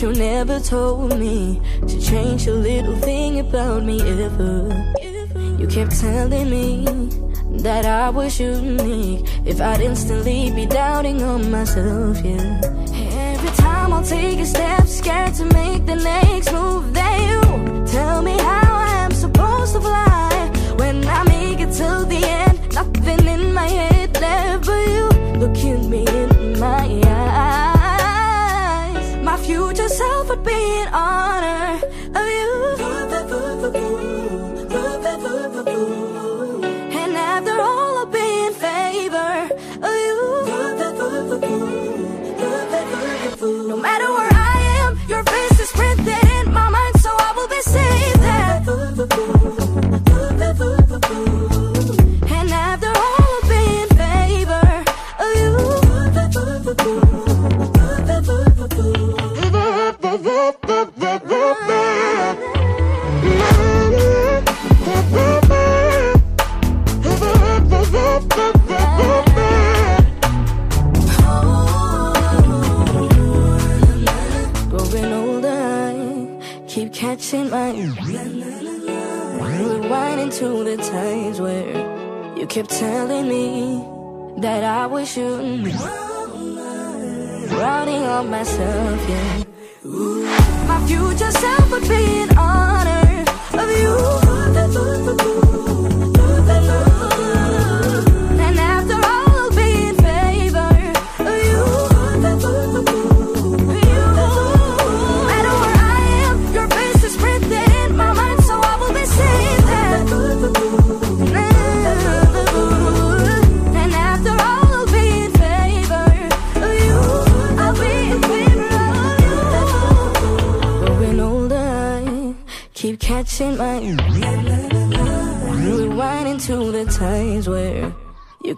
You 0.00 0.12
never 0.12 0.60
told 0.60 1.18
me 1.18 1.60
to 1.88 2.00
change 2.00 2.46
a 2.46 2.54
little 2.54 2.96
thing 2.96 3.40
about 3.40 3.82
me 3.82 4.00
ever. 4.00 4.94
You 5.58 5.66
kept 5.66 5.98
telling 6.00 6.48
me 6.48 6.84
that 7.62 7.84
I 7.84 8.08
was 8.08 8.38
unique 8.38 9.26
if 9.44 9.60
I'd 9.60 9.80
instantly 9.80 10.52
be 10.52 10.66
doubting 10.66 11.22
on 11.22 11.50
myself, 11.50 12.24
yeah. 12.24 12.77
Take 14.08 14.40
a 14.40 14.46
step, 14.46 14.86
scared 14.86 15.34
to 15.34 15.44
make 15.44 15.84
the 15.84 15.96
next 15.96 16.50
move. 16.50 16.94
That 16.94 17.20
you 17.28 17.86
tell 17.86 18.22
me 18.22 18.38
how 18.38 18.74
I 18.74 19.04
am 19.04 19.12
supposed 19.12 19.74
to 19.74 19.82
fly 19.82 20.50
when 20.78 21.06
I 21.06 21.24
make 21.24 21.60
it 21.60 21.74
till 21.74 22.06
the 22.06 22.16
end. 22.16 22.37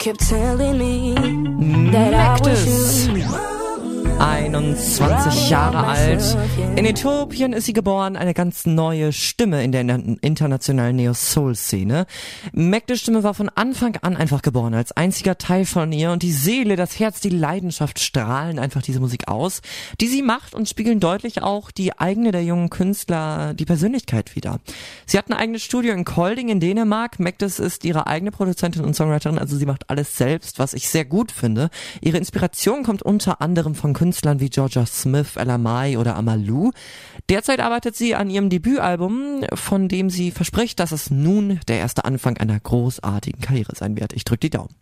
Kept 0.00 0.20
telling 0.20 0.39
alt. 5.90 6.36
In 6.76 6.84
Äthiopien 6.84 7.52
ist 7.52 7.66
sie 7.66 7.72
geboren, 7.72 8.16
eine 8.16 8.32
ganz 8.32 8.64
neue 8.64 9.12
Stimme 9.12 9.64
in 9.64 9.72
der 9.72 9.82
internationalen 9.82 10.96
Neo-Soul-Szene. 10.96 12.06
Magdes 12.52 13.00
Stimme 13.00 13.24
war 13.24 13.34
von 13.34 13.48
Anfang 13.48 13.96
an 14.02 14.16
einfach 14.16 14.42
geboren, 14.42 14.74
als 14.74 14.92
einziger 14.92 15.36
Teil 15.36 15.64
von 15.64 15.90
ihr 15.92 16.12
und 16.12 16.22
die 16.22 16.32
Seele, 16.32 16.76
das 16.76 16.98
Herz, 17.00 17.20
die 17.20 17.30
Leidenschaft 17.30 17.98
strahlen 17.98 18.58
einfach 18.58 18.82
diese 18.82 19.00
Musik 19.00 19.28
aus, 19.28 19.62
die 20.00 20.06
sie 20.06 20.22
macht 20.22 20.54
und 20.54 20.68
spiegeln 20.68 21.00
deutlich 21.00 21.42
auch 21.42 21.70
die 21.70 21.98
eigene 21.98 22.30
der 22.30 22.44
jungen 22.44 22.70
Künstler, 22.70 23.54
die 23.54 23.64
Persönlichkeit 23.64 24.36
wieder. 24.36 24.60
Sie 25.06 25.18
hat 25.18 25.28
ein 25.28 25.34
eigenes 25.34 25.62
Studio 25.62 25.92
in 25.92 26.04
Kolding 26.04 26.50
in 26.50 26.60
Dänemark. 26.60 27.18
Magdes 27.18 27.58
ist 27.58 27.84
ihre 27.84 28.06
eigene 28.06 28.30
Produzentin 28.30 28.84
und 28.84 28.94
Songwriterin, 28.94 29.38
also 29.38 29.56
sie 29.56 29.66
macht 29.66 29.90
alles 29.90 30.16
selbst, 30.16 30.58
was 30.58 30.72
ich 30.72 30.88
sehr 30.88 31.04
gut 31.04 31.32
finde. 31.32 31.70
Ihre 32.00 32.18
Inspiration 32.18 32.84
kommt 32.84 33.02
unter 33.02 33.40
anderem 33.40 33.74
von 33.74 33.92
Künstlern 33.92 34.40
wie 34.40 34.50
Georgia 34.50 34.86
Smith, 34.86 35.36
Ella 35.36 35.58
Mai 35.80 35.96
oder 35.96 36.14
Amalu. 36.16 36.72
Derzeit 37.30 37.60
arbeitet 37.60 37.96
sie 37.96 38.14
an 38.14 38.28
ihrem 38.28 38.50
Debütalbum, 38.50 39.44
von 39.54 39.88
dem 39.88 40.10
sie 40.10 40.30
verspricht, 40.30 40.78
dass 40.78 40.92
es 40.92 41.10
nun 41.10 41.60
der 41.68 41.78
erste 41.78 42.04
Anfang 42.04 42.36
einer 42.36 42.60
großartigen 42.60 43.40
Karriere 43.40 43.74
sein 43.74 43.98
wird. 43.98 44.12
Ich 44.12 44.24
drücke 44.24 44.40
die 44.40 44.50
Daumen. 44.50 44.74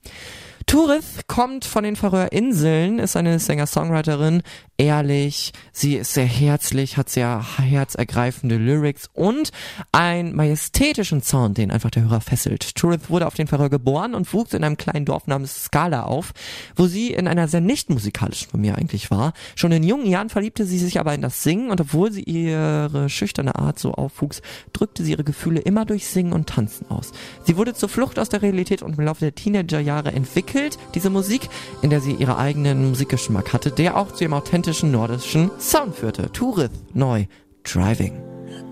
Turith 0.68 1.22
kommt 1.28 1.64
von 1.64 1.82
den 1.82 1.96
Färöerinseln, 1.96 2.98
ist 2.98 3.16
eine 3.16 3.38
Singer-Songwriterin, 3.38 4.42
ehrlich, 4.76 5.52
sie 5.72 5.94
ist 5.94 6.12
sehr 6.12 6.26
herzlich, 6.26 6.98
hat 6.98 7.08
sehr 7.08 7.42
herzergreifende 7.58 8.58
Lyrics 8.58 9.08
und 9.14 9.50
einen 9.92 10.36
majestätischen 10.36 11.22
Sound, 11.22 11.56
den 11.56 11.70
einfach 11.70 11.90
der 11.90 12.02
Hörer 12.02 12.20
fesselt. 12.20 12.74
Turith 12.74 13.08
wurde 13.08 13.26
auf 13.26 13.32
den 13.32 13.46
Färöer 13.46 13.70
geboren 13.70 14.14
und 14.14 14.30
wuchs 14.34 14.52
in 14.52 14.62
einem 14.62 14.76
kleinen 14.76 15.06
Dorf 15.06 15.26
namens 15.26 15.64
Skala 15.64 16.02
auf, 16.02 16.32
wo 16.76 16.86
sie 16.86 17.14
in 17.14 17.28
einer 17.28 17.48
sehr 17.48 17.62
nicht 17.62 17.88
musikalischen 17.88 18.50
Familie 18.50 18.76
eigentlich 18.76 19.10
war. 19.10 19.32
Schon 19.56 19.72
in 19.72 19.82
jungen 19.82 20.06
Jahren 20.06 20.28
verliebte 20.28 20.66
sie 20.66 20.78
sich 20.78 21.00
aber 21.00 21.14
in 21.14 21.22
das 21.22 21.42
Singen 21.42 21.70
und 21.70 21.80
obwohl 21.80 22.12
sie 22.12 22.24
ihre 22.24 23.08
schüchterne 23.08 23.56
Art 23.56 23.78
so 23.78 23.94
aufwuchs, 23.94 24.42
drückte 24.74 25.02
sie 25.02 25.12
ihre 25.12 25.24
Gefühle 25.24 25.60
immer 25.60 25.86
durch 25.86 26.06
Singen 26.06 26.34
und 26.34 26.46
Tanzen 26.46 26.90
aus. 26.90 27.12
Sie 27.44 27.56
wurde 27.56 27.72
zur 27.72 27.88
Flucht 27.88 28.18
aus 28.18 28.28
der 28.28 28.42
Realität 28.42 28.82
und 28.82 28.98
im 28.98 29.04
Laufe 29.04 29.20
der 29.20 29.34
Teenagerjahre 29.34 30.12
entwickelt 30.12 30.57
entwickelt, 30.58 30.78
diese 30.94 31.10
Musik, 31.10 31.48
in 31.82 31.90
der 31.90 32.00
sie 32.00 32.12
ihren 32.12 32.36
eigenen 32.36 32.88
Musikgeschmack 32.88 33.52
hatte, 33.52 33.70
der 33.70 33.96
auch 33.96 34.12
zu 34.12 34.24
ihrem 34.24 34.34
authentischen 34.34 34.90
nordischen 34.90 35.50
Sound 35.58 35.94
führte. 35.94 36.30
Turith, 36.32 36.70
neu, 36.94 37.24
Driving. 37.64 38.22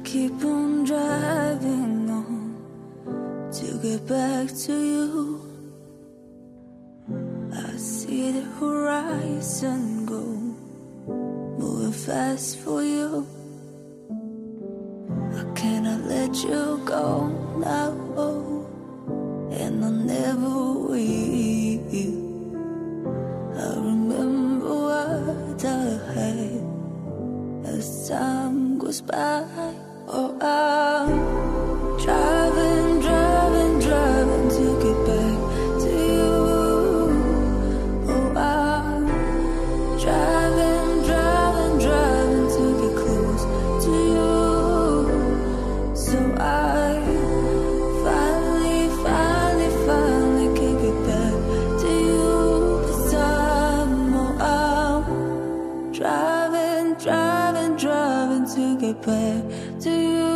keep 0.04 0.44
on 0.44 0.84
driving 0.84 2.08
on 2.08 2.54
to 3.50 3.78
get 3.82 4.06
back 4.06 4.48
to 4.48 4.72
you. 4.72 5.40
I 7.52 7.76
see 7.76 8.30
the 8.32 8.44
horizon 8.60 10.06
go, 10.06 10.22
moving 11.58 11.92
fast 11.92 12.58
for 12.60 12.82
you. 12.82 13.26
I 15.34 15.44
cannot 15.54 16.02
let 16.06 16.34
you 16.44 16.80
go 16.84 17.28
now, 17.58 17.92
and 19.50 19.84
I 19.84 19.90
never 19.90 20.72
will. 20.72 20.96
I 23.56 23.74
remember 23.76 24.74
what 24.88 25.64
I 25.64 25.98
had 26.14 26.62
as 27.66 28.08
time 28.08 28.78
goes 28.78 29.00
by. 29.00 29.44
Oh, 30.08 30.36
I'm 30.40 31.98
driving, 32.04 33.00
driving, 33.00 33.80
driving 33.80 34.48
to 34.50 34.66
get 34.82 35.05
back 59.02 59.42
to 59.80 59.90
you. 59.90 60.32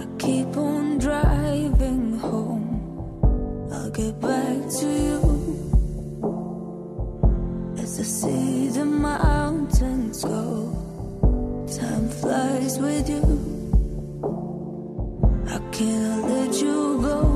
I 0.00 0.04
keep 0.18 0.56
on 0.56 0.98
driving 0.98 2.18
home. 2.18 2.68
I'll 3.72 3.90
get 3.90 4.20
back 4.20 4.58
to 4.80 4.86
you 5.08 5.20
as 7.78 8.00
I 8.00 8.02
see 8.02 8.68
the 8.68 8.84
mountains 8.84 10.24
go. 10.24 10.76
Time 11.78 12.08
flies 12.08 12.78
with 12.78 13.08
you. 13.08 13.24
I 15.48 15.58
cannot 15.72 16.30
let 16.30 16.54
you 16.62 17.00
go 17.02 17.31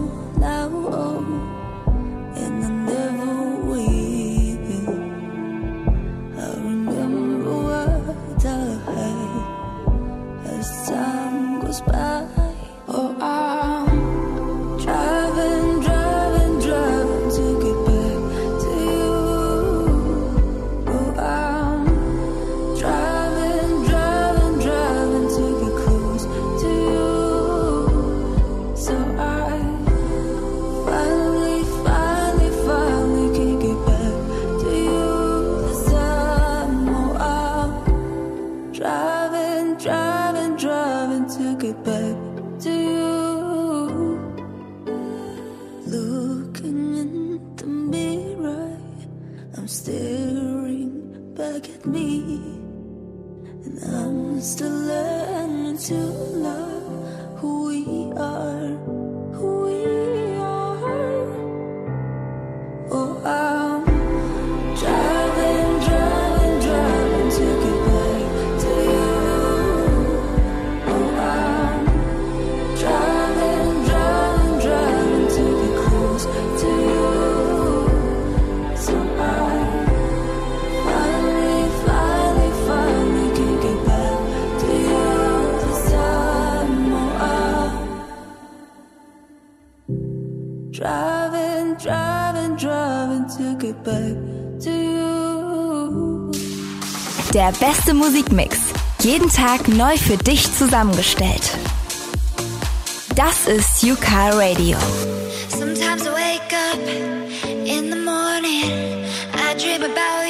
Der 97.37 97.53
beste 97.61 97.93
Musikmix. 97.93 98.57
Jeden 99.03 99.29
Tag 99.29 99.69
neu 99.69 99.99
für 99.99 100.17
dich 100.17 100.51
zusammengestellt. 100.55 101.51
Das 103.15 103.47
ist 103.47 103.83
Yuka 103.83 104.31
Radio. 104.31 104.79
Sometimes 105.51 106.07
I 106.07 106.13
wake 106.13 106.55
up 106.73 106.81
in 107.67 107.91
the 107.91 107.99
morning. 107.99 109.05
I 109.35 109.55
dream 109.59 109.83
about 109.83 110.26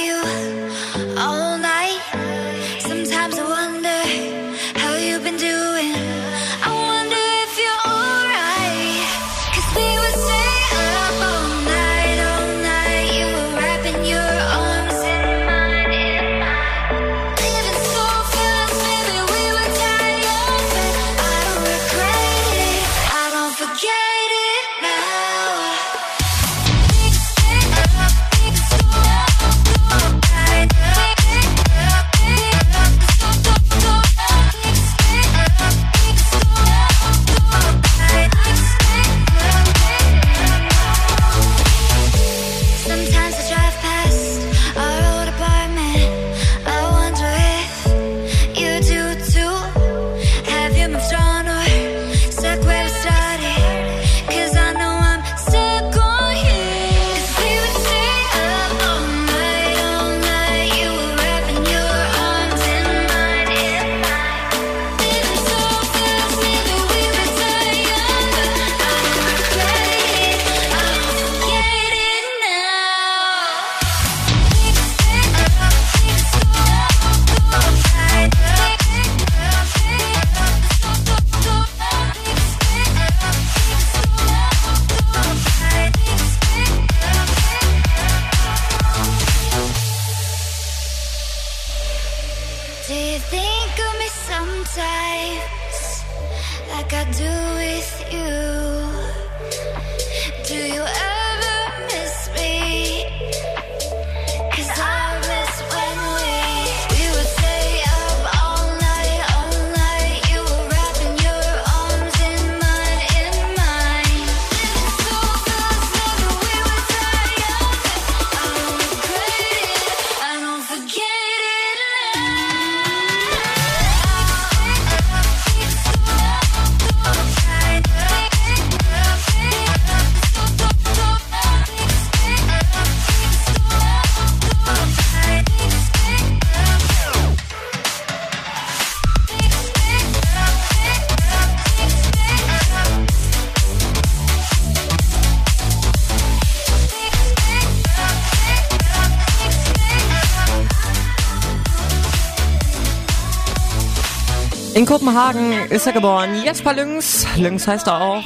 In 154.87 154.93
Kopenhagen 154.93 155.53
ist 155.69 155.85
er 155.89 155.93
geboren. 155.93 156.45
Jesper 156.45 156.73
Lynx. 156.73 157.27
Lynx 157.37 157.67
heißt 157.67 157.89
er 157.89 158.01
auch. 158.01 158.23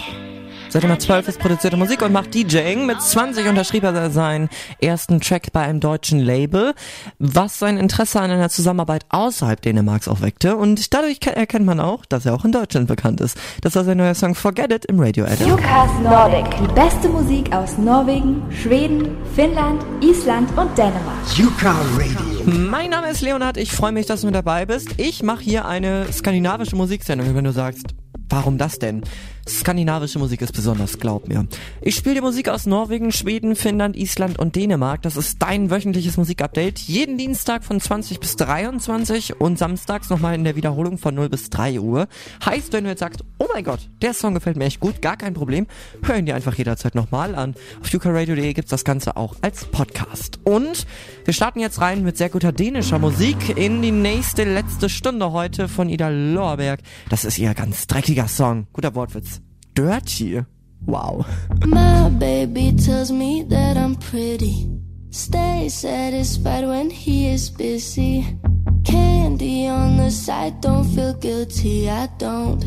Seit 0.72 0.84
er 0.84 0.98
12 0.98 1.26
ist 1.28 1.40
produzierte 1.40 1.76
Musik 1.76 2.00
und 2.02 2.12
macht 2.12 2.32
DJing. 2.32 2.86
Mit 2.86 3.02
20 3.02 3.48
unterschrieb 3.48 3.82
er 3.82 4.10
seinen 4.10 4.48
ersten 4.80 5.20
Track 5.20 5.52
bei 5.52 5.62
einem 5.62 5.80
deutschen 5.80 6.20
Label, 6.20 6.74
was 7.18 7.58
sein 7.58 7.76
Interesse 7.76 8.20
an 8.20 8.30
einer 8.30 8.48
Zusammenarbeit 8.50 9.04
außerhalb 9.08 9.60
Dänemarks 9.60 10.06
auch 10.06 10.20
weckte. 10.20 10.56
Und 10.56 10.94
dadurch 10.94 11.18
ke- 11.18 11.34
erkennt 11.34 11.66
man 11.66 11.80
auch, 11.80 12.04
dass 12.06 12.24
er 12.24 12.34
auch 12.34 12.44
in 12.44 12.52
Deutschland 12.52 12.86
bekannt 12.86 13.20
ist. 13.20 13.36
Das 13.62 13.74
war 13.74 13.82
sein 13.84 13.96
neuer 13.98 14.14
Song 14.14 14.36
Forget 14.36 14.72
It 14.72 14.84
im 14.84 15.00
Radio 15.00 15.24
Edit. 15.24 15.48
Lukas 15.48 15.90
Nordic. 16.04 16.46
Die 16.60 16.72
beste 16.72 17.08
Musik 17.08 17.52
aus 17.52 17.76
Norwegen, 17.76 18.40
Schweden, 18.62 19.16
Finnland, 19.34 19.82
Island 20.02 20.56
und 20.56 20.78
Dänemark. 20.78 21.36
Yuka 21.36 21.74
Radio. 21.96 22.44
Mein 22.46 22.90
Name 22.90 23.10
ist 23.10 23.22
Leonhard, 23.22 23.56
ich 23.56 23.72
freue 23.72 23.90
mich, 23.92 24.06
dass 24.06 24.20
du 24.20 24.26
mit 24.26 24.36
dabei 24.36 24.66
bist. 24.66 24.90
Ich 24.98 25.24
mache 25.24 25.42
hier 25.42 25.66
eine 25.66 26.12
skandinavische 26.12 26.76
Musiksendung, 26.76 27.34
wenn 27.34 27.44
du 27.44 27.52
sagst, 27.52 27.86
warum 28.28 28.56
das 28.56 28.78
denn? 28.78 29.02
Skandinavische 29.50 30.18
Musik 30.18 30.42
ist 30.42 30.52
besonders, 30.52 30.98
glaub 30.98 31.28
mir. 31.28 31.46
Ich 31.82 31.96
spiele 31.96 32.16
dir 32.16 32.22
Musik 32.22 32.48
aus 32.48 32.66
Norwegen, 32.66 33.12
Schweden, 33.12 33.56
Finnland, 33.56 33.96
Island 33.96 34.38
und 34.38 34.56
Dänemark. 34.56 35.02
Das 35.02 35.16
ist 35.16 35.42
dein 35.42 35.70
wöchentliches 35.70 36.16
Musikupdate. 36.16 36.78
Jeden 36.78 37.18
Dienstag 37.18 37.64
von 37.64 37.80
20 37.80 38.20
bis 38.20 38.36
23 38.36 39.40
und 39.40 39.58
samstags 39.58 40.08
nochmal 40.08 40.34
in 40.34 40.44
der 40.44 40.56
Wiederholung 40.56 40.98
von 40.98 41.14
0 41.14 41.28
bis 41.28 41.50
3 41.50 41.80
Uhr. 41.80 42.08
Heißt, 42.44 42.72
wenn 42.72 42.84
du 42.84 42.90
jetzt 42.90 43.00
sagst, 43.00 43.24
oh 43.38 43.46
mein 43.52 43.64
Gott, 43.64 43.90
der 44.02 44.14
Song 44.14 44.34
gefällt 44.34 44.56
mir 44.56 44.66
echt 44.66 44.80
gut, 44.80 45.02
gar 45.02 45.16
kein 45.16 45.34
Problem, 45.34 45.66
hör 46.02 46.16
ihn 46.16 46.26
dir 46.26 46.36
einfach 46.36 46.54
jederzeit 46.54 46.94
nochmal 46.94 47.34
an. 47.34 47.54
Auf 47.80 47.88
yukaradio.de 47.88 48.52
gibt's 48.52 48.70
das 48.70 48.84
Ganze 48.84 49.16
auch 49.16 49.36
als 49.42 49.64
Podcast. 49.64 50.38
Und 50.44 50.86
wir 51.24 51.34
starten 51.34 51.60
jetzt 51.60 51.80
rein 51.80 52.02
mit 52.02 52.16
sehr 52.16 52.28
guter 52.28 52.52
dänischer 52.52 52.98
Musik 52.98 53.56
in 53.56 53.82
die 53.82 53.92
nächste 53.92 54.44
letzte 54.44 54.88
Stunde 54.88 55.32
heute 55.32 55.68
von 55.68 55.88
Ida 55.88 56.08
Lorberg. 56.08 56.80
Das 57.08 57.24
ist 57.24 57.38
ihr 57.38 57.54
ganz 57.54 57.86
dreckiger 57.86 58.28
Song. 58.28 58.66
Guter 58.72 58.94
Wortwitz. 58.94 59.39
Dirty. 59.80 60.44
Wow. 60.84 61.24
My 61.64 62.10
baby 62.10 62.70
tells 62.72 63.10
me 63.10 63.44
that 63.44 63.78
I'm 63.78 63.96
pretty. 63.96 64.68
Stay 65.08 65.70
satisfied 65.70 66.66
when 66.66 66.90
he 66.90 67.28
is 67.28 67.48
busy. 67.48 68.38
Candy 68.84 69.68
on 69.68 69.96
the 69.96 70.10
side, 70.10 70.60
don't 70.60 70.84
feel 70.84 71.14
guilty. 71.14 71.88
I 71.88 72.08
don't. 72.18 72.62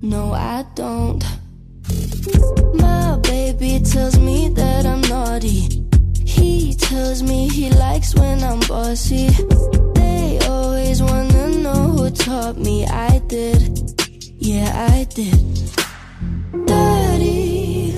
No, 0.00 0.32
I 0.32 0.64
don't. 0.76 1.24
My 2.74 3.18
baby 3.24 3.80
tells 3.80 4.16
me 4.16 4.48
that 4.50 4.86
I'm 4.86 5.00
naughty. 5.00 5.84
He 6.24 6.74
tells 6.74 7.20
me 7.24 7.48
he 7.48 7.68
likes 7.70 8.14
when 8.14 8.44
I'm 8.44 8.60
bossy. 8.60 9.26
They 9.96 10.38
always 10.46 11.02
wanna 11.02 11.48
know 11.48 11.82
who 11.96 12.10
taught 12.10 12.58
me. 12.58 12.86
I 12.86 13.18
did. 13.26 13.92
Yeah, 14.38 14.70
I 14.92 15.02
did. 15.02 15.83
Dirty, 16.66 17.92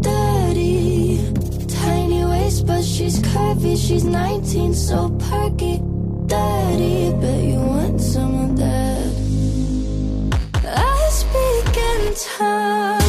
dirty. 0.00 1.32
Tiny 1.66 2.24
waist, 2.24 2.66
but 2.66 2.84
she's 2.84 3.18
curvy. 3.20 3.76
She's 3.76 4.04
19, 4.04 4.74
so 4.74 5.08
perky. 5.18 5.78
Dirty, 6.26 7.12
bet 7.20 7.44
you 7.44 7.60
want 7.60 8.00
some 8.00 8.34
of 8.44 8.56
that. 8.58 9.12
I 10.66 11.08
speak 11.10 11.76
in 11.76 12.14
tongues 12.14 13.03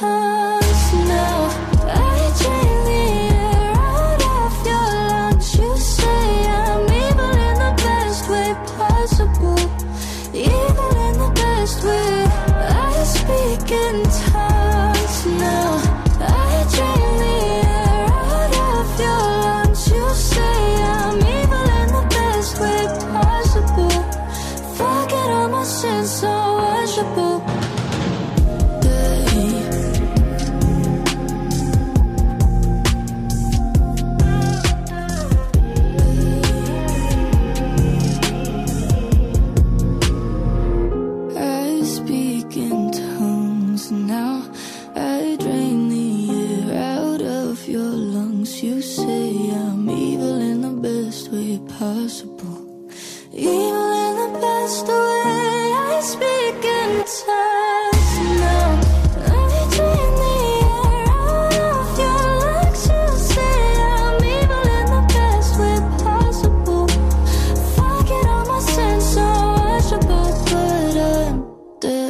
他 0.00 0.57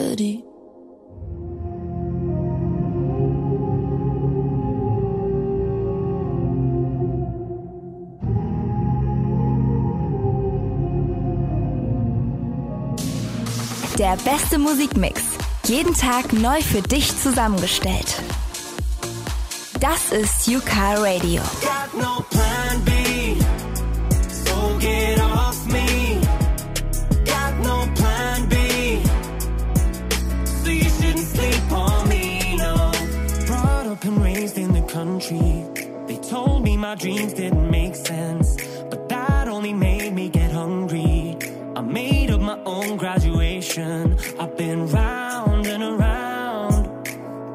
dirty. 0.09 0.45
Der 13.99 14.17
beste 14.25 14.59
Musikmix. 14.59 15.23
Jeden 15.65 15.93
Tag 15.93 16.33
neu 16.33 16.63
für 16.63 16.81
dich 16.81 17.19
zusammengestellt. 17.19 18.23
Das 19.81 20.13
ist 20.13 20.47
Yuka 20.47 20.95
Radio. 20.95 21.43
My 36.89 36.95
dreams 36.95 37.35
didn't 37.35 37.71
make 37.71 37.95
sense, 37.95 38.57
but 38.89 39.11
that 39.11 39.47
only 39.47 39.75
made 39.75 40.11
me 40.15 40.27
get 40.31 40.51
hungry. 40.51 41.37
I 41.77 41.83
made 41.83 42.31
up 42.31 42.41
my 42.41 42.59
own 42.65 42.97
graduation. 42.97 44.17
I've 44.41 44.57
been 44.57 44.87
round 44.87 45.67
and 45.67 45.83
around 45.83 47.05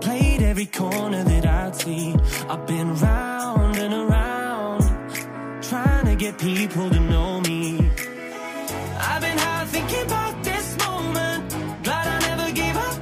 played 0.02 0.44
every 0.44 0.68
corner 0.68 1.24
that 1.24 1.48
I'd 1.48 1.76
see. 1.76 2.16
I've 2.48 2.68
been 2.68 2.94
round 2.94 3.78
and 3.78 3.94
around, 4.04 4.84
trying 5.64 6.06
to 6.06 6.16
get 6.16 6.38
people 6.38 6.92
to 6.92 7.00
know 7.00 7.42
me. 7.42 7.90
I've 9.10 9.22
been 9.22 9.40
high 9.46 9.66
thinking 9.66 10.04
about 10.04 10.44
this 10.44 10.78
moment, 10.86 11.42
glad 11.84 12.06
I 12.16 12.18
never 12.30 12.52
gave 12.62 12.78
up. 12.78 12.98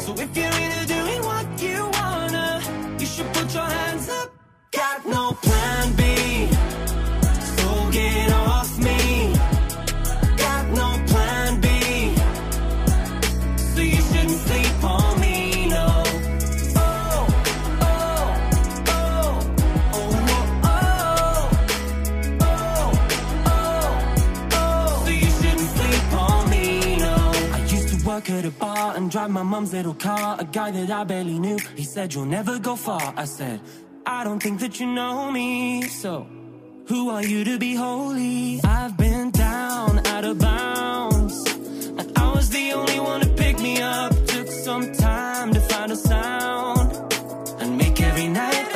So 0.00 0.10
if 0.24 0.36
you're 0.36 0.58
into 0.64 0.84
doing 0.96 1.22
what 1.30 1.46
you 1.62 1.91
Got 4.92 5.06
no 5.06 5.32
plan 5.40 5.92
B, 5.96 6.02
so 7.56 7.90
get 7.90 8.30
off 8.30 8.78
me. 8.78 9.32
Got 10.36 10.68
no 10.68 11.02
plan 11.06 11.60
B. 11.62 12.14
So 13.56 13.80
you 13.80 14.02
shouldn't 14.02 14.40
sleep 14.46 14.84
on 14.84 15.18
me, 15.18 15.68
no. 15.68 16.02
Oh, 16.76 17.26
oh, 17.80 18.36
oh, 18.84 19.40
oh, 19.94 20.10
oh, 20.64 20.78
oh, 22.42 22.42
oh, 22.42 22.92
oh. 23.46 23.62
oh. 24.52 25.02
So 25.06 25.10
you 25.10 25.30
shouldn't 25.40 25.70
sleep 25.70 26.12
on 26.12 26.50
me, 26.50 26.96
no. 26.98 27.14
I 27.54 27.58
used 27.66 27.88
to 27.98 28.06
work 28.06 28.28
at 28.28 28.44
a 28.44 28.50
bar 28.50 28.94
and 28.94 29.10
drive 29.10 29.30
my 29.30 29.42
mum's 29.42 29.72
little 29.72 29.94
car. 29.94 30.36
A 30.38 30.44
guy 30.44 30.70
that 30.70 30.90
I 30.90 31.04
barely 31.04 31.38
knew. 31.38 31.56
He 31.76 31.84
said 31.84 32.12
you'll 32.12 32.26
never 32.26 32.58
go 32.58 32.76
far. 32.76 33.14
I 33.16 33.24
said 33.24 33.60
I 34.04 34.24
don't 34.24 34.42
think 34.42 34.60
that 34.60 34.80
you 34.80 34.86
know 34.86 35.30
me, 35.30 35.82
so. 35.82 36.26
Who 36.86 37.10
are 37.10 37.24
you 37.24 37.44
to 37.44 37.58
be 37.58 37.74
holy? 37.74 38.60
I've 38.64 38.96
been 38.96 39.30
down, 39.30 40.04
out 40.06 40.24
of 40.24 40.38
bounds. 40.38 41.36
And 41.98 42.18
I 42.18 42.32
was 42.34 42.50
the 42.50 42.72
only 42.72 42.98
one 42.98 43.20
to 43.20 43.28
pick 43.28 43.60
me 43.60 43.80
up. 43.80 44.12
Took 44.26 44.48
some 44.48 44.92
time 44.92 45.54
to 45.54 45.60
find 45.60 45.92
a 45.92 45.96
sound 45.96 47.14
and 47.60 47.78
make 47.78 48.00
every 48.00 48.28
night 48.28 48.71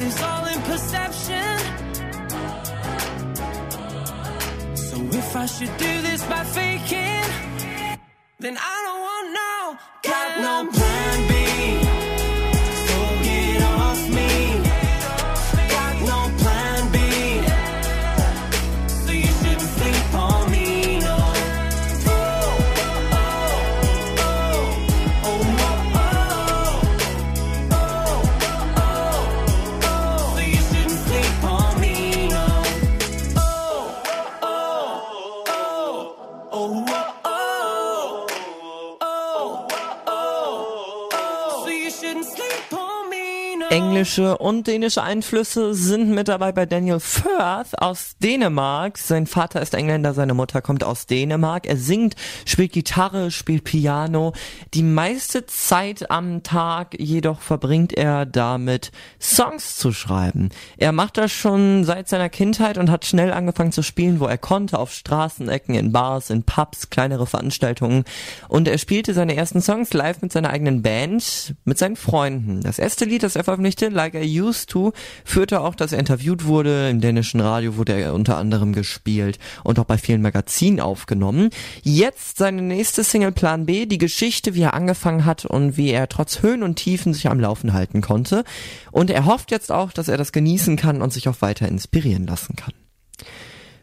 Is 0.00 0.22
all 0.22 0.46
in 0.46 0.60
perception. 0.62 1.58
So 4.76 4.96
if 5.18 5.34
I 5.34 5.46
should 5.46 5.76
do 5.76 6.02
this 6.02 6.22
by 6.24 6.44
faking, 6.44 7.24
then 8.38 8.56
I 8.56 8.74
don't 8.84 9.00
want 9.08 9.26
no. 9.40 9.78
Got 10.04 10.40
no 10.40 10.77
Englische 43.98 44.38
und 44.38 44.68
dänische 44.68 45.02
Einflüsse 45.02 45.74
sind 45.74 46.10
mit 46.10 46.28
dabei 46.28 46.52
bei 46.52 46.66
Daniel 46.66 47.00
Firth 47.00 47.76
aus 47.82 48.12
Dänemark. 48.22 48.96
Sein 48.96 49.26
Vater 49.26 49.60
ist 49.60 49.74
Engländer, 49.74 50.14
seine 50.14 50.34
Mutter 50.34 50.62
kommt 50.62 50.84
aus 50.84 51.06
Dänemark. 51.06 51.66
Er 51.66 51.76
singt, 51.76 52.14
spielt 52.44 52.70
Gitarre, 52.70 53.32
spielt 53.32 53.64
Piano. 53.64 54.34
Die 54.72 54.84
meiste 54.84 55.46
Zeit 55.46 56.12
am 56.12 56.44
Tag 56.44 56.94
jedoch 56.96 57.40
verbringt 57.40 57.92
er 57.92 58.24
damit, 58.24 58.92
Songs 59.20 59.76
zu 59.78 59.90
schreiben. 59.90 60.50
Er 60.76 60.92
macht 60.92 61.16
das 61.16 61.32
schon 61.32 61.82
seit 61.82 62.08
seiner 62.08 62.28
Kindheit 62.28 62.78
und 62.78 62.92
hat 62.92 63.04
schnell 63.04 63.32
angefangen 63.32 63.72
zu 63.72 63.82
spielen, 63.82 64.20
wo 64.20 64.26
er 64.26 64.38
konnte, 64.38 64.78
auf 64.78 64.92
Straßenecken, 64.92 65.74
in 65.74 65.90
Bars, 65.90 66.30
in 66.30 66.44
Pubs, 66.44 66.90
kleinere 66.90 67.26
Veranstaltungen. 67.26 68.04
Und 68.46 68.68
er 68.68 68.78
spielte 68.78 69.12
seine 69.12 69.34
ersten 69.34 69.60
Songs 69.60 69.92
live 69.92 70.22
mit 70.22 70.30
seiner 70.30 70.50
eigenen 70.50 70.82
Band, 70.82 71.56
mit 71.64 71.78
seinen 71.78 71.96
Freunden. 71.96 72.60
Das 72.60 72.78
erste 72.78 73.04
Lied, 73.04 73.24
das 73.24 73.34
er 73.34 73.42
veröffentlichte, 73.42 73.87
Like 73.92 74.14
I 74.14 74.40
Used 74.40 74.70
To, 74.70 74.92
führte 75.24 75.60
auch, 75.60 75.74
dass 75.74 75.92
er 75.92 75.98
interviewt 75.98 76.44
wurde. 76.44 76.88
Im 76.90 77.00
dänischen 77.00 77.40
Radio 77.40 77.76
wurde 77.76 77.92
er 77.92 78.14
unter 78.14 78.36
anderem 78.36 78.72
gespielt 78.72 79.38
und 79.64 79.78
auch 79.78 79.84
bei 79.84 79.98
vielen 79.98 80.22
Magazinen 80.22 80.80
aufgenommen. 80.80 81.50
Jetzt 81.82 82.38
seine 82.38 82.62
nächste 82.62 83.04
Single 83.04 83.32
Plan 83.32 83.66
B, 83.66 83.86
die 83.86 83.98
Geschichte, 83.98 84.54
wie 84.54 84.62
er 84.62 84.74
angefangen 84.74 85.24
hat 85.24 85.44
und 85.44 85.76
wie 85.76 85.90
er 85.90 86.08
trotz 86.08 86.42
Höhen 86.42 86.62
und 86.62 86.76
Tiefen 86.76 87.14
sich 87.14 87.28
am 87.28 87.40
Laufen 87.40 87.72
halten 87.72 88.00
konnte. 88.00 88.44
Und 88.92 89.10
er 89.10 89.26
hofft 89.26 89.50
jetzt 89.50 89.72
auch, 89.72 89.92
dass 89.92 90.08
er 90.08 90.16
das 90.16 90.32
genießen 90.32 90.76
kann 90.76 91.02
und 91.02 91.12
sich 91.12 91.28
auch 91.28 91.40
weiter 91.40 91.68
inspirieren 91.68 92.26
lassen 92.26 92.56
kann. 92.56 92.72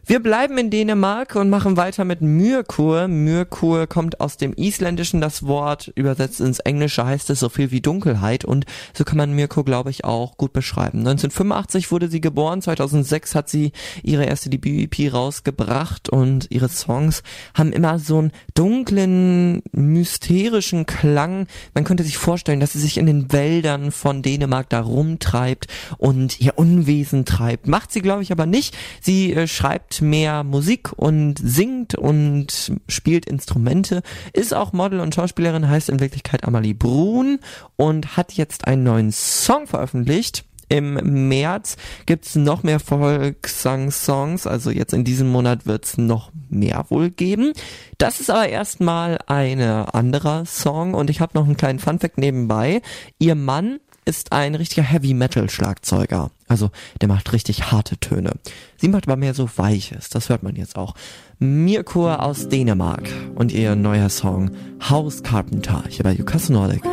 Wir 0.07 0.22
bleiben 0.22 0.56
in 0.60 0.69
Dänemark 0.69 1.36
und 1.36 1.49
machen 1.49 1.77
weiter 1.77 2.06
mit 2.06 2.22
Myrkur. 2.22 3.07
Myrkur 3.07 3.88
kommt 3.88 4.22
aus 4.22 4.38
dem 4.38 4.53
Isländischen. 4.56 5.19
Das 5.19 5.48
Wort 5.48 5.91
übersetzt 5.95 6.41
ins 6.41 6.60
Englische 6.60 7.07
heißt 7.07 7.32
es 7.32 7.40
so 7.40 7.49
viel 7.49 7.72
wie 7.72 7.82
Dunkelheit 7.82 8.45
und 8.45 8.68
so 8.94 9.03
kann 9.03 9.18
man 9.18 9.34
Myrkur, 9.34 9.65
glaube 9.65 9.90
ich, 9.90 10.06
auch 10.06 10.38
gut 10.38 10.53
beschreiben. 10.53 10.99
1985 10.99 11.91
wurde 11.91 12.07
sie 12.07 12.22
geboren. 12.22 12.61
2006 12.61 13.34
hat 13.34 13.49
sie 13.49 13.72
ihre 14.03 14.26
erste 14.26 14.52
Debüt-EP 14.52 15.11
rausgebracht 15.11 16.07
und 16.10 16.52
ihre 16.52 16.69
Songs 16.69 17.23
haben 17.56 17.73
immer 17.73 17.98
so 17.98 18.19
einen 18.19 18.32
dunklen, 18.53 19.64
mysterischen 19.72 20.86
Klang. 20.86 21.48
Man 21.73 21.84
könnte 21.84 22.03
sich 22.03 22.19
vorstellen, 22.19 22.60
dass 22.60 22.73
sie 22.73 22.80
sich 22.80 22.99
in 22.99 23.07
den 23.07 23.32
Wäldern 23.32 23.91
von 23.91 24.22
Dänemark 24.22 24.69
da 24.69 24.82
rumtreibt 24.82 25.65
und 25.98 26.40
ihr 26.40 26.60
Unwesen 26.60 27.26
treibt. 27.26 27.68
Macht 27.68 27.91
sie, 27.91 28.02
glaube 28.02 28.22
ich, 28.22 28.32
aber 28.32 28.45
nicht. 28.45 28.77
Sie 29.02 29.34
äh, 29.34 29.48
schreibt 29.48 29.94
mehr 30.01 30.43
Musik 30.43 30.93
und 30.93 31.39
singt 31.39 31.95
und 31.95 32.73
spielt 32.88 33.26
Instrumente, 33.26 34.01
ist 34.34 34.53
auch 34.53 34.73
Model 34.73 34.99
und 34.99 35.15
Schauspielerin, 35.15 35.69
heißt 35.69 35.89
in 35.89 35.99
Wirklichkeit 35.99 36.43
Amalie 36.43 36.76
Brun 36.76 37.39
und 37.76 38.17
hat 38.17 38.34
jetzt 38.34 38.67
einen 38.67 38.84
neuen 38.84 39.11
Song 39.11 39.67
veröffentlicht. 39.67 40.45
Im 40.67 41.27
März 41.30 41.77
gibt's 42.07 42.35
noch 42.35 42.63
mehr 42.63 42.80
Volkssang-Songs, 42.80 44.47
also 44.47 44.72
jetzt 44.72 44.93
in 44.93 45.03
diesem 45.03 45.30
Monat 45.30 45.67
wird's 45.67 45.97
noch 45.97 46.31
mehr 46.49 46.85
wohl 46.89 47.11
geben. 47.11 47.53
Das 47.99 48.19
ist 48.19 48.31
aber 48.31 48.49
erstmal 48.49 49.19
ein 49.27 49.61
anderer 49.61 50.45
Song 50.45 50.95
und 50.95 51.11
ich 51.11 51.22
habe 51.22 51.34
noch 51.35 51.45
einen 51.45 51.57
kleinen 51.57 51.80
Funfact 51.80 52.17
nebenbei. 52.17 52.81
Ihr 53.19 53.35
Mann 53.35 53.80
ist 54.06 54.32
ein 54.32 54.56
richtiger 54.56 54.84
Heavy 54.84 55.14
Metal 55.14 55.49
Schlagzeuger. 55.49 56.32
Also 56.48 56.69
der 57.02 57.07
macht 57.07 57.34
richtig 57.34 57.72
harte 57.72 57.98
Töne. 57.98 58.34
Sie 58.77 58.88
macht 58.88 59.07
aber 59.07 59.18
mehr 59.18 59.34
so 59.34 59.49
weiches, 59.56 60.10
das 60.10 60.30
hört 60.30 60.44
man 60.44 60.56
jetzt 60.56 60.77
auch. 60.77 60.94
Mirko 61.40 62.11
aus 62.11 62.48
Dänemark 62.48 63.10
und 63.36 63.52
ihr 63.52 63.76
neuer 63.76 64.10
Song 64.10 64.52
House 64.90 65.23
Carpenter 65.23 65.84
hier 65.90 66.03
bei 66.03 66.14
Jukas 66.14 66.49
Nordic. 66.49 66.84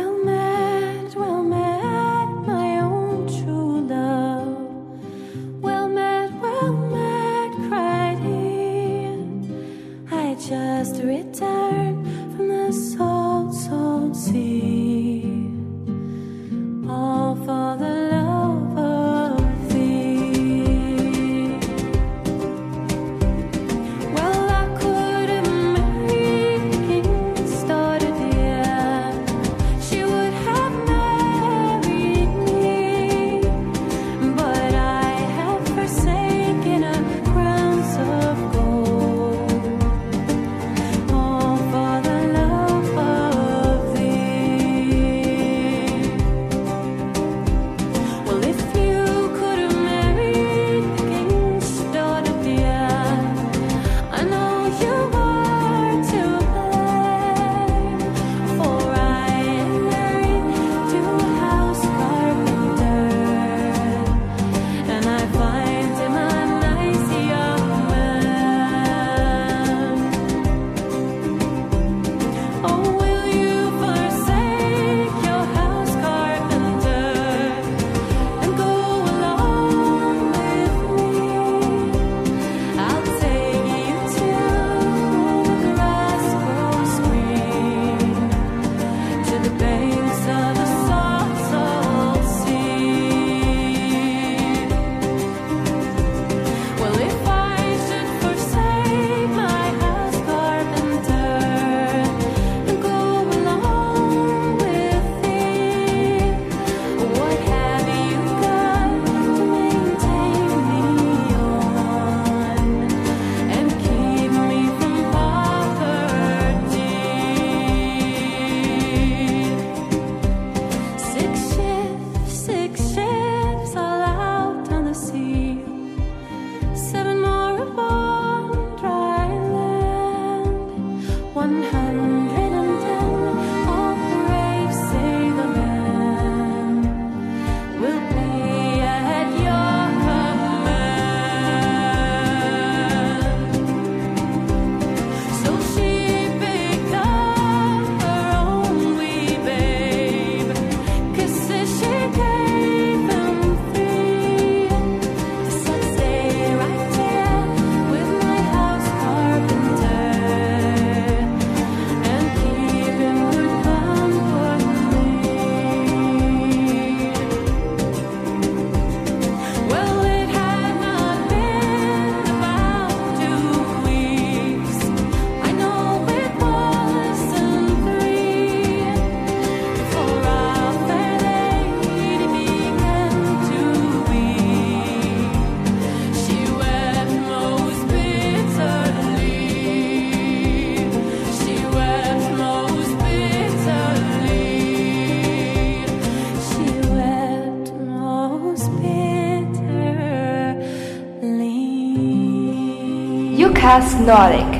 Fast 203.73 203.97
Nordic. 204.01 204.52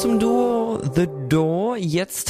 zum 0.00 0.18
do. 0.18 0.29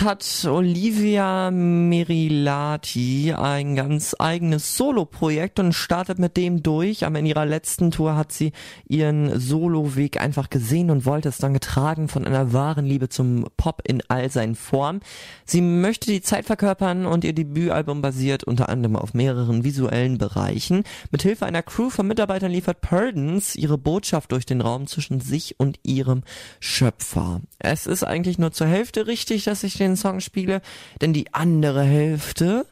Jetzt 0.01 0.09
hat 0.09 0.51
Olivia 0.51 1.51
Merilati 1.51 3.35
ein 3.37 3.77
ganz 3.77 4.17
eigenes 4.19 4.75
Solo-Projekt 4.79 5.61
und 5.61 5.75
startet 5.75 6.19
mit 6.19 6.39
dem 6.39 6.63
durch. 6.63 7.05
Aber 7.05 7.19
in 7.19 7.27
ihrer 7.27 7.45
letzten 7.45 7.91
Tour 7.91 8.17
hat 8.17 8.33
sie 8.33 8.53
ihren 8.89 9.39
Solo-Weg 9.39 10.19
einfach 10.19 10.49
gesehen 10.49 10.91
und 10.91 11.05
wollte 11.05 11.29
es 11.29 11.37
dann 11.37 11.53
getragen 11.53 12.09
von 12.09 12.25
einer 12.25 12.55
wahren 12.55 12.87
Liebe 12.87 13.11
zum 13.11 13.47
Pop 13.59 13.83
in 13.87 14.03
all 14.09 14.31
seinen 14.31 14.55
Formen. 14.55 15.03
Sie 15.45 15.61
möchte 15.61 16.11
die 16.11 16.23
Zeit 16.23 16.47
verkörpern 16.47 17.05
und 17.05 17.23
ihr 17.23 17.35
Debütalbum 17.35 18.01
basiert 18.01 18.45
unter 18.45 18.71
anderem 18.71 18.97
auf 18.97 19.13
mehreren 19.13 19.65
visuellen 19.65 20.17
Bereichen. 20.17 20.85
Mit 21.11 21.25
Hilfe 21.25 21.45
einer 21.45 21.63
Crew 21.63 21.91
von 21.91 22.07
Mitarbeitern 22.07 22.51
liefert 22.51 22.81
Purdens 22.81 23.55
ihre 23.55 23.77
Botschaft 23.77 24.33
durch 24.33 24.47
den 24.47 24.63
Raum 24.63 24.87
zwischen 24.87 25.21
sich 25.21 25.61
und 25.61 25.79
ihrem 25.83 26.23
Schöpfer. 26.59 27.43
Es 27.59 27.87
ist 27.87 28.03
eigentlich 28.03 28.39
nur 28.39 28.53
zur 28.53 28.67
Hälfte 28.67 29.07
richtig, 29.07 29.45
dass 29.45 29.63
ich 29.63 29.77
den 29.77 29.90
Song 29.97 30.21
spiele, 30.21 30.61
denn 31.01 31.13
die 31.13 31.33
andere 31.35 31.83
Hälfte, 31.83 32.67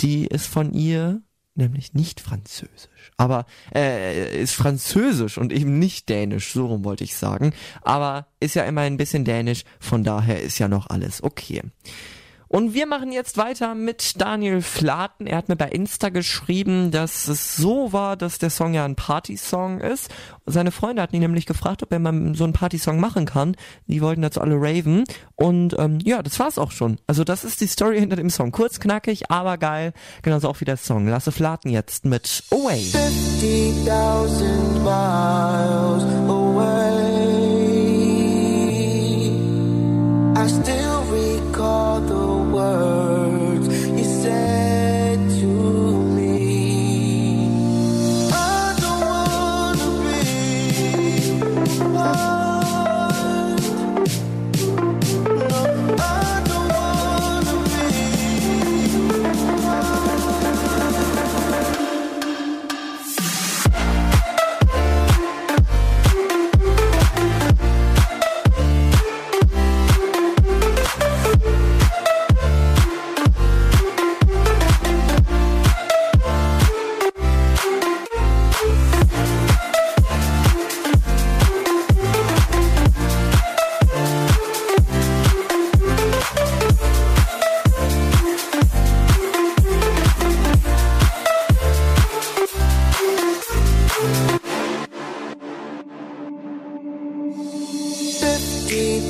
die 0.00 0.26
ist 0.26 0.46
von 0.46 0.72
ihr 0.72 1.22
nämlich 1.54 1.92
nicht 1.92 2.20
französisch, 2.20 3.10
aber 3.16 3.44
äh, 3.74 4.40
ist 4.40 4.54
französisch 4.54 5.38
und 5.38 5.52
eben 5.52 5.78
nicht 5.78 6.08
dänisch, 6.08 6.52
so 6.52 6.66
rum 6.66 6.84
wollte 6.84 7.04
ich 7.04 7.16
sagen, 7.16 7.52
aber 7.82 8.28
ist 8.38 8.54
ja 8.54 8.62
immer 8.62 8.82
ein 8.82 8.96
bisschen 8.96 9.24
dänisch, 9.24 9.64
von 9.80 10.04
daher 10.04 10.40
ist 10.40 10.58
ja 10.58 10.68
noch 10.68 10.88
alles 10.88 11.22
okay. 11.22 11.62
Und 12.48 12.72
wir 12.72 12.86
machen 12.86 13.12
jetzt 13.12 13.36
weiter 13.36 13.74
mit 13.74 14.18
Daniel 14.20 14.62
Flaten. 14.62 15.26
Er 15.26 15.36
hat 15.36 15.50
mir 15.50 15.56
bei 15.56 15.68
Insta 15.68 16.08
geschrieben, 16.08 16.90
dass 16.90 17.28
es 17.28 17.56
so 17.56 17.92
war, 17.92 18.16
dass 18.16 18.38
der 18.38 18.48
Song 18.48 18.72
ja 18.72 18.86
ein 18.86 18.96
Party-Song 18.96 19.80
ist. 19.80 20.08
Seine 20.46 20.70
Freunde 20.70 21.02
hatten 21.02 21.16
ihn 21.16 21.20
nämlich 21.20 21.44
gefragt, 21.44 21.82
ob 21.82 21.92
er 21.92 21.98
mal 21.98 22.34
so 22.34 22.44
einen 22.44 22.54
Party-Song 22.54 23.00
machen 23.00 23.26
kann. 23.26 23.54
Die 23.86 24.00
wollten 24.00 24.22
dazu 24.22 24.40
alle 24.40 24.54
raven. 24.56 25.04
Und 25.36 25.78
ähm, 25.78 25.98
ja, 26.02 26.22
das 26.22 26.40
war's 26.40 26.56
auch 26.58 26.70
schon. 26.70 26.98
Also 27.06 27.22
das 27.22 27.44
ist 27.44 27.60
die 27.60 27.66
Story 27.66 28.00
hinter 28.00 28.16
dem 28.16 28.30
Song. 28.30 28.50
Kurz, 28.50 28.80
knackig, 28.80 29.30
aber 29.30 29.58
geil. 29.58 29.92
Genauso 30.22 30.48
auch 30.48 30.58
wie 30.60 30.64
der 30.64 30.78
Song. 30.78 31.06
Lasse 31.06 31.32
Flaten 31.32 31.68
jetzt 31.68 32.06
mit 32.06 32.44
Away. 32.50 32.80
50,000 32.80 34.82
miles 34.82 36.02
away. 36.28 36.88
I 40.34 40.48
still 40.48 40.97
color 42.58 43.07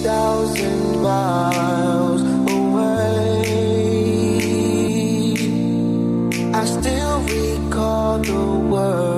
thousand 0.03 1.03
miles 1.03 2.23
away. 2.23 3.43
I 6.55 6.65
still 6.65 7.20
recall 7.23 8.19
the 8.19 8.45
words 8.70 9.18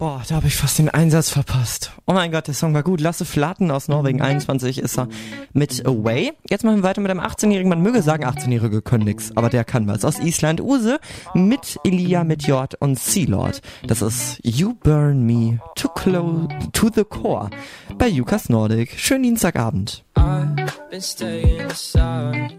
Boah, 0.00 0.22
da 0.26 0.36
habe 0.36 0.46
ich 0.46 0.56
fast 0.56 0.78
den 0.78 0.88
Einsatz 0.88 1.28
verpasst. 1.28 1.92
Oh 2.06 2.14
mein 2.14 2.32
Gott, 2.32 2.46
der 2.46 2.54
Song 2.54 2.72
war 2.72 2.82
gut. 2.82 3.02
Lasse 3.02 3.26
Flaten 3.26 3.70
aus 3.70 3.86
Norwegen, 3.86 4.22
21 4.22 4.78
ist 4.78 4.98
er 4.98 5.08
mit 5.52 5.86
Away. 5.86 6.32
Jetzt 6.48 6.64
machen 6.64 6.76
wir 6.76 6.84
weiter 6.84 7.02
mit 7.02 7.10
einem 7.10 7.20
18-Jährigen. 7.20 7.68
Man 7.68 7.82
möge 7.82 8.00
sagen, 8.00 8.24
18-Jährige 8.24 8.80
können 8.80 9.04
nix, 9.04 9.30
aber 9.36 9.50
der 9.50 9.62
kann 9.62 9.86
was. 9.88 10.06
Aus 10.06 10.18
Island, 10.18 10.62
Use 10.62 10.98
mit 11.34 11.78
Elia, 11.84 12.24
mit 12.24 12.44
Jord 12.44 12.76
und 12.76 12.98
Sea-Lord. 12.98 13.60
Das 13.86 14.00
ist 14.00 14.40
You 14.42 14.72
Burn 14.72 15.26
Me 15.26 15.60
Too 15.74 15.90
Close 15.90 16.48
to 16.72 16.88
the 16.94 17.04
Core 17.04 17.50
bei 17.98 18.08
Jukas 18.08 18.48
Nordic. 18.48 18.98
Schönen 18.98 19.24
Dienstagabend. 19.24 20.02
I've 20.16 20.56
been 20.90 21.02
staying 21.02 21.60
aside. 21.70 22.58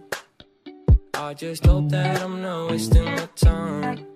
I 1.16 1.34
just 1.36 1.66
hope 1.66 1.90
that 1.90 2.22
I'm 2.22 2.44
not 2.44 2.70
wasting 2.70 3.04
my 3.04 3.28
time. 3.36 4.11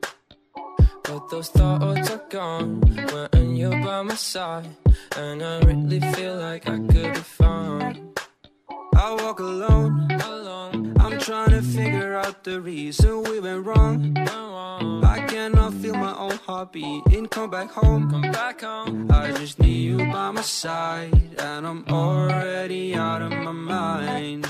But 1.07 1.29
those 1.29 1.49
thoughts 1.49 2.09
are 2.09 2.23
gone 2.29 2.81
when 3.31 3.55
you're 3.55 3.79
by 3.83 4.01
my 4.01 4.15
side. 4.15 4.67
And 5.17 5.43
I 5.43 5.59
really 5.59 5.99
feel 5.99 6.35
like 6.37 6.67
I 6.67 6.77
could 6.77 7.13
be 7.13 7.19
fine. 7.19 8.13
I 8.95 9.13
walk 9.21 9.39
alone, 9.39 10.11
alone. 10.11 10.95
I'm 10.99 11.19
trying 11.19 11.51
to 11.51 11.61
figure 11.61 12.15
out 12.15 12.43
the 12.43 12.59
reason 12.59 13.23
we 13.23 13.39
went 13.39 13.65
wrong. 13.65 14.17
I 15.03 15.25
cannot 15.27 15.73
feel 15.75 15.95
my 15.95 16.15
own 16.17 16.37
heartbeat. 16.45 17.05
And 17.07 17.29
come 17.29 17.49
back 17.49 17.69
home, 17.69 18.09
come 18.09 18.31
back 18.31 18.61
home. 18.61 19.11
I 19.11 19.31
just 19.31 19.59
need 19.59 19.83
you 19.83 19.97
by 19.97 20.31
my 20.31 20.41
side, 20.41 21.13
and 21.39 21.67
I'm 21.67 21.85
already 21.87 22.95
out 22.95 23.21
of 23.21 23.31
my 23.31 23.51
mind. 23.51 24.47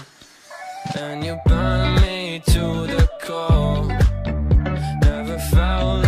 And 0.98 1.26
you 1.26 1.38
burn 1.46 1.96
me 2.02 2.42
to 2.48 2.88
the 2.88 3.10
core. 3.24 3.88
Never 5.02 5.38
felt 5.40 6.05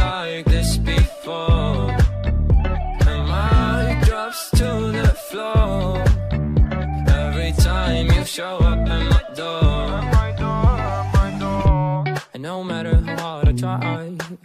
show 8.38 8.67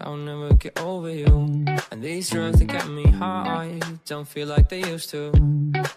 I'll 0.05 0.17
never 0.17 0.55
get 0.55 0.81
over 0.81 1.11
you. 1.11 1.65
And 1.91 2.03
these 2.03 2.31
drugs 2.31 2.59
that 2.59 2.67
get 2.67 2.89
me 2.89 3.07
high 3.07 3.81
don't 4.07 4.27
feel 4.27 4.49
like 4.49 4.69
they 4.69 4.83
used 4.85 5.11
to. 5.11 5.31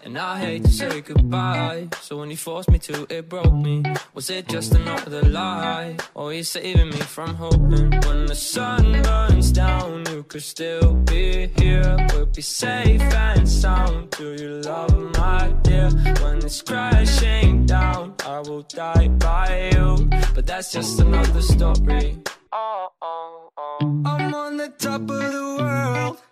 And 0.04 0.18
I 0.18 0.38
hate 0.38 0.64
to 0.64 0.70
say 0.70 1.00
goodbye. 1.00 1.88
So 2.00 2.18
when 2.18 2.30
you 2.30 2.36
forced 2.36 2.70
me 2.70 2.78
to, 2.80 3.06
it 3.10 3.28
broke 3.28 3.52
me. 3.52 3.82
Was 4.14 4.30
it 4.30 4.48
just 4.48 4.74
another 4.74 5.22
lie? 5.22 5.96
Or 6.14 6.32
you 6.32 6.42
saving 6.42 6.90
me 6.90 7.00
from 7.00 7.34
hoping? 7.34 7.90
When 8.06 8.26
the 8.26 8.34
sun 8.34 9.02
burns 9.02 9.52
down, 9.52 10.04
you 10.10 10.22
could 10.22 10.42
still 10.42 10.94
be 10.94 11.48
here. 11.56 11.96
We'll 12.12 12.26
be 12.26 12.42
safe 12.42 13.00
and 13.00 13.48
sound. 13.48 14.10
Do 14.10 14.34
you 14.34 14.60
love 14.62 14.94
my 15.18 15.54
dear? 15.62 15.90
When 16.22 16.38
it's 16.38 16.62
crashing 16.62 17.66
down, 17.66 18.14
I 18.24 18.40
will 18.40 18.62
die 18.62 19.08
by 19.08 19.70
you. 19.72 20.08
But 20.34 20.46
that's 20.46 20.72
just 20.72 21.00
another 21.00 21.42
story. 21.42 22.18
I'm 22.58 24.34
on 24.34 24.56
the 24.56 24.72
top 24.78 25.02
of 25.02 25.08
the 25.08 25.56
world. 25.58 26.22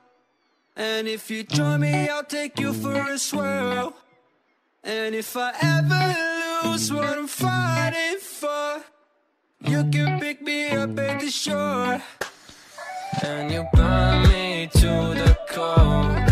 And 0.75 1.07
if 1.07 1.31
you 1.31 1.43
join 1.43 1.81
me, 1.81 2.09
I'll 2.09 2.25
take 2.25 2.59
you 2.59 2.73
for 2.73 2.95
a 2.95 3.19
swirl. 3.19 3.95
And 4.83 5.15
if 5.15 5.37
I 5.37 5.53
ever 5.61 6.69
lose 6.71 6.91
what 6.91 7.19
I'm 7.19 7.27
fighting 7.27 8.21
for, 8.21 8.83
you 9.61 9.85
can 9.91 10.19
pick 10.19 10.41
me 10.41 10.71
up 10.71 10.99
at 10.99 11.21
the 11.21 11.31
shore. 11.31 12.01
And 13.23 13.53
you 13.53 13.67
burn 13.75 14.23
me 14.29 14.69
to 14.73 14.89
the 15.21 15.39
core. 15.51 16.24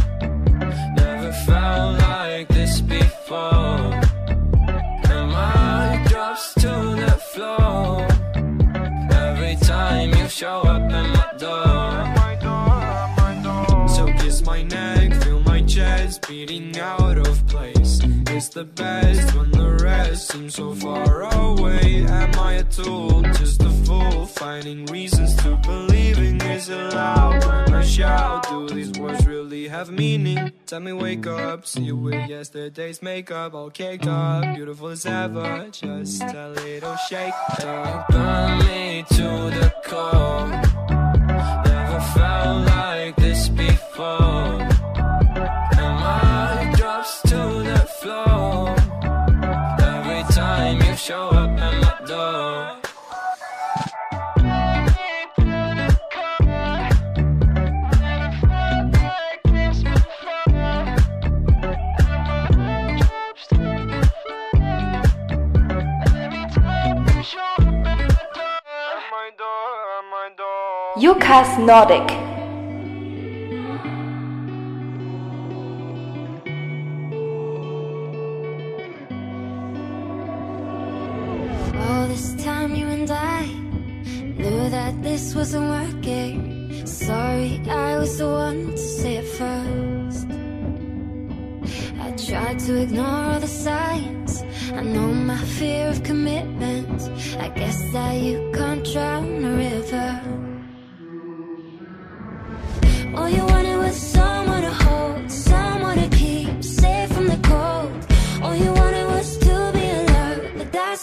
My 16.12 16.28
beating 16.28 16.78
out 16.78 17.18
of 17.18 17.46
place. 17.46 18.00
It's 18.28 18.48
the 18.48 18.64
best 18.64 19.34
when 19.34 19.50
the 19.50 19.78
rest 19.82 20.32
seems 20.32 20.54
so 20.54 20.74
far 20.74 21.22
away. 21.22 22.04
Am 22.04 22.38
I 22.38 22.54
a 22.54 22.64
tool, 22.64 23.22
just 23.22 23.62
a 23.62 23.70
fool, 23.84 24.26
finding 24.26 24.86
reasons 24.86 25.36
to 25.36 25.56
believing 25.56 26.40
is 26.42 26.68
allowed? 26.68 27.44
When 27.44 27.74
I 27.74 27.84
shout, 27.84 28.48
do 28.48 28.68
these 28.68 28.92
words 28.98 29.26
really 29.26 29.68
have 29.68 29.90
meaning? 29.90 30.52
Tell 30.66 30.80
me, 30.80 30.92
wake 30.92 31.26
up, 31.26 31.66
see 31.66 31.82
you 31.82 31.96
with 31.96 32.28
yesterday's 32.28 33.02
makeup, 33.02 33.54
all 33.54 33.70
caked 33.70 34.06
up, 34.06 34.54
beautiful 34.54 34.88
as 34.88 35.06
ever, 35.06 35.68
just 35.70 36.22
a 36.22 36.48
little 36.48 36.96
shake. 37.08 37.34
You 37.60 38.04
burn 38.10 38.58
me 38.66 39.04
to 39.08 39.28
the 39.58 39.72
core. 39.86 40.48
Never 41.64 42.00
felt 42.14 42.66
like 42.66 43.16
this 43.16 43.48
before. 43.48 44.61
Yukas 71.12 71.58
Nordic. 71.68 72.08
All 81.84 82.06
this 82.08 82.34
time 82.42 82.74
you 82.74 82.86
and 82.86 83.10
I 83.10 83.44
knew 84.40 84.70
that 84.70 85.02
this 85.02 85.34
wasn't 85.34 85.68
working. 85.68 86.86
Sorry, 86.86 87.60
I 87.68 87.98
was 87.98 88.16
the 88.16 88.28
one 88.28 88.70
to 88.70 88.78
say 88.78 89.16
it 89.16 89.28
first. 89.38 90.28
I 92.00 92.08
tried 92.26 92.58
to 92.60 92.80
ignore 92.84 93.24
all 93.32 93.40
the 93.40 93.52
signs. 93.66 94.42
I 94.72 94.82
know 94.82 95.12
my 95.12 95.36
fear 95.58 95.88
of 95.88 96.02
commitment. 96.04 97.02
I 97.38 97.48
guess 97.50 97.78
that 97.92 98.14
you 98.14 98.50
can't 98.54 98.82
drown 98.92 99.44
a 99.44 99.52
river. 99.56 100.51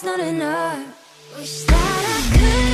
Not 0.03 0.19
enough. 0.19 1.37
Wish 1.37 1.63
that 1.65 2.03
I 2.15 2.37
could 2.37 2.68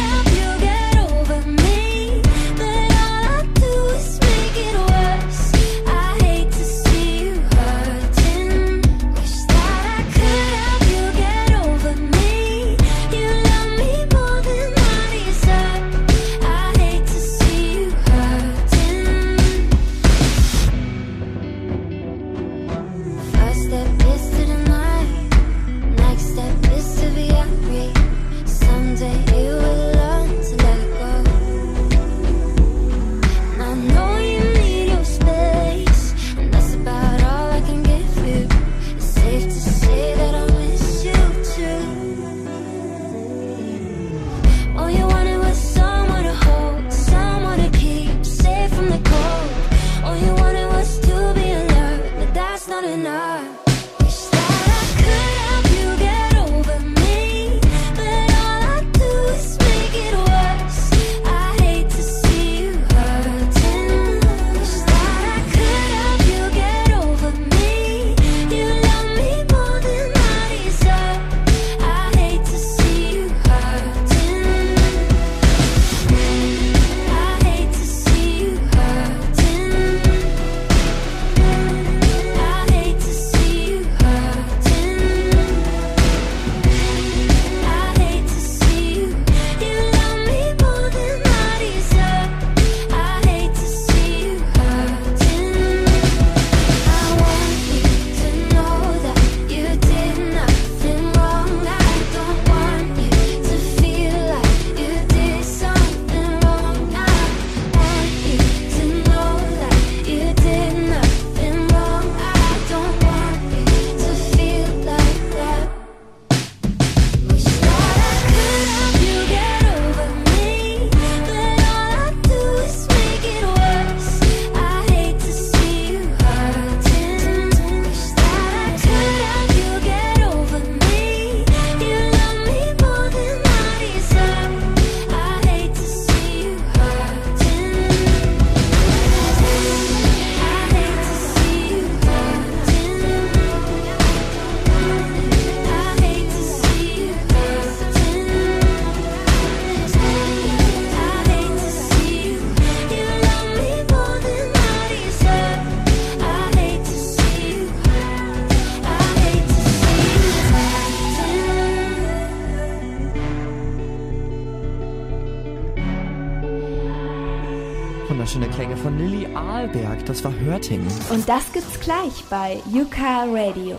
Und 171.09 171.29
das 171.29 171.51
gibt's 171.53 171.79
gleich 171.79 172.23
bei 172.31 172.59
Yuka 172.71 173.25
Radio. 173.25 173.77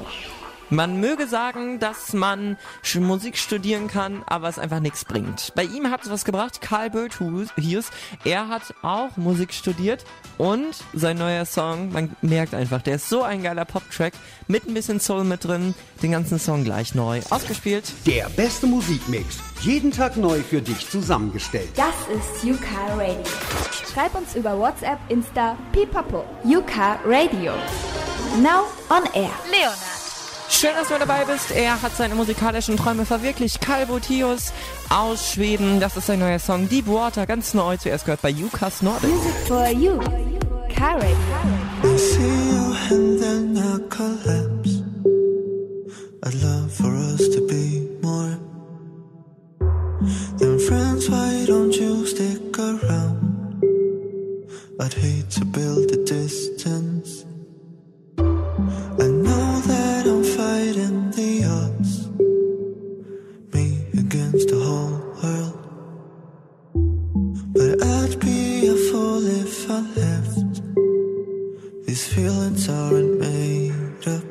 Man 0.71 1.01
möge 1.01 1.29
sagen, 1.29 1.79
dass 1.79 2.13
man 2.13 2.57
Musik 2.99 3.39
studieren 3.39 3.89
kann, 3.89 4.23
aber 4.27 4.49
es 4.49 4.59
einfach 4.59 4.81
nichts 4.81 5.05
bringt. 5.05 5.53
Bei 5.55 5.65
ihm 5.65 5.91
hat 5.91 6.03
es 6.03 6.11
was 6.11 6.25
gebracht, 6.25 6.61
Karl 6.61 6.91
Berthus. 6.91 7.91
Er 8.25 8.49
hat 8.49 8.75
auch 8.83 9.17
Musik 9.17 9.53
studiert 9.53 10.05
und 10.39 10.75
sein 10.93 11.19
neuer 11.19 11.45
Song, 11.45 11.93
man 11.93 12.17
merkt 12.21 12.55
einfach, 12.55 12.83
der 12.83 12.97
ist 12.97 13.09
so 13.09 13.23
ein 13.23 13.43
geiler 13.43 13.65
Pop-Track 13.65 14.15
mit 14.49 14.67
ein 14.67 14.75
bisschen 14.75 15.01
Soul 15.01 15.25
mit 15.25 15.45
drin. 15.45 15.75
Den 16.03 16.13
ganzen 16.13 16.39
Song 16.39 16.65
gleich 16.65 16.95
neu 16.95 17.21
ausgespielt. 17.31 17.85
Der 18.07 18.29
beste 18.31 18.67
Musikmix. 18.67 19.39
Jeden 19.61 19.91
Tag 19.91 20.17
neu 20.17 20.41
für 20.41 20.61
dich 20.61 20.89
zusammengestellt. 20.91 21.69
Das 21.77 21.95
ist 22.15 22.45
Yuka 22.45 22.87
Radio. 22.95 23.23
Schreib 23.93 24.15
uns 24.15 24.35
über 24.35 24.59
WhatsApp, 24.59 24.99
Insta, 25.09 25.57
Pipapo. 25.73 26.25
Yuka 26.45 26.99
Radio. 27.05 27.53
Now 28.43 28.67
on 28.91 29.05
air. 29.15 29.31
Leonard. 29.51 29.96
Schön, 30.49 30.71
dass 30.75 30.89
du 30.89 30.99
dabei 30.99 31.25
bist. 31.25 31.51
Er 31.51 31.83
hat 31.83 31.97
seine 31.97 32.15
musikalischen 32.15 32.77
Träume 32.77 33.05
verwirklicht. 33.05 33.61
Calvo 33.61 33.99
Tios 33.99 34.53
aus 34.89 35.33
Schweden. 35.33 35.81
Das 35.81 35.97
ist 35.97 36.07
sein 36.07 36.21
neuer 36.21 36.39
Song 36.39 36.69
Deep 36.69 36.87
Water, 36.87 37.27
ganz 37.27 37.53
neu. 37.55 37.77
Zuerst 37.77 38.05
gehört 38.05 38.23
bei 38.23 38.31
Jukas 38.31 38.83
Nordic. 38.83 39.11
Music 39.11 39.35
for 39.47 39.69
you. 39.69 40.01
Radio. 40.79 41.17
I 41.83 41.97
see 41.97 42.23
you 42.23 42.75
and 42.91 43.21
then 43.21 43.57
I 43.57 43.79
collapse. 43.89 44.83
I'd 46.23 46.35
love 46.43 46.73
for 46.73 46.95
us 46.95 47.29
to 47.35 47.47
be 47.47 47.89
more 48.03 48.39
than 50.39 50.59
friends. 50.59 51.09
Why 51.09 51.45
don't 51.47 51.75
you 51.75 52.05
stick 52.07 52.59
around? 52.59 53.63
I'd 54.81 54.93
hate 54.93 55.31
to 55.31 55.45
build 55.45 55.91
a 55.93 56.05
distance. 56.05 57.16
Against 64.29 64.49
the 64.49 64.59
whole 64.59 64.99
world. 65.23 65.59
But 67.55 67.83
I'd 67.83 68.21
be 68.21 68.69
a 68.69 68.77
fool 68.91 69.27
if 69.27 69.71
I 69.71 69.81
left. 70.01 70.63
These 71.87 72.07
feelings 72.13 72.69
aren't 72.69 73.21
made 73.21 74.09
up. 74.09 74.25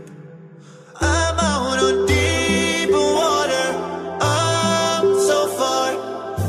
I'm 1.02 1.40
out 1.40 1.80
on 1.88 2.06
deep 2.06 2.92
water. 2.92 3.70
I'm 4.22 5.08
so 5.30 5.48
far 5.60 5.90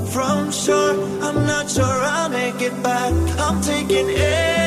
from 0.06 0.50
shore. 0.50 0.94
I'm 1.22 1.46
not 1.46 1.70
sure 1.70 1.84
I'll 1.84 2.28
make 2.28 2.60
it 2.60 2.82
back. 2.82 3.12
I'm 3.38 3.60
taking 3.62 4.08
in 4.08 4.65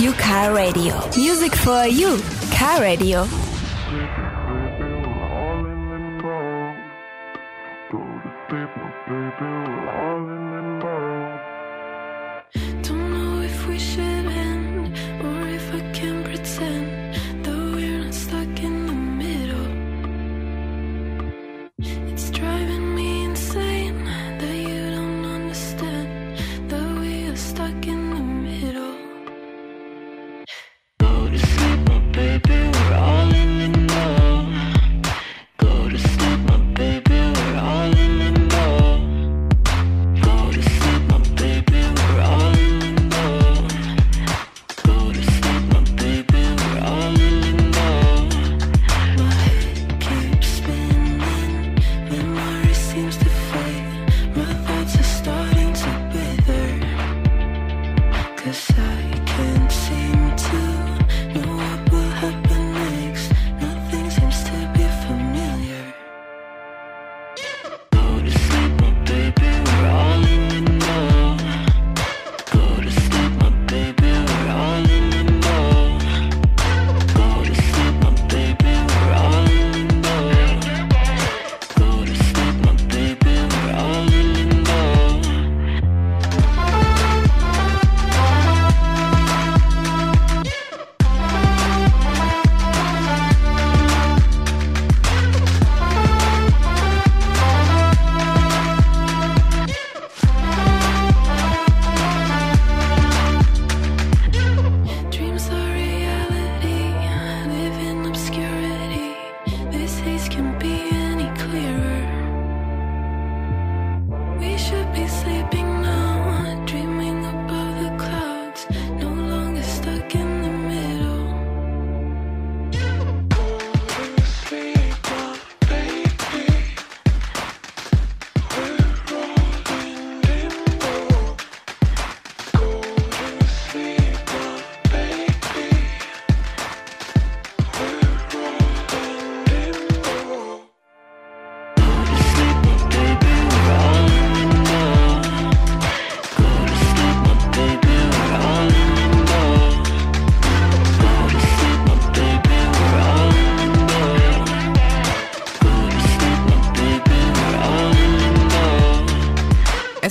Das 0.00 0.16
Car 0.16 0.54
Radio. 0.54 0.94
Music 1.14 1.54
for 1.54 1.84
you. 1.84 2.18
Car 2.56 2.80
Radio. 2.80 3.49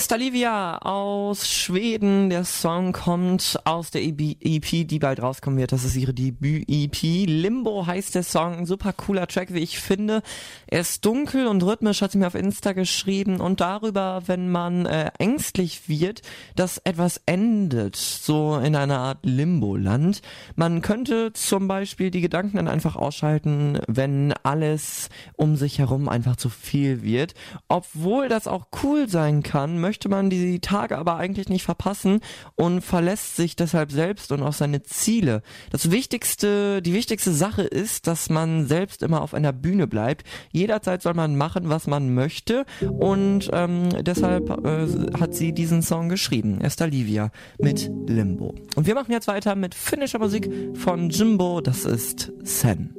Stalivia 0.09 0.79
ao 0.81 1.08
aus 1.29 1.47
Schweden. 1.47 2.31
Der 2.31 2.43
Song 2.43 2.91
kommt 2.91 3.59
aus 3.63 3.91
der 3.91 4.01
EP, 4.01 4.35
EP, 4.41 4.87
die 4.87 4.97
bald 4.97 5.21
rauskommen 5.21 5.59
wird. 5.59 5.71
Das 5.71 5.83
ist 5.83 5.95
ihre 5.95 6.11
Debüt-EP. 6.11 7.27
Limbo 7.27 7.85
heißt 7.85 8.15
der 8.15 8.23
Song. 8.23 8.65
Super 8.65 8.93
cooler 8.93 9.27
Track, 9.27 9.53
wie 9.53 9.59
ich 9.59 9.77
finde. 9.77 10.23
Er 10.65 10.79
ist 10.79 11.05
dunkel 11.05 11.45
und 11.45 11.61
rhythmisch, 11.61 12.01
hat 12.01 12.13
sie 12.13 12.17
mir 12.17 12.25
auf 12.25 12.33
Insta 12.33 12.73
geschrieben. 12.73 13.41
Und 13.41 13.61
darüber, 13.61 14.23
wenn 14.25 14.49
man 14.49 14.87
äh, 14.87 15.11
ängstlich 15.19 15.87
wird, 15.87 16.23
dass 16.55 16.79
etwas 16.79 17.21
endet. 17.27 17.95
So 17.95 18.57
in 18.57 18.75
einer 18.75 18.97
Art 18.97 19.19
Limbo-Land. 19.21 20.23
Man 20.55 20.81
könnte 20.81 21.31
zum 21.33 21.67
Beispiel 21.67 22.09
die 22.09 22.21
Gedanken 22.21 22.57
dann 22.57 22.67
einfach 22.67 22.95
ausschalten, 22.95 23.77
wenn 23.85 24.33
alles 24.41 25.09
um 25.35 25.57
sich 25.57 25.77
herum 25.77 26.09
einfach 26.09 26.37
zu 26.37 26.49
viel 26.49 27.03
wird. 27.03 27.35
Obwohl 27.67 28.29
das 28.29 28.47
auch 28.47 28.69
cool 28.81 29.07
sein 29.07 29.43
kann, 29.43 29.79
möchte 29.79 30.09
man 30.09 30.31
die 30.31 30.59
Tage 30.59 30.97
aber 30.97 31.18
eigentlich 31.19 31.49
nicht 31.49 31.63
verpassen 31.63 32.21
und 32.55 32.81
verlässt 32.81 33.35
sich 33.35 33.55
deshalb 33.55 33.91
selbst 33.91 34.31
und 34.31 34.41
auch 34.41 34.53
seine 34.53 34.83
Ziele. 34.83 35.41
Das 35.71 35.91
wichtigste, 35.91 36.81
die 36.81 36.93
wichtigste 36.93 37.33
Sache 37.33 37.63
ist, 37.63 38.07
dass 38.07 38.29
man 38.29 38.67
selbst 38.67 39.03
immer 39.03 39.21
auf 39.21 39.33
einer 39.33 39.53
Bühne 39.53 39.87
bleibt. 39.87 40.25
Jederzeit 40.51 41.01
soll 41.01 41.13
man 41.13 41.35
machen, 41.35 41.69
was 41.69 41.87
man 41.87 42.13
möchte 42.13 42.65
und 42.81 43.49
ähm, 43.53 43.89
deshalb 44.01 44.49
äh, 44.65 44.87
hat 45.19 45.35
sie 45.35 45.53
diesen 45.53 45.81
Song 45.81 46.09
geschrieben. 46.09 46.61
Esther 46.61 46.87
Livia 46.87 47.31
mit 47.59 47.91
Limbo. 48.07 48.55
Und 48.75 48.87
wir 48.87 48.95
machen 48.95 49.11
jetzt 49.11 49.27
weiter 49.27 49.55
mit 49.55 49.75
finnischer 49.75 50.19
Musik 50.19 50.49
von 50.75 51.09
Jimbo. 51.09 51.61
Das 51.61 51.85
ist 51.85 52.31
Sen. 52.43 52.95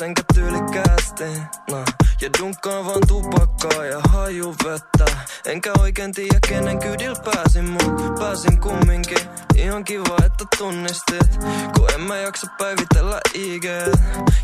enkä 0.00 0.22
tyylikkäästi. 0.34 1.24
No. 1.70 1.84
Ja 2.20 2.30
dunkkaan 2.38 2.86
vaan 2.86 3.00
tupakkaa 3.08 3.84
ja 3.84 4.00
haju 4.08 4.56
vettä. 4.64 5.04
Enkä 5.46 5.72
oikein 5.78 6.12
tiedä 6.12 6.38
kenen 6.48 6.78
kyydil 6.78 7.16
pääsin, 7.24 7.64
mut 7.64 8.18
pääsin 8.18 8.60
kumminkin. 8.60 9.18
Ihan 9.54 9.84
kiva, 9.84 10.16
että 10.24 10.44
tunnistit, 10.58 11.38
kun 11.76 11.90
en 11.94 12.00
mä 12.00 12.16
jaksa 12.16 12.46
päivitellä 12.58 13.20
IG. 13.34 13.64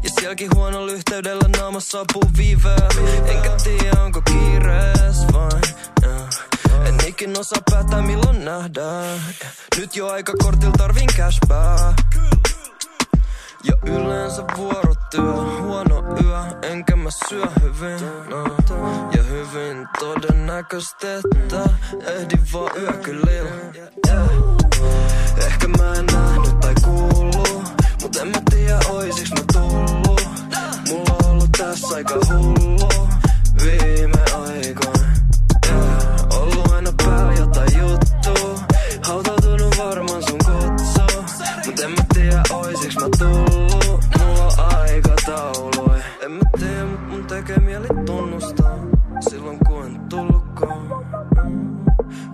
Ja 0.03 0.11
sielläkin 0.19 0.51
huonolla 0.55 0.93
yhteydellä 0.93 1.49
naama 1.59 1.81
saapuu 1.81 2.25
viiveellä. 2.37 3.11
Enkä 3.27 3.51
tiedä 3.65 4.03
onko 4.03 4.23
kiirees 4.23 5.27
vain. 5.33 5.63
En 6.87 6.95
ikin 7.07 7.39
osaa 7.41 7.63
päättää 7.71 8.03
milloin 8.03 8.45
nähdään. 8.45 9.21
Nyt 9.77 9.97
jo 9.97 10.09
aika 10.09 10.33
kortil 10.43 10.71
tarvin 10.71 11.09
cashback. 11.17 12.15
Ja 13.65 13.73
yleensä 13.87 14.45
vuorotyö, 14.57 15.33
huono 15.63 16.05
yö, 16.25 16.71
enkä 16.71 16.97
mä 16.97 17.11
syö 17.29 17.47
hyvin. 17.63 18.07
No. 18.31 18.45
Ja 19.17 19.23
hyvin 19.23 19.89
todennäköistä, 19.99 21.07
että 21.15 21.71
ehdin 22.07 22.47
vaan 22.53 22.77
yökylillä. 22.83 23.51
Yeah. 23.75 24.29
Ehkä 25.47 25.69
mä 25.69 25.95
en 25.95 26.07
nähnyt 26.07 26.61
tai 26.61 26.75
kuullut, 26.85 27.63
mut 28.03 28.17
en 28.17 28.29
mä 28.29 28.39
tiedä 28.51 28.79
oisiks 28.89 29.31
mä 29.31 29.45
tullut. 29.53 30.29
Mulla 30.89 31.17
on 31.25 31.31
ollut 31.31 31.51
tässä 31.59 31.95
aika 31.95 32.15
hullu 32.29 32.94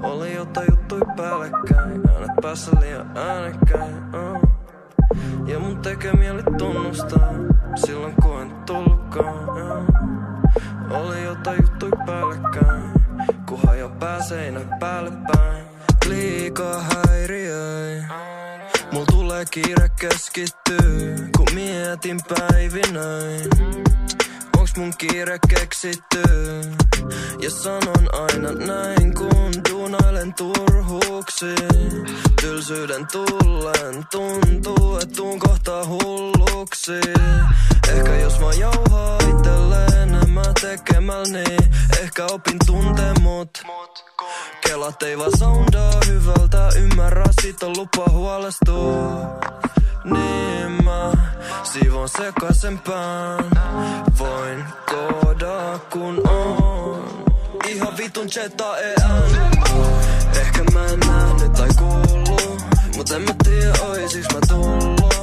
Oli 0.02 0.34
jotain 0.34 0.66
juttui 0.70 1.00
päällekkäin, 1.16 2.08
äänet 2.10 2.30
päässä 2.42 2.70
liian 2.80 3.18
äänekkäin. 3.18 3.94
Mm. 3.94 5.48
Ja 5.48 5.58
mun 5.58 5.78
tekee 5.78 6.12
mieli 6.12 6.42
tunnustaa, 6.58 7.32
silloin 7.74 8.14
kun 8.22 8.42
en 8.42 8.52
tullutkaan. 8.66 9.44
Mm. 9.44 10.92
Oli 10.92 11.24
jotain 11.24 11.62
juttui 11.62 11.90
päällekkäin, 12.06 12.82
kunhan 13.46 13.78
jo 13.78 13.88
pääseinä 13.88 14.60
päälle 14.80 15.10
päin. 15.10 15.64
Liikaa 16.08 16.80
häiriöi. 16.80 18.02
Mulla 18.92 19.06
tulee 19.06 19.44
kiire 19.50 19.90
keskittyy, 20.00 21.16
kun 21.36 21.46
mietin 21.54 22.20
päivinöin. 22.28 23.48
Onks 24.58 24.76
mun 24.76 24.92
kiire 24.98 25.38
keksitty? 25.48 26.22
Ja 27.42 27.50
sanon 27.50 28.08
aina 28.12 28.52
näin, 28.52 29.14
kun 29.14 29.52
duunailen 29.70 30.34
turhuuksiin. 30.34 32.06
Tylsyyden 32.40 33.06
tullen 33.12 34.06
tuntuu, 34.10 34.98
et 35.02 35.12
tuun 35.16 35.38
kohta 35.38 35.86
hulluksi. 35.86 37.00
Ehkä 37.88 38.16
jos 38.16 38.40
mä 38.40 38.52
jauhaa 38.52 39.18
itselleen 39.18 39.90
tekemällä, 40.60 41.38
niin 41.38 41.74
ehkä 42.02 42.26
opin 42.26 42.56
tuntemut. 42.66 43.50
Kelat 44.66 45.02
ei 45.02 45.18
vaan 45.18 45.38
soundaa 45.38 46.00
hyvältä, 46.06 46.68
ymmärrä, 46.76 47.24
sit 47.42 47.62
on 47.62 47.72
lupa 47.76 48.04
huolestua. 48.10 49.40
Mä 50.04 51.12
siivon 51.62 52.08
sekaisen 52.08 52.78
pään, 52.78 53.44
voin 54.18 54.64
koodaa 54.90 55.78
kun 55.78 56.28
on. 56.28 57.24
Ihan 57.68 57.96
vitun 57.96 58.28
jetta 58.36 58.78
EN. 58.78 58.96
Ehkä 60.40 60.64
mä 60.72 60.86
en 60.86 61.00
nähnyt 61.00 61.52
tai 61.52 61.68
kuullut, 61.78 62.64
mut 62.96 63.10
en 63.10 63.22
mä 63.22 63.34
tiedä 63.44 63.72
oisiks 63.82 64.26
mä 64.34 64.40
tullut. 64.48 65.14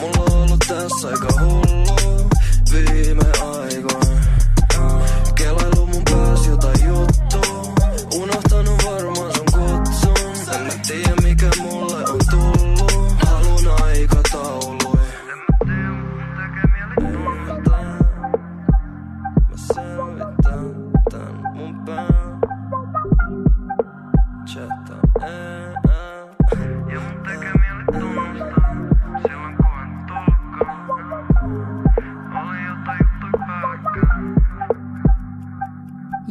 Mulla 0.00 0.22
on 0.22 0.32
ollut 0.32 0.64
tässä 0.68 1.08
aika 1.08 1.28
hullu 1.40 2.28
viime 2.72 3.24
aikoina. 3.40 4.20
Kelailu 5.34 5.86
mun 5.86 6.02
pääs 6.04 6.46
jotain 6.46 6.86
juttu, 6.86 7.23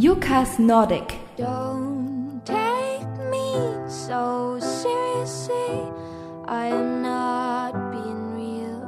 Jukas 0.03 0.59
Nordic. 0.59 1.17
Don't 1.38 2.41
take 2.43 3.07
me 3.32 3.56
so 3.88 4.59
seriously. 4.59 5.80
I 6.45 6.65
am 6.65 7.01
not 7.01 7.72
being 7.90 8.35
real. 8.35 8.83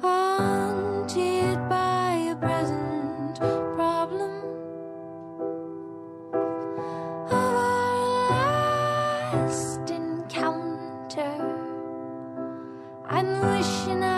Haunted 0.00 1.58
by 1.68 2.32
a 2.32 2.36
present 2.36 3.36
problem. 3.76 4.32
Of 6.32 7.32
our 7.32 8.30
last 8.30 9.90
encounter. 9.90 11.36
I'm 13.10 13.30
wishing 13.52 14.02
I 14.02 14.13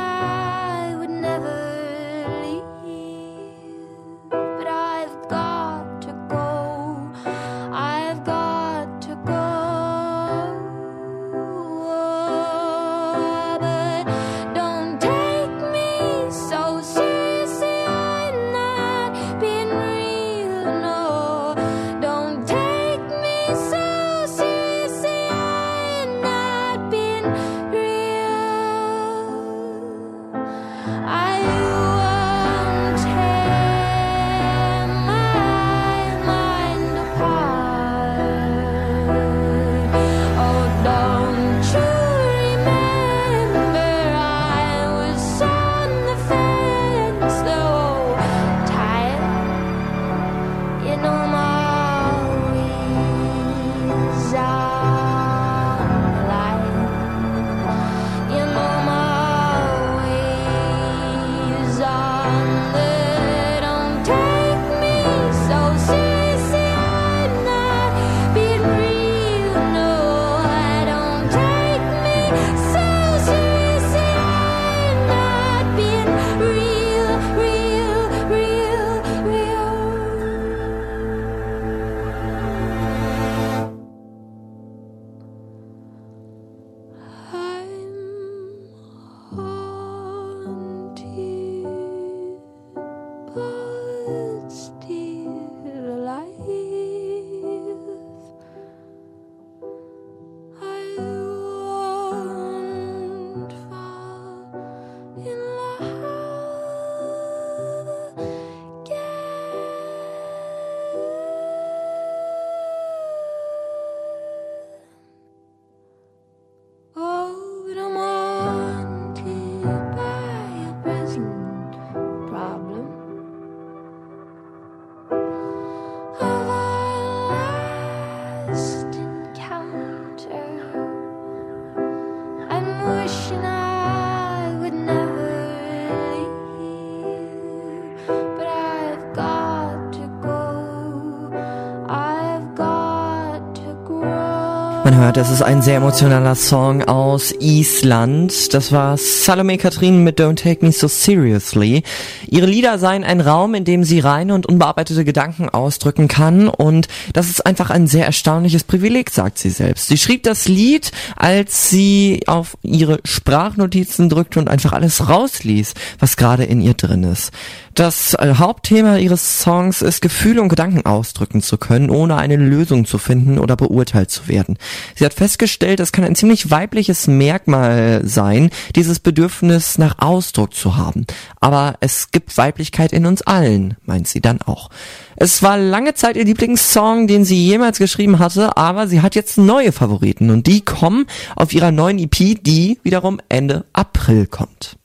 Es 145.17 145.31
ist 145.31 145.41
ein 145.41 145.63
sehr 145.63 145.79
emotionaler 145.79 146.35
Song 146.35 146.83
aus 146.83 147.33
Island. 147.41 148.53
Das 148.53 148.71
war 148.71 148.99
Salome 148.99 149.57
Katrin 149.57 150.05
mit 150.05 150.21
Don't 150.21 150.35
Take 150.35 150.63
Me 150.63 150.73
So 150.73 150.89
Seriously. 150.89 151.85
Ihre 152.27 152.45
Lieder 152.45 152.79
seien 152.79 153.03
ein 153.03 153.23
Raum, 153.23 153.55
in 153.55 153.65
dem 153.65 153.83
sie 153.83 154.01
reine 154.01 154.35
und 154.35 154.45
unbearbeitete 154.45 155.07
Gedanken 155.07 155.49
ausdrücken 155.49 156.07
kann 156.07 156.49
und 156.49 156.89
das 157.15 157.31
ist 157.31 157.47
einfach 157.47 157.71
ein 157.71 157.87
sehr 157.87 158.05
erstaunliches 158.05 158.65
Privileg, 158.65 159.09
sagt 159.09 159.39
sie 159.39 159.49
selbst. 159.49 159.89
Sie 159.89 159.97
schrieb 159.97 160.23
das 160.25 160.49
Lied, 160.49 160.93
als 161.17 161.71
sie 161.71 162.21
auf 162.27 162.59
ihre 162.63 163.01
Sprachnotizen 163.05 164.11
drückte 164.11 164.39
und 164.39 164.49
einfach 164.51 164.75
alles 164.75 165.09
rausließ, 165.09 165.73
was 165.99 166.19
gerade 166.19 166.45
in 166.45 166.61
ihr 166.61 166.75
drin 166.75 167.05
ist. 167.05 167.33
Das 167.77 168.15
äh, 168.15 168.35
Hauptthema 168.37 168.97
ihres 168.97 169.41
Songs 169.41 169.83
ist, 169.83 170.01
Gefühle 170.01 170.43
und 170.43 170.49
Gedanken 170.49 170.87
ausdrücken 170.87 171.43
zu 171.43 171.59
können, 171.59 171.91
ohne 171.91 172.17
eine 172.17 172.37
Lösung 172.37 172.87
zu 172.87 172.97
finden 172.97 173.39
oder 173.39 173.55
beurteilt 173.55 174.11
zu 174.11 174.29
werden. 174.29 174.59
Sie 174.95 175.06
hat 175.07 175.15
festgestellt, 175.15 175.81
es 175.81 175.93
kann 175.93 176.05
ein 176.05 176.15
ziemlich 176.15 176.51
weibliches 176.51 177.07
Merkmal 177.07 178.03
sein, 178.05 178.51
dieses 178.75 179.01
Bedürfnis 179.01 179.79
nach 179.79 179.99
Ausdruck 179.99 180.55
zu 180.55 180.77
haben. 180.77 181.07
Aber 181.41 181.77
es 181.81 182.11
gibt 182.11 182.37
Weiblichkeit 182.37 182.93
in 182.93 183.07
uns 183.07 183.23
allen, 183.23 183.77
meint 183.85 184.09
sie 184.09 184.21
dann 184.21 184.43
auch. 184.43 184.69
Es 185.17 185.43
war 185.43 185.57
lange 185.57 185.95
Zeit 185.95 186.17
ihr 186.17 186.25
Lieblingssong, 186.25 187.07
den 187.07 187.25
sie 187.25 187.47
jemals 187.47 187.79
geschrieben 187.79 188.19
hatte, 188.19 188.57
aber 188.57 188.87
sie 188.87 189.01
hat 189.01 189.15
jetzt 189.15 189.39
neue 189.39 189.73
Favoriten 189.73 190.31
und 190.31 190.47
die 190.47 190.61
kommen 190.61 191.07
auf 191.35 191.55
ihrer 191.55 191.73
neuen 191.73 191.99
EP, 191.99 192.43
die 192.43 192.79
wiederum 192.83 193.21
Ende 193.29 193.65
April 193.73 194.27
kommt. 194.27 194.77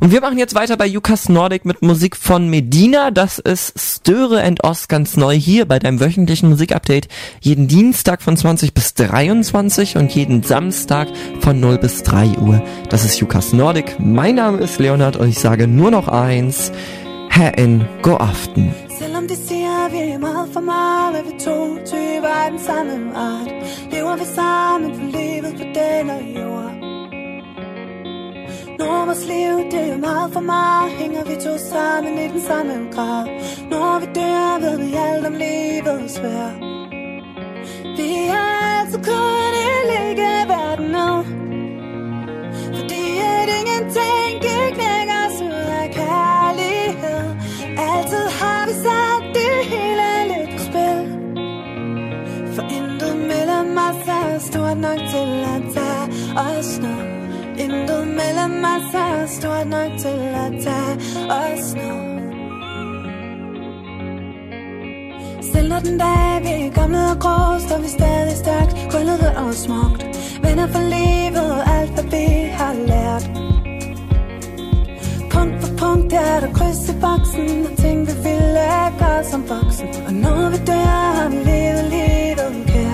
Und 0.00 0.12
wir 0.12 0.20
machen 0.20 0.38
jetzt 0.38 0.54
weiter 0.54 0.76
bei 0.76 0.86
Jukas 0.86 1.28
Nordic 1.28 1.64
mit 1.64 1.82
Musik 1.82 2.16
von 2.16 2.48
Medina. 2.48 3.10
Das 3.10 3.38
ist 3.38 3.74
Störe 3.78 4.42
and 4.42 4.64
Oz 4.64 4.88
ganz 4.88 5.16
neu 5.16 5.34
hier 5.34 5.66
bei 5.66 5.78
deinem 5.78 6.00
wöchentlichen 6.00 6.48
Musikupdate. 6.48 7.08
Jeden 7.40 7.68
Dienstag 7.68 8.22
von 8.22 8.36
20 8.36 8.74
bis 8.74 8.94
23 8.94 9.96
und 9.96 10.14
jeden 10.14 10.42
Samstag 10.42 11.08
von 11.40 11.60
0 11.60 11.78
bis 11.78 12.02
3 12.02 12.38
Uhr. 12.38 12.62
Das 12.90 13.04
ist 13.04 13.18
Jukas 13.18 13.52
Nordic. 13.52 13.96
Mein 13.98 14.36
Name 14.36 14.58
ist 14.58 14.78
Leonard 14.78 15.16
und 15.16 15.28
ich 15.28 15.38
sage 15.38 15.66
nur 15.66 15.90
noch 15.90 16.08
eins. 16.08 16.72
Herr 17.30 17.56
in 17.58 17.86
go 18.02 18.16
aften. 18.16 18.74
Selvom 18.98 19.28
de 19.28 19.36
siger, 19.36 19.88
vi 19.92 20.10
er 20.10 20.18
meget 20.18 20.48
for 20.52 20.60
meget, 20.60 21.12
hvad 21.12 21.22
vi 21.22 21.38
to 21.44 21.76
typer 21.84 22.28
er 22.28 22.50
den 22.50 22.58
samme 22.58 23.16
art 23.16 23.52
Lever 23.92 24.16
vi 24.16 24.24
sammen 24.34 24.94
for 24.94 25.04
livet 25.18 25.54
på 25.56 25.64
denne 25.74 26.14
jord 26.36 26.87
Når 28.78 29.04
vores 29.04 29.26
liv, 29.26 29.54
det 29.72 29.92
er 29.92 29.98
meget 29.98 30.32
for 30.32 30.40
mig 30.40 30.90
Hænger 30.98 31.24
vi 31.24 31.34
to 31.34 31.58
sammen 31.58 32.18
i 32.18 32.28
den 32.28 32.40
samme 32.40 32.74
grav. 32.94 33.24
Når 33.70 33.98
vi 34.00 34.06
dør, 34.18 34.58
ved 34.64 34.78
vi 34.78 34.94
alt 34.94 35.26
om 35.26 35.34
livets 35.44 36.22
værd. 36.22 36.54
Vi 37.96 38.08
er 38.38 38.46
altid 38.78 39.00
kun 39.10 39.52
i 39.64 39.70
ligge 39.90 40.32
verden 40.52 40.88
nu. 40.96 41.10
Fordi 42.78 43.04
at 43.32 43.48
ingenting 43.58 44.32
gik 44.44 44.72
knækker 44.76 45.18
os 45.26 45.38
ud 45.48 45.66
af 45.80 45.86
kærlighed. 46.00 47.24
Altid 47.92 48.24
har 48.40 48.62
vi 48.68 48.74
sat 48.84 49.22
det 49.36 49.54
hele 49.72 50.08
lidt 50.32 50.50
på 50.56 50.62
spil. 50.68 51.00
For 52.54 52.62
intet 52.78 53.16
mellem 53.30 53.78
os 53.86 54.08
er 54.08 54.38
stort 54.38 54.78
nok 54.86 55.00
til 55.12 55.30
at 55.54 55.62
tage 55.74 56.04
os 56.36 56.78
noget 56.78 57.17
Intet 57.64 58.06
mellem 58.18 58.64
os 58.74 58.94
er 58.94 59.26
stort 59.26 59.66
nok 59.66 59.92
til 59.98 60.20
at 60.44 60.52
tage 60.64 60.94
os 61.30 61.74
nu. 61.74 61.92
Selv 65.52 65.68
når 65.68 65.78
den 65.78 65.98
dag 65.98 66.40
vi 66.42 66.66
er 66.66 66.70
gamle 66.70 67.10
og 67.10 67.18
grå 67.20 67.58
Står 67.58 67.78
vi 67.78 67.88
stadig 67.88 68.36
stærkt, 68.36 68.72
krøllet 68.90 69.36
og 69.36 69.54
smukt. 69.54 70.02
Venner 70.42 70.66
for 70.66 70.82
livet, 70.96 71.52
alt 71.76 71.90
hvad 71.90 72.04
vi 72.14 72.26
har 72.60 72.74
lært. 72.90 73.24
Punkt 75.30 75.56
for 75.62 75.70
punkt 75.76 76.12
er 76.12 76.40
der 76.40 76.52
kryds 76.52 76.88
i 76.88 76.94
boksen 77.00 77.66
Og 77.66 77.76
ting 77.82 77.98
vi 78.08 78.12
ville 78.26 78.66
gøre 78.98 79.24
som 79.24 79.42
voksen. 79.48 79.88
Og 80.06 80.12
når 80.12 80.50
vi 80.50 80.56
dør 80.66 80.98
har 81.18 81.28
vi 81.28 81.36
levet 81.36 81.84
livet 81.96 82.66
kært 82.66 82.87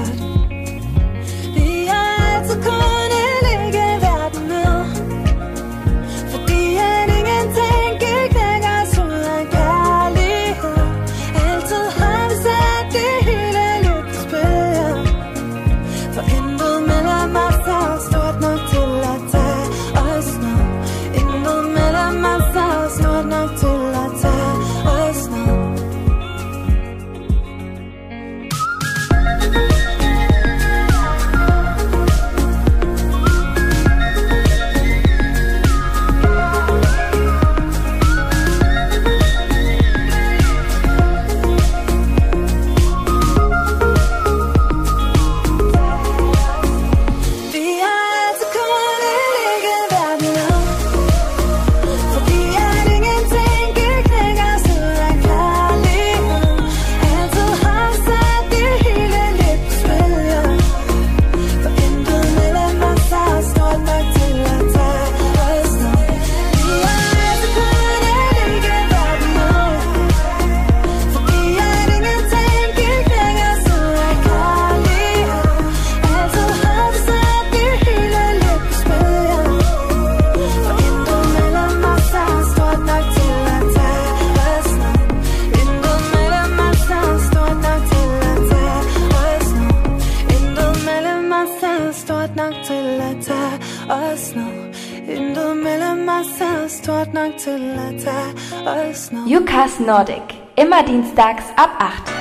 Jukas 99.27 99.81
Nordic. 99.81 100.35
Immer 100.55 100.83
dienstags 100.83 101.44
ab 101.57 101.70
8. 101.81 102.12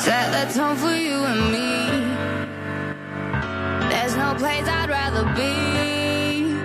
Set 0.00 0.32
the 0.32 0.52
tone 0.52 0.76
for 0.76 0.96
you 0.96 1.14
and 1.14 1.52
me. 1.52 1.86
There's 3.88 4.16
no 4.16 4.34
place 4.34 4.66
I'd 4.66 4.90
rather 4.90 5.24
be. 5.36 6.56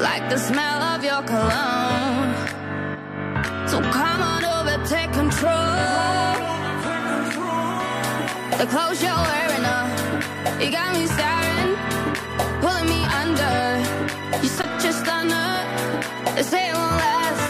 Like 0.00 0.28
the 0.30 0.38
smell 0.38 0.80
of 0.80 1.02
your 1.02 1.22
cologne. 1.22 2.34
So 3.66 3.80
come 3.80 4.22
on 4.22 4.44
over, 4.44 4.76
take 4.86 5.12
control. 5.12 5.74
The 8.58 8.66
clothes 8.66 9.02
you're 9.02 9.12
wearing, 9.12 9.64
uh, 9.64 9.93
you 10.60 10.70
got 10.70 10.90
me 10.96 11.06
staring, 11.06 11.72
pulling 12.62 12.88
me 12.94 13.02
under. 13.22 13.56
You're 14.42 14.56
such 14.62 14.84
a 14.90 14.92
stunner. 14.92 15.50
They 16.36 16.42
say 16.42 16.70
it 16.70 16.74
won't 16.74 16.96
last 17.06 17.44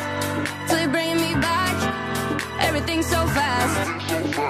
till 0.69 0.79
you're 0.81 0.91
me 1.27 1.35
back. 1.49 1.77
Everything's 2.61 3.07
so 3.07 3.27
fast, 3.39 3.75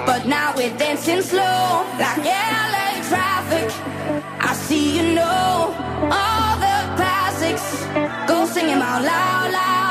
but 0.05 0.25
now 0.25 0.53
we're 0.55 0.75
dancing 0.77 1.21
slow 1.21 1.85
like 1.99 2.17
LA 2.19 2.87
traffic. 3.09 3.67
I 4.49 4.53
see 4.53 4.85
you 4.97 5.15
know 5.15 5.73
all 6.19 6.53
the 6.65 6.77
classics. 6.99 7.65
Go 8.29 8.45
sing 8.45 8.67
'em 8.73 8.81
out 8.81 9.01
loud, 9.11 9.51
loud, 9.59 9.84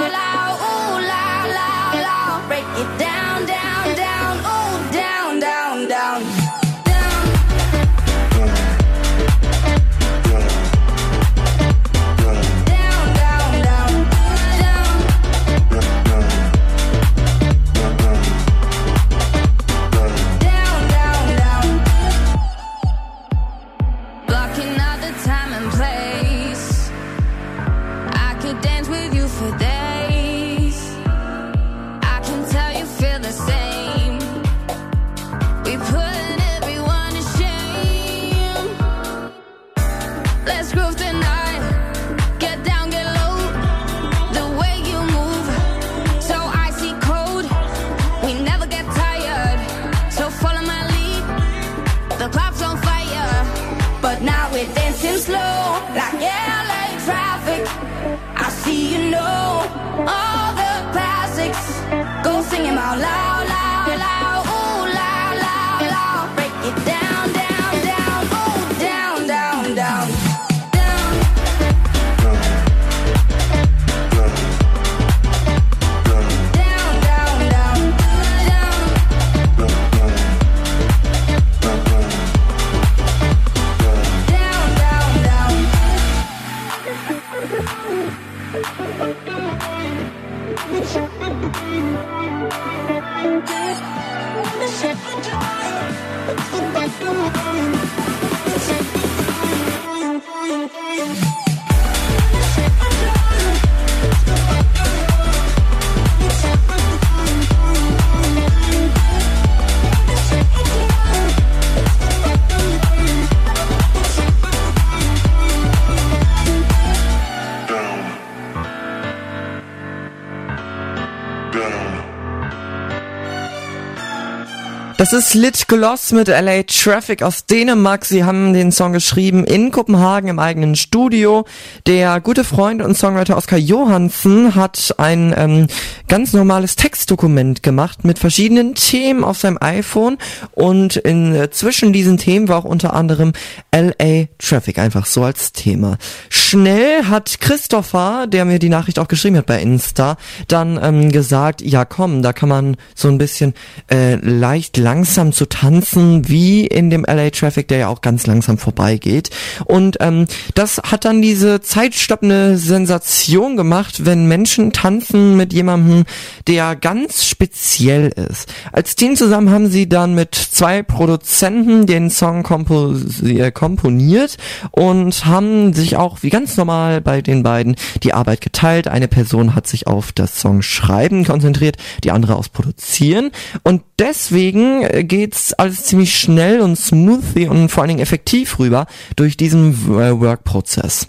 Das 125.05 125.13
ist 125.13 125.35
Lit 125.35 125.69
Gloss 125.69 126.13
mit 126.13 126.29
LA 126.29 126.63
Traffic 126.63 127.23
aus 127.23 127.45
Dänemark. 127.45 128.07
Sie 128.07 128.25
haben 128.25 128.55
den 128.55 128.73
Song 128.73 128.95
geschrieben 128.95 129.45
in 129.45 129.71
Kopenhagen 129.71 130.31
im 130.31 130.39
eigenen 130.39 130.77
Studio. 130.77 131.45
Der 131.87 132.23
gute 132.23 132.43
Freund 132.43 132.81
und 132.81 132.97
Songwriter 132.97 133.37
Oskar 133.37 133.59
Johansen 133.59 134.55
hat 134.55 134.95
ein 134.97 135.35
ähm, 135.37 135.67
ganz 136.09 136.33
normales 136.33 136.77
Textdokument 136.77 137.63
gemacht 137.63 138.07
mit 138.07 138.19
verschiedenen 138.19 138.77
Themen 138.77 139.25
auf 139.25 139.37
seinem 139.37 139.59
iPhone 139.61 140.17
und 140.53 140.97
in, 140.97 141.35
äh, 141.35 141.51
zwischen 141.51 141.93
diesen 141.93 142.17
Themen 142.17 142.49
war 142.49 142.57
auch 142.57 142.65
unter 142.65 142.95
anderem 142.95 143.35
LA 143.75 144.29
Traffic 144.39 144.79
einfach 144.79 145.05
so 145.05 145.23
als 145.23 145.53
Thema. 145.53 145.99
Schnell 146.31 147.05
hat 147.05 147.41
Christopher, 147.41 148.27
der 148.27 148.47
mir 148.47 148.59
die 148.59 148.71
Nachricht 148.71 148.99
auch 148.99 149.09
geschrieben 149.09 149.37
hat 149.37 149.45
bei 149.45 149.61
Insta, 149.61 150.17
dann 150.49 150.81
ähm, 150.83 151.13
gesagt, 151.13 151.61
ja 151.61 151.85
komm, 151.85 152.23
da 152.23 152.33
kann 152.33 152.49
man 152.49 152.79
so 152.95 153.09
ein 153.09 153.19
bisschen 153.19 153.53
äh, 153.91 154.15
leicht 154.15 154.79
langsam 154.95 155.33
zu 155.33 155.47
tanzen, 155.47 156.29
wie 156.29 156.69
in 156.69 156.89
dem 156.89 157.05
LA 157.05 157.31
Traffic, 157.31 157.67
der 157.67 157.79
ja 157.79 157.89
auch 157.89 158.01
ganz 158.01 158.29
langsam 158.29 158.59
vorbeigeht. 158.59 159.31
Und 159.65 159.97
ähm, 159.99 160.27
das 160.55 160.79
hat 160.85 161.05
dann 161.05 161.21
diese 161.21 161.61
zeitstoppende 161.61 162.57
Sensation 162.57 163.57
gemacht, 163.57 164.07
wenn 164.07 164.29
Menschen 164.29 164.73
tanzen 164.73 165.37
mit 165.37 165.53
jemandem, 165.53 166.05
der 166.47 166.77
ganz 166.77 167.27
speziell 167.27 168.13
ist. 168.31 168.53
Als 168.71 168.95
Team 168.95 169.17
zusammen 169.17 169.51
haben 169.51 169.67
sie 169.67 169.89
dann 169.89 170.15
mit 170.15 170.37
zwei 170.37 170.85
Produzenten 170.85 171.87
den 171.87 172.09
Song 172.09 172.45
kompo 172.45 172.95
äh, 173.25 173.51
komponiert 173.51 174.37
und 174.71 175.27
haben 175.27 175.73
sich 175.73 175.97
auch 175.97 176.23
wie 176.23 176.31
ganz 176.31 176.57
normal 176.57 177.01
bei 177.01 177.21
den 177.21 177.43
beiden 177.43 177.75
die 178.05 178.15
Arbeit 178.15 178.41
geteilt. 178.41 178.87
Eine 178.87 179.09
Person 179.09 179.57
hat 179.57 179.67
sich 179.67 179.89
auf 179.89 180.13
das 180.13 180.39
Songschreiben 180.39 181.25
konzentriert, 181.25 181.79
die 182.05 182.13
andere 182.13 182.37
aufs 182.37 182.49
Produzieren 182.49 183.33
und 183.65 183.83
deswegen 183.99 184.74
äh, 184.83 185.05
geht's 185.05 185.53
alles 185.55 185.85
ziemlich 185.85 186.19
schnell 186.19 186.61
und 186.61 186.77
smoothly 186.77 187.49
und 187.49 187.69
vor 187.69 187.83
allen 187.83 187.89
Dingen 187.89 188.01
effektiv 188.01 188.59
rüber 188.59 188.87
durch 189.17 189.37
diesen 189.37 189.73
äh, 189.73 190.21
Workprozess. 190.21 191.09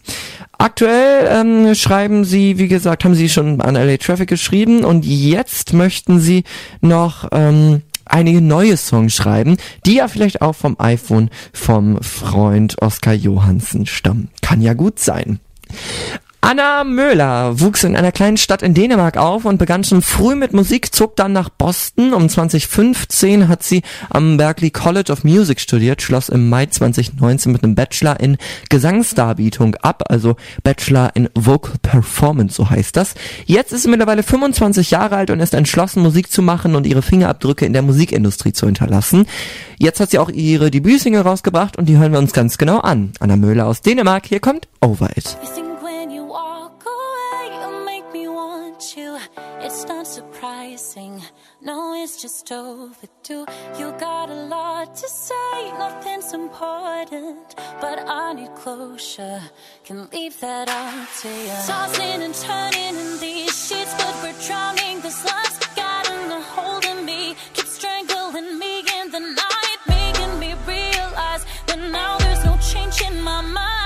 Aktuell 0.57 1.27
ähm, 1.29 1.75
schreiben 1.75 2.23
sie, 2.23 2.57
wie 2.57 2.67
gesagt, 2.67 3.03
haben 3.03 3.15
sie 3.15 3.29
schon 3.29 3.61
an 3.61 3.75
LA 3.75 3.97
Traffic 3.97 4.29
geschrieben 4.29 4.85
und 4.85 5.05
jetzt 5.05 5.73
möchten 5.73 6.19
sie 6.19 6.43
noch 6.81 7.27
ähm, 7.31 7.81
einige 8.05 8.41
neue 8.41 8.77
Songs 8.77 9.13
schreiben, 9.13 9.57
die 9.85 9.95
ja 9.95 10.07
vielleicht 10.07 10.41
auch 10.41 10.53
vom 10.53 10.75
iPhone 10.79 11.29
vom 11.53 12.01
Freund 12.01 12.81
Oskar 12.81 13.13
Johansen 13.13 13.85
stammen. 13.85 14.29
Kann 14.41 14.61
ja 14.61 14.73
gut 14.73 14.99
sein. 14.99 15.39
Anna 16.45 16.83
Möhler 16.83 17.59
wuchs 17.59 17.83
in 17.83 17.95
einer 17.95 18.11
kleinen 18.11 18.37
Stadt 18.37 18.61
in 18.61 18.75
Dänemark 18.75 19.17
auf 19.17 19.45
und 19.45 19.57
begann 19.57 19.83
schon 19.83 20.03
früh 20.03 20.35
mit 20.35 20.53
Musik, 20.53 20.93
zog 20.93 21.15
dann 21.15 21.33
nach 21.33 21.49
Boston. 21.49 22.13
Um 22.13 22.29
2015 22.29 23.47
hat 23.47 23.63
sie 23.63 23.81
am 24.11 24.37
Berklee 24.37 24.69
College 24.69 25.11
of 25.11 25.23
Music 25.23 25.59
studiert, 25.59 26.03
schloss 26.03 26.29
im 26.29 26.47
Mai 26.47 26.67
2019 26.67 27.51
mit 27.51 27.63
einem 27.63 27.73
Bachelor 27.73 28.19
in 28.19 28.37
Gesangsdarbietung 28.69 29.73
ab, 29.77 30.03
also 30.07 30.35
Bachelor 30.61 31.15
in 31.15 31.29
Vocal 31.33 31.77
Performance, 31.81 32.53
so 32.53 32.69
heißt 32.69 32.95
das. 32.95 33.15
Jetzt 33.47 33.73
ist 33.73 33.81
sie 33.81 33.89
mittlerweile 33.89 34.21
25 34.21 34.91
Jahre 34.91 35.15
alt 35.15 35.31
und 35.31 35.39
ist 35.39 35.55
entschlossen, 35.55 36.03
Musik 36.03 36.31
zu 36.31 36.43
machen 36.43 36.75
und 36.75 36.85
ihre 36.85 37.01
Fingerabdrücke 37.01 37.65
in 37.65 37.73
der 37.73 37.81
Musikindustrie 37.81 38.53
zu 38.53 38.67
hinterlassen. 38.67 39.25
Jetzt 39.79 39.99
hat 39.99 40.11
sie 40.11 40.19
auch 40.19 40.29
ihre 40.29 40.69
Debütsingle 40.69 41.21
rausgebracht 41.21 41.75
und 41.75 41.89
die 41.89 41.97
hören 41.97 42.11
wir 42.11 42.19
uns 42.19 42.33
ganz 42.33 42.59
genau 42.59 42.81
an. 42.81 43.13
Anna 43.19 43.35
Möhler 43.35 43.65
aus 43.65 43.81
Dänemark, 43.81 44.27
hier 44.27 44.41
kommt 44.41 44.67
Over 44.79 45.09
It. 45.17 45.35
No, 51.65 51.95
it's 51.95 52.21
just 52.21 52.51
overdue. 52.51 53.43
You 53.79 53.91
got 53.97 54.29
a 54.29 54.35
lot 54.35 54.93
to 54.93 55.07
say, 55.09 55.71
nothing's 55.79 56.31
important. 56.31 57.55
But 57.81 58.07
I 58.07 58.33
need 58.33 58.53
closure, 58.53 59.41
can 59.83 60.07
leave 60.13 60.39
that 60.41 60.69
up 60.69 61.09
to 61.21 61.27
you. 61.27 61.57
Tossing 61.65 62.21
and 62.21 62.35
turning 62.35 62.95
in 63.03 63.19
these 63.19 63.67
sheets, 63.67 63.95
but 63.97 64.13
we're 64.21 64.39
drowning. 64.45 65.01
This 65.01 65.25
love's 65.25 65.57
gotten 65.75 66.31
a 66.33 66.41
hold 66.53 66.85
of 66.85 67.03
me, 67.03 67.35
keep 67.55 67.65
strangling 67.65 68.59
me 68.59 68.81
in 68.99 69.09
the 69.09 69.21
night, 69.21 69.79
making 69.87 70.37
me 70.37 70.53
realize 70.67 71.47
that 71.65 71.79
now 71.79 72.19
there's 72.19 72.45
no 72.45 72.55
change 72.57 73.01
in 73.01 73.19
my 73.23 73.41
mind. 73.41 73.84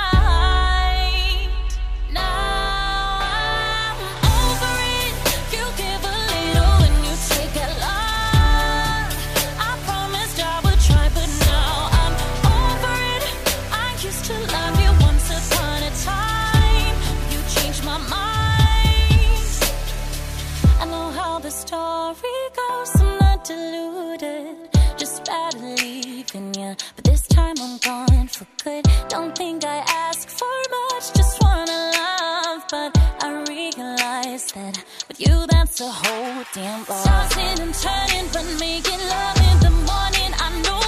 Leaving 26.39 26.61
you. 26.61 26.75
But 26.95 27.05
this 27.05 27.27
time 27.27 27.55
I'm 27.59 27.77
gone 27.79 28.27
for 28.27 28.47
good. 28.63 28.85
Don't 29.07 29.35
think 29.37 29.63
I 29.65 29.77
ask 29.87 30.29
for 30.29 30.45
much, 30.71 31.13
just 31.13 31.41
wanna 31.41 31.91
love. 31.97 32.63
But 32.69 32.97
I 33.21 33.43
realize 33.47 34.51
that 34.53 34.83
with 35.07 35.19
you, 35.19 35.45
that's 35.47 35.81
a 35.81 35.89
whole 35.89 36.43
damn 36.53 36.79
lot. 36.79 37.05
Tossing 37.05 37.59
and 37.65 37.73
turning, 37.73 38.27
but 38.33 38.45
making 38.59 38.99
love 38.99 39.37
in 39.51 39.59
the 39.65 39.73
morning. 39.89 40.31
I 40.45 40.49
know 40.65 40.81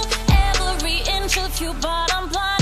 every 0.48 0.98
inch 1.16 1.38
of 1.38 1.60
you, 1.60 1.72
but 1.80 2.12
I'm 2.14 2.28
blinded 2.28 2.61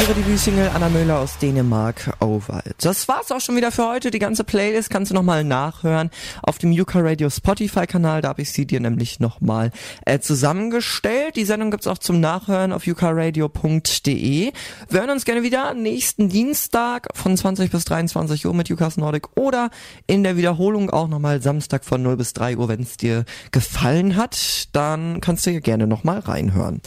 Ihre 0.00 0.14
Debütsingle 0.14 0.70
Anna 0.74 0.88
Müller 0.88 1.18
aus 1.18 1.36
Dänemark, 1.36 2.16
It. 2.64 2.76
Das 2.78 3.06
war's 3.06 3.30
auch 3.30 3.40
schon 3.40 3.54
wieder 3.56 3.70
für 3.70 3.86
heute. 3.86 4.10
Die 4.10 4.18
ganze 4.18 4.44
Playlist 4.44 4.88
kannst 4.88 5.10
du 5.10 5.14
nochmal 5.14 5.44
nachhören 5.44 6.08
auf 6.42 6.56
dem 6.56 6.72
Yuka 6.72 7.00
Radio 7.00 7.28
Spotify 7.28 7.86
Kanal. 7.86 8.22
Da 8.22 8.28
habe 8.28 8.40
ich 8.40 8.50
sie 8.50 8.64
dir 8.64 8.80
nämlich 8.80 9.20
nochmal 9.20 9.72
äh, 10.06 10.18
zusammengestellt. 10.18 11.36
Die 11.36 11.44
Sendung 11.44 11.70
gibt's 11.70 11.86
auch 11.86 11.98
zum 11.98 12.18
Nachhören 12.18 12.72
auf 12.72 12.86
yukaradio.de. 12.86 14.52
Wir 14.88 15.00
hören 15.00 15.10
uns 15.10 15.26
gerne 15.26 15.42
wieder 15.42 15.74
nächsten 15.74 16.30
Dienstag 16.30 17.08
von 17.14 17.36
20 17.36 17.70
bis 17.70 17.84
23 17.84 18.46
Uhr 18.46 18.54
mit 18.54 18.70
Yukas 18.70 18.96
Nordic 18.96 19.36
oder 19.36 19.68
in 20.06 20.24
der 20.24 20.38
Wiederholung 20.38 20.88
auch 20.88 21.08
nochmal 21.08 21.42
Samstag 21.42 21.84
von 21.84 22.02
0 22.02 22.16
bis 22.16 22.32
3 22.32 22.56
Uhr, 22.56 22.68
wenn 22.68 22.80
es 22.80 22.96
dir 22.96 23.26
gefallen 23.50 24.16
hat. 24.16 24.68
Dann 24.72 25.20
kannst 25.20 25.44
du 25.44 25.50
hier 25.50 25.60
gerne 25.60 25.86
nochmal 25.86 26.20
reinhören. 26.20 26.80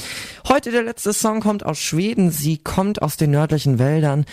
Heute 0.48 0.72
der 0.72 0.82
letzte 0.82 1.14
Song 1.14 1.42
kommt 1.42 1.64
aus 1.64 1.77
Schweden. 1.77 2.32
Sie 2.32 2.58
kommt 2.58 3.02
aus 3.03 3.17
den 3.17 3.32
nördlichen 3.32 3.80
Wäldern. 3.80 4.25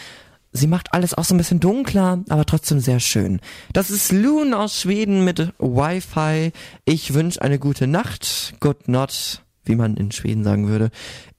Sie 0.52 0.66
macht 0.66 0.92
alles 0.92 1.14
auch 1.14 1.24
so 1.24 1.34
ein 1.34 1.38
bisschen 1.38 1.60
dunkler, 1.60 2.24
aber 2.28 2.44
trotzdem 2.44 2.80
sehr 2.80 2.98
schön. 2.98 3.40
Das 3.72 3.90
ist 3.90 4.10
Loon 4.10 4.52
aus 4.52 4.80
Schweden 4.80 5.24
mit 5.24 5.52
Wi-Fi. 5.58 6.52
Ich 6.84 7.14
wünsche 7.14 7.40
eine 7.42 7.58
gute 7.58 7.86
Nacht. 7.86 8.54
Good 8.58 8.88
not, 8.88 9.42
wie 9.64 9.76
man 9.76 9.96
in 9.96 10.10
Schweden 10.10 10.42
sagen 10.42 10.66
würde. 10.68 10.90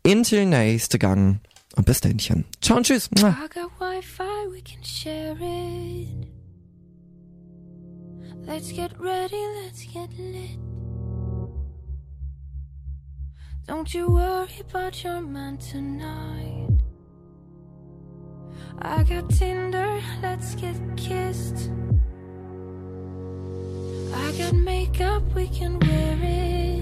Until 0.06 0.46
nächste 0.46 0.98
Gang. 0.98 1.42
Und 1.76 1.86
bis 1.86 2.02
dahin. 2.02 2.46
Ciao 2.62 2.78
und 2.78 2.86
tschüss. 2.86 3.10
Let's 8.44 8.74
get 8.74 8.92
ready, 9.00 9.36
let's 9.64 9.86
get 9.94 10.10
lit. 10.18 10.58
Don't 13.68 13.94
you 13.94 14.08
worry 14.08 14.60
about 14.60 15.04
your 15.04 15.22
man 15.22 15.58
tonight. 15.60 16.91
I 18.80 19.04
got 19.04 19.30
Tinder, 19.30 20.02
let's 20.22 20.56
get 20.56 20.76
kissed. 20.98 21.70
I 24.14 24.32
got 24.38 24.54
makeup, 24.54 25.24
we 25.36 25.48
can 25.48 25.80
wear 25.80 26.18
it. 26.22 26.82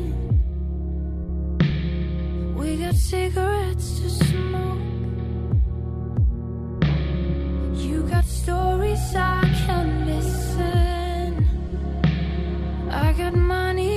We 2.57 2.77
got 2.77 2.95
cigarettes 2.95 3.99
to 3.99 4.09
smoke. 4.09 4.79
You 7.85 7.97
got 8.03 8.25
stories 8.25 9.15
I 9.15 9.41
can 9.65 9.87
listen. 10.05 11.29
I 12.91 13.13
got 13.13 13.33
money, 13.33 13.88